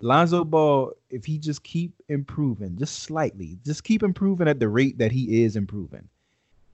Lonzo 0.00 0.44
Ball, 0.44 0.92
if 1.10 1.24
he 1.24 1.38
just 1.38 1.62
keep 1.62 1.94
improving, 2.08 2.76
just 2.76 3.00
slightly, 3.00 3.58
just 3.64 3.84
keep 3.84 4.02
improving 4.02 4.48
at 4.48 4.58
the 4.58 4.68
rate 4.68 4.98
that 4.98 5.12
he 5.12 5.44
is 5.44 5.56
improving, 5.56 6.08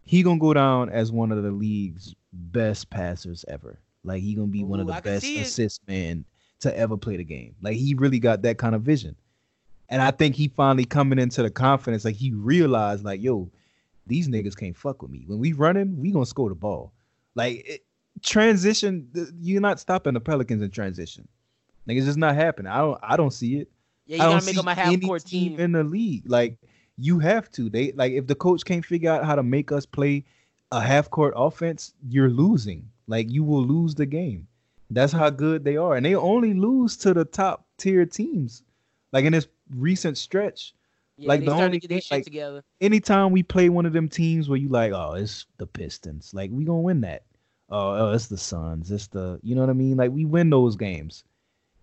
he 0.04 0.22
gonna 0.22 0.40
go 0.40 0.54
down 0.54 0.88
as 0.88 1.12
one 1.12 1.30
of 1.30 1.42
the 1.42 1.50
league's 1.50 2.14
best 2.32 2.88
passers 2.88 3.44
ever. 3.48 3.78
Like 4.04 4.22
he 4.22 4.34
gonna 4.34 4.48
be 4.48 4.64
one 4.64 4.80
of 4.80 4.86
the 4.86 4.94
I 4.94 5.00
best 5.00 5.26
assist 5.26 5.86
man 5.86 6.24
to 6.60 6.76
ever 6.76 6.96
play 6.96 7.18
the 7.18 7.24
game. 7.24 7.54
Like 7.60 7.76
he 7.76 7.94
really 7.94 8.18
got 8.18 8.42
that 8.42 8.58
kind 8.58 8.74
of 8.74 8.82
vision. 8.82 9.14
And 9.90 10.02
I 10.02 10.10
think 10.10 10.34
he 10.34 10.48
finally 10.48 10.84
coming 10.84 11.18
into 11.18 11.42
the 11.42 11.50
confidence, 11.50 12.04
like 12.04 12.16
he 12.16 12.32
realized, 12.32 13.04
like, 13.04 13.22
yo, 13.22 13.50
these 14.06 14.28
niggas 14.28 14.56
can't 14.56 14.76
fuck 14.76 15.02
with 15.02 15.10
me. 15.10 15.24
When 15.26 15.38
we 15.38 15.52
running, 15.52 15.98
we 16.00 16.10
gonna 16.10 16.26
score 16.26 16.48
the 16.48 16.54
ball. 16.54 16.92
Like 17.38 17.64
it, 17.68 17.84
transition, 18.22 19.08
you're 19.40 19.60
not 19.60 19.78
stopping 19.80 20.14
the 20.14 20.20
Pelicans 20.20 20.60
in 20.62 20.70
transition. 20.70 21.26
Like 21.86 21.96
it's 21.96 22.06
just 22.06 22.18
not 22.18 22.34
happening. 22.34 22.70
I 22.72 22.78
don't 22.78 22.98
I 23.02 23.16
don't 23.16 23.30
see 23.32 23.56
it. 23.60 23.68
Yeah, 24.06 24.16
you 24.16 24.22
I 24.22 24.26
don't 24.26 24.34
gotta 24.36 24.46
make 24.46 24.56
them 24.56 24.68
a 24.68 24.74
half 24.74 25.00
court 25.02 25.24
team. 25.24 25.58
in 25.60 25.72
the 25.72 25.84
league. 25.84 26.24
Like 26.26 26.56
you 26.96 27.18
have 27.20 27.50
to. 27.52 27.70
They 27.70 27.92
like 27.92 28.12
if 28.12 28.26
the 28.26 28.34
coach 28.34 28.64
can't 28.64 28.84
figure 28.84 29.10
out 29.10 29.24
how 29.24 29.34
to 29.36 29.42
make 29.42 29.70
us 29.72 29.86
play 29.86 30.24
a 30.72 30.80
half 30.80 31.10
court 31.10 31.32
offense, 31.36 31.94
you're 32.08 32.28
losing. 32.30 32.88
Like 33.06 33.30
you 33.30 33.44
will 33.44 33.62
lose 33.64 33.94
the 33.94 34.06
game. 34.06 34.46
That's 34.90 35.12
how 35.12 35.30
good 35.30 35.64
they 35.64 35.76
are, 35.76 35.96
and 35.96 36.04
they 36.04 36.14
only 36.14 36.54
lose 36.54 36.96
to 36.98 37.12
the 37.14 37.24
top 37.24 37.66
tier 37.76 38.04
teams. 38.06 38.62
Like 39.12 39.24
in 39.26 39.32
this 39.32 39.46
recent 39.76 40.16
stretch, 40.18 40.74
Yeah, 41.18 41.28
like, 41.28 41.44
the 41.44 41.50
only 41.52 41.78
to 41.78 41.78
get 41.80 41.88
their 41.88 41.96
thing, 41.96 42.00
shit 42.02 42.10
like- 42.10 42.24
together. 42.24 42.62
anytime 42.80 43.30
we 43.32 43.42
play 43.42 43.68
one 43.68 43.86
of 43.86 43.92
them 43.92 44.08
teams 44.08 44.48
where 44.48 44.58
you 44.58 44.68
like, 44.68 44.92
oh, 44.92 45.12
it's 45.14 45.46
the 45.58 45.66
Pistons, 45.66 46.32
like 46.34 46.50
we 46.52 46.64
gonna 46.64 46.80
win 46.80 47.00
that. 47.02 47.22
Oh, 47.70 48.08
oh, 48.08 48.12
it's 48.12 48.28
the 48.28 48.38
Suns, 48.38 48.90
it's 48.90 49.08
the, 49.08 49.38
you 49.42 49.54
know 49.54 49.60
what 49.60 49.70
I 49.70 49.74
mean? 49.74 49.96
Like 49.96 50.10
we 50.10 50.24
win 50.24 50.50
those 50.50 50.76
games. 50.76 51.24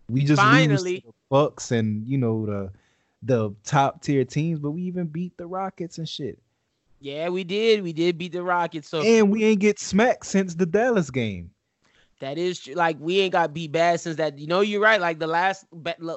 We 0.09 0.21
just 0.21 0.41
lose 0.41 0.51
Finally. 0.51 1.03
the 1.05 1.13
Bucks 1.29 1.71
and 1.71 2.07
you 2.07 2.17
know 2.17 2.45
the 2.45 2.71
the 3.23 3.55
top 3.63 4.01
tier 4.03 4.23
teams, 4.23 4.59
but 4.59 4.71
we 4.71 4.83
even 4.83 5.07
beat 5.07 5.36
the 5.38 5.47
Rockets 5.47 5.97
and 5.97 6.07
shit. 6.07 6.39
Yeah, 6.99 7.29
we 7.29 7.43
did. 7.43 7.83
We 7.83 7.93
did 7.93 8.17
beat 8.17 8.31
the 8.31 8.43
Rockets. 8.43 8.89
So 8.89 9.01
And 9.01 9.31
we 9.31 9.43
ain't 9.43 9.59
get 9.59 9.79
smacked 9.79 10.25
since 10.25 10.55
the 10.55 10.65
Dallas 10.65 11.09
game. 11.09 11.51
That 12.19 12.38
is 12.38 12.59
true. 12.61 12.75
Like 12.75 12.97
we 12.99 13.19
ain't 13.19 13.33
got 13.33 13.53
beat 13.53 13.71
bad 13.71 13.99
since 13.99 14.15
that. 14.17 14.38
You 14.39 14.47
know, 14.47 14.61
you're 14.61 14.81
right. 14.81 15.01
Like 15.01 15.19
the 15.19 15.27
last, 15.27 15.65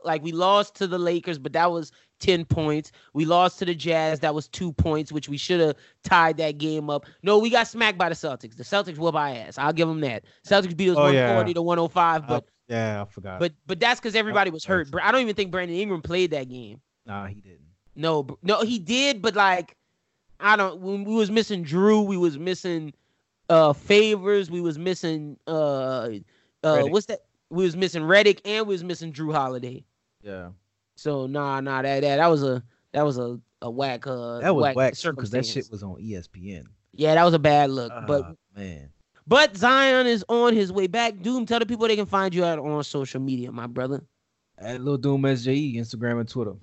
like 0.04 0.22
we 0.22 0.32
lost 0.32 0.74
to 0.76 0.86
the 0.86 0.98
Lakers, 0.98 1.38
but 1.38 1.52
that 1.54 1.70
was 1.70 1.92
ten 2.18 2.44
points. 2.44 2.92
We 3.14 3.24
lost 3.24 3.58
to 3.60 3.64
the 3.64 3.74
Jazz. 3.74 4.20
That 4.20 4.34
was 4.34 4.48
two 4.48 4.72
points, 4.72 5.10
which 5.12 5.28
we 5.28 5.36
should 5.36 5.60
have 5.60 5.76
tied 6.04 6.36
that 6.38 6.58
game 6.58 6.90
up. 6.90 7.06
No, 7.22 7.38
we 7.38 7.50
got 7.50 7.66
smacked 7.68 7.98
by 7.98 8.08
the 8.08 8.14
Celtics. 8.14 8.56
The 8.56 8.64
Celtics 8.64 8.98
whoop 8.98 9.14
our 9.14 9.28
ass. 9.28 9.58
I'll 9.58 9.72
give 9.72 9.88
them 9.88 10.00
that. 10.00 10.24
Celtics 10.46 10.76
beat 10.76 10.90
us 10.90 10.96
Oh, 10.98 11.06
yeah. 11.08 11.34
140 11.34 11.54
to 11.54 11.62
105, 11.62 12.26
but 12.26 12.44
yeah, 12.68 13.02
I 13.02 13.04
forgot. 13.06 13.40
but 13.40 13.52
but 13.66 13.80
that's 13.80 14.00
because 14.00 14.14
everybody 14.14 14.50
was 14.50 14.64
hurt. 14.64 14.88
I 15.02 15.10
don't 15.12 15.22
even 15.22 15.34
think 15.34 15.50
Brandon 15.50 15.76
Ingram 15.76 16.02
played 16.02 16.30
that 16.32 16.48
game. 16.48 16.80
nah, 17.06 17.26
he 17.26 17.36
didn't. 17.40 17.60
No, 17.96 18.26
no, 18.42 18.62
he 18.62 18.78
did, 18.78 19.20
but 19.22 19.34
like 19.34 19.76
I 20.40 20.54
don't. 20.56 20.80
When 20.80 21.04
we 21.04 21.14
was 21.14 21.30
missing 21.30 21.64
Jrue, 21.64 22.06
we 22.06 22.16
was 22.16 22.38
missing 22.38 22.92
uh 23.48 23.72
Favors. 23.72 24.50
We 24.50 24.60
was 24.60 24.78
missing 24.78 25.36
uh 25.48 25.50
uh 25.52 26.10
Redick. 26.64 26.90
what's 26.90 27.06
that? 27.06 27.20
We 27.50 27.64
was 27.64 27.76
missing 27.76 28.02
Redick 28.02 28.40
and 28.44 28.66
we 28.66 28.74
was 28.74 28.84
missing 28.84 29.12
Jrue 29.12 29.32
Holiday. 29.34 29.84
Yeah, 30.22 30.50
So 30.98 31.26
nah, 31.26 31.60
nah, 31.60 31.82
that 31.82 32.00
that, 32.00 32.16
that 32.16 32.26
was 32.26 32.42
a 32.42 32.62
that 32.92 33.02
was 33.02 33.18
a 33.18 33.38
a 33.62 33.70
whack. 33.70 34.06
Uh, 34.06 34.38
that 34.40 34.54
was 34.54 34.62
whack 34.62 34.76
whack 34.76 34.94
because 35.00 35.30
that 35.30 35.46
shit 35.46 35.68
was 35.70 35.82
on 35.82 35.96
ESPN. 36.02 36.64
Yeah, 36.92 37.14
that 37.14 37.24
was 37.24 37.34
a 37.34 37.38
bad 37.38 37.70
look. 37.70 37.92
but 38.06 38.24
Ah, 38.24 38.32
man, 38.56 38.90
but 39.26 39.56
Zion 39.56 40.06
is 40.06 40.24
on 40.28 40.54
his 40.54 40.72
way 40.72 40.86
back. 40.88 41.20
Doom, 41.22 41.46
tell 41.46 41.58
the 41.60 41.66
people 41.66 41.86
they 41.86 41.96
can 41.96 42.06
find 42.06 42.34
you 42.34 42.44
out 42.44 42.58
on 42.58 42.82
social 42.82 43.20
media, 43.20 43.52
my 43.52 43.66
brother. 43.66 44.02
at 44.58 44.80
Lil 44.80 44.96
Doom 44.98 45.22
SJE, 45.22 45.76
Instagram 45.76 46.20
and 46.20 46.28
Twitter. 46.28 46.54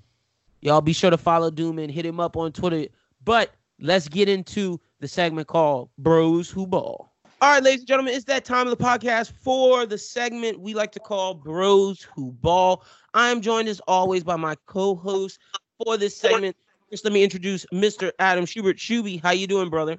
Y'all 0.62 0.82
be 0.82 0.94
sure 0.94 1.12
to 1.12 1.18
follow 1.18 1.50
Doom 1.52 1.80
and 1.80 1.92
hit 1.92 2.06
him 2.06 2.20
up 2.20 2.36
on 2.36 2.52
Twitter. 2.52 2.88
But 3.24 3.52
let's 3.80 4.08
get 4.10 4.28
into 4.28 4.80
the 5.00 5.08
segment 5.08 5.48
called 5.48 5.90
Bros 5.98 6.50
Who 6.50 6.66
Ball. 6.68 7.12
All 7.42 7.52
right, 7.52 7.62
ladies 7.62 7.82
and 7.82 7.88
gentlemen, 7.88 8.14
it's 8.16 8.26
that 8.26 8.46
time 8.46 8.66
of 8.68 8.76
the 8.76 8.84
podcast 8.84 9.32
for 9.34 9.86
the 9.86 9.98
segment 9.98 10.60
we 10.60 10.74
like 10.74 10.92
to 10.94 11.00
call 11.00 11.34
Bros 11.36 12.02
Who 12.16 12.32
Ball. 12.32 12.84
I'm 13.16 13.40
joined 13.40 13.70
as 13.70 13.80
always 13.88 14.26
by 14.26 14.36
my 14.36 14.56
co-host 14.66 15.40
for 15.82 15.96
this 15.96 16.18
segment. 16.18 16.58
First, 16.92 17.06
let 17.06 17.14
me 17.14 17.24
introduce 17.24 17.66
Mr. 17.74 18.12
Adam 18.20 18.46
Schubert. 18.46 18.76
Shuby, 18.76 19.22
how 19.24 19.32
you 19.32 19.48
doing, 19.48 19.70
brother? 19.70 19.98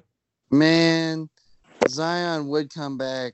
Man, 0.51 1.27
Zion 1.89 2.47
would 2.47 2.71
come 2.71 2.95
back 2.95 3.33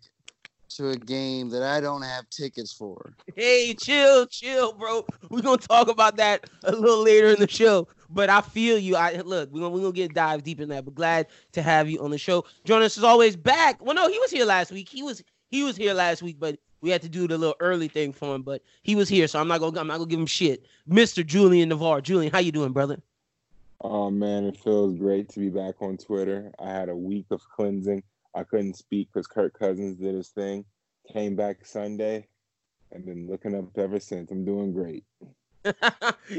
to 0.78 0.92
a 0.92 0.96
game 0.96 1.50
that 1.50 1.64
I 1.64 1.82
don't 1.82 2.02
have 2.02 2.30
tickets 2.30 2.72
for. 2.72 3.14
Hey, 3.36 3.74
chill, 3.74 4.26
chill, 4.26 4.72
bro. 4.72 5.06
We're 5.30 5.42
gonna 5.42 5.58
talk 5.58 5.90
about 5.90 6.16
that 6.16 6.50
a 6.64 6.72
little 6.72 7.04
later 7.04 7.28
in 7.28 7.40
the 7.40 7.50
show. 7.50 7.90
But 8.10 8.30
I 8.30 8.40
feel 8.40 8.78
you. 8.78 8.96
I 8.96 9.18
look, 9.18 9.52
we're 9.52 9.60
gonna, 9.60 9.76
we're 9.76 9.82
gonna 9.82 9.92
get 9.92 10.14
dive 10.14 10.44
deep 10.44 10.62
in 10.62 10.70
that. 10.70 10.86
But 10.86 10.96
glad 10.96 11.28
to 11.52 11.62
have 11.62 11.90
you 11.90 12.02
on 12.02 12.10
the 12.10 12.18
show. 12.18 12.46
Join 12.64 12.82
us 12.84 12.98
as 12.98 13.04
always 13.04 13.36
back. 13.36 13.84
Well, 13.84 13.96
no, 13.96 14.08
he 14.08 14.18
was 14.18 14.32
here 14.32 14.46
last 14.46 14.72
week. 14.72 14.88
He 14.88 15.04
was 15.04 15.22
he 15.50 15.64
was 15.64 15.76
here 15.76 15.94
last 15.94 16.24
week, 16.24 16.38
but 16.40 16.58
we 16.84 16.90
had 16.90 17.02
to 17.02 17.10
do 17.10 17.30
the 17.30 17.38
little 17.38 17.56
early 17.62 17.88
thing 17.88 18.12
for 18.12 18.36
him. 18.36 18.44
But 18.44 18.62
he 18.84 18.96
was 18.96 19.08
here, 19.08 19.28
so 19.28 19.40
I'm 19.40 19.48
not 19.48 19.62
gonna 19.62 19.80
I'm 19.80 19.88
not 19.88 19.98
gonna 19.98 20.10
give 20.10 20.20
him 20.20 20.26
shit. 20.26 20.66
Mr. 20.88 21.26
Julian 21.26 21.70
Navarre. 21.70 22.02
Julian, 22.02 22.32
how 22.32 22.40
you 22.40 22.52
doing, 22.52 22.74
brother? 22.74 23.02
Oh 23.82 24.12
man, 24.12 24.44
it 24.44 24.58
feels 24.58 24.94
great 24.98 25.30
to 25.30 25.40
be 25.40 25.50
back 25.50 25.76
on 25.82 25.98
Twitter. 25.98 26.52
I 26.60 26.70
had 26.70 26.90
a 26.90 26.96
week 26.96 27.28
of 27.32 27.42
cleansing. 27.50 28.04
I 28.36 28.44
couldn't 28.44 28.76
speak 28.76 29.08
because 29.14 29.28
Kirk 29.28 29.58
Cousins 29.58 29.98
did 29.98 30.14
his 30.14 30.30
thing. 30.30 30.66
Came 31.12 31.36
back 31.36 31.66
Sunday 31.66 32.28
and 32.92 33.06
been 33.06 33.28
looking 33.28 33.56
up 33.56 33.66
ever 33.78 34.00
since. 34.00 34.30
I'm 34.30 34.44
doing 34.44 34.74
great. 34.74 35.06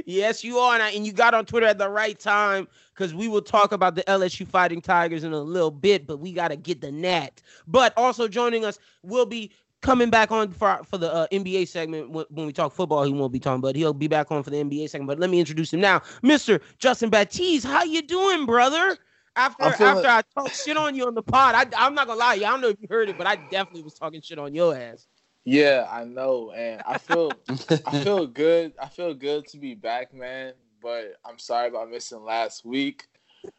yes, 0.05 0.45
you 0.45 0.59
are, 0.59 0.75
and, 0.75 0.83
I, 0.83 0.91
and 0.91 1.07
you 1.07 1.13
got 1.13 1.33
on 1.35 1.47
Twitter 1.47 1.67
at 1.67 1.79
the 1.79 1.89
right 1.89 2.19
time 2.19 2.69
because 2.93 3.15
we 3.15 3.29
will 3.29 3.43
talk 3.43 3.73
about 3.73 3.95
the 3.95 4.03
LSU 4.03 4.47
Fighting 4.47 4.83
Tigers 4.83 5.25
in 5.25 5.33
a 5.33 5.41
little 5.41 5.71
bit, 5.71 6.07
but 6.07 6.19
we 6.19 6.33
got 6.33 6.49
to 6.49 6.57
get 6.57 6.81
the 6.81 6.93
net. 6.93 7.41
But 7.67 7.95
also 7.97 8.29
joining 8.29 8.65
us 8.65 8.79
will 9.03 9.27
be 9.27 9.51
coming 9.85 10.11
back 10.11 10.33
on 10.33 10.51
for 10.51 10.81
for 10.85 10.99
the 10.99 11.13
uh, 11.13 11.27
NBA 11.31 11.69
segment 11.69 12.11
when, 12.11 12.25
when 12.31 12.47
we 12.47 12.53
talk 12.53 12.73
football. 12.73 13.05
He 13.05 13.13
won't 13.13 13.33
be 13.33 13.39
talking, 13.39 13.61
but 13.61 13.77
he'll 13.77 13.93
be 13.93 14.09
back 14.09 14.33
on 14.33 14.43
for 14.43 14.51
the 14.51 14.57
NBA 14.57 14.89
segment. 14.91 15.07
But 15.09 15.21
let 15.21 15.31
me 15.31 15.39
introduce 15.39 15.73
him 15.73 15.81
now, 15.81 16.03
Mister 16.23 16.61
Justin 16.79 17.11
Baptiste. 17.11 17.67
How 17.67 17.85
you 17.85 18.03
doing, 18.03 18.47
brother? 18.47 18.97
After 19.37 19.65
I'm 19.65 19.73
feeling- 19.75 19.97
after 19.99 20.09
I 20.09 20.23
talk 20.35 20.53
shit 20.55 20.77
on 20.77 20.95
you 20.95 21.07
on 21.07 21.15
the 21.15 21.23
pod, 21.23 21.55
I, 21.55 21.67
I'm 21.87 21.95
not 21.95 22.07
gonna 22.07 22.19
lie, 22.19 22.35
you. 22.35 22.45
I 22.47 22.51
don't 22.51 22.61
know 22.61 22.69
if 22.69 22.81
you 22.81 22.89
heard 22.91 23.09
it, 23.09 23.19
but 23.19 23.27
I 23.27 23.37
definitely 23.37 23.83
was 23.83 23.95
talking 23.95 24.21
shit 24.21 24.39
on 24.39 24.55
your 24.55 24.75
ass. 24.77 25.07
Yeah, 25.45 25.87
I 25.91 26.05
know, 26.05 26.53
and 26.53 26.83
I 26.87 26.97
feel 26.99 27.39
I 27.87 27.99
feel 28.03 28.27
good. 28.27 28.73
I 28.81 28.89
feel 28.89 29.13
good 29.15 29.47
to 29.49 29.59
be 29.59 29.75
back, 29.75 30.15
man. 30.15 30.55
But 30.83 31.17
I'm 31.25 31.39
sorry 31.39 31.69
about 31.69 31.91
missing 31.91 32.25
last 32.25 32.65
week. 32.65 33.07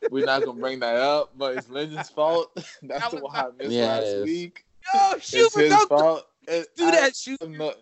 We're 0.10 0.26
not 0.26 0.44
gonna 0.44 0.60
bring 0.60 0.80
that 0.80 0.96
up, 0.96 1.34
but 1.38 1.56
it's 1.58 1.70
Lyndon's 1.70 2.10
fault. 2.10 2.52
That's 2.82 3.12
That 3.14 3.22
why 3.22 3.42
I 3.42 3.50
missed 3.58 3.76
Yeah, 3.76 3.86
last 3.86 4.24
week. 4.24 4.65
It's 4.94 5.32
his 5.32 5.54
don't 5.54 5.90
fault. 5.90 6.28
Do 6.48 6.66
that, 6.78 7.16
shoot. 7.16 7.42
know- 7.50 7.74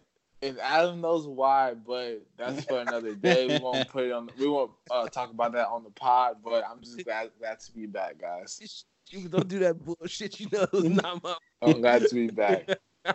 and 0.43 0.59
Adam 0.59 0.99
knows 0.99 1.25
why, 1.25 1.73
but 1.73 2.21
that's 2.37 2.65
for 2.65 2.81
another 2.81 3.15
day. 3.15 3.47
We 3.47 3.59
won't 3.59 3.87
put 3.89 4.03
it 4.03 4.11
on. 4.11 4.29
We 4.37 4.47
won't 4.47 4.71
uh, 4.91 5.07
talk 5.07 5.31
about 5.31 5.53
that 5.53 5.67
on 5.67 5.83
the 5.85 5.89
pod. 5.91 6.37
But 6.43 6.65
I'm 6.69 6.81
just 6.81 7.01
glad, 7.05 7.29
glad 7.39 7.59
to 7.61 7.71
be 7.71 7.85
back, 7.85 8.19
guys. 8.19 8.85
You 9.09 9.29
don't 9.29 9.47
do 9.47 9.59
that 9.59 9.83
bullshit. 9.83 10.39
You 10.39 10.47
know 10.51 10.65
it's 10.73 11.01
not 11.01 11.23
my 11.23 11.35
I'm 11.61 11.79
glad 11.81 12.07
to 12.07 12.13
be 12.13 12.27
back. 12.27 12.67
All 13.05 13.13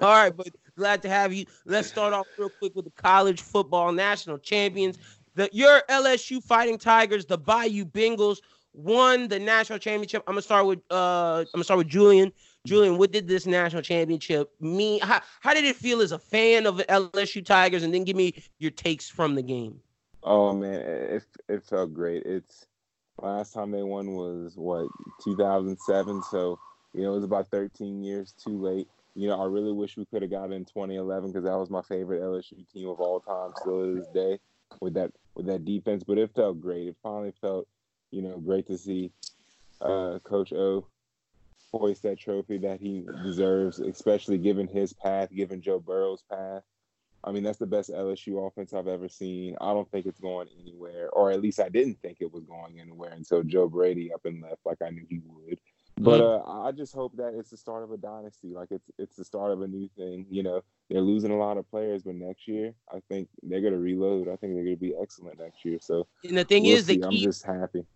right, 0.00 0.34
but 0.36 0.48
glad 0.76 1.02
to 1.02 1.08
have 1.08 1.32
you. 1.32 1.46
Let's 1.64 1.88
start 1.88 2.12
off 2.12 2.26
real 2.38 2.50
quick 2.58 2.74
with 2.74 2.84
the 2.84 3.02
college 3.02 3.40
football 3.40 3.92
national 3.92 4.38
champions. 4.38 4.98
The 5.34 5.48
your 5.52 5.82
LSU 5.88 6.42
Fighting 6.42 6.78
Tigers, 6.78 7.24
the 7.26 7.38
Bayou 7.38 7.84
Bengals, 7.86 8.38
won 8.74 9.28
the 9.28 9.38
national 9.38 9.78
championship. 9.78 10.22
I'm 10.26 10.34
gonna 10.34 10.42
start 10.42 10.66
with 10.66 10.80
uh, 10.90 11.40
I'm 11.40 11.46
gonna 11.54 11.64
start 11.64 11.78
with 11.78 11.88
Julian. 11.88 12.32
Julian, 12.66 12.98
what 12.98 13.12
did 13.12 13.28
this 13.28 13.46
national 13.46 13.82
championship 13.82 14.52
mean? 14.60 15.00
How, 15.00 15.20
how 15.40 15.54
did 15.54 15.64
it 15.64 15.76
feel 15.76 16.00
as 16.00 16.12
a 16.12 16.18
fan 16.18 16.66
of 16.66 16.76
the 16.76 16.84
LSU 16.84 17.44
Tigers? 17.44 17.82
And 17.82 17.94
then 17.94 18.04
give 18.04 18.16
me 18.16 18.34
your 18.58 18.70
takes 18.70 19.08
from 19.08 19.34
the 19.34 19.42
game. 19.42 19.80
Oh 20.22 20.52
man, 20.52 20.80
it 20.80 21.22
it 21.48 21.62
felt 21.62 21.94
great. 21.94 22.24
It's 22.24 22.66
last 23.22 23.54
time 23.54 23.70
they 23.70 23.84
won 23.84 24.14
was 24.14 24.56
what 24.56 24.88
2007, 25.22 26.22
so 26.30 26.58
you 26.92 27.02
know 27.02 27.12
it 27.12 27.16
was 27.16 27.24
about 27.24 27.48
13 27.48 28.02
years 28.02 28.32
too 28.32 28.60
late. 28.60 28.88
You 29.14 29.28
know, 29.28 29.40
I 29.40 29.46
really 29.46 29.72
wish 29.72 29.96
we 29.96 30.04
could 30.04 30.22
have 30.22 30.30
got 30.30 30.52
in 30.52 30.64
2011 30.64 31.30
because 31.30 31.44
that 31.44 31.56
was 31.56 31.70
my 31.70 31.82
favorite 31.82 32.22
LSU 32.22 32.68
team 32.70 32.88
of 32.88 33.00
all 33.00 33.20
time, 33.20 33.52
still 33.56 33.86
to 33.86 33.94
this 33.94 34.08
day, 34.08 34.38
with 34.80 34.94
that 34.94 35.12
with 35.36 35.46
that 35.46 35.64
defense. 35.64 36.02
But 36.02 36.18
it 36.18 36.34
felt 36.34 36.60
great. 36.60 36.88
It 36.88 36.96
finally 37.02 37.32
felt, 37.40 37.68
you 38.10 38.20
know, 38.20 38.36
great 38.38 38.66
to 38.66 38.76
see 38.76 39.12
uh, 39.80 40.18
Coach 40.24 40.52
O 40.52 40.86
hoist 41.72 42.02
that 42.02 42.18
trophy 42.18 42.58
that 42.58 42.80
he 42.80 43.06
deserves, 43.22 43.80
especially 43.80 44.38
given 44.38 44.66
his 44.66 44.92
path, 44.92 45.28
given 45.34 45.60
Joe 45.60 45.78
Burrow's 45.78 46.22
path. 46.30 46.62
I 47.24 47.32
mean, 47.32 47.42
that's 47.42 47.58
the 47.58 47.66
best 47.66 47.90
LSU 47.90 48.46
offense 48.46 48.72
I've 48.72 48.86
ever 48.86 49.08
seen. 49.08 49.56
I 49.60 49.72
don't 49.72 49.90
think 49.90 50.06
it's 50.06 50.20
going 50.20 50.48
anywhere, 50.60 51.10
or 51.10 51.32
at 51.32 51.42
least 51.42 51.60
I 51.60 51.68
didn't 51.68 51.98
think 52.00 52.18
it 52.20 52.32
was 52.32 52.44
going 52.44 52.78
anywhere 52.80 53.12
until 53.12 53.42
Joe 53.42 53.68
Brady 53.68 54.12
up 54.12 54.24
and 54.24 54.42
left, 54.42 54.60
like 54.64 54.78
I 54.80 54.90
knew 54.90 55.04
he 55.08 55.20
would. 55.26 55.58
But 55.98 56.20
uh, 56.20 56.42
I 56.44 56.72
just 56.72 56.94
hope 56.94 57.16
that 57.16 57.32
it's 57.34 57.50
the 57.50 57.56
start 57.56 57.82
of 57.82 57.90
a 57.90 57.96
dynasty. 57.96 58.48
Like 58.52 58.68
it's 58.70 58.90
it's 58.98 59.16
the 59.16 59.24
start 59.24 59.50
of 59.50 59.62
a 59.62 59.66
new 59.66 59.88
thing. 59.96 60.26
You 60.28 60.42
know, 60.42 60.62
they're 60.90 61.00
losing 61.00 61.30
a 61.30 61.38
lot 61.38 61.56
of 61.56 61.68
players, 61.70 62.02
but 62.02 62.16
next 62.16 62.46
year 62.46 62.74
I 62.92 62.98
think 63.08 63.28
they're 63.42 63.62
gonna 63.62 63.78
reload. 63.78 64.28
I 64.28 64.36
think 64.36 64.54
they're 64.54 64.64
gonna 64.64 64.76
be 64.76 64.94
excellent 65.00 65.40
next 65.40 65.64
year. 65.64 65.78
So 65.80 66.06
And 66.22 66.36
the 66.36 66.44
thing 66.44 66.64
we'll 66.64 66.76
is. 66.76 66.90
I'm 66.90 67.12
just 67.12 67.46
happy. 67.46 67.86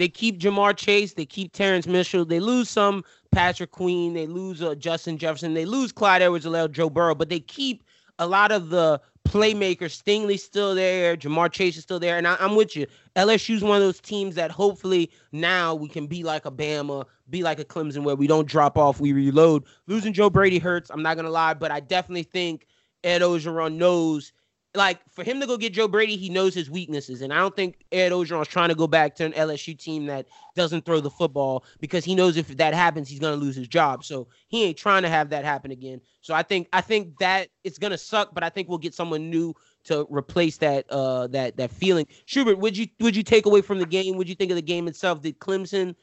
They 0.00 0.08
keep 0.08 0.40
Ja'Marr 0.40 0.74
Chase, 0.74 1.12
they 1.12 1.26
keep 1.26 1.52
Terrence 1.52 1.86
Mitchell, 1.86 2.24
they 2.24 2.40
lose 2.40 2.70
some 2.70 3.04
Patrick 3.32 3.70
Queen, 3.70 4.14
they 4.14 4.26
lose 4.26 4.62
uh, 4.62 4.74
Justin 4.74 5.18
Jefferson, 5.18 5.52
they 5.52 5.66
lose 5.66 5.92
Clyde 5.92 6.22
Edwards-Helaire, 6.22 6.70
Joe 6.72 6.88
Burrow, 6.88 7.14
but 7.14 7.28
they 7.28 7.40
keep 7.40 7.84
a 8.18 8.26
lot 8.26 8.50
of 8.50 8.70
the 8.70 8.98
playmakers. 9.28 10.02
Stingley's 10.02 10.42
still 10.42 10.74
there, 10.74 11.18
Ja'Marr 11.18 11.52
Chase 11.52 11.76
is 11.76 11.82
still 11.82 12.00
there, 12.00 12.16
and 12.16 12.26
I, 12.26 12.38
I'm 12.40 12.56
with 12.56 12.74
you. 12.76 12.86
LSU's 13.14 13.62
one 13.62 13.76
of 13.76 13.82
those 13.82 14.00
teams 14.00 14.36
that 14.36 14.50
hopefully 14.50 15.10
now 15.32 15.74
we 15.74 15.86
can 15.86 16.06
be 16.06 16.22
like 16.22 16.46
a 16.46 16.50
Bama, 16.50 17.04
be 17.28 17.42
like 17.42 17.60
a 17.60 17.64
Clemson, 17.66 18.02
where 18.02 18.16
we 18.16 18.26
don't 18.26 18.48
drop 18.48 18.78
off, 18.78 19.00
we 19.00 19.12
reload. 19.12 19.64
Losing 19.86 20.14
Joe 20.14 20.30
Brady 20.30 20.58
hurts. 20.58 20.88
I'm 20.90 21.02
not 21.02 21.16
gonna 21.16 21.28
lie, 21.28 21.52
but 21.52 21.70
I 21.70 21.80
definitely 21.80 22.22
think 22.22 22.66
Ed 23.04 23.20
Orgeron 23.20 23.74
knows 23.74 24.32
like 24.74 25.00
for 25.10 25.24
him 25.24 25.40
to 25.40 25.46
go 25.46 25.56
get 25.56 25.72
Joe 25.72 25.88
Brady, 25.88 26.16
he 26.16 26.28
knows 26.28 26.54
his 26.54 26.70
weaknesses, 26.70 27.22
and 27.22 27.32
I 27.32 27.38
don't 27.38 27.56
think 27.56 27.84
Ed 27.90 28.12
Orgeron's 28.12 28.46
trying 28.46 28.68
to 28.68 28.74
go 28.74 28.86
back 28.86 29.16
to 29.16 29.24
an 29.24 29.32
LSU 29.32 29.76
team 29.76 30.06
that 30.06 30.26
doesn't 30.54 30.84
throw 30.84 31.00
the 31.00 31.10
football 31.10 31.64
because 31.80 32.04
he 32.04 32.14
knows 32.14 32.36
if 32.36 32.56
that 32.56 32.72
happens, 32.72 33.08
he's 33.08 33.18
gonna 33.18 33.36
lose 33.36 33.56
his 33.56 33.66
job. 33.66 34.04
So 34.04 34.28
he 34.46 34.64
ain't 34.64 34.76
trying 34.76 35.02
to 35.02 35.08
have 35.08 35.30
that 35.30 35.44
happen 35.44 35.72
again. 35.72 36.00
So 36.20 36.34
I 36.34 36.42
think 36.42 36.68
I 36.72 36.80
think 36.80 37.18
that 37.18 37.48
it's 37.64 37.78
gonna 37.78 37.98
suck, 37.98 38.32
but 38.32 38.44
I 38.44 38.48
think 38.48 38.68
we'll 38.68 38.78
get 38.78 38.94
someone 38.94 39.28
new 39.28 39.54
to 39.84 40.06
replace 40.08 40.58
that 40.58 40.88
uh 40.90 41.26
that 41.28 41.56
that 41.56 41.72
feeling. 41.72 42.06
Schubert, 42.26 42.58
would 42.58 42.76
you 42.76 42.86
would 43.00 43.16
you 43.16 43.24
take 43.24 43.46
away 43.46 43.62
from 43.62 43.78
the 43.78 43.86
game? 43.86 44.16
Would 44.16 44.28
you 44.28 44.36
think 44.36 44.52
of 44.52 44.56
the 44.56 44.62
game 44.62 44.86
itself? 44.86 45.20
Did 45.20 45.40
Clemson 45.40 45.96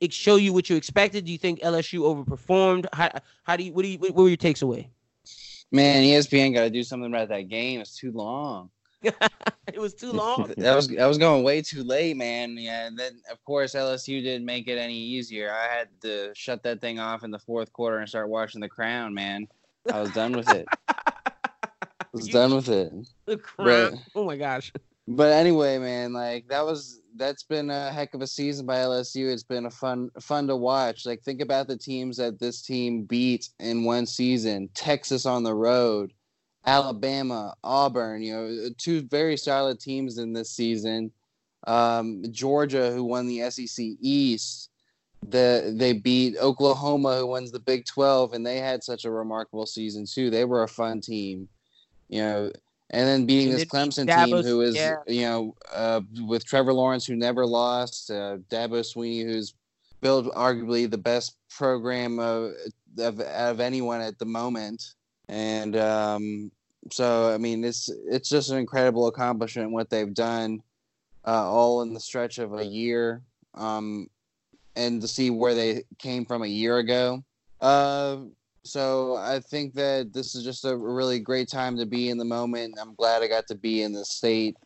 it 0.00 0.12
show 0.12 0.36
you 0.36 0.52
what 0.52 0.70
you 0.70 0.76
expected? 0.76 1.24
Do 1.24 1.32
you 1.32 1.38
think 1.38 1.60
LSU 1.60 2.00
overperformed? 2.00 2.86
How 2.92 3.10
how 3.42 3.56
do 3.56 3.64
you 3.64 3.72
what 3.72 3.82
do 3.82 3.88
you 3.88 3.98
what 3.98 4.14
were 4.14 4.28
your 4.28 4.36
takes 4.36 4.62
away? 4.62 4.90
Man, 5.72 6.02
ESPN 6.04 6.54
got 6.54 6.62
to 6.64 6.70
do 6.70 6.82
something 6.84 7.12
about 7.12 7.28
that 7.30 7.48
game. 7.48 7.80
It's 7.80 7.96
too 7.96 8.12
long. 8.12 8.70
it 9.02 9.78
was 9.78 9.94
too 9.94 10.12
long. 10.12 10.52
that 10.58 10.76
was 10.76 10.86
that 10.88 11.06
was 11.06 11.18
going 11.18 11.42
way 11.42 11.62
too 11.62 11.82
late, 11.82 12.16
man. 12.16 12.56
Yeah, 12.56 12.86
and 12.86 12.96
then 12.98 13.20
of 13.30 13.42
course 13.44 13.74
LSU 13.74 14.22
didn't 14.22 14.44
make 14.46 14.68
it 14.68 14.78
any 14.78 14.96
easier. 14.96 15.50
I 15.52 15.66
had 15.74 15.88
to 16.02 16.30
shut 16.34 16.62
that 16.64 16.80
thing 16.80 17.00
off 17.00 17.24
in 17.24 17.30
the 17.30 17.38
fourth 17.38 17.72
quarter 17.72 17.98
and 17.98 18.08
start 18.08 18.28
watching 18.28 18.60
The 18.60 18.68
Crown, 18.68 19.12
man. 19.14 19.48
I 19.92 20.00
was 20.00 20.12
done 20.12 20.32
with 20.32 20.48
it. 20.50 20.66
I 20.88 20.94
was 22.12 22.26
You- 22.28 22.32
done 22.32 22.54
with 22.54 22.68
it. 22.68 22.92
The 23.24 23.38
crown. 23.38 23.92
But- 23.92 23.98
Oh 24.14 24.24
my 24.24 24.36
gosh. 24.36 24.72
But 25.16 25.32
anyway, 25.32 25.78
man, 25.78 26.14
like 26.14 26.48
that 26.48 26.64
was 26.64 27.00
that's 27.16 27.42
been 27.42 27.68
a 27.68 27.92
heck 27.92 28.14
of 28.14 28.22
a 28.22 28.26
season 28.26 28.64
by 28.64 28.76
LSU. 28.76 29.30
It's 29.30 29.42
been 29.42 29.66
a 29.66 29.70
fun 29.70 30.10
fun 30.20 30.46
to 30.46 30.56
watch. 30.56 31.04
Like 31.04 31.22
think 31.22 31.42
about 31.42 31.68
the 31.68 31.76
teams 31.76 32.16
that 32.16 32.38
this 32.38 32.62
team 32.62 33.04
beat 33.04 33.50
in 33.58 33.84
one 33.84 34.06
season. 34.06 34.70
Texas 34.74 35.26
on 35.26 35.42
the 35.42 35.54
road, 35.54 36.14
Alabama, 36.64 37.54
Auburn, 37.62 38.22
you 38.22 38.34
know, 38.34 38.68
two 38.78 39.02
very 39.02 39.36
solid 39.36 39.80
teams 39.80 40.16
in 40.16 40.32
this 40.32 40.50
season. 40.50 41.12
Um, 41.66 42.24
Georgia 42.30 42.90
who 42.90 43.04
won 43.04 43.26
the 43.26 43.50
SEC 43.50 43.84
East. 44.00 44.70
The 45.28 45.74
they 45.76 45.92
beat 45.92 46.38
Oklahoma 46.38 47.18
who 47.18 47.26
wins 47.26 47.52
the 47.52 47.60
Big 47.60 47.84
12 47.84 48.32
and 48.32 48.46
they 48.46 48.58
had 48.58 48.82
such 48.82 49.04
a 49.04 49.10
remarkable 49.10 49.66
season 49.66 50.06
too. 50.06 50.30
They 50.30 50.46
were 50.46 50.62
a 50.62 50.68
fun 50.68 51.02
team. 51.02 51.48
You 52.08 52.22
know, 52.22 52.52
and 52.92 53.08
then 53.08 53.26
beating 53.26 53.50
And 53.50 53.58
this 53.58 53.64
Clemson 53.64 54.06
team, 54.06 54.42
who 54.42 54.60
is 54.60 54.76
yeah. 54.76 54.96
you 55.06 55.22
know 55.22 55.54
uh, 55.72 56.02
with 56.26 56.44
Trevor 56.44 56.72
Lawrence, 56.72 57.06
who 57.06 57.16
never 57.16 57.46
lost, 57.46 58.10
uh, 58.10 58.38
Dabo 58.50 58.80
Swinney, 58.80 59.24
who's 59.24 59.54
built 60.00 60.26
arguably 60.34 60.90
the 60.90 60.98
best 60.98 61.36
program 61.50 62.18
of, 62.18 62.52
of 62.98 63.20
of 63.20 63.60
anyone 63.60 64.00
at 64.00 64.18
the 64.18 64.26
moment, 64.26 64.94
and 65.28 65.76
um, 65.76 66.52
so 66.90 67.32
I 67.32 67.38
mean 67.38 67.64
it's 67.64 67.88
it's 68.10 68.28
just 68.28 68.50
an 68.50 68.58
incredible 68.58 69.06
accomplishment 69.06 69.70
what 69.70 69.88
they've 69.88 70.12
done, 70.12 70.62
uh, 71.24 71.50
all 71.50 71.82
in 71.82 71.94
the 71.94 72.00
stretch 72.00 72.38
of 72.38 72.52
a 72.52 72.64
year, 72.64 73.22
um, 73.54 74.08
and 74.76 75.00
to 75.00 75.08
see 75.08 75.30
where 75.30 75.54
they 75.54 75.84
came 75.98 76.26
from 76.26 76.42
a 76.42 76.46
year 76.46 76.76
ago. 76.76 77.24
Uh, 77.60 78.18
so 78.64 79.16
I 79.16 79.40
think 79.40 79.74
that 79.74 80.12
this 80.12 80.34
is 80.34 80.44
just 80.44 80.64
a 80.64 80.76
really 80.76 81.18
great 81.18 81.48
time 81.48 81.76
to 81.78 81.86
be 81.86 82.08
in 82.08 82.18
the 82.18 82.24
moment. 82.24 82.78
I'm 82.80 82.94
glad 82.94 83.22
I 83.22 83.28
got 83.28 83.46
to 83.48 83.54
be 83.54 83.82
in 83.82 83.92
the 83.92 84.04
state 84.04 84.56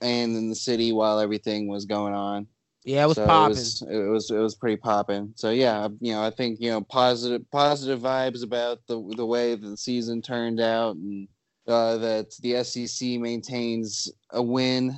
and 0.00 0.36
in 0.36 0.48
the 0.48 0.54
city 0.54 0.92
while 0.92 1.18
everything 1.18 1.68
was 1.68 1.84
going 1.84 2.14
on. 2.14 2.46
Yeah, 2.84 3.04
it 3.04 3.08
was 3.08 3.16
so 3.16 3.26
popping. 3.26 3.56
It 3.56 3.58
was, 3.58 3.82
it 3.82 4.08
was 4.08 4.30
it 4.30 4.38
was 4.38 4.54
pretty 4.54 4.76
popping. 4.76 5.32
So 5.34 5.50
yeah, 5.50 5.88
you 6.00 6.12
know, 6.12 6.22
I 6.22 6.30
think 6.30 6.60
you 6.60 6.70
know 6.70 6.80
positive 6.82 7.50
positive 7.50 8.00
vibes 8.00 8.44
about 8.44 8.86
the 8.86 9.02
the 9.16 9.26
way 9.26 9.56
the 9.56 9.76
season 9.76 10.22
turned 10.22 10.60
out 10.60 10.94
and 10.94 11.26
uh, 11.66 11.96
that 11.96 12.30
the 12.42 12.62
SEC 12.62 13.18
maintains 13.20 14.10
a 14.30 14.40
win. 14.40 14.96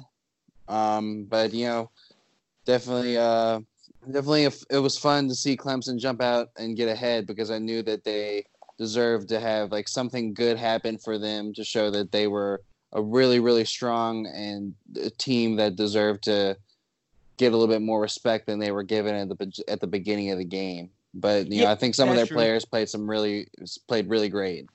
Um, 0.69 1.25
but 1.25 1.55
you 1.55 1.67
know, 1.67 1.91
definitely 2.67 3.17
uh, 3.17 3.61
definitely 4.07 4.45
if 4.45 4.65
it 4.71 4.79
was 4.79 4.99
fun 4.99 5.29
to 5.29 5.35
see 5.35 5.57
Clemson 5.57 5.99
jump 5.99 6.23
out 6.23 6.51
and 6.57 6.77
get 6.77 6.89
ahead 6.89 7.27
because 7.27 7.51
I 7.51 7.59
knew 7.59 7.83
that 7.83 8.05
they 8.05 8.45
deserved 8.79 9.29
to 9.31 9.41
have 9.41 9.73
like 9.73 9.89
something 9.89 10.35
good 10.35 10.57
happen 10.57 10.99
for 10.99 11.19
them 11.19 11.53
to 11.55 11.65
show 11.65 11.91
that 11.91 12.13
they 12.13 12.27
were 12.29 12.63
a 12.93 13.03
really 13.03 13.41
really 13.41 13.65
strong 13.65 14.27
and 14.27 14.75
a 15.03 15.11
team 15.11 15.57
that 15.57 15.77
deserved 15.77 16.23
to 16.25 16.57
get 17.37 17.53
a 17.53 17.57
little 17.57 17.73
bit 17.73 17.83
more 17.83 18.01
respect 18.01 18.47
than 18.47 18.59
they 18.59 18.73
were 18.73 18.83
given 18.83 19.15
at 19.15 19.29
the 19.29 19.65
at 19.69 19.81
the 19.81 19.87
beginning 19.87 20.31
of 20.31 20.39
the 20.39 20.45
game. 20.45 20.91
But 21.15 21.47
you 21.51 21.59
know, 21.59 21.65
Yeah, 21.65 21.73
I 21.73 21.75
think 21.75 21.95
some 21.95 22.09
of 22.09 22.17
their 22.17 22.27
true. 22.27 22.37
players 22.37 22.65
played 22.65 22.89
some 22.89 23.09
really 23.09 23.49
played 23.89 24.09
really 24.09 24.29
great. 24.29 24.69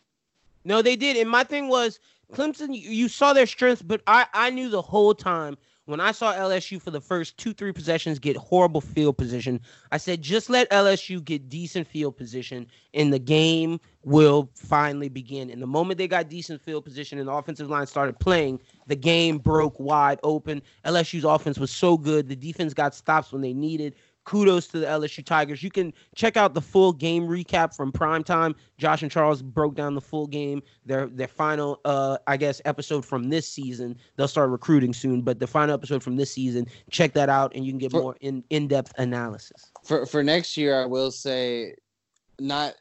No, 0.66 0.82
they 0.82 0.96
did. 0.96 1.18
And 1.18 1.30
my 1.30 1.44
thing 1.44 1.68
was 1.68 2.00
Clemson, 2.34 2.70
you, 2.76 2.90
you 2.90 3.08
saw 3.10 3.34
their 3.34 3.46
strengths, 3.46 3.82
but 3.82 4.02
I, 4.08 4.26
I 4.34 4.50
knew 4.50 4.70
the 4.70 4.82
whole 4.82 5.14
time 5.14 5.58
when 5.86 6.00
I 6.00 6.12
saw 6.12 6.34
LSU 6.34 6.82
for 6.82 6.92
the 6.92 7.02
first 7.02 7.38
two, 7.38 7.54
three 7.54 7.74
possessions 7.74 8.18
get 8.18 8.38
horrible 8.38 8.80
field 8.80 9.18
position, 9.18 9.60
I 9.92 9.98
said, 9.98 10.22
just 10.22 10.50
let 10.50 10.70
LSU 10.72 11.24
get 11.24 11.50
decent 11.50 11.88
field 11.88 12.16
position 12.16 12.68
and 12.94 13.12
the 13.12 13.20
game 13.20 13.80
will 14.04 14.50
finally 14.56 15.10
begin. 15.10 15.50
And 15.50 15.62
the 15.62 15.68
moment 15.68 15.98
they 15.98 16.08
got 16.08 16.30
decent 16.30 16.62
field 16.62 16.86
position 16.86 17.20
and 17.20 17.28
the 17.28 17.34
offensive 17.34 17.70
line 17.70 17.88
started 17.88 18.18
playing, 18.20 18.62
the 18.88 18.96
game 18.96 19.38
broke 19.38 19.78
wide 19.80 20.20
open. 20.24 20.62
LSU's 20.86 21.26
offense 21.26 21.60
was 21.60 21.72
so 21.72 21.98
good. 21.98 22.30
The 22.30 22.36
defense 22.36 22.74
got 22.74 22.96
stops 22.96 23.34
when 23.34 23.42
they 23.42 23.54
needed. 23.54 23.96
Kudos 24.26 24.68
to 24.68 24.80
the 24.80 24.86
LSU 24.86 25.24
Tigers. 25.26 25.62
You 25.64 25.70
can 25.70 25.94
check 26.16 26.38
out 26.38 26.54
the 26.54 26.62
full 26.62 26.94
game 26.94 27.28
recap 27.28 27.76
from 27.76 27.92
primetime. 27.92 28.56
Josh 28.78 29.02
and 29.02 29.12
Charles 29.12 29.42
broke 29.42 29.76
down 29.76 29.96
the 29.96 30.02
full 30.02 30.28
game. 30.28 30.62
Their 30.86 31.08
their 31.08 31.28
final 31.28 31.82
uh 31.86 32.18
I 32.28 32.38
guess 32.38 32.62
episode 32.66 33.06
from 33.06 33.30
this 33.30 33.48
season. 33.48 33.98
They'll 34.16 34.28
start 34.28 34.50
recruiting 34.50 34.94
soon, 34.94 35.22
but 35.22 35.40
the 35.40 35.48
final 35.48 35.74
episode 35.74 36.02
from 36.04 36.16
this 36.16 36.32
season, 36.34 36.68
check 36.90 37.14
that 37.14 37.30
out 37.30 37.54
and 37.56 37.66
you 37.66 37.72
can 37.72 37.80
get 37.80 37.92
For- 37.92 38.02
more 38.02 38.18
in 38.22 38.44
in-depth 38.50 38.94
analysis. 38.98 39.72
For 39.84 40.06
for 40.06 40.24
next 40.24 40.56
year, 40.58 40.82
I 40.82 40.86
will 40.86 41.12
say, 41.12 41.76
not. 42.40 42.76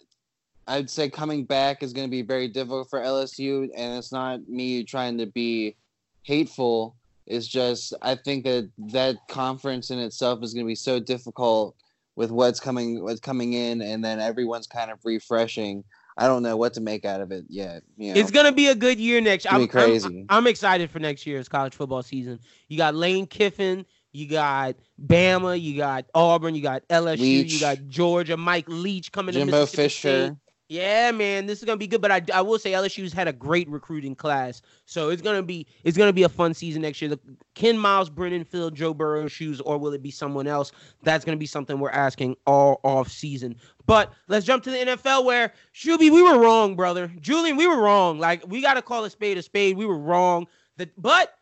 I'd 0.69 0.89
say 0.89 1.11
coming 1.11 1.45
back 1.45 1.83
is 1.83 1.93
going 1.93 2.07
to 2.07 2.11
be 2.11 2.23
very 2.23 2.47
difficult 2.47 2.89
for 2.89 3.01
LSU, 3.01 3.69
and 3.77 3.99
it's 3.99 4.13
not 4.13 4.49
me 4.49 4.85
trying 4.85 5.19
to 5.19 5.27
be 5.27 5.77
hateful. 6.23 6.95
It's 7.27 7.47
just 7.47 7.95
I 8.03 8.15
think 8.15 8.45
that 8.45 8.71
that 8.79 9.17
conference 9.29 9.91
in 9.91 9.99
itself 9.99 10.43
is 10.43 10.55
going 10.55 10.67
to 10.67 10.69
be 10.69 10.75
so 10.75 11.01
difficult 11.01 11.77
with 12.17 12.31
what's 12.31 12.61
coming 12.61 13.03
what's 13.03 13.21
coming 13.21 13.55
in, 13.55 13.83
and 13.83 14.05
then 14.05 14.21
everyone's 14.21 14.67
kind 14.67 14.91
of 14.91 14.99
refreshing. 15.05 15.85
I 16.19 16.27
don't 16.27 16.43
know 16.43 16.59
what 16.59 16.75
to 16.75 16.81
make 16.81 17.05
out 17.07 17.21
of 17.23 17.33
it 17.33 17.45
yet. 17.49 17.83
You 17.97 18.13
know, 18.13 18.21
It's 18.21 18.31
gonna 18.31 18.53
be 18.53 18.69
a 18.69 18.75
good 18.75 19.01
year 19.01 19.21
next. 19.21 19.45
gonna 19.45 19.63
I'm, 19.63 19.69
crazy. 19.69 20.27
I'm, 20.29 20.39
I'm 20.39 20.47
excited 20.47 20.91
for 20.91 20.99
next 20.99 21.27
year's 21.27 21.49
college 21.49 21.75
football 21.75 22.03
season. 22.03 22.39
You 22.69 22.77
got 22.77 22.95
Lane 22.95 23.27
Kiffin, 23.27 23.87
you 24.13 24.29
got 24.29 24.77
Bama, 25.07 25.59
you 25.59 25.77
got 25.77 26.05
Auburn, 26.15 26.55
you 26.55 26.63
got 26.63 26.87
LSU, 26.89 27.49
you 27.49 27.61
got 27.61 27.79
Georgia, 27.89 28.37
Mike 28.37 28.67
Leach 28.69 29.11
coming 29.11 29.33
to 29.33 29.41
Jimbo 29.41 29.61
Mississippi 29.61 29.83
Fisher. 29.85 30.27
State. 30.27 30.37
Yeah, 30.73 31.11
man, 31.11 31.45
this 31.45 31.59
is 31.59 31.67
gonna 31.67 31.77
be 31.77 31.87
good. 31.87 32.01
But 32.01 32.11
I, 32.11 32.23
I 32.33 32.41
will 32.41 32.59
say 32.59 32.73
LSU's 32.73 33.13
had 33.13 33.29
a 33.29 33.33
great 33.33 33.69
recruiting 33.69 34.15
class, 34.15 34.63
so 34.87 35.11
it's 35.11 35.21
gonna 35.21 35.43
be 35.43 35.67
it's 35.85 35.99
gonna 35.99 36.15
be 36.15 36.23
a 36.23 36.31
fun 36.31 36.55
season 36.55 36.81
next 36.81 37.03
year. 37.03 37.11
The, 37.11 37.21
can 37.55 37.77
Myles 37.77 38.09
Brennan 38.09 38.43
fill 38.43 38.71
Joe 38.71 38.95
Burrow's 38.95 39.33
shoes, 39.33 39.61
or 39.61 39.77
will 39.77 39.93
it 39.93 40.03
be 40.03 40.11
someone 40.11 40.47
else? 40.47 40.73
That's 41.03 41.27
gonna 41.27 41.37
be 41.37 41.45
something 41.45 41.79
we're 41.79 41.91
asking 41.91 42.37
all 42.47 42.81
off 42.85 43.09
season. 43.09 43.57
But 43.85 44.15
let's 44.29 44.47
jump 44.47 44.65
to 44.65 44.71
the 44.71 44.79
NFL, 44.79 45.27
where 45.27 45.53
Shuby, 45.75 46.11
we 46.11 46.23
were 46.23 46.39
wrong, 46.39 46.75
brother. 46.75 47.13
Julian, 47.21 47.59
we 47.59 47.67
were 47.67 47.79
wrong. 47.79 48.19
Like 48.19 48.43
we 48.49 48.63
gotta 48.63 48.81
call 48.81 49.05
a 49.05 49.11
spade 49.11 49.37
a 49.37 49.43
spade. 49.43 49.77
We 49.77 49.85
were 49.85 49.99
wrong. 49.99 50.47
That, 50.79 50.91
but 50.97 51.35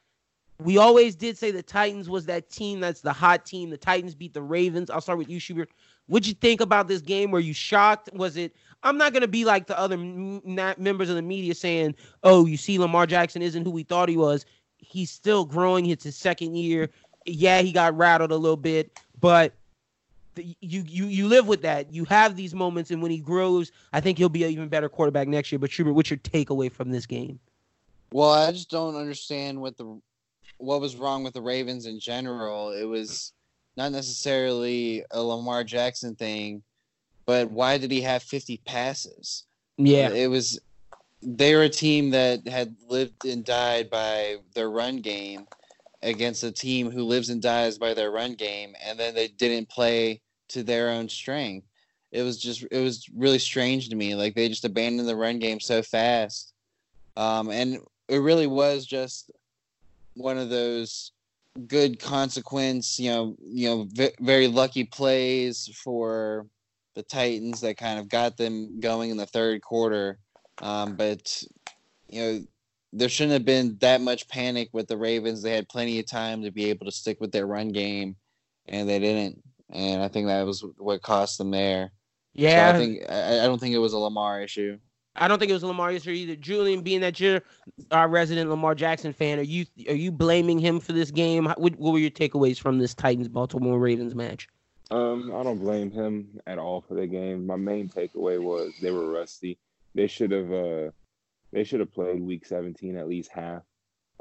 we 0.59 0.77
always 0.77 1.15
did 1.15 1.39
say 1.39 1.51
the 1.51 1.63
Titans 1.63 2.09
was 2.09 2.27
that 2.27 2.51
team 2.51 2.81
that's 2.81 3.01
the 3.01 3.13
hot 3.13 3.47
team. 3.47 3.71
The 3.71 3.77
Titans 3.77 4.15
beat 4.15 4.35
the 4.35 4.43
Ravens. 4.43 4.91
I'll 4.91 5.01
start 5.01 5.19
with 5.19 5.31
you, 5.31 5.39
Schubert. 5.39 5.71
What'd 6.11 6.27
you 6.27 6.35
think 6.35 6.61
about 6.61 6.89
this 6.89 7.01
game? 7.01 7.31
Were 7.31 7.39
you 7.39 7.55
shocked? 7.55 8.11
Was 8.13 8.37
it? 8.37 8.57
I'm 8.83 8.99
not 8.99 9.13
gonna 9.13 9.29
be 9.29 9.45
like 9.45 9.69
the 9.69 9.79
other 9.79 9.95
m- 9.95 10.43
members 10.45 11.09
of 11.09 11.15
the 11.15 11.23
media 11.23 11.55
saying, 11.55 11.95
"Oh, 12.25 12.47
you 12.47 12.57
see, 12.57 12.81
Lamar 12.81 13.07
Jackson 13.07 13.43
isn't 13.43 13.65
who 13.65 13.71
we 13.71 13.85
thought 13.85 14.09
he 14.09 14.17
was. 14.17 14.45
He's 14.79 15.09
still 15.13 15.45
growing. 15.45 15.87
It's 15.87 16.03
his 16.03 16.17
second 16.17 16.57
year. 16.57 16.91
Yeah, 17.27 17.61
he 17.63 17.71
got 17.71 17.97
rattled 17.97 18.33
a 18.33 18.37
little 18.37 18.57
bit, 18.57 18.99
but 19.21 19.53
the, 20.35 20.57
you 20.61 20.83
you 20.89 21.07
you 21.07 21.29
live 21.29 21.47
with 21.47 21.63
that. 21.63 21.95
You 21.95 22.05
have 22.07 22.35
these 22.35 22.57
moments, 22.57 22.91
and 22.91 23.01
when 23.01 23.13
he 23.13 23.19
grows, 23.19 23.71
I 23.93 24.01
think 24.01 24.19
he'll 24.19 24.29
be 24.29 24.43
an 24.43 24.51
even 24.51 24.69
better 24.69 24.89
quarterback 24.89 25.29
next 25.29 25.53
year. 25.53 25.61
But 25.61 25.71
Schubert, 25.71 25.95
what's 25.95 26.11
your 26.11 26.19
takeaway 26.19 26.73
from 26.73 26.91
this 26.91 27.07
game? 27.07 27.39
Well, 28.13 28.33
I 28.33 28.51
just 28.51 28.69
don't 28.69 28.97
understand 28.97 29.61
what 29.61 29.77
the 29.77 30.01
what 30.59 30.81
was 30.81 30.97
wrong 30.97 31.23
with 31.23 31.35
the 31.35 31.43
Ravens 31.43 31.87
in 31.87 32.01
general. 32.01 32.73
It 32.73 32.85
was 32.85 33.33
not 33.77 33.93
necessarily 33.93 35.05
a 35.11 35.23
Lamar 35.23 35.65
Jackson 35.65 36.15
thing, 36.15 36.63
but 37.27 37.51
why 37.51 37.79
did 37.79 37.91
he 37.91 38.01
have 38.03 38.23
50 38.23 38.61
passes? 38.67 39.45
Yeah, 39.79 40.11
It 40.11 40.29
was 40.29 40.61
they 41.23 41.55
were 41.55 41.63
a 41.63 41.69
team 41.69 42.11
that 42.11 42.49
had 42.49 42.75
lived 42.89 43.25
and 43.25 43.45
died 43.45 43.91
by 43.91 44.37
their 44.55 44.71
run 44.71 44.97
game 44.97 45.47
against 46.03 46.45
a 46.45 46.51
team 46.51 46.91
who 46.91 47.05
lives 47.05 47.29
and 47.29 47.43
dies 47.43 47.77
by 47.77 47.93
their 47.93 48.11
run 48.11 48.35
game 48.35 48.75
and 48.83 48.99
then 48.99 49.15
they 49.15 49.29
didn't 49.29 49.69
play 49.69 50.23
to 50.49 50.63
their 50.63 50.89
own 50.89 51.09
strength. 51.09 51.67
It 52.11 52.23
was 52.23 52.41
just 52.41 52.67
it 52.71 52.81
was 52.81 53.07
really 53.15 53.39
strange 53.39 53.89
to 53.89 53.97
me. 53.97 54.15
Like 54.15 54.35
they 54.35 54.49
just 54.49 54.65
abandoned 54.65 55.09
the 55.09 55.17
run 55.17 55.39
game 55.39 55.61
so 55.61 55.83
fast. 55.83 56.53
Um, 57.17 57.51
and 57.51 57.79
it 58.09 58.19
really 58.19 58.47
was 58.47 58.87
just 58.87 59.31
one 60.15 60.39
of 60.39 60.51
those 60.51 61.13
good 61.67 61.99
consequence, 61.99 62.99
you 62.99 63.11
know, 63.11 63.37
you 63.41 63.69
know, 63.69 63.87
v- 63.91 64.15
very 64.21 64.49
lucky 64.49 64.85
plays 64.85 65.69
for 65.83 66.47
the 66.95 67.03
Titans 67.03 67.61
that 67.61 67.77
kind 67.77 67.99
of 67.99 68.09
got 68.09 68.37
them 68.37 68.81
going 68.81 69.11
in 69.11 69.17
the 69.17 69.27
third 69.27 69.63
quarter. 69.63 70.19
Um, 70.61 70.97
but 70.97 71.43
you 72.09 72.21
know, 72.21 72.45
there 72.93 73.09
shouldn't 73.09 73.33
have 73.33 73.45
been 73.45 73.77
that 73.81 74.01
much 74.01 74.29
panic 74.29 74.69
with 74.73 74.89
the 74.89 74.97
Ravens. 74.97 75.43
They 75.43 75.55
had 75.55 75.69
plenty 75.69 75.99
of 76.01 76.07
time 76.07 76.43
to 76.43 76.51
be 76.51 76.67
able 76.71 76.87
to 76.87 76.93
stick 76.93 77.21
with 77.21 77.33
their 77.33 77.47
run 77.47 77.69
game, 77.69 78.17
and 78.67 78.89
they 78.89 78.99
didn't. 78.99 79.43
And 79.71 80.03
I 80.03 80.09
think 80.09 80.27
that 80.27 80.45
was 80.45 80.65
what 80.77 81.03
cost 81.03 81.39
them 81.39 81.53
there. 81.53 81.93
yeah. 82.35 82.73
so 82.73 82.77
I 82.77 82.79
think 82.79 83.03
I, 83.09 83.45
I 83.45 83.47
don't 83.47 83.61
think 83.61 83.75
it 83.75 83.79
was 83.79 83.93
a 83.93 83.99
Lamar 83.99 84.43
issue. 84.43 84.79
I 85.17 85.29
don't 85.29 85.39
think 85.39 85.51
it 85.51 85.55
was 85.55 85.65
Lamar 85.65 85.93
this 85.93 86.07
either. 86.07 86.37
Julian, 86.37 86.83
being 86.83 87.01
that 87.01 87.19
you're 87.19 87.43
our 87.91 88.09
resident 88.09 88.49
Lamar 88.49 88.75
Jackson 88.75 89.13
fan, 89.13 89.39
are 89.39 89.43
you 89.43 89.67
are 89.89 89.95
you 89.95 90.13
blaming 90.13 90.59
him 90.59 90.81
for 90.81 90.93
this 90.93 91.11
game? 91.11 91.47
What, 91.47 91.77
what 91.79 91.93
were 91.93 91.99
your 91.99 92.11
takeaways 92.11 92.59
from 92.59 92.79
this 92.79 92.95
Titans 92.95 93.29
Baltimore 93.29 93.79
Ravens 93.79 94.15
match? 94.15 94.49
Um, 94.91 95.33
I 95.35 95.43
don't 95.43 95.59
blame 95.59 95.91
him 95.91 96.41
at 96.47 96.59
all 96.59 96.81
for 96.81 96.95
the 96.95 97.07
game. 97.07 97.47
My 97.47 97.57
main 97.57 97.89
takeaway 97.89 98.41
was 98.41 98.73
they 98.81 98.91
were 98.91 99.11
rusty. 99.11 99.59
They 99.95 100.07
should 100.07 100.31
have 100.31 100.53
uh 100.53 100.91
they 101.53 101.65
should 101.65 101.81
have 101.81 101.93
played 101.93 102.23
week 102.23 102.47
17 102.47 102.97
at 102.97 103.09
least 103.09 103.31
half 103.33 103.63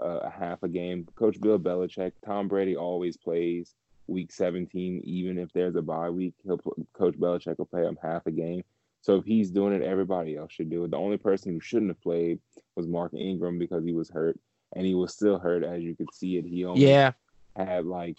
uh, 0.01 0.19
a 0.23 0.29
half 0.29 0.63
a 0.63 0.69
game. 0.69 1.07
Coach 1.15 1.39
Bill 1.39 1.59
Belichick, 1.59 2.13
Tom 2.25 2.47
Brady 2.47 2.75
always 2.75 3.17
plays 3.17 3.75
week 4.07 4.31
17 4.31 5.01
even 5.03 5.37
if 5.37 5.51
there's 5.53 5.75
a 5.75 5.81
bye 5.81 6.09
week. 6.09 6.33
He'll 6.43 6.59
Coach 6.93 7.15
Belichick 7.15 7.57
will 7.59 7.65
play 7.65 7.83
him 7.83 7.97
half 8.01 8.25
a 8.25 8.31
game. 8.31 8.63
So 9.01 9.15
if 9.15 9.25
he's 9.25 9.49
doing 9.49 9.73
it, 9.73 9.81
everybody 9.81 10.35
else 10.35 10.51
should 10.51 10.69
do 10.69 10.83
it. 10.83 10.91
The 10.91 10.97
only 10.97 11.17
person 11.17 11.53
who 11.53 11.59
shouldn't 11.59 11.91
have 11.91 12.01
played 12.01 12.39
was 12.75 12.87
Mark 12.87 13.13
Ingram 13.13 13.57
because 13.57 13.83
he 13.85 13.93
was 13.93 14.09
hurt 14.09 14.39
and 14.75 14.85
he 14.85 14.93
was 14.93 15.13
still 15.13 15.39
hurt 15.39 15.63
as 15.63 15.81
you 15.81 15.95
could 15.95 16.13
see 16.13 16.37
it. 16.37 16.45
He 16.45 16.65
only 16.65 16.85
Yeah, 16.85 17.13
had 17.55 17.85
like 17.85 18.17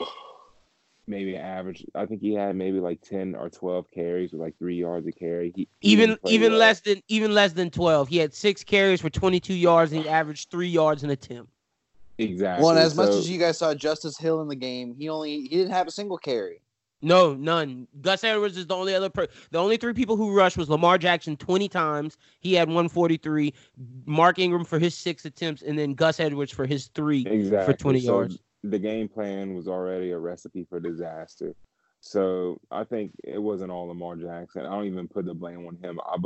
maybe 1.07 1.35
an 1.35 1.45
average. 1.45 1.85
I 1.95 2.07
think 2.07 2.21
he 2.21 2.35
had 2.35 2.57
maybe 2.57 2.81
like 2.81 3.03
ten 3.03 3.35
or 3.35 3.51
twelve 3.51 3.91
carries 3.91 4.33
with 4.33 4.41
like 4.41 4.57
three 4.59 4.77
yards 4.77 5.07
a 5.07 5.13
carry. 5.13 5.53
He, 5.55 5.69
he 5.81 5.93
even 5.93 6.17
even 6.27 6.53
well. 6.53 6.61
less 6.61 6.81
than 6.81 7.03
even 7.09 7.35
less 7.35 7.53
than 7.53 7.71
twelve. 7.71 8.09
He 8.09 8.17
had 8.17 8.35
six 8.35 8.65
carries 8.65 9.01
for 9.01 9.11
twenty 9.11 9.41
two 9.41 9.55
yards 9.55 9.93
and 9.93 10.03
he 10.03 10.09
averaged 10.09 10.51
three 10.51 10.69
yards 10.69 11.03
in 11.03 11.11
an 11.11 11.15
attempt. 11.15 11.53
Exactly. 12.19 12.63
Well, 12.65 12.71
and 12.77 12.81
as 12.81 12.95
much 12.95 13.11
as 13.11 13.31
you 13.31 13.39
guys 13.39 13.59
saw 13.59 13.75
Justice 13.75 14.19
Hill 14.19 14.43
in 14.43 14.49
the 14.49 14.57
game, 14.57 14.95
he 14.95 15.09
only 15.09 15.43
he 15.43 15.49
didn't 15.49 15.73
have 15.73 15.89
a 15.89 15.91
single 15.91 16.19
carry. 16.19 16.63
No, 17.03 17.35
none. 17.35 17.89
Gus 18.03 18.25
Edwards 18.25 18.57
is 18.57 18.67
the 18.67 18.77
only 18.77 18.95
other 18.95 19.09
per- 19.09 19.29
the 19.51 19.59
only 19.59 19.77
three 19.77 19.95
people 19.95 20.17
who 20.17 20.37
rushed 20.37 20.59
was 20.59 20.69
Lamar 20.69 20.99
Jackson 20.99 21.37
twenty 21.37 21.69
times. 21.69 22.17
He 22.41 22.53
had 22.55 22.69
one 22.69 22.89
forty 22.89 23.17
three. 23.17 23.55
Mark 24.05 24.39
Ingram 24.39 24.65
for 24.65 24.79
his 24.79 24.95
six 24.95 25.25
attempts, 25.25 25.63
and 25.63 25.79
then 25.79 25.95
Gus 25.95 26.21
Edwards 26.21 26.53
for 26.53 26.67
his 26.67 26.89
three 26.89 27.27
exactly. 27.27 27.73
for 27.73 27.79
twenty 27.79 28.01
So 28.01 28.13
yards. 28.19 28.39
The 28.63 28.79
game 28.79 29.09
plan 29.09 29.55
was 29.55 29.67
already 29.67 30.11
a 30.11 30.19
recipe 30.19 30.67
for 30.69 30.79
disaster. 30.81 31.55
So 32.01 32.61
I 32.71 32.85
think 32.85 33.13
it 33.25 33.39
wasn't 33.39 33.71
all 33.71 33.87
Lamar 33.89 34.17
Jackson. 34.17 34.67
I 34.67 34.71
don't 34.71 34.87
even 34.87 35.09
put 35.09 35.25
the 35.25 35.35
blame 35.35 35.67
on 35.67 35.77
him. 35.83 35.99
I, 36.05 36.17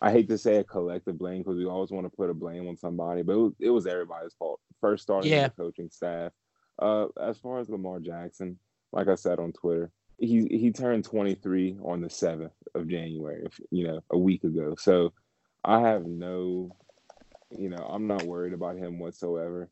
I 0.00 0.10
hate 0.12 0.28
to 0.28 0.36
say 0.38 0.56
a 0.56 0.64
collective 0.64 1.18
blame 1.18 1.38
because 1.42 1.56
we 1.56 1.64
always 1.64 1.90
want 1.90 2.04
to 2.04 2.14
put 2.14 2.28
a 2.28 2.34
blame 2.34 2.68
on 2.68 2.76
somebody, 2.76 3.22
but 3.22 3.32
it 3.32 3.36
was, 3.36 3.52
it 3.60 3.70
was 3.70 3.86
everybody's 3.86 4.34
fault. 4.34 4.60
First 4.80 5.02
starting 5.04 5.30
Yeah. 5.32 5.48
the 5.48 5.54
coaching 5.62 5.88
staff. 5.90 6.32
Uh, 6.78 7.06
as 7.20 7.38
far 7.38 7.60
as 7.60 7.68
Lamar 7.70 8.00
Jackson, 8.00 8.58
like 8.94 9.08
I 9.08 9.16
said 9.16 9.38
on 9.38 9.52
Twitter, 9.52 9.90
he 10.18 10.46
he 10.50 10.70
turned 10.70 11.04
23 11.04 11.78
on 11.82 12.00
the 12.00 12.08
7th 12.08 12.52
of 12.74 12.88
January, 12.88 13.46
you 13.70 13.86
know, 13.86 14.00
a 14.10 14.18
week 14.18 14.44
ago. 14.44 14.76
So 14.78 15.12
I 15.64 15.80
have 15.80 16.06
no, 16.06 16.70
you 17.50 17.68
know, 17.68 17.84
I'm 17.90 18.06
not 18.06 18.22
worried 18.22 18.52
about 18.52 18.76
him 18.76 18.98
whatsoever. 18.98 19.68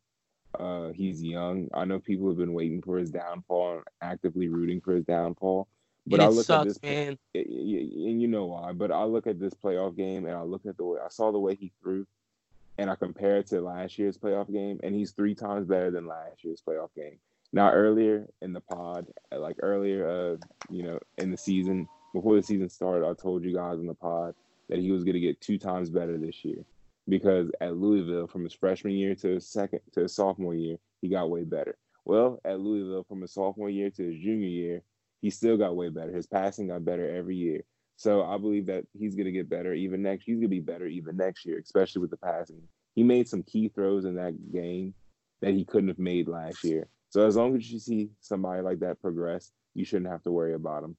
Uh, 0.59 0.89
he's 0.89 1.23
young. 1.23 1.69
I 1.73 1.85
know 1.85 1.99
people 1.99 2.27
have 2.27 2.37
been 2.37 2.53
waiting 2.53 2.81
for 2.81 2.97
his 2.97 3.09
downfall 3.09 3.77
and 3.77 3.83
actively 4.01 4.49
rooting 4.49 4.81
for 4.81 4.93
his 4.93 5.05
downfall. 5.05 5.67
But 6.05 6.19
and 6.19 6.23
I 6.23 6.27
look 6.27 6.45
sucks, 6.45 6.75
at 6.75 6.81
this, 6.81 6.83
man. 6.83 7.17
and 7.33 8.21
you 8.21 8.27
know 8.27 8.45
why. 8.45 8.73
But 8.73 8.91
I 8.91 9.05
look 9.05 9.25
at 9.25 9.39
this 9.39 9.53
playoff 9.53 9.95
game 9.95 10.25
and 10.25 10.35
I 10.35 10.41
look 10.41 10.65
at 10.67 10.75
the 10.75 10.83
way 10.83 10.99
I 11.03 11.07
saw 11.07 11.31
the 11.31 11.39
way 11.39 11.55
he 11.55 11.71
threw, 11.81 12.05
and 12.77 12.89
I 12.89 12.95
compare 12.95 13.37
it 13.37 13.47
to 13.47 13.61
last 13.61 13.97
year's 13.97 14.17
playoff 14.17 14.51
game, 14.51 14.81
and 14.83 14.93
he's 14.93 15.11
three 15.11 15.33
times 15.33 15.65
better 15.65 15.91
than 15.91 16.05
last 16.05 16.43
year's 16.43 16.61
playoff 16.67 16.89
game. 16.93 17.19
Now, 17.53 17.71
earlier 17.71 18.27
in 18.41 18.51
the 18.51 18.61
pod, 18.61 19.05
like 19.31 19.57
earlier, 19.61 20.09
uh, 20.09 20.37
you 20.71 20.81
know, 20.81 20.99
in 21.19 21.29
the 21.29 21.37
season 21.37 21.87
before 22.11 22.35
the 22.35 22.43
season 22.43 22.67
started, 22.67 23.07
I 23.07 23.13
told 23.13 23.43
you 23.43 23.53
guys 23.53 23.79
in 23.79 23.85
the 23.85 23.93
pod 23.93 24.33
that 24.69 24.79
he 24.79 24.91
was 24.91 25.03
going 25.03 25.13
to 25.13 25.19
get 25.19 25.39
two 25.39 25.59
times 25.59 25.91
better 25.91 26.17
this 26.17 26.43
year 26.43 26.65
because 27.07 27.51
at 27.61 27.77
Louisville, 27.77 28.27
from 28.27 28.43
his 28.43 28.53
freshman 28.53 28.93
year 28.93 29.13
to 29.15 29.35
his 29.35 29.47
second 29.47 29.81
to 29.93 30.01
his 30.01 30.15
sophomore 30.15 30.55
year, 30.55 30.77
he 31.01 31.09
got 31.09 31.29
way 31.29 31.43
better. 31.43 31.77
Well, 32.05 32.41
at 32.43 32.59
Louisville, 32.59 33.03
from 33.03 33.21
his 33.21 33.33
sophomore 33.33 33.69
year 33.69 33.91
to 33.91 34.03
his 34.03 34.19
junior 34.19 34.47
year, 34.47 34.81
he 35.21 35.29
still 35.29 35.55
got 35.55 35.75
way 35.75 35.89
better. 35.89 36.11
His 36.11 36.27
passing 36.27 36.67
got 36.67 36.83
better 36.83 37.07
every 37.15 37.35
year. 37.35 37.61
So 37.97 38.23
I 38.23 38.37
believe 38.37 38.65
that 38.65 38.85
he's 38.97 39.15
going 39.15 39.25
to 39.25 39.31
get 39.31 39.49
better 39.49 39.73
even 39.73 40.01
next. 40.01 40.25
He's 40.25 40.35
going 40.35 40.43
to 40.43 40.47
be 40.47 40.59
better 40.59 40.87
even 40.87 41.17
next 41.17 41.45
year, 41.45 41.59
especially 41.59 42.01
with 42.01 42.09
the 42.09 42.17
passing. 42.17 42.61
He 42.95 43.03
made 43.03 43.29
some 43.29 43.43
key 43.43 43.69
throws 43.69 44.05
in 44.05 44.15
that 44.15 44.51
game 44.51 44.95
that 45.41 45.53
he 45.53 45.65
couldn't 45.65 45.89
have 45.89 45.99
made 45.99 46.27
last 46.27 46.63
year. 46.63 46.87
So 47.13 47.27
as 47.27 47.35
long 47.35 47.55
as 47.55 47.71
you 47.71 47.77
see 47.77 48.09
somebody 48.21 48.63
like 48.63 48.79
that 48.79 48.99
progress, 48.99 49.51
you 49.75 49.85
shouldn't 49.85 50.09
have 50.09 50.23
to 50.23 50.31
worry 50.31 50.55
about 50.55 50.83
him. 50.83 50.97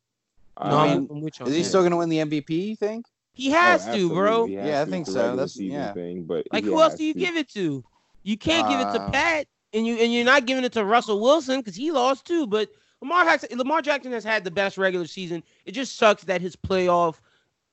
No, 0.63 0.77
I 0.77 0.87
I'm, 0.93 1.09
I'm 1.11 1.21
with 1.21 1.41
you 1.41 1.47
on 1.47 1.51
Is 1.51 1.57
he 1.57 1.65
still 1.65 1.81
going 1.81 1.91
to 1.91 1.97
win 1.97 2.09
the 2.09 2.19
MVP? 2.19 2.51
You 2.69 2.77
think? 2.77 3.07
He 3.33 3.51
Oh, 3.51 3.55
has 3.55 3.85
to, 3.87 4.09
bro. 4.11 4.47
has 4.47 4.55
Yeah, 4.55 4.81
I 4.81 4.85
think 4.85 5.09
so. 5.09 5.15
That's- 5.35 5.55
season 5.55 5.73
yeah. 5.73 5.93
thing, 5.93 6.23
but 6.23 6.47
Like 6.53 6.63
who 6.63 6.81
else 6.81 6.95
do 6.95 7.05
you 7.05 7.15
to. 7.15 7.19
give 7.19 7.35
it 7.37 7.49
to? 7.55 7.83
You 8.23 8.37
can't 8.39 8.69
give 8.69 8.79
it 8.79 8.93
to 8.93 9.03
Uh, 9.03 9.11
Pat, 9.11 9.49
and 9.73 9.85
you 9.85 9.97
and 9.97 10.13
you're 10.13 10.25
not 10.25 10.47
giving 10.47 10.63
it 10.63 10.73
to 10.75 10.85
Russell 10.85 11.19
Wilson 11.21 11.59
because 11.59 11.75
he 11.75 11.91
lost 11.91 12.25
too. 12.25 12.47
But 12.47 12.69
Lamar 13.03 13.25
has 13.25 13.45
Lamar 13.51 13.83
Jackson 13.83 14.13
has 14.13 14.23
had 14.23 14.45
the 14.45 14.53
best 14.53 14.79
regular 14.79 15.09
season. 15.09 15.43
It 15.65 15.73
just 15.73 15.97
sucks 15.97 16.23
that 16.25 16.41
his 16.41 16.55
playoff 16.55 17.17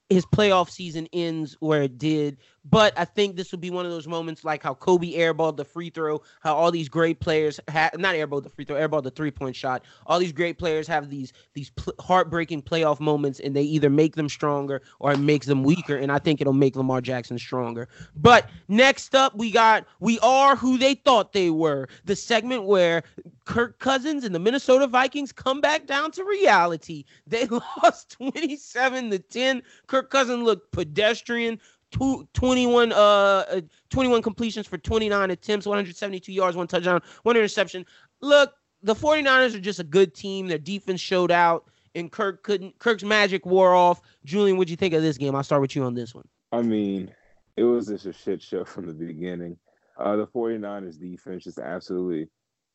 his 0.09 0.25
playoff 0.25 0.71
season 0.71 1.07
ends 1.13 1.57
where 1.59 1.83
it 1.83 1.99
did. 1.99 2.37
But 2.63 2.93
I 2.97 3.05
think 3.05 3.35
this 3.35 3.51
will 3.51 3.59
be 3.59 3.71
one 3.71 3.85
of 3.85 3.91
those 3.91 4.07
moments 4.07 4.43
like 4.43 4.61
how 4.61 4.75
Kobe 4.75 5.13
airballed 5.13 5.57
the 5.57 5.65
free 5.65 5.89
throw, 5.89 6.21
how 6.41 6.55
all 6.55 6.71
these 6.71 6.89
great 6.89 7.19
players 7.19 7.59
have 7.67 7.97
not 7.97 8.13
airballed 8.13 8.43
the 8.43 8.49
free 8.49 8.65
throw, 8.65 8.75
airballed 8.75 9.03
the 9.03 9.11
three 9.11 9.31
point 9.31 9.55
shot. 9.55 9.83
All 10.05 10.19
these 10.19 10.31
great 10.31 10.59
players 10.59 10.87
have 10.87 11.09
these 11.09 11.33
these 11.53 11.71
pl- 11.71 11.95
heartbreaking 11.99 12.61
playoff 12.61 12.99
moments, 12.99 13.39
and 13.39 13.55
they 13.55 13.63
either 13.63 13.89
make 13.89 14.15
them 14.15 14.29
stronger 14.29 14.81
or 14.99 15.13
it 15.13 15.17
makes 15.17 15.47
them 15.47 15.63
weaker. 15.63 15.95
And 15.97 16.11
I 16.11 16.19
think 16.19 16.39
it'll 16.39 16.53
make 16.53 16.75
Lamar 16.75 17.01
Jackson 17.01 17.39
stronger. 17.39 17.89
But 18.15 18.49
next 18.67 19.15
up, 19.15 19.35
we 19.35 19.49
got 19.49 19.85
we 19.99 20.19
are 20.19 20.55
who 20.55 20.77
they 20.77 20.93
thought 20.93 21.33
they 21.33 21.49
were. 21.49 21.87
The 22.05 22.15
segment 22.15 22.65
where 22.65 23.03
Kirk 23.45 23.79
Cousins 23.79 24.23
and 24.23 24.35
the 24.35 24.39
Minnesota 24.39 24.85
Vikings 24.85 25.31
come 25.31 25.61
back 25.61 25.87
down 25.87 26.11
to 26.11 26.23
reality. 26.23 27.05
They 27.25 27.45
lost 27.83 28.11
27 28.11 29.09
to 29.09 29.19
10. 29.19 29.63
Kirk 29.87 30.11
Cousins 30.11 30.43
looked 30.43 30.71
pedestrian. 30.71 31.59
Two, 31.91 32.27
21 32.33 32.93
uh, 32.93 32.95
uh 32.95 33.61
21 33.89 34.21
completions 34.21 34.65
for 34.65 34.77
29 34.77 35.31
attempts 35.31 35.65
172 35.65 36.31
yards 36.31 36.55
one 36.55 36.65
touchdown 36.65 37.01
one 37.23 37.35
interception 37.35 37.85
look 38.21 38.53
the 38.81 38.95
49ers 38.95 39.53
are 39.55 39.59
just 39.59 39.79
a 39.79 39.83
good 39.83 40.13
team 40.15 40.47
their 40.47 40.57
defense 40.57 41.01
showed 41.01 41.31
out 41.31 41.65
and 41.93 42.09
kirk 42.09 42.43
couldn't 42.43 42.79
kirk's 42.79 43.03
magic 43.03 43.45
wore 43.45 43.75
off 43.75 44.01
julian 44.23 44.55
what'd 44.55 44.69
you 44.69 44.77
think 44.77 44.93
of 44.93 45.01
this 45.01 45.17
game 45.17 45.35
i'll 45.35 45.43
start 45.43 45.61
with 45.61 45.75
you 45.75 45.83
on 45.83 45.93
this 45.93 46.15
one 46.15 46.25
I 46.53 46.61
mean, 46.61 47.11
it 47.57 47.63
was 47.63 47.87
just 47.87 48.05
a 48.05 48.13
shit 48.13 48.41
show 48.41 48.65
from 48.65 48.85
the 48.87 48.93
beginning. 48.93 49.57
Uh, 49.97 50.15
the 50.17 50.27
49ers 50.27 50.99
defense 50.99 51.43
just 51.45 51.59
absolutely 51.59 52.29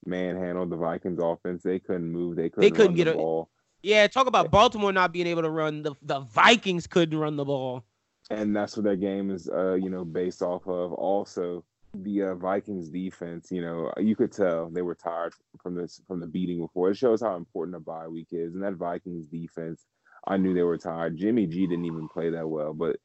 manhandled 0.07 0.71
the 0.71 0.77
Vikings 0.77 1.19
offense. 1.23 1.63
They 1.63 1.79
couldn't 1.79 2.11
move. 2.11 2.37
They 2.37 2.49
couldn't, 2.49 2.61
They 2.63 2.71
couldn't 2.71 2.97
get 2.97 3.05
the 3.05 3.13
a- 3.13 3.17
ball. 3.17 3.51
yeah 3.83 4.07
talk 4.07 4.27
about 4.27 4.51
baltimore 4.51 4.93
not 4.93 5.13
being 5.13 5.27
able 5.27 5.43
to 5.43 5.51
run 5.51 5.83
the, 5.83 5.95
the 6.03 6.21
vikings 6.21 6.87
couldn't 6.87 7.19
run 7.19 7.37
the 7.37 7.45
ball 7.45 7.85
and 8.31 8.55
that's 8.57 8.77
what 8.77 8.85
that 8.85 9.01
game 9.01 9.31
is 9.31 9.49
uh 9.49 9.75
you 9.75 9.91
know 9.91 10.05
based 10.05 10.43
off 10.43 10.67
of. 10.67 10.93
Also 10.93 11.65
the 11.95 12.23
uh, 12.23 12.35
vikings 12.35 12.91
defense 12.91 13.51
you 13.51 13.63
know 13.63 13.91
you 13.99 14.15
could 14.15 14.31
tell 14.33 14.69
they 14.69 14.83
were 14.83 14.95
tired 14.95 15.33
from 15.63 15.75
this 15.75 16.01
from 16.07 16.21
the 16.21 16.27
beating 16.27 16.61
before. 16.61 16.91
It 16.91 16.97
shows 16.97 17.23
how 17.23 17.37
important 17.37 17.77
a 17.77 17.81
bye 17.81 18.09
week 18.09 18.29
is. 18.33 18.55
And 18.55 18.63
that 18.63 18.75
vikings 18.75 19.27
defense 19.29 19.85
i 20.27 20.37
knew 20.37 20.55
they 20.55 20.63
were 20.63 20.79
tired. 20.79 21.17
Jimmy 21.17 21.47
g 21.47 21.67
didn't 21.67 21.85
even 21.87 22.09
play 22.09 22.31
that 22.31 22.49
well 22.49 22.75
but 22.75 22.97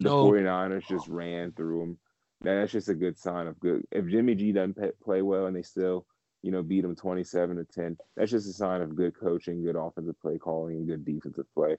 the 0.00 0.08
No. 0.08 0.24
49ers 0.24 0.86
just 0.86 1.08
ran 1.08 1.52
through 1.52 1.80
them 1.80 1.98
that's 2.42 2.72
just 2.72 2.88
a 2.88 2.94
good 2.94 3.16
sign 3.16 3.46
of 3.46 3.58
good 3.60 3.82
if 3.92 4.06
jimmy 4.06 4.34
g 4.34 4.52
doesn't 4.52 4.76
play 5.02 5.22
well 5.22 5.46
and 5.46 5.56
they 5.56 5.62
still 5.62 6.04
you 6.42 6.50
know 6.50 6.62
beat 6.62 6.82
them 6.82 6.96
27 6.96 7.56
to 7.56 7.64
10 7.64 7.96
that's 8.16 8.30
just 8.30 8.48
a 8.48 8.52
sign 8.52 8.82
of 8.82 8.96
good 8.96 9.14
coaching 9.18 9.62
good 9.62 9.76
offensive 9.76 10.20
play 10.20 10.38
calling 10.38 10.76
and 10.76 10.86
good 10.88 11.04
defensive 11.04 11.46
play. 11.54 11.76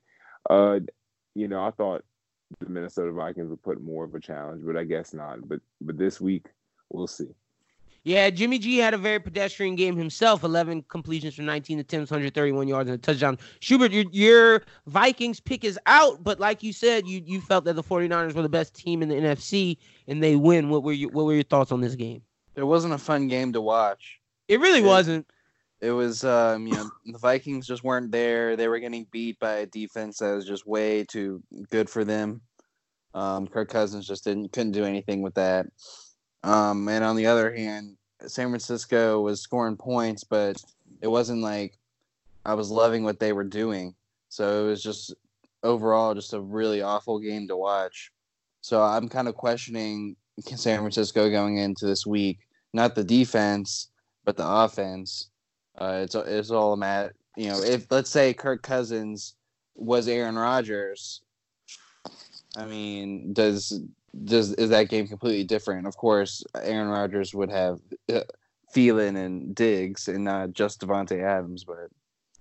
Uh 0.49 0.79
you 1.35 1.47
know 1.47 1.61
i 1.63 1.71
thought 1.71 2.03
the 2.59 2.69
Minnesota 2.69 3.11
Vikings 3.11 3.49
would 3.49 3.61
put 3.63 3.81
more 3.81 4.03
of 4.03 4.13
a 4.15 4.19
challenge, 4.19 4.63
but 4.65 4.77
I 4.77 4.83
guess 4.83 5.13
not. 5.13 5.47
But 5.47 5.59
but 5.81 5.97
this 5.97 6.19
week 6.21 6.47
we'll 6.89 7.07
see. 7.07 7.27
Yeah, 8.05 8.29
Jimmy 8.31 8.59
G 8.59 8.77
had 8.79 8.93
a 8.93 8.97
very 8.97 9.19
pedestrian 9.19 9.75
game 9.75 9.95
himself. 9.95 10.43
11 10.43 10.83
completions 10.89 11.35
for 11.35 11.41
19 11.41 11.79
attempts, 11.79 12.11
131 12.11 12.67
yards 12.67 12.89
and 12.89 12.95
a 12.99 13.01
touchdown. 13.01 13.37
Schubert, 13.61 13.93
your, 13.93 14.03
your 14.11 14.61
Vikings 14.87 15.39
pick 15.39 15.63
is 15.63 15.79
out, 15.85 16.21
but 16.21 16.37
like 16.37 16.61
you 16.63 16.73
said, 16.73 17.07
you 17.07 17.21
you 17.25 17.39
felt 17.39 17.63
that 17.63 17.75
the 17.75 17.83
49ers 17.83 18.33
were 18.33 18.41
the 18.41 18.49
best 18.49 18.73
team 18.75 19.01
in 19.01 19.07
the 19.07 19.15
NFC 19.15 19.77
and 20.07 20.21
they 20.21 20.35
win. 20.35 20.69
What 20.69 20.83
were 20.83 20.91
you 20.91 21.09
what 21.09 21.25
were 21.25 21.33
your 21.33 21.43
thoughts 21.43 21.71
on 21.71 21.79
this 21.79 21.95
game? 21.95 22.21
It 22.55 22.63
wasn't 22.63 22.93
a 22.93 22.97
fun 22.97 23.29
game 23.29 23.53
to 23.53 23.61
watch. 23.61 24.19
It 24.49 24.59
really 24.59 24.81
Yeah. 24.81 24.87
wasn't. 24.87 25.27
It 25.83 25.91
was, 25.91 26.23
um, 26.23 26.65
you 26.65 26.75
know, 26.75 26.89
the 27.05 27.17
Vikings 27.17 27.67
just 27.67 27.83
weren't 27.83 28.09
there. 28.09 28.55
They 28.55 28.69
were 28.69 28.79
getting 28.79 29.05
beat 29.11 29.37
by 29.39 29.55
a 29.55 29.65
defense 29.65 30.19
that 30.19 30.33
was 30.33 30.45
just 30.45 30.65
way 30.65 31.03
too 31.03 31.43
good 31.71 31.89
for 31.89 32.05
them. 32.05 32.39
Um, 33.13 33.47
Kirk 33.47 33.69
Cousins 33.69 34.07
just 34.07 34.23
didn't 34.23 34.53
couldn't 34.53 34.71
do 34.71 34.85
anything 34.85 35.21
with 35.21 35.33
that. 35.33 35.65
Um, 36.41 36.87
and 36.87 37.03
on 37.03 37.17
the 37.17 37.25
other 37.25 37.53
hand, 37.53 37.97
San 38.25 38.47
Francisco 38.47 39.19
was 39.19 39.41
scoring 39.41 39.75
points, 39.75 40.23
but 40.23 40.55
it 41.01 41.09
wasn't 41.09 41.41
like 41.41 41.77
I 42.45 42.53
was 42.53 42.71
loving 42.71 43.03
what 43.03 43.19
they 43.19 43.33
were 43.33 43.43
doing. 43.43 43.93
So 44.29 44.63
it 44.63 44.69
was 44.69 44.81
just 44.81 45.13
overall 45.63 46.15
just 46.15 46.33
a 46.33 46.39
really 46.39 46.81
awful 46.81 47.19
game 47.19 47.45
to 47.49 47.57
watch. 47.57 48.09
So 48.61 48.81
I'm 48.81 49.09
kind 49.09 49.27
of 49.27 49.35
questioning 49.35 50.15
San 50.39 50.79
Francisco 50.79 51.29
going 51.29 51.57
into 51.57 51.85
this 51.85 52.05
week, 52.05 52.39
not 52.73 52.95
the 52.95 53.03
defense, 53.03 53.89
but 54.23 54.37
the 54.37 54.47
offense. 54.47 55.29
Uh, 55.79 56.01
it's 56.03 56.15
it's 56.15 56.51
all 56.51 56.75
Matt. 56.75 57.13
You 57.35 57.49
know, 57.49 57.61
if 57.61 57.87
let's 57.89 58.09
say 58.09 58.33
Kirk 58.33 58.61
Cousins 58.61 59.35
was 59.75 60.07
Aaron 60.07 60.35
Rodgers, 60.35 61.21
I 62.55 62.65
mean, 62.65 63.33
does 63.33 63.81
does 64.25 64.53
is 64.53 64.69
that 64.69 64.89
game 64.89 65.07
completely 65.07 65.43
different? 65.43 65.87
Of 65.87 65.97
course, 65.97 66.43
Aaron 66.61 66.89
Rodgers 66.89 67.33
would 67.33 67.49
have 67.49 67.79
uh, 68.13 68.21
Thielen 68.73 69.17
and 69.17 69.55
Diggs, 69.55 70.07
and 70.07 70.23
not 70.23 70.53
just 70.53 70.81
Davante 70.81 71.21
Adams. 71.23 71.63
But 71.63 71.89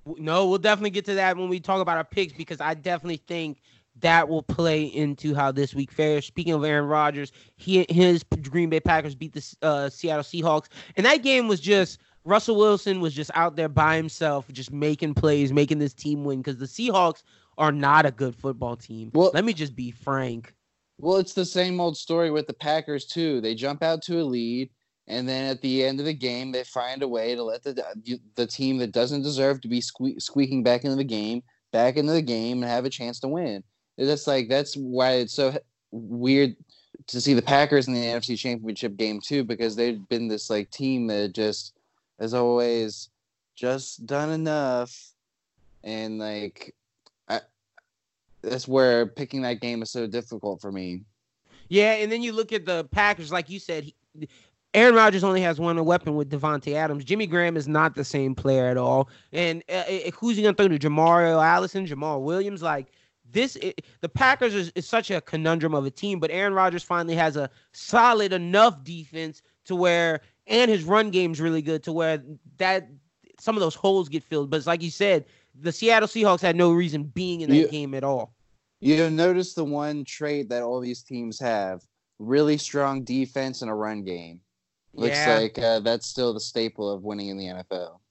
No, 0.04 0.46
we'll 0.48 0.58
definitely 0.58 0.90
get 0.90 1.06
to 1.06 1.14
that 1.14 1.36
when 1.36 1.48
we 1.48 1.60
talk 1.60 1.80
about 1.80 1.96
our 1.96 2.04
picks 2.04 2.34
because 2.34 2.60
I 2.60 2.74
definitely 2.74 3.22
think 3.26 3.60
that 4.00 4.28
will 4.28 4.42
play 4.42 4.84
into 4.84 5.34
how 5.34 5.52
this 5.52 5.74
week 5.74 5.90
fares. 5.90 6.26
Speaking 6.26 6.54
of 6.54 6.64
Aaron 6.64 6.86
Rodgers, 6.86 7.32
he 7.56 7.86
his 7.88 8.24
Green 8.50 8.68
Bay 8.70 8.80
Packers 8.80 9.14
beat 9.14 9.32
the 9.32 9.56
uh, 9.62 9.88
Seattle 9.88 10.22
Seahawks, 10.22 10.68
and 10.96 11.06
that 11.06 11.22
game 11.22 11.48
was 11.48 11.60
just 11.60 11.98
Russell 12.24 12.56
Wilson 12.56 13.00
was 13.00 13.14
just 13.14 13.30
out 13.34 13.56
there 13.56 13.68
by 13.68 13.96
himself, 13.96 14.46
just 14.52 14.72
making 14.72 15.14
plays, 15.14 15.52
making 15.52 15.78
this 15.78 15.92
team 15.94 16.24
win 16.24 16.38
because 16.40 16.56
the 16.58 16.66
Seahawks 16.66 17.22
are 17.58 17.72
not 17.72 18.06
a 18.06 18.10
good 18.10 18.34
football 18.34 18.76
team. 18.76 19.10
Well- 19.14 19.30
Let 19.34 19.44
me 19.44 19.52
just 19.52 19.74
be 19.74 19.90
frank. 19.90 20.54
well, 20.98 21.16
it's 21.16 21.34
the 21.34 21.44
same 21.44 21.80
old 21.80 21.96
story 21.96 22.30
with 22.30 22.46
the 22.46 22.52
Packers 22.54 23.06
too. 23.06 23.40
They 23.40 23.54
jump 23.54 23.82
out 23.82 24.02
to 24.02 24.20
a 24.20 24.22
lead, 24.24 24.70
and 25.08 25.28
then 25.28 25.50
at 25.50 25.60
the 25.60 25.84
end 25.84 25.98
of 25.98 26.06
the 26.06 26.14
game, 26.14 26.52
they 26.52 26.62
find 26.64 27.02
a 27.02 27.08
way 27.08 27.34
to 27.34 27.42
let 27.42 27.62
the 27.64 27.82
the 28.36 28.46
team 28.46 28.78
that 28.78 28.92
doesn't 28.92 29.22
deserve 29.22 29.60
to 29.62 29.68
be 29.68 29.80
sque- 29.80 30.20
squeaking 30.22 30.62
back 30.62 30.84
into 30.84 30.96
the 30.96 31.04
game 31.04 31.42
back 31.72 31.96
into 31.96 32.12
the 32.12 32.20
game 32.22 32.62
and 32.62 32.70
have 32.70 32.84
a 32.84 32.90
chance 32.90 33.18
to 33.20 33.28
win. 33.28 33.64
That's 33.98 34.26
like 34.26 34.48
that's 34.48 34.74
why 34.76 35.12
it's 35.14 35.34
so 35.34 35.58
weird 35.90 36.54
to 37.08 37.20
see 37.20 37.34
the 37.34 37.42
Packers 37.42 37.88
in 37.88 37.94
the 37.94 38.00
NFC 38.00 38.38
Championship 38.38 38.96
game 38.96 39.20
too, 39.20 39.42
because 39.42 39.74
they've 39.74 40.06
been 40.08 40.28
this 40.28 40.50
like 40.50 40.70
team 40.70 41.06
that 41.08 41.32
just 41.34 41.72
has 42.22 42.34
always 42.34 43.10
just 43.56 44.06
done 44.06 44.30
enough, 44.30 45.12
and 45.82 46.18
like 46.18 46.74
I, 47.28 47.40
that's 48.42 48.68
where 48.68 49.06
picking 49.06 49.42
that 49.42 49.60
game 49.60 49.82
is 49.82 49.90
so 49.90 50.06
difficult 50.06 50.60
for 50.60 50.70
me. 50.70 51.02
Yeah, 51.68 51.94
and 51.94 52.10
then 52.10 52.22
you 52.22 52.32
look 52.32 52.52
at 52.52 52.64
the 52.64 52.84
Packers, 52.84 53.32
like 53.32 53.50
you 53.50 53.58
said, 53.58 53.84
he, 53.84 54.28
Aaron 54.72 54.94
Rodgers 54.94 55.24
only 55.24 55.40
has 55.42 55.58
one 55.58 55.84
weapon 55.84 56.14
with 56.14 56.30
Davante 56.30 56.74
Adams. 56.74 57.04
Jimmy 57.04 57.26
Graham 57.26 57.56
is 57.56 57.66
not 57.66 57.94
the 57.94 58.04
same 58.04 58.34
player 58.34 58.68
at 58.68 58.76
all. 58.76 59.08
And 59.32 59.64
uh, 59.68 59.72
uh, 59.72 60.10
who's 60.14 60.36
he 60.36 60.42
gonna 60.42 60.54
throw 60.54 60.68
to? 60.68 60.78
Jamario 60.78 61.44
Allison, 61.44 61.86
Jamaal 61.86 62.22
Williams, 62.22 62.62
like. 62.62 62.92
This 63.30 63.56
it, 63.56 63.86
the 64.02 64.10
Packers 64.10 64.54
is, 64.54 64.70
is 64.74 64.86
such 64.86 65.10
a 65.10 65.18
conundrum 65.22 65.74
of 65.74 65.86
a 65.86 65.90
team, 65.90 66.20
but 66.20 66.30
Aaron 66.30 66.52
Rodgers 66.52 66.82
finally 66.82 67.14
has 67.14 67.34
a 67.38 67.48
solid 67.72 68.30
enough 68.30 68.84
defense 68.84 69.40
to 69.64 69.74
where, 69.74 70.20
and 70.46 70.70
his 70.70 70.84
run 70.84 71.10
game's 71.10 71.40
really 71.40 71.62
good 71.62 71.82
to 71.84 71.92
where 71.92 72.22
that 72.58 72.88
some 73.38 73.56
of 73.56 73.60
those 73.60 73.74
holes 73.74 74.08
get 74.08 74.22
filled. 74.22 74.50
But 74.50 74.58
it's 74.58 74.66
like 74.66 74.82
you 74.82 74.90
said, 74.90 75.24
the 75.60 75.72
Seattle 75.72 76.08
Seahawks 76.08 76.40
had 76.40 76.56
no 76.56 76.72
reason 76.72 77.04
being 77.04 77.40
in 77.40 77.50
that 77.50 77.56
Yeah. 77.56 77.66
game 77.66 77.94
at 77.94 78.04
all. 78.04 78.34
You 78.80 79.10
notice 79.10 79.54
the 79.54 79.64
one 79.64 80.04
trait 80.04 80.48
that 80.48 80.62
all 80.62 80.80
these 80.80 81.02
teams 81.02 81.38
have: 81.40 81.82
really 82.18 82.58
strong 82.58 83.04
defense 83.04 83.62
and 83.62 83.70
a 83.70 83.74
run 83.74 84.02
game. 84.04 84.40
Looks 84.94 85.16
Yeah. 85.26 85.38
like 85.38 85.58
uh, 85.58 85.80
that's 85.80 86.06
still 86.06 86.34
the 86.34 86.40
staple 86.40 86.90
of 86.90 87.02
winning 87.02 87.28
in 87.28 87.38
the 87.38 87.46
NFL. 87.46 88.01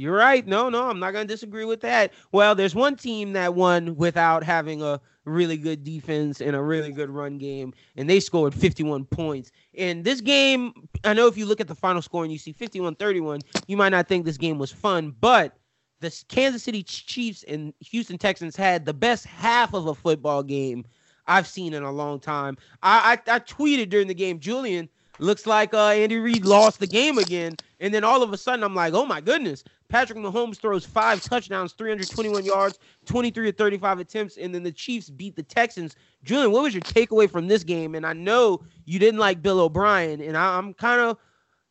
You're 0.00 0.16
right. 0.16 0.46
No, 0.46 0.70
no, 0.70 0.88
I'm 0.88 0.98
not 0.98 1.12
going 1.12 1.28
to 1.28 1.32
disagree 1.32 1.66
with 1.66 1.82
that. 1.82 2.14
Well, 2.32 2.54
there's 2.54 2.74
one 2.74 2.96
team 2.96 3.34
that 3.34 3.54
won 3.54 3.96
without 3.96 4.42
having 4.42 4.80
a 4.80 4.98
really 5.26 5.58
good 5.58 5.84
defense 5.84 6.40
and 6.40 6.56
a 6.56 6.62
really 6.62 6.90
good 6.90 7.10
run 7.10 7.36
game, 7.36 7.74
and 7.96 8.08
they 8.08 8.18
scored 8.18 8.54
51 8.54 9.04
points. 9.04 9.52
In 9.74 10.02
this 10.02 10.22
game, 10.22 10.88
I 11.04 11.12
know 11.12 11.26
if 11.26 11.36
you 11.36 11.44
look 11.44 11.60
at 11.60 11.68
the 11.68 11.74
final 11.74 12.00
score 12.00 12.24
and 12.24 12.32
you 12.32 12.38
see 12.38 12.52
51 12.52 12.94
31, 12.94 13.40
you 13.66 13.76
might 13.76 13.90
not 13.90 14.08
think 14.08 14.24
this 14.24 14.38
game 14.38 14.58
was 14.58 14.72
fun, 14.72 15.14
but 15.20 15.58
the 16.00 16.24
Kansas 16.28 16.62
City 16.62 16.82
Chiefs 16.82 17.42
and 17.42 17.74
Houston 17.80 18.16
Texans 18.16 18.56
had 18.56 18.86
the 18.86 18.94
best 18.94 19.26
half 19.26 19.74
of 19.74 19.86
a 19.86 19.94
football 19.94 20.42
game 20.42 20.86
I've 21.26 21.46
seen 21.46 21.74
in 21.74 21.82
a 21.82 21.92
long 21.92 22.20
time. 22.20 22.56
I, 22.82 23.18
I, 23.26 23.34
I 23.34 23.38
tweeted 23.40 23.90
during 23.90 24.08
the 24.08 24.14
game, 24.14 24.40
Julian, 24.40 24.88
looks 25.18 25.46
like 25.46 25.74
uh, 25.74 25.88
Andy 25.88 26.18
Reid 26.18 26.46
lost 26.46 26.80
the 26.80 26.86
game 26.86 27.18
again. 27.18 27.54
And 27.80 27.92
then 27.94 28.04
all 28.04 28.22
of 28.22 28.32
a 28.32 28.36
sudden, 28.36 28.62
I'm 28.62 28.74
like, 28.74 28.92
oh 28.92 29.06
my 29.06 29.20
goodness. 29.20 29.64
Patrick 29.88 30.18
Mahomes 30.18 30.58
throws 30.58 30.84
five 30.84 31.22
touchdowns, 31.22 31.72
321 31.72 32.44
yards, 32.44 32.78
23 33.06 33.50
to 33.50 33.56
35 33.56 33.98
attempts, 33.98 34.36
and 34.36 34.54
then 34.54 34.62
the 34.62 34.70
Chiefs 34.70 35.10
beat 35.10 35.34
the 35.34 35.42
Texans. 35.42 35.96
Julian, 36.22 36.52
what 36.52 36.62
was 36.62 36.74
your 36.74 36.82
takeaway 36.82 37.28
from 37.28 37.48
this 37.48 37.64
game? 37.64 37.94
And 37.94 38.06
I 38.06 38.12
know 38.12 38.62
you 38.84 38.98
didn't 38.98 39.18
like 39.18 39.42
Bill 39.42 39.60
O'Brien, 39.60 40.20
and 40.20 40.36
I, 40.36 40.58
I'm 40.58 40.74
kind 40.74 41.00
of 41.00 41.16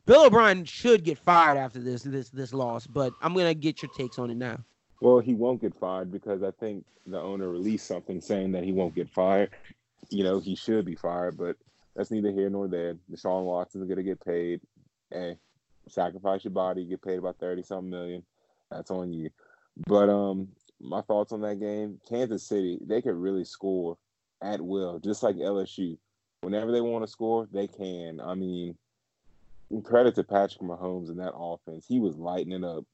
Bill 0.05 0.25
O'Brien 0.25 0.65
should 0.65 1.03
get 1.03 1.19
fired 1.19 1.57
after 1.57 1.79
this 1.79 2.01
this 2.01 2.29
this 2.29 2.51
loss, 2.51 2.87
but 2.87 3.13
I'm 3.21 3.35
gonna 3.35 3.53
get 3.53 3.83
your 3.83 3.91
takes 3.95 4.17
on 4.17 4.31
it 4.31 4.37
now. 4.37 4.57
Well, 5.01 5.19
he 5.19 5.35
won't 5.35 5.61
get 5.61 5.75
fired 5.79 6.11
because 6.11 6.41
I 6.41 6.49
think 6.51 6.83
the 7.05 7.19
owner 7.19 7.47
released 7.47 7.85
something 7.85 8.19
saying 8.19 8.51
that 8.53 8.63
he 8.63 8.71
won't 8.71 8.95
get 8.95 9.09
fired. 9.09 9.51
you 10.09 10.23
know, 10.23 10.39
he 10.39 10.55
should 10.55 10.83
be 10.85 10.95
fired, 10.95 11.37
but 11.37 11.55
that's 11.95 12.09
neither 12.09 12.31
here 12.31 12.49
nor 12.49 12.67
there. 12.67 12.95
Deshaun 13.11 13.43
Watson's 13.43 13.87
gonna 13.87 14.01
get 14.01 14.19
paid. 14.25 14.61
Hey, 15.11 15.37
sacrifice 15.89 16.43
your 16.43 16.51
body, 16.51 16.85
get 16.85 17.01
paid 17.01 17.19
about 17.19 17.37
thirty 17.39 17.63
something 17.63 17.89
million. 17.89 18.23
That's 18.71 18.91
on 18.91 19.13
you. 19.13 19.29
But 19.87 20.09
um, 20.09 20.49
my 20.79 21.01
thoughts 21.01 21.31
on 21.31 21.41
that 21.41 21.59
game: 21.59 21.99
Kansas 22.07 22.43
City, 22.43 22.79
they 22.81 23.01
could 23.01 23.15
really 23.15 23.45
score 23.45 23.97
at 24.41 24.61
will, 24.61 24.99
just 24.99 25.23
like 25.23 25.35
LSU. 25.35 25.97
Whenever 26.41 26.71
they 26.71 26.81
want 26.81 27.03
to 27.03 27.11
score, 27.11 27.47
they 27.51 27.67
can. 27.67 28.21
I 28.21 28.33
mean, 28.35 28.75
credit 29.83 30.15
to 30.15 30.23
Patrick 30.23 30.61
Mahomes 30.61 31.09
and 31.09 31.19
that 31.19 31.33
offense. 31.35 31.85
He 31.87 31.99
was 31.99 32.17
lighting 32.17 32.53
it 32.53 32.63
up. 32.63 32.85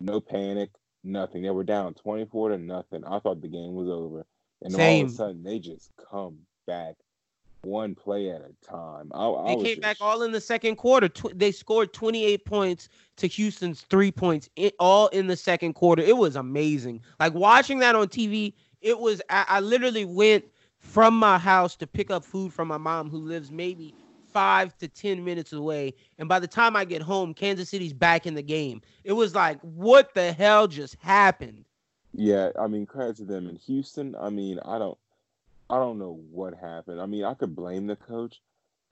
No 0.00 0.20
panic, 0.20 0.70
nothing. 1.04 1.42
They 1.42 1.50
were 1.50 1.64
down 1.64 1.94
24 1.94 2.50
to 2.50 2.58
nothing. 2.58 3.04
I 3.04 3.18
thought 3.18 3.42
the 3.42 3.48
game 3.48 3.74
was 3.74 3.88
over. 3.88 4.26
And 4.62 4.74
Same. 4.74 4.80
all 4.80 5.04
of 5.04 5.10
a 5.10 5.12
sudden, 5.12 5.42
they 5.42 5.58
just 5.58 5.90
come 6.10 6.38
back 6.66 6.94
one 7.62 7.94
play 7.94 8.30
at 8.30 8.40
a 8.42 8.52
time. 8.66 9.10
I, 9.14 9.26
I 9.28 9.48
They 9.48 9.54
came 9.56 9.64
just- 9.66 9.80
back 9.80 9.96
all 10.00 10.22
in 10.22 10.32
the 10.32 10.40
second 10.40 10.76
quarter. 10.76 11.08
Tw- 11.08 11.36
they 11.36 11.52
scored 11.52 11.92
28 11.92 12.44
points 12.44 12.88
to 13.16 13.26
Houston's 13.26 13.82
three 13.82 14.12
points, 14.12 14.48
i- 14.58 14.72
all 14.78 15.08
in 15.08 15.26
the 15.26 15.36
second 15.36 15.74
quarter. 15.74 16.02
It 16.02 16.16
was 16.16 16.36
amazing. 16.36 17.02
Like 17.20 17.34
watching 17.34 17.78
that 17.80 17.94
on 17.96 18.08
TV, 18.08 18.54
it 18.80 18.98
was. 18.98 19.20
I, 19.28 19.44
I 19.48 19.60
literally 19.60 20.04
went 20.04 20.44
from 20.78 21.14
my 21.18 21.36
house 21.38 21.74
to 21.76 21.86
pick 21.86 22.10
up 22.10 22.24
food 22.24 22.52
from 22.52 22.68
my 22.68 22.78
mom, 22.78 23.10
who 23.10 23.18
lives 23.18 23.50
maybe 23.50 23.92
five 24.32 24.76
to 24.78 24.86
10 24.86 25.24
minutes 25.24 25.52
away. 25.52 25.92
And 26.18 26.28
by 26.28 26.38
the 26.38 26.46
time 26.46 26.76
I 26.76 26.84
get 26.84 27.02
home, 27.02 27.34
Kansas 27.34 27.68
City's 27.70 27.92
back 27.92 28.26
in 28.26 28.34
the 28.34 28.42
game. 28.42 28.80
It 29.02 29.14
was 29.14 29.34
like, 29.34 29.58
what 29.62 30.14
the 30.14 30.32
hell 30.32 30.68
just 30.68 30.94
happened? 31.00 31.64
Yeah, 32.14 32.50
I 32.58 32.68
mean, 32.68 32.86
credit 32.86 33.16
to 33.16 33.24
them 33.24 33.48
in 33.48 33.56
Houston. 33.56 34.14
I 34.20 34.30
mean, 34.30 34.60
I 34.64 34.78
don't, 34.78 34.96
I 35.70 35.76
don't 35.78 35.98
know 35.98 36.20
what 36.30 36.54
happened. 36.54 37.00
I 37.00 37.06
mean, 37.06 37.24
I 37.24 37.34
could 37.34 37.54
blame 37.54 37.86
the 37.86 37.96
coach, 37.96 38.40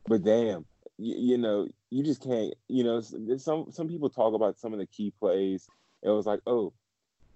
but 0.06 0.22
damn, 0.22 0.66
you, 0.98 1.16
you 1.16 1.38
know, 1.38 1.68
you 1.90 2.04
just 2.04 2.22
can't. 2.22 2.54
You 2.68 2.84
know, 2.84 3.00
some 3.38 3.66
some 3.70 3.88
people 3.88 4.10
talk 4.10 4.34
about 4.34 4.58
some 4.58 4.72
of 4.72 4.78
the 4.78 4.86
key 4.86 5.12
plays. 5.18 5.66
It 6.02 6.10
was 6.10 6.26
like, 6.26 6.40
oh, 6.46 6.72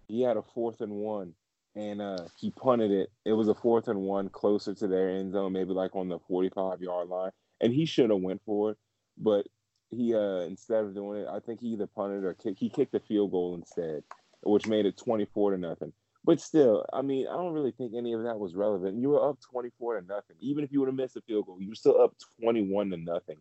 he 0.09 0.23
had 0.23 0.37
a 0.37 0.43
fourth 0.55 0.81
and 0.81 0.93
one, 0.93 1.35
and 1.75 2.03
uh, 2.03 2.27
he 2.39 2.51
punted 2.51 2.91
it. 2.91 3.11
It 3.25 3.33
was 3.33 3.49
a 3.49 3.55
fourth 3.55 3.89
and 3.89 4.01
one 4.01 4.29
closer 4.29 4.75
to 4.75 4.87
their 4.87 5.11
end 5.11 5.33
zone, 5.33 5.53
maybe 5.53 5.73
like 5.73 5.97
on 5.97 6.09
the 6.09 6.19
45 6.29 6.83
yard 6.83 7.09
line, 7.09 7.31
and 7.61 7.73
he 7.73 7.87
should 7.87 8.11
have 8.11 8.21
went 8.21 8.43
for 8.45 8.73
it, 8.73 8.79
but 9.19 9.47
he 9.91 10.15
uh 10.15 10.43
instead 10.43 10.85
of 10.85 10.95
doing 10.95 11.23
it, 11.23 11.29
I 11.29 11.41
think 11.41 11.61
he 11.61 11.69
either 11.69 11.89
punted 11.89 12.25
or 12.25 12.35
kick, 12.35 12.57
he 12.59 12.69
kicked 12.69 12.95
a 12.95 13.01
field 13.01 13.33
goal 13.33 13.57
instead 13.57 14.05
which 14.43 14.67
made 14.67 14.87
it 14.87 14.97
24 14.97 15.53
to 15.53 15.59
nothing. 15.59 15.93
But 16.25 16.41
still, 16.41 16.85
I 16.93 17.03
mean, 17.03 17.27
I 17.27 17.33
don't 17.33 17.53
really 17.55 17.73
think 17.73 17.95
any 17.97 18.13
of 18.13 18.25
that 18.25 18.39
was 18.39 18.55
relevant. 18.55 19.01
You 19.01 19.11
were 19.11 19.29
up 19.29 19.39
24 19.41 20.01
to 20.01 20.07
nothing. 20.07 20.37
Even 20.41 20.65
if 20.65 20.73
you 20.73 20.81
would 20.81 20.89
have 20.89 20.95
missed 20.95 21.17
a 21.17 21.23
field 21.23 21.47
goal, 21.47 21.57
you 21.61 21.71
were 21.71 21.75
still 21.75 22.01
up 22.01 22.15
21 22.43 22.91
to 22.91 22.97
nothing. 22.99 23.39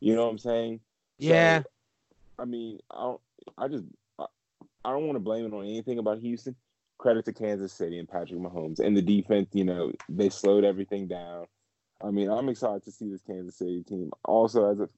You 0.00 0.14
know 0.14 0.24
what 0.24 0.30
I'm 0.30 0.38
saying? 0.38 0.80
So, 1.20 1.26
Yeah. 1.26 1.62
I 2.38 2.44
mean, 2.44 2.78
I 2.90 3.00
don't. 3.02 3.20
I 3.58 3.68
just. 3.68 3.84
I, 4.18 4.24
I 4.84 4.90
don't 4.90 5.06
want 5.06 5.16
to 5.16 5.20
blame 5.20 5.44
it 5.44 5.52
on 5.52 5.64
anything 5.64 5.98
about 5.98 6.18
Houston. 6.18 6.56
Credit 6.98 7.24
to 7.26 7.32
Kansas 7.32 7.72
City 7.72 7.98
and 7.98 8.08
Patrick 8.08 8.40
Mahomes 8.40 8.78
and 8.78 8.96
the 8.96 9.02
defense. 9.02 9.48
You 9.52 9.64
know, 9.64 9.92
they 10.08 10.28
slowed 10.30 10.64
everything 10.64 11.08
down. 11.08 11.46
I 12.02 12.10
mean, 12.10 12.30
I'm 12.30 12.48
excited 12.48 12.84
to 12.84 12.92
see 12.92 13.10
this 13.10 13.22
Kansas 13.22 13.56
City 13.56 13.82
team. 13.82 14.10
Also, 14.24 14.70
as 14.70 14.80
a 14.80 14.88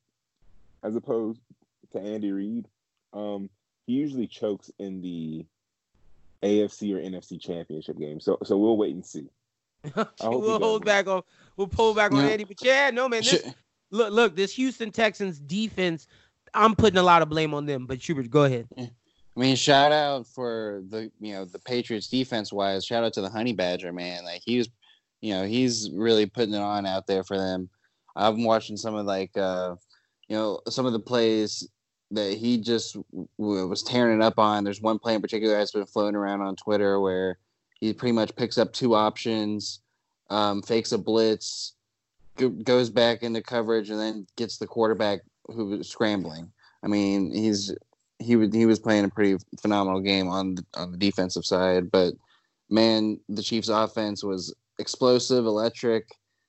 as 0.82 0.94
opposed 0.94 1.40
to 1.92 2.00
Andy 2.00 2.30
Reid, 2.30 2.68
um, 3.12 3.50
he 3.86 3.94
usually 3.94 4.26
chokes 4.26 4.70
in 4.78 5.00
the 5.00 5.46
AFC 6.44 6.94
or 6.94 6.98
NFC 7.00 7.40
championship 7.40 7.98
game. 7.98 8.20
So 8.20 8.38
so 8.44 8.56
we'll 8.56 8.76
wait 8.76 8.94
and 8.94 9.04
see. 9.04 9.28
we'll 10.22 10.58
hold 10.60 10.82
it. 10.82 10.86
back 10.86 11.06
on. 11.06 11.22
We'll 11.56 11.66
pull 11.66 11.94
back 11.94 12.12
on 12.12 12.18
Yeah. 12.18 12.28
Andy. 12.30 12.44
But 12.44 12.62
yeah, 12.62 12.90
no 12.90 13.08
man. 13.08 13.22
This, 13.22 13.44
look, 13.90 14.12
look, 14.12 14.36
this 14.36 14.52
Houston 14.54 14.90
Texans 14.90 15.38
defense. 15.38 16.06
I'm 16.52 16.76
putting 16.76 16.98
a 16.98 17.02
lot 17.02 17.22
of 17.22 17.28
blame 17.28 17.52
on 17.52 17.66
them. 17.66 17.86
But 17.86 18.00
Schubert, 18.00 18.30
go 18.30 18.44
ahead. 18.44 18.68
I 18.78 19.40
mean, 19.40 19.56
shout 19.56 19.90
out 19.90 20.26
for 20.26 20.82
the 20.88 21.10
you 21.20 21.32
know 21.34 21.44
the 21.44 21.58
Patriots 21.58 22.08
defense 22.08 22.52
wise. 22.52 22.84
Shout 22.84 23.04
out 23.04 23.12
to 23.14 23.20
the 23.20 23.30
Honey 23.30 23.52
Badger 23.52 23.92
man. 23.92 24.24
Like 24.24 24.42
he 24.44 24.58
was, 24.58 24.68
you 25.20 25.34
know, 25.34 25.44
he's 25.44 25.90
really 25.92 26.26
putting 26.26 26.54
it 26.54 26.60
on 26.60 26.86
out 26.86 27.06
there 27.06 27.24
for 27.24 27.36
them. 27.36 27.68
I'm 28.16 28.44
watching 28.44 28.76
some 28.76 28.94
of 28.94 29.06
like, 29.06 29.36
uh, 29.36 29.74
you 30.28 30.36
know, 30.36 30.60
some 30.68 30.86
of 30.86 30.92
the 30.92 31.00
plays 31.00 31.68
that 32.14 32.34
he 32.34 32.58
just 32.58 32.96
w- 33.38 33.66
was 33.66 33.82
tearing 33.82 34.20
it 34.20 34.22
up 34.22 34.38
on. 34.38 34.64
There's 34.64 34.80
one 34.80 34.98
play 34.98 35.14
in 35.14 35.20
particular 35.20 35.56
that's 35.56 35.72
been 35.72 35.86
floating 35.86 36.16
around 36.16 36.40
on 36.40 36.56
Twitter 36.56 37.00
where 37.00 37.38
he 37.80 37.92
pretty 37.92 38.12
much 38.12 38.34
picks 38.36 38.58
up 38.58 38.72
two 38.72 38.94
options, 38.94 39.80
um, 40.30 40.62
fakes 40.62 40.92
a 40.92 40.98
blitz, 40.98 41.74
go- 42.36 42.48
goes 42.48 42.90
back 42.90 43.22
into 43.22 43.42
coverage, 43.42 43.90
and 43.90 44.00
then 44.00 44.26
gets 44.36 44.58
the 44.58 44.66
quarterback 44.66 45.20
who 45.46 45.66
was 45.66 45.88
scrambling. 45.88 46.50
I 46.82 46.88
mean, 46.88 47.32
he's 47.32 47.74
he 48.18 48.36
was 48.36 48.54
he 48.54 48.66
was 48.66 48.78
playing 48.78 49.04
a 49.04 49.10
pretty 49.10 49.36
phenomenal 49.60 50.00
game 50.00 50.28
on 50.28 50.56
the, 50.56 50.64
on 50.76 50.92
the 50.92 50.98
defensive 50.98 51.44
side, 51.44 51.90
but 51.90 52.14
man, 52.70 53.20
the 53.28 53.42
Chiefs' 53.42 53.68
offense 53.68 54.24
was 54.24 54.54
explosive, 54.78 55.46
electric. 55.46 56.06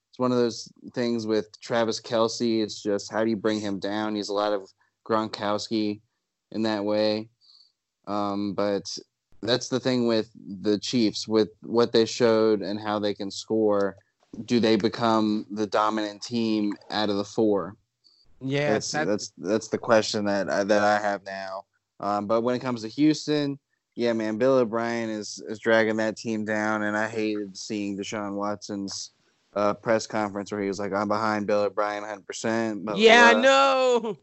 It's 0.09 0.19
one 0.19 0.31
of 0.31 0.37
those 0.37 0.71
things 0.93 1.27
with 1.27 1.59
Travis 1.59 1.99
Kelce. 1.99 2.63
It's 2.63 2.81
just 2.81 3.11
how 3.11 3.23
do 3.23 3.29
you 3.29 3.35
bring 3.35 3.59
him 3.59 3.79
down? 3.79 4.15
He's 4.15 4.29
a 4.29 4.33
lot 4.33 4.53
of 4.53 4.71
Gronkowski 5.07 6.01
in 6.51 6.63
that 6.63 6.83
way, 6.83 7.29
um, 8.07 8.53
but 8.53 8.83
that's 9.41 9.69
the 9.69 9.79
thing 9.79 10.07
with 10.07 10.29
the 10.63 10.79
Chiefs 10.79 11.27
with 11.27 11.49
what 11.61 11.91
they 11.91 12.05
showed 12.05 12.61
and 12.61 12.79
how 12.79 12.99
they 12.99 13.13
can 13.13 13.29
score. 13.31 13.95
Do 14.45 14.59
they 14.59 14.75
become 14.75 15.45
the 15.51 15.67
dominant 15.67 16.21
team 16.21 16.73
out 16.89 17.09
of 17.09 17.17
the 17.17 17.23
four? 17.23 17.75
Yeah, 18.41 18.73
that's 18.73 18.91
that- 18.91 19.05
that's 19.05 19.31
that's 19.37 19.67
the 19.69 19.77
question 19.77 20.25
that 20.25 20.49
I, 20.49 20.63
that 20.63 20.83
I 20.83 20.99
have 20.99 21.23
now. 21.25 21.63
Um, 21.99 22.27
but 22.27 22.41
when 22.41 22.55
it 22.55 22.59
comes 22.59 22.81
to 22.81 22.89
Houston, 22.89 23.57
yeah, 23.95 24.11
man, 24.11 24.37
Bill 24.37 24.57
O'Brien 24.57 25.09
is 25.09 25.41
is 25.47 25.59
dragging 25.59 25.95
that 25.97 26.17
team 26.17 26.43
down, 26.43 26.83
and 26.83 26.97
I 26.97 27.07
hated 27.07 27.55
seeing 27.57 27.97
Deshaun 27.97 28.33
Watson's 28.33 29.11
uh, 29.55 29.73
press 29.73 30.05
conference 30.05 30.51
where 30.51 30.61
he 30.61 30.67
was 30.67 30.79
like, 30.79 30.91
"I'm 30.91 31.07
behind 31.07 31.47
Bill 31.47 31.61
O'Brien 31.61 32.01
100." 32.03 32.27
percent 32.27 32.83
yeah, 32.95 33.31
I 33.37 33.41
know. 33.41 34.17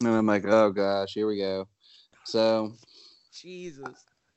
And 0.00 0.08
I'm 0.08 0.26
like, 0.26 0.44
"Oh 0.46 0.70
gosh, 0.70 1.14
here 1.14 1.26
we 1.26 1.38
go." 1.38 1.68
So 2.24 2.72
Jesus. 3.32 3.88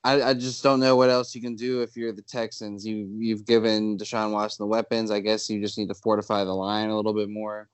I, 0.05 0.21
I 0.29 0.33
just 0.33 0.63
don't 0.63 0.79
know 0.79 0.95
what 0.95 1.09
else 1.09 1.35
you 1.35 1.41
can 1.41 1.55
do 1.55 1.81
if 1.81 1.97
you're 1.97 2.13
the 2.13 2.21
Texans. 2.21 2.85
You 2.87 3.09
you've 3.17 3.45
given 3.45 3.97
Deshaun 3.97 4.31
Watson 4.31 4.63
the 4.63 4.67
weapons. 4.67 5.11
I 5.11 5.19
guess 5.19 5.49
you 5.49 5.59
just 5.59 5.77
need 5.77 5.89
to 5.89 5.93
fortify 5.93 6.45
the 6.45 6.53
line 6.53 6.89
a 6.89 6.95
little 6.95 7.13
bit 7.13 7.29
more, 7.29 7.67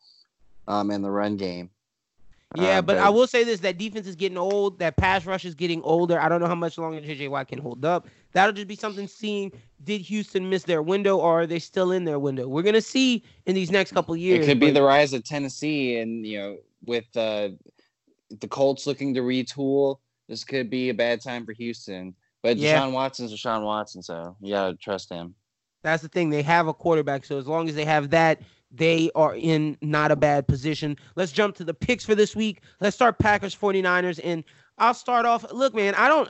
um, 0.68 0.90
and 0.90 1.04
the 1.04 1.12
run 1.12 1.38
game. 1.38 1.70
Yeah, 2.56 2.80
Uh, 2.80 2.82
but 2.82 2.98
I 2.98 3.10
will 3.10 3.28
say 3.28 3.44
this: 3.44 3.60
that 3.60 3.78
defense 3.78 4.08
is 4.08 4.16
getting 4.16 4.40
old. 4.40 4.80
That 4.80 4.98
pass 4.98 5.28
rush 5.28 5.46
is 5.46 5.54
getting 5.54 5.84
older. 5.84 6.20
I 6.20 6.28
don't 6.28 6.42
know 6.42 6.48
how 6.48 6.56
much 6.56 6.80
longer 6.80 7.00
JJ 7.00 7.30
Watt 7.30 7.48
can 7.48 7.60
hold 7.60 7.86
up. 7.86 8.08
That'll 8.32 8.54
just 8.54 8.68
be 8.68 8.76
something. 8.76 9.08
Seeing 9.08 9.52
did 9.84 10.02
Houston 10.02 10.50
miss 10.50 10.64
their 10.64 10.82
window, 10.82 11.18
or 11.18 11.42
are 11.42 11.48
they 11.48 11.60
still 11.60 11.92
in 11.92 12.06
their 12.06 12.18
window? 12.18 12.48
We're 12.48 12.64
gonna 12.64 12.82
see 12.82 13.24
in 13.46 13.54
these 13.54 13.70
next 13.70 13.92
couple 13.92 14.18
years. 14.18 14.44
It 14.44 14.50
could 14.50 14.60
be 14.60 14.72
but- 14.72 14.80
the 14.80 14.84
rise 14.84 15.14
of 15.14 15.24
Tennessee, 15.24 16.00
and 16.00 16.26
you 16.26 16.40
know, 16.40 16.58
with 16.86 17.06
uh, 17.16 17.50
the 18.30 18.48
Colts 18.48 18.88
looking 18.88 19.14
to 19.14 19.22
retool, 19.22 19.98
this 20.28 20.44
could 20.44 20.70
be 20.70 20.90
a 20.90 20.94
bad 20.94 21.22
time 21.22 21.46
for 21.46 21.54
Houston. 21.54 22.16
But 22.42 22.58
Yeah. 22.58 22.80
Deshaun 22.80 22.92
Watson's 22.92 23.34
Deshaun 23.34 23.64
Watson, 23.64 24.04
so 24.04 24.36
you 24.40 24.54
gotta 24.54 24.76
trust 24.76 25.10
him. 25.10 25.36
That's 25.84 26.02
the 26.02 26.10
thing. 26.10 26.30
They 26.30 26.42
have 26.44 26.68
a 26.68 26.74
quarterback, 26.74 27.26
so 27.26 27.38
as 27.38 27.48
long 27.48 27.70
as 27.70 27.76
they 27.76 27.86
have 27.86 28.10
that, 28.12 28.42
they 28.72 29.10
are 29.16 29.36
in 29.36 29.78
not 29.82 30.12
a 30.12 30.16
bad 30.16 30.48
position. 30.48 30.98
Let's 31.16 31.32
jump 31.32 31.56
to 31.56 31.64
the 31.64 31.74
picks 31.74 32.04
for 32.04 32.16
this 32.16 32.36
week. 32.36 32.62
Let's 32.82 32.96
start 32.96 33.20
Packers 33.20 33.56
49ers 33.56 34.20
and 34.24 34.44
I'll 34.78 34.94
start 34.94 35.26
off. 35.26 35.52
Look, 35.52 35.74
man, 35.74 35.96
I 35.96 36.08
don't 36.08 36.30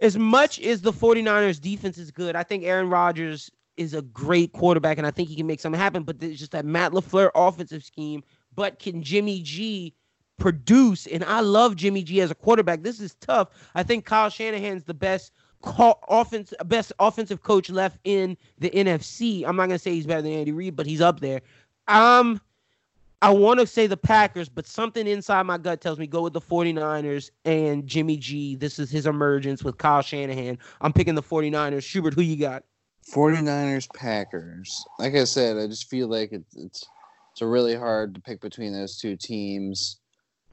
as 0.00 0.16
much 0.16 0.60
as 0.60 0.80
the 0.80 0.92
49ers 0.92 1.60
defense 1.60 1.98
is 1.98 2.10
good. 2.10 2.36
I 2.36 2.42
think 2.42 2.64
Aaron 2.64 2.88
Rodgers 2.88 3.50
is 3.76 3.94
a 3.94 4.02
great 4.02 4.52
quarterback 4.52 4.98
and 4.98 5.06
I 5.06 5.10
think 5.10 5.28
he 5.28 5.36
can 5.36 5.46
make 5.46 5.60
something 5.60 5.80
happen, 5.80 6.02
but 6.02 6.18
there's 6.18 6.38
just 6.38 6.52
that 6.52 6.64
Matt 6.64 6.92
LaFleur 6.92 7.30
offensive 7.34 7.82
scheme, 7.82 8.22
but 8.54 8.78
can 8.78 9.02
Jimmy 9.02 9.42
G 9.42 9.94
produce? 10.40 11.06
And 11.06 11.22
I 11.24 11.40
love 11.40 11.76
Jimmy 11.76 12.02
G 12.02 12.20
as 12.20 12.30
a 12.30 12.34
quarterback. 12.34 12.82
This 12.82 12.98
is 13.00 13.14
tough. 13.16 13.48
I 13.74 13.84
think 13.84 14.04
Kyle 14.04 14.30
Shanahan's 14.30 14.84
the 14.84 14.94
best 14.94 15.32
call 15.62 16.02
offense 16.08 16.52
best 16.64 16.92
offensive 16.98 17.42
coach 17.42 17.70
left 17.70 17.98
in 18.04 18.36
the 18.58 18.70
NFC. 18.70 19.44
I'm 19.46 19.56
not 19.56 19.66
gonna 19.66 19.78
say 19.78 19.92
he's 19.92 20.06
better 20.06 20.22
than 20.22 20.32
Andy 20.32 20.52
Reid, 20.52 20.74
but 20.74 20.86
he's 20.86 21.00
up 21.00 21.20
there. 21.20 21.42
Um 21.86 22.40
I 23.22 23.28
want 23.30 23.60
to 23.60 23.66
say 23.66 23.86
the 23.86 23.98
Packers, 23.98 24.48
but 24.48 24.66
something 24.66 25.06
inside 25.06 25.42
my 25.42 25.58
gut 25.58 25.82
tells 25.82 25.98
me 25.98 26.06
go 26.06 26.22
with 26.22 26.32
the 26.32 26.40
49ers 26.40 27.30
and 27.44 27.86
Jimmy 27.86 28.16
G. 28.16 28.56
This 28.56 28.78
is 28.78 28.90
his 28.90 29.06
emergence 29.06 29.62
with 29.62 29.76
Kyle 29.76 30.00
Shanahan. 30.00 30.58
I'm 30.80 30.94
picking 30.94 31.14
the 31.14 31.22
49ers. 31.22 31.82
Schubert, 31.82 32.14
who 32.14 32.22
you 32.22 32.36
got? 32.36 32.64
49ers 33.12 33.88
Packers. 33.94 34.84
Like 34.98 35.14
I 35.14 35.24
said, 35.24 35.58
I 35.58 35.66
just 35.66 35.90
feel 35.90 36.08
like 36.08 36.32
it's 36.32 36.56
it's 36.56 36.86
it's 37.32 37.42
really 37.42 37.74
hard 37.76 38.14
to 38.14 38.20
pick 38.20 38.40
between 38.40 38.72
those 38.72 38.98
two 38.98 39.16
teams. 39.16 39.99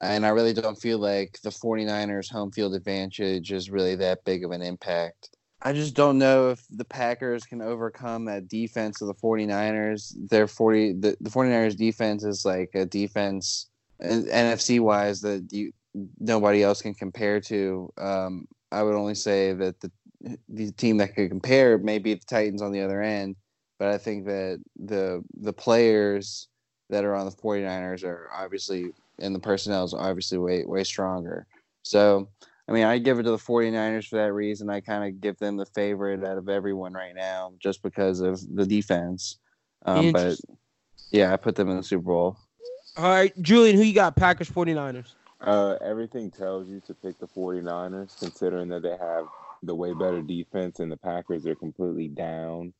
And 0.00 0.24
I 0.24 0.28
really 0.30 0.52
don't 0.52 0.80
feel 0.80 0.98
like 0.98 1.38
the 1.42 1.50
49ers 1.50 2.30
home 2.30 2.52
field 2.52 2.74
advantage 2.74 3.50
is 3.50 3.70
really 3.70 3.96
that 3.96 4.24
big 4.24 4.44
of 4.44 4.52
an 4.52 4.62
impact. 4.62 5.30
I 5.60 5.72
just 5.72 5.94
don't 5.94 6.18
know 6.18 6.50
if 6.50 6.64
the 6.70 6.84
Packers 6.84 7.44
can 7.44 7.60
overcome 7.60 8.24
that 8.26 8.48
defense 8.48 9.00
of 9.00 9.08
the 9.08 9.14
49ers. 9.14 10.14
Their 10.28 10.46
40 10.46 10.92
the, 10.94 11.16
the 11.20 11.30
49ers 11.30 11.76
defense 11.76 12.22
is 12.22 12.44
like 12.44 12.70
a 12.74 12.86
defense 12.86 13.68
uh, 14.02 14.06
NFC 14.06 14.78
wise 14.78 15.20
that 15.22 15.48
you 15.50 15.72
nobody 16.20 16.62
else 16.62 16.80
can 16.80 16.94
compare 16.94 17.40
to. 17.40 17.92
Um, 17.98 18.46
I 18.70 18.84
would 18.84 18.94
only 18.94 19.16
say 19.16 19.52
that 19.54 19.80
the 19.80 19.90
the 20.48 20.70
team 20.72 20.98
that 20.98 21.14
could 21.14 21.28
compare 21.28 21.78
may 21.78 21.98
be 21.98 22.14
the 22.14 22.24
Titans 22.24 22.62
on 22.62 22.72
the 22.72 22.80
other 22.80 23.02
end, 23.02 23.36
but 23.80 23.88
I 23.88 23.98
think 23.98 24.26
that 24.26 24.62
the 24.76 25.24
the 25.40 25.52
players 25.52 26.48
that 26.90 27.04
are 27.04 27.14
on 27.14 27.26
the 27.26 27.32
49ers 27.32 28.04
are 28.04 28.30
obviously 28.32 28.92
and 29.20 29.34
the 29.34 29.40
personnel 29.40 29.84
is 29.84 29.94
obviously 29.94 30.38
way 30.38 30.64
way 30.64 30.84
stronger. 30.84 31.46
So 31.82 32.28
I 32.68 32.72
mean, 32.72 32.84
I 32.84 32.98
give 32.98 33.18
it 33.18 33.22
to 33.22 33.30
the 33.30 33.38
49ers 33.38 34.08
for 34.08 34.16
that 34.16 34.32
reason. 34.32 34.68
I 34.68 34.80
kind 34.80 35.04
of 35.04 35.20
give 35.20 35.38
them 35.38 35.56
the 35.56 35.64
favorite 35.64 36.22
out 36.22 36.36
of 36.36 36.50
everyone 36.50 36.92
right 36.92 37.14
now 37.14 37.54
just 37.58 37.82
because 37.82 38.20
of 38.20 38.40
the 38.54 38.66
defense. 38.66 39.38
Um, 39.86 40.12
but 40.12 40.36
yeah, 41.10 41.32
I 41.32 41.36
put 41.36 41.56
them 41.56 41.70
in 41.70 41.78
the 41.78 41.82
Super 41.82 42.04
Bowl. 42.04 42.36
All 42.98 43.04
right, 43.04 43.32
Julian, 43.40 43.76
who 43.76 43.82
you 43.82 43.94
got? 43.94 44.16
Packers 44.16 44.50
49ers. 44.50 45.14
Uh, 45.40 45.76
everything 45.80 46.30
tells 46.30 46.68
you 46.68 46.80
to 46.80 46.92
pick 46.92 47.18
the 47.18 47.28
49ers, 47.28 48.18
considering 48.18 48.68
that 48.68 48.82
they 48.82 48.96
have 48.98 49.26
the 49.62 49.74
way 49.74 49.94
better 49.94 50.20
defense 50.20 50.80
and 50.80 50.90
the 50.90 50.96
Packers 50.96 51.46
are 51.46 51.54
completely 51.54 52.08
down. 52.08 52.72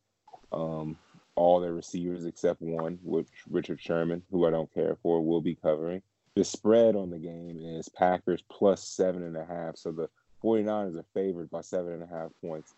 Um, 0.53 0.97
all 1.35 1.61
their 1.61 1.73
receivers 1.73 2.25
except 2.25 2.61
one, 2.61 2.99
which 3.03 3.29
Richard 3.49 3.81
Sherman, 3.81 4.23
who 4.31 4.47
I 4.47 4.51
don't 4.51 4.73
care 4.75 4.97
for, 5.03 5.25
will 5.25 5.41
be 5.41 5.55
covering. 5.55 6.03
The 6.39 6.45
spread 6.45 6.95
on 6.95 7.11
the 7.11 7.19
game 7.19 7.59
is 7.61 7.89
Packers 7.89 8.45
plus 8.49 8.85
seven 8.87 9.25
and 9.25 9.37
a 9.37 9.45
half. 9.45 9.77
So 9.77 9.91
the 9.91 10.09
49ers 10.45 10.97
are 10.97 11.05
favored 11.13 11.51
by 11.51 11.63
seven 11.63 11.95
and 11.95 12.03
a 12.05 12.07
half 12.07 12.31
points. 12.41 12.77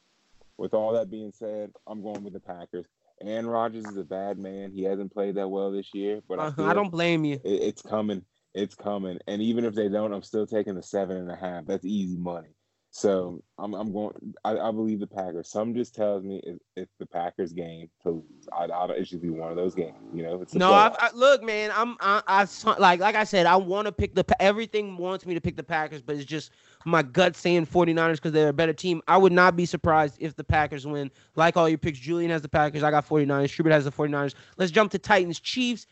With 0.56 0.72
all 0.72 0.94
that 0.94 1.10
being 1.10 1.30
said, 1.30 1.70
I'm 1.86 2.02
going 2.02 2.24
with 2.24 2.32
the 2.32 2.40
Packers. 2.40 2.86
Aaron 3.20 3.46
Rodgers 3.46 3.84
is 3.84 3.98
a 3.98 4.02
bad 4.02 4.38
man. 4.38 4.72
He 4.72 4.84
hasn't 4.84 5.12
played 5.12 5.34
that 5.34 5.50
well 5.50 5.70
this 5.70 5.92
year, 5.92 6.22
but 6.26 6.38
uh-huh, 6.38 6.64
I, 6.64 6.70
I, 6.70 6.72
don't 6.72 6.90
blame 6.90 7.22
you. 7.26 7.34
It, 7.44 7.62
it's 7.62 7.82
coming. 7.82 8.24
It's 8.54 8.74
coming. 8.74 9.18
And 9.26 9.42
even 9.42 9.66
if 9.66 9.74
they 9.74 9.90
don't, 9.90 10.14
I'm 10.14 10.22
still 10.22 10.46
taking 10.46 10.74
the 10.74 10.82
seven 10.82 11.18
and 11.18 11.30
a 11.30 11.36
half. 11.36 11.66
That's 11.66 11.84
easy 11.84 12.16
money. 12.16 12.54
So 13.00 13.42
I'm 13.56 13.72
I'm 13.72 13.94
going. 13.94 14.12
I, 14.44 14.58
I 14.58 14.70
believe 14.72 15.00
the 15.00 15.06
Packers. 15.06 15.48
Some 15.48 15.74
just 15.74 15.94
tells 15.94 16.22
me 16.22 16.38
it's, 16.44 16.60
it's 16.76 16.92
the 16.98 17.06
Packers 17.06 17.50
game 17.54 17.88
to 18.02 18.10
lose. 18.10 18.46
I, 18.52 18.64
I, 18.64 18.90
it 18.90 19.08
should 19.08 19.22
be 19.22 19.30
one 19.30 19.50
of 19.50 19.56
those 19.56 19.74
games. 19.74 19.96
You 20.12 20.22
know. 20.22 20.44
no, 20.52 20.74
I, 20.74 20.94
I, 20.98 21.08
look, 21.14 21.42
man. 21.42 21.72
I'm 21.74 21.96
I, 22.00 22.20
I 22.26 22.46
like 22.78 23.00
like 23.00 23.14
I 23.14 23.24
said. 23.24 23.46
I 23.46 23.56
want 23.56 23.86
to 23.86 23.92
pick 23.92 24.14
the 24.14 24.24
everything 24.38 24.98
wants 24.98 25.24
me 25.24 25.32
to 25.32 25.40
pick 25.40 25.56
the 25.56 25.62
Packers, 25.62 26.02
but 26.02 26.16
it's 26.16 26.26
just 26.26 26.50
my 26.84 27.02
gut 27.02 27.36
saying 27.36 27.66
49ers 27.68 28.16
because 28.16 28.32
they're 28.32 28.50
a 28.50 28.52
better 28.52 28.74
team. 28.74 29.00
I 29.08 29.16
would 29.16 29.32
not 29.32 29.56
be 29.56 29.64
surprised 29.64 30.16
if 30.18 30.36
the 30.36 30.44
Packers 30.44 30.86
win. 30.86 31.10
Like 31.36 31.56
all 31.56 31.70
your 31.70 31.78
picks, 31.78 31.98
Julian 31.98 32.30
has 32.30 32.42
the 32.42 32.50
Packers. 32.50 32.82
I 32.82 32.90
got 32.90 33.08
49ers. 33.08 33.48
Schubert 33.48 33.72
has 33.72 33.86
the 33.86 33.92
49ers. 33.92 34.34
Let's 34.58 34.72
jump 34.72 34.90
to 34.90 34.98
Titans 34.98 35.40
Chiefs. 35.40 35.86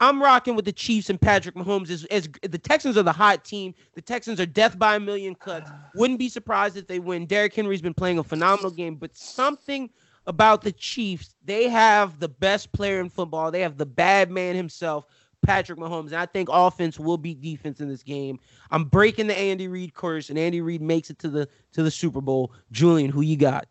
I'm 0.00 0.20
rocking 0.22 0.56
with 0.56 0.64
the 0.64 0.72
Chiefs 0.72 1.08
and 1.08 1.20
Patrick 1.20 1.54
Mahomes. 1.54 1.90
As, 1.90 2.04
as 2.06 2.28
the 2.42 2.58
Texans 2.58 2.96
are 2.96 3.02
the 3.02 3.12
hot 3.12 3.44
team, 3.44 3.74
the 3.94 4.02
Texans 4.02 4.40
are 4.40 4.46
death 4.46 4.78
by 4.78 4.96
a 4.96 5.00
million 5.00 5.34
cuts. 5.34 5.70
Wouldn't 5.94 6.18
be 6.18 6.28
surprised 6.28 6.76
if 6.76 6.86
they 6.86 6.98
win. 6.98 7.26
Derrick 7.26 7.54
Henry's 7.54 7.82
been 7.82 7.94
playing 7.94 8.18
a 8.18 8.24
phenomenal 8.24 8.70
game, 8.70 8.96
but 8.96 9.16
something 9.16 9.88
about 10.26 10.62
the 10.62 10.72
Chiefs, 10.72 11.34
they 11.44 11.68
have 11.68 12.18
the 12.18 12.28
best 12.28 12.72
player 12.72 13.00
in 13.00 13.08
football. 13.08 13.50
They 13.50 13.60
have 13.60 13.76
the 13.76 13.86
bad 13.86 14.30
man 14.30 14.56
himself, 14.56 15.06
Patrick 15.44 15.78
Mahomes, 15.78 16.06
and 16.06 16.16
I 16.16 16.26
think 16.26 16.48
offense 16.50 16.98
will 16.98 17.18
beat 17.18 17.40
defense 17.40 17.80
in 17.80 17.88
this 17.88 18.02
game. 18.02 18.40
I'm 18.70 18.84
breaking 18.84 19.26
the 19.26 19.38
Andy 19.38 19.68
Reid 19.68 19.94
curse, 19.94 20.30
and 20.30 20.38
Andy 20.38 20.60
Reid 20.60 20.80
makes 20.80 21.10
it 21.10 21.18
to 21.20 21.28
the 21.28 21.48
to 21.72 21.82
the 21.82 21.90
Super 21.90 22.20
Bowl. 22.20 22.52
Julian, 22.72 23.10
who 23.10 23.20
you 23.20 23.36
got? 23.36 23.66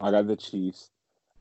I 0.00 0.10
got 0.10 0.26
the 0.26 0.36
Chiefs. 0.36 0.90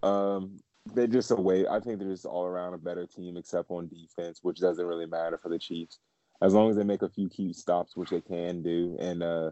Um, 0.01 0.59
they're 0.93 1.07
just 1.07 1.31
a 1.31 1.35
way. 1.35 1.67
I 1.67 1.79
think 1.79 1.99
they're 1.99 2.09
just 2.09 2.25
all 2.25 2.45
around 2.45 2.73
a 2.73 2.77
better 2.77 3.05
team, 3.05 3.37
except 3.37 3.71
on 3.71 3.87
defense, 3.87 4.39
which 4.41 4.59
doesn't 4.59 4.85
really 4.85 5.05
matter 5.05 5.37
for 5.37 5.49
the 5.49 5.59
Chiefs. 5.59 5.99
As 6.41 6.53
long 6.53 6.69
as 6.69 6.77
they 6.77 6.83
make 6.83 7.01
a 7.01 7.09
few 7.09 7.29
key 7.29 7.53
stops, 7.53 7.97
which 7.97 8.11
they 8.11 8.21
can 8.21 8.61
do, 8.63 8.95
and 8.99 9.21
uh, 9.21 9.51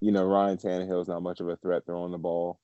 you 0.00 0.12
know 0.12 0.24
Ryan 0.24 0.58
Tannehill 0.58 1.02
is 1.02 1.08
not 1.08 1.22
much 1.22 1.40
of 1.40 1.48
a 1.48 1.56
threat 1.56 1.86
throwing 1.86 2.12
the 2.12 2.18
ball. 2.18 2.60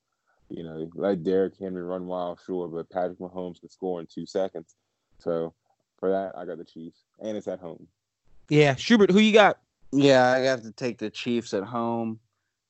You 0.48 0.62
know, 0.62 0.90
like 0.94 1.22
Derrick 1.22 1.54
Henry 1.58 1.82
run 1.82 2.06
wild, 2.06 2.38
sure, 2.44 2.68
but 2.68 2.90
Patrick 2.90 3.18
Mahomes 3.18 3.60
can 3.60 3.70
score 3.70 4.00
in 4.00 4.06
two 4.06 4.26
seconds. 4.26 4.76
So 5.18 5.54
for 5.98 6.10
that, 6.10 6.32
I 6.36 6.44
got 6.44 6.58
the 6.58 6.64
Chiefs, 6.64 7.04
and 7.20 7.36
it's 7.36 7.48
at 7.48 7.60
home. 7.60 7.86
Yeah, 8.48 8.76
Schubert, 8.76 9.10
who 9.10 9.18
you 9.18 9.32
got? 9.32 9.58
Yeah, 9.92 10.30
I 10.30 10.38
have 10.40 10.62
to 10.62 10.72
take 10.72 10.98
the 10.98 11.10
Chiefs 11.10 11.54
at 11.54 11.64
home. 11.64 12.20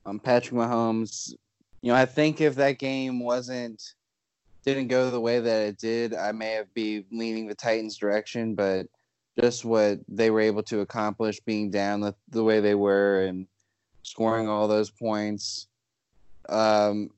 Um, 0.06 0.20
Patrick 0.20 0.54
Mahomes. 0.54 1.34
You 1.82 1.92
know, 1.92 1.98
I 1.98 2.06
think 2.06 2.40
if 2.40 2.54
that 2.54 2.78
game 2.78 3.20
wasn't 3.20 3.94
didn't 4.66 4.88
go 4.88 5.10
the 5.10 5.20
way 5.20 5.38
that 5.38 5.62
it 5.62 5.78
did, 5.78 6.12
I 6.12 6.32
may 6.32 6.52
have 6.52 6.74
be 6.74 7.06
leaning 7.12 7.46
the 7.46 7.54
Titans' 7.54 7.96
direction, 7.96 8.54
but 8.54 8.86
just 9.40 9.64
what 9.64 10.00
they 10.08 10.30
were 10.30 10.40
able 10.40 10.62
to 10.64 10.80
accomplish 10.80 11.40
being 11.40 11.70
down 11.70 12.00
the, 12.00 12.14
the 12.30 12.42
way 12.42 12.60
they 12.60 12.74
were 12.74 13.22
and 13.22 13.46
scoring 14.02 14.48
all 14.48 14.66
those 14.66 14.90
points. 14.90 15.68
Um, 16.48 17.10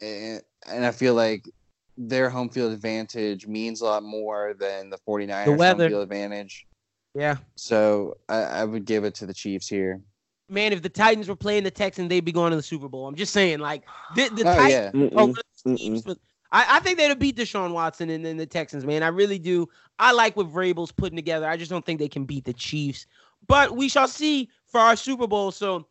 and, 0.00 0.42
and 0.66 0.84
I 0.84 0.90
feel 0.90 1.14
like 1.14 1.48
their 1.96 2.28
home 2.28 2.48
field 2.48 2.72
advantage 2.72 3.46
means 3.46 3.80
a 3.80 3.84
lot 3.84 4.02
more 4.02 4.54
than 4.58 4.90
the 4.90 4.98
49ers 5.06 5.56
the 5.56 5.64
home 5.64 5.78
field 5.78 6.02
advantage. 6.02 6.66
Yeah. 7.14 7.36
So 7.54 8.16
I, 8.28 8.42
I 8.42 8.64
would 8.64 8.84
give 8.84 9.04
it 9.04 9.14
to 9.16 9.26
the 9.26 9.34
Chiefs 9.34 9.68
here. 9.68 10.00
Man, 10.48 10.72
if 10.72 10.82
the 10.82 10.88
Titans 10.88 11.28
were 11.28 11.36
playing 11.36 11.62
the 11.62 11.70
Texans, 11.70 12.08
they'd 12.08 12.24
be 12.24 12.32
going 12.32 12.50
to 12.50 12.56
the 12.56 12.62
Super 12.62 12.88
Bowl. 12.88 13.06
I'm 13.06 13.14
just 13.14 13.32
saying, 13.32 13.60
like 13.60 13.84
the, 14.16 14.28
the 14.30 14.42
oh, 14.42 14.56
Titans 14.56 15.12
yeah. 15.12 15.18
are 15.20 15.76
teams 15.76 16.04
with 16.04 16.18
I, 16.54 16.76
I 16.76 16.80
think 16.80 16.96
they'd 16.98 17.08
have 17.08 17.18
beat 17.18 17.36
Deshaun 17.36 17.72
Watson 17.72 18.08
and 18.10 18.24
then 18.24 18.36
the 18.36 18.46
Texans, 18.46 18.86
man. 18.86 19.02
I 19.02 19.08
really 19.08 19.40
do. 19.40 19.68
I 19.98 20.12
like 20.12 20.36
what 20.36 20.50
Vrabel's 20.50 20.92
putting 20.92 21.16
together. 21.16 21.48
I 21.48 21.56
just 21.56 21.70
don't 21.70 21.84
think 21.84 21.98
they 21.98 22.08
can 22.08 22.24
beat 22.24 22.44
the 22.44 22.52
Chiefs. 22.52 23.06
But 23.48 23.76
we 23.76 23.88
shall 23.88 24.06
see 24.06 24.48
for 24.64 24.80
our 24.80 24.94
Super 24.94 25.26
Bowl. 25.26 25.50
So 25.50 25.88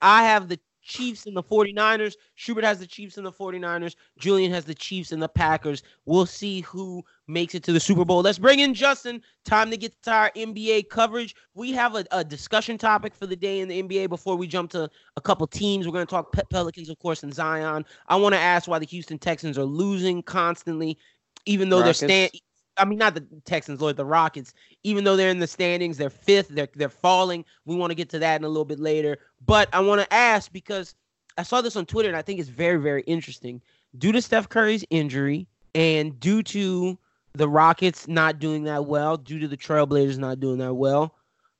I 0.00 0.22
have 0.22 0.48
the 0.48 0.58
Chiefs 0.84 1.26
and 1.26 1.36
the 1.36 1.42
49ers. 1.42 2.14
Schubert 2.34 2.64
has 2.64 2.78
the 2.78 2.86
Chiefs 2.86 3.16
and 3.16 3.26
the 3.26 3.32
49ers. 3.32 3.96
Julian 4.18 4.52
has 4.52 4.64
the 4.64 4.74
Chiefs 4.74 5.12
and 5.12 5.22
the 5.22 5.28
Packers. 5.28 5.82
We'll 6.04 6.26
see 6.26 6.60
who 6.60 7.02
makes 7.26 7.54
it 7.54 7.62
to 7.64 7.72
the 7.72 7.80
Super 7.80 8.04
Bowl. 8.04 8.20
Let's 8.20 8.38
bring 8.38 8.60
in 8.60 8.74
Justin. 8.74 9.22
Time 9.44 9.70
to 9.70 9.76
get 9.76 10.00
to 10.02 10.12
our 10.12 10.30
NBA 10.36 10.90
coverage. 10.90 11.34
We 11.54 11.72
have 11.72 11.94
a, 11.94 12.04
a 12.10 12.22
discussion 12.22 12.76
topic 12.78 13.14
for 13.14 13.26
the 13.26 13.36
day 13.36 13.60
in 13.60 13.68
the 13.68 13.82
NBA 13.82 14.08
before 14.10 14.36
we 14.36 14.46
jump 14.46 14.70
to 14.72 14.90
a 15.16 15.20
couple 15.20 15.46
teams. 15.46 15.86
We're 15.86 15.92
going 15.92 16.06
to 16.06 16.10
talk 16.10 16.34
Pelicans, 16.50 16.90
of 16.90 16.98
course, 16.98 17.22
and 17.22 17.32
Zion. 17.32 17.84
I 18.08 18.16
want 18.16 18.34
to 18.34 18.40
ask 18.40 18.68
why 18.68 18.78
the 18.78 18.86
Houston 18.86 19.18
Texans 19.18 19.58
are 19.58 19.64
losing 19.64 20.22
constantly, 20.22 20.98
even 21.46 21.70
though 21.70 21.80
Rockets. 21.80 22.00
they're 22.00 22.08
stand. 22.28 22.40
I 22.76 22.84
mean, 22.84 22.98
not 22.98 23.14
the 23.14 23.24
Texans, 23.44 23.80
Lord, 23.80 23.96
the 23.96 24.04
Rockets. 24.04 24.52
Even 24.82 25.04
though 25.04 25.16
they're 25.16 25.30
in 25.30 25.38
the 25.38 25.46
standings, 25.46 25.96
they're 25.96 26.10
fifth. 26.10 26.48
They're 26.48 26.68
they're 26.74 26.88
falling. 26.88 27.44
We 27.64 27.76
want 27.76 27.90
to 27.90 27.94
get 27.94 28.08
to 28.10 28.18
that 28.20 28.40
in 28.40 28.44
a 28.44 28.48
little 28.48 28.64
bit 28.64 28.80
later. 28.80 29.18
But 29.44 29.68
I 29.72 29.80
want 29.80 30.00
to 30.00 30.12
ask 30.12 30.52
because 30.52 30.94
I 31.38 31.42
saw 31.42 31.60
this 31.60 31.76
on 31.76 31.86
Twitter 31.86 32.08
and 32.08 32.16
I 32.16 32.22
think 32.22 32.40
it's 32.40 32.48
very 32.48 32.80
very 32.80 33.02
interesting. 33.02 33.60
Due 33.98 34.12
to 34.12 34.22
Steph 34.22 34.48
Curry's 34.48 34.84
injury 34.90 35.46
and 35.74 36.18
due 36.18 36.42
to 36.42 36.98
the 37.34 37.48
Rockets 37.48 38.08
not 38.08 38.38
doing 38.38 38.64
that 38.64 38.86
well, 38.86 39.16
due 39.16 39.38
to 39.38 39.48
the 39.48 39.56
Trailblazers 39.56 40.18
not 40.18 40.40
doing 40.40 40.58
that 40.58 40.74
well, 40.74 41.14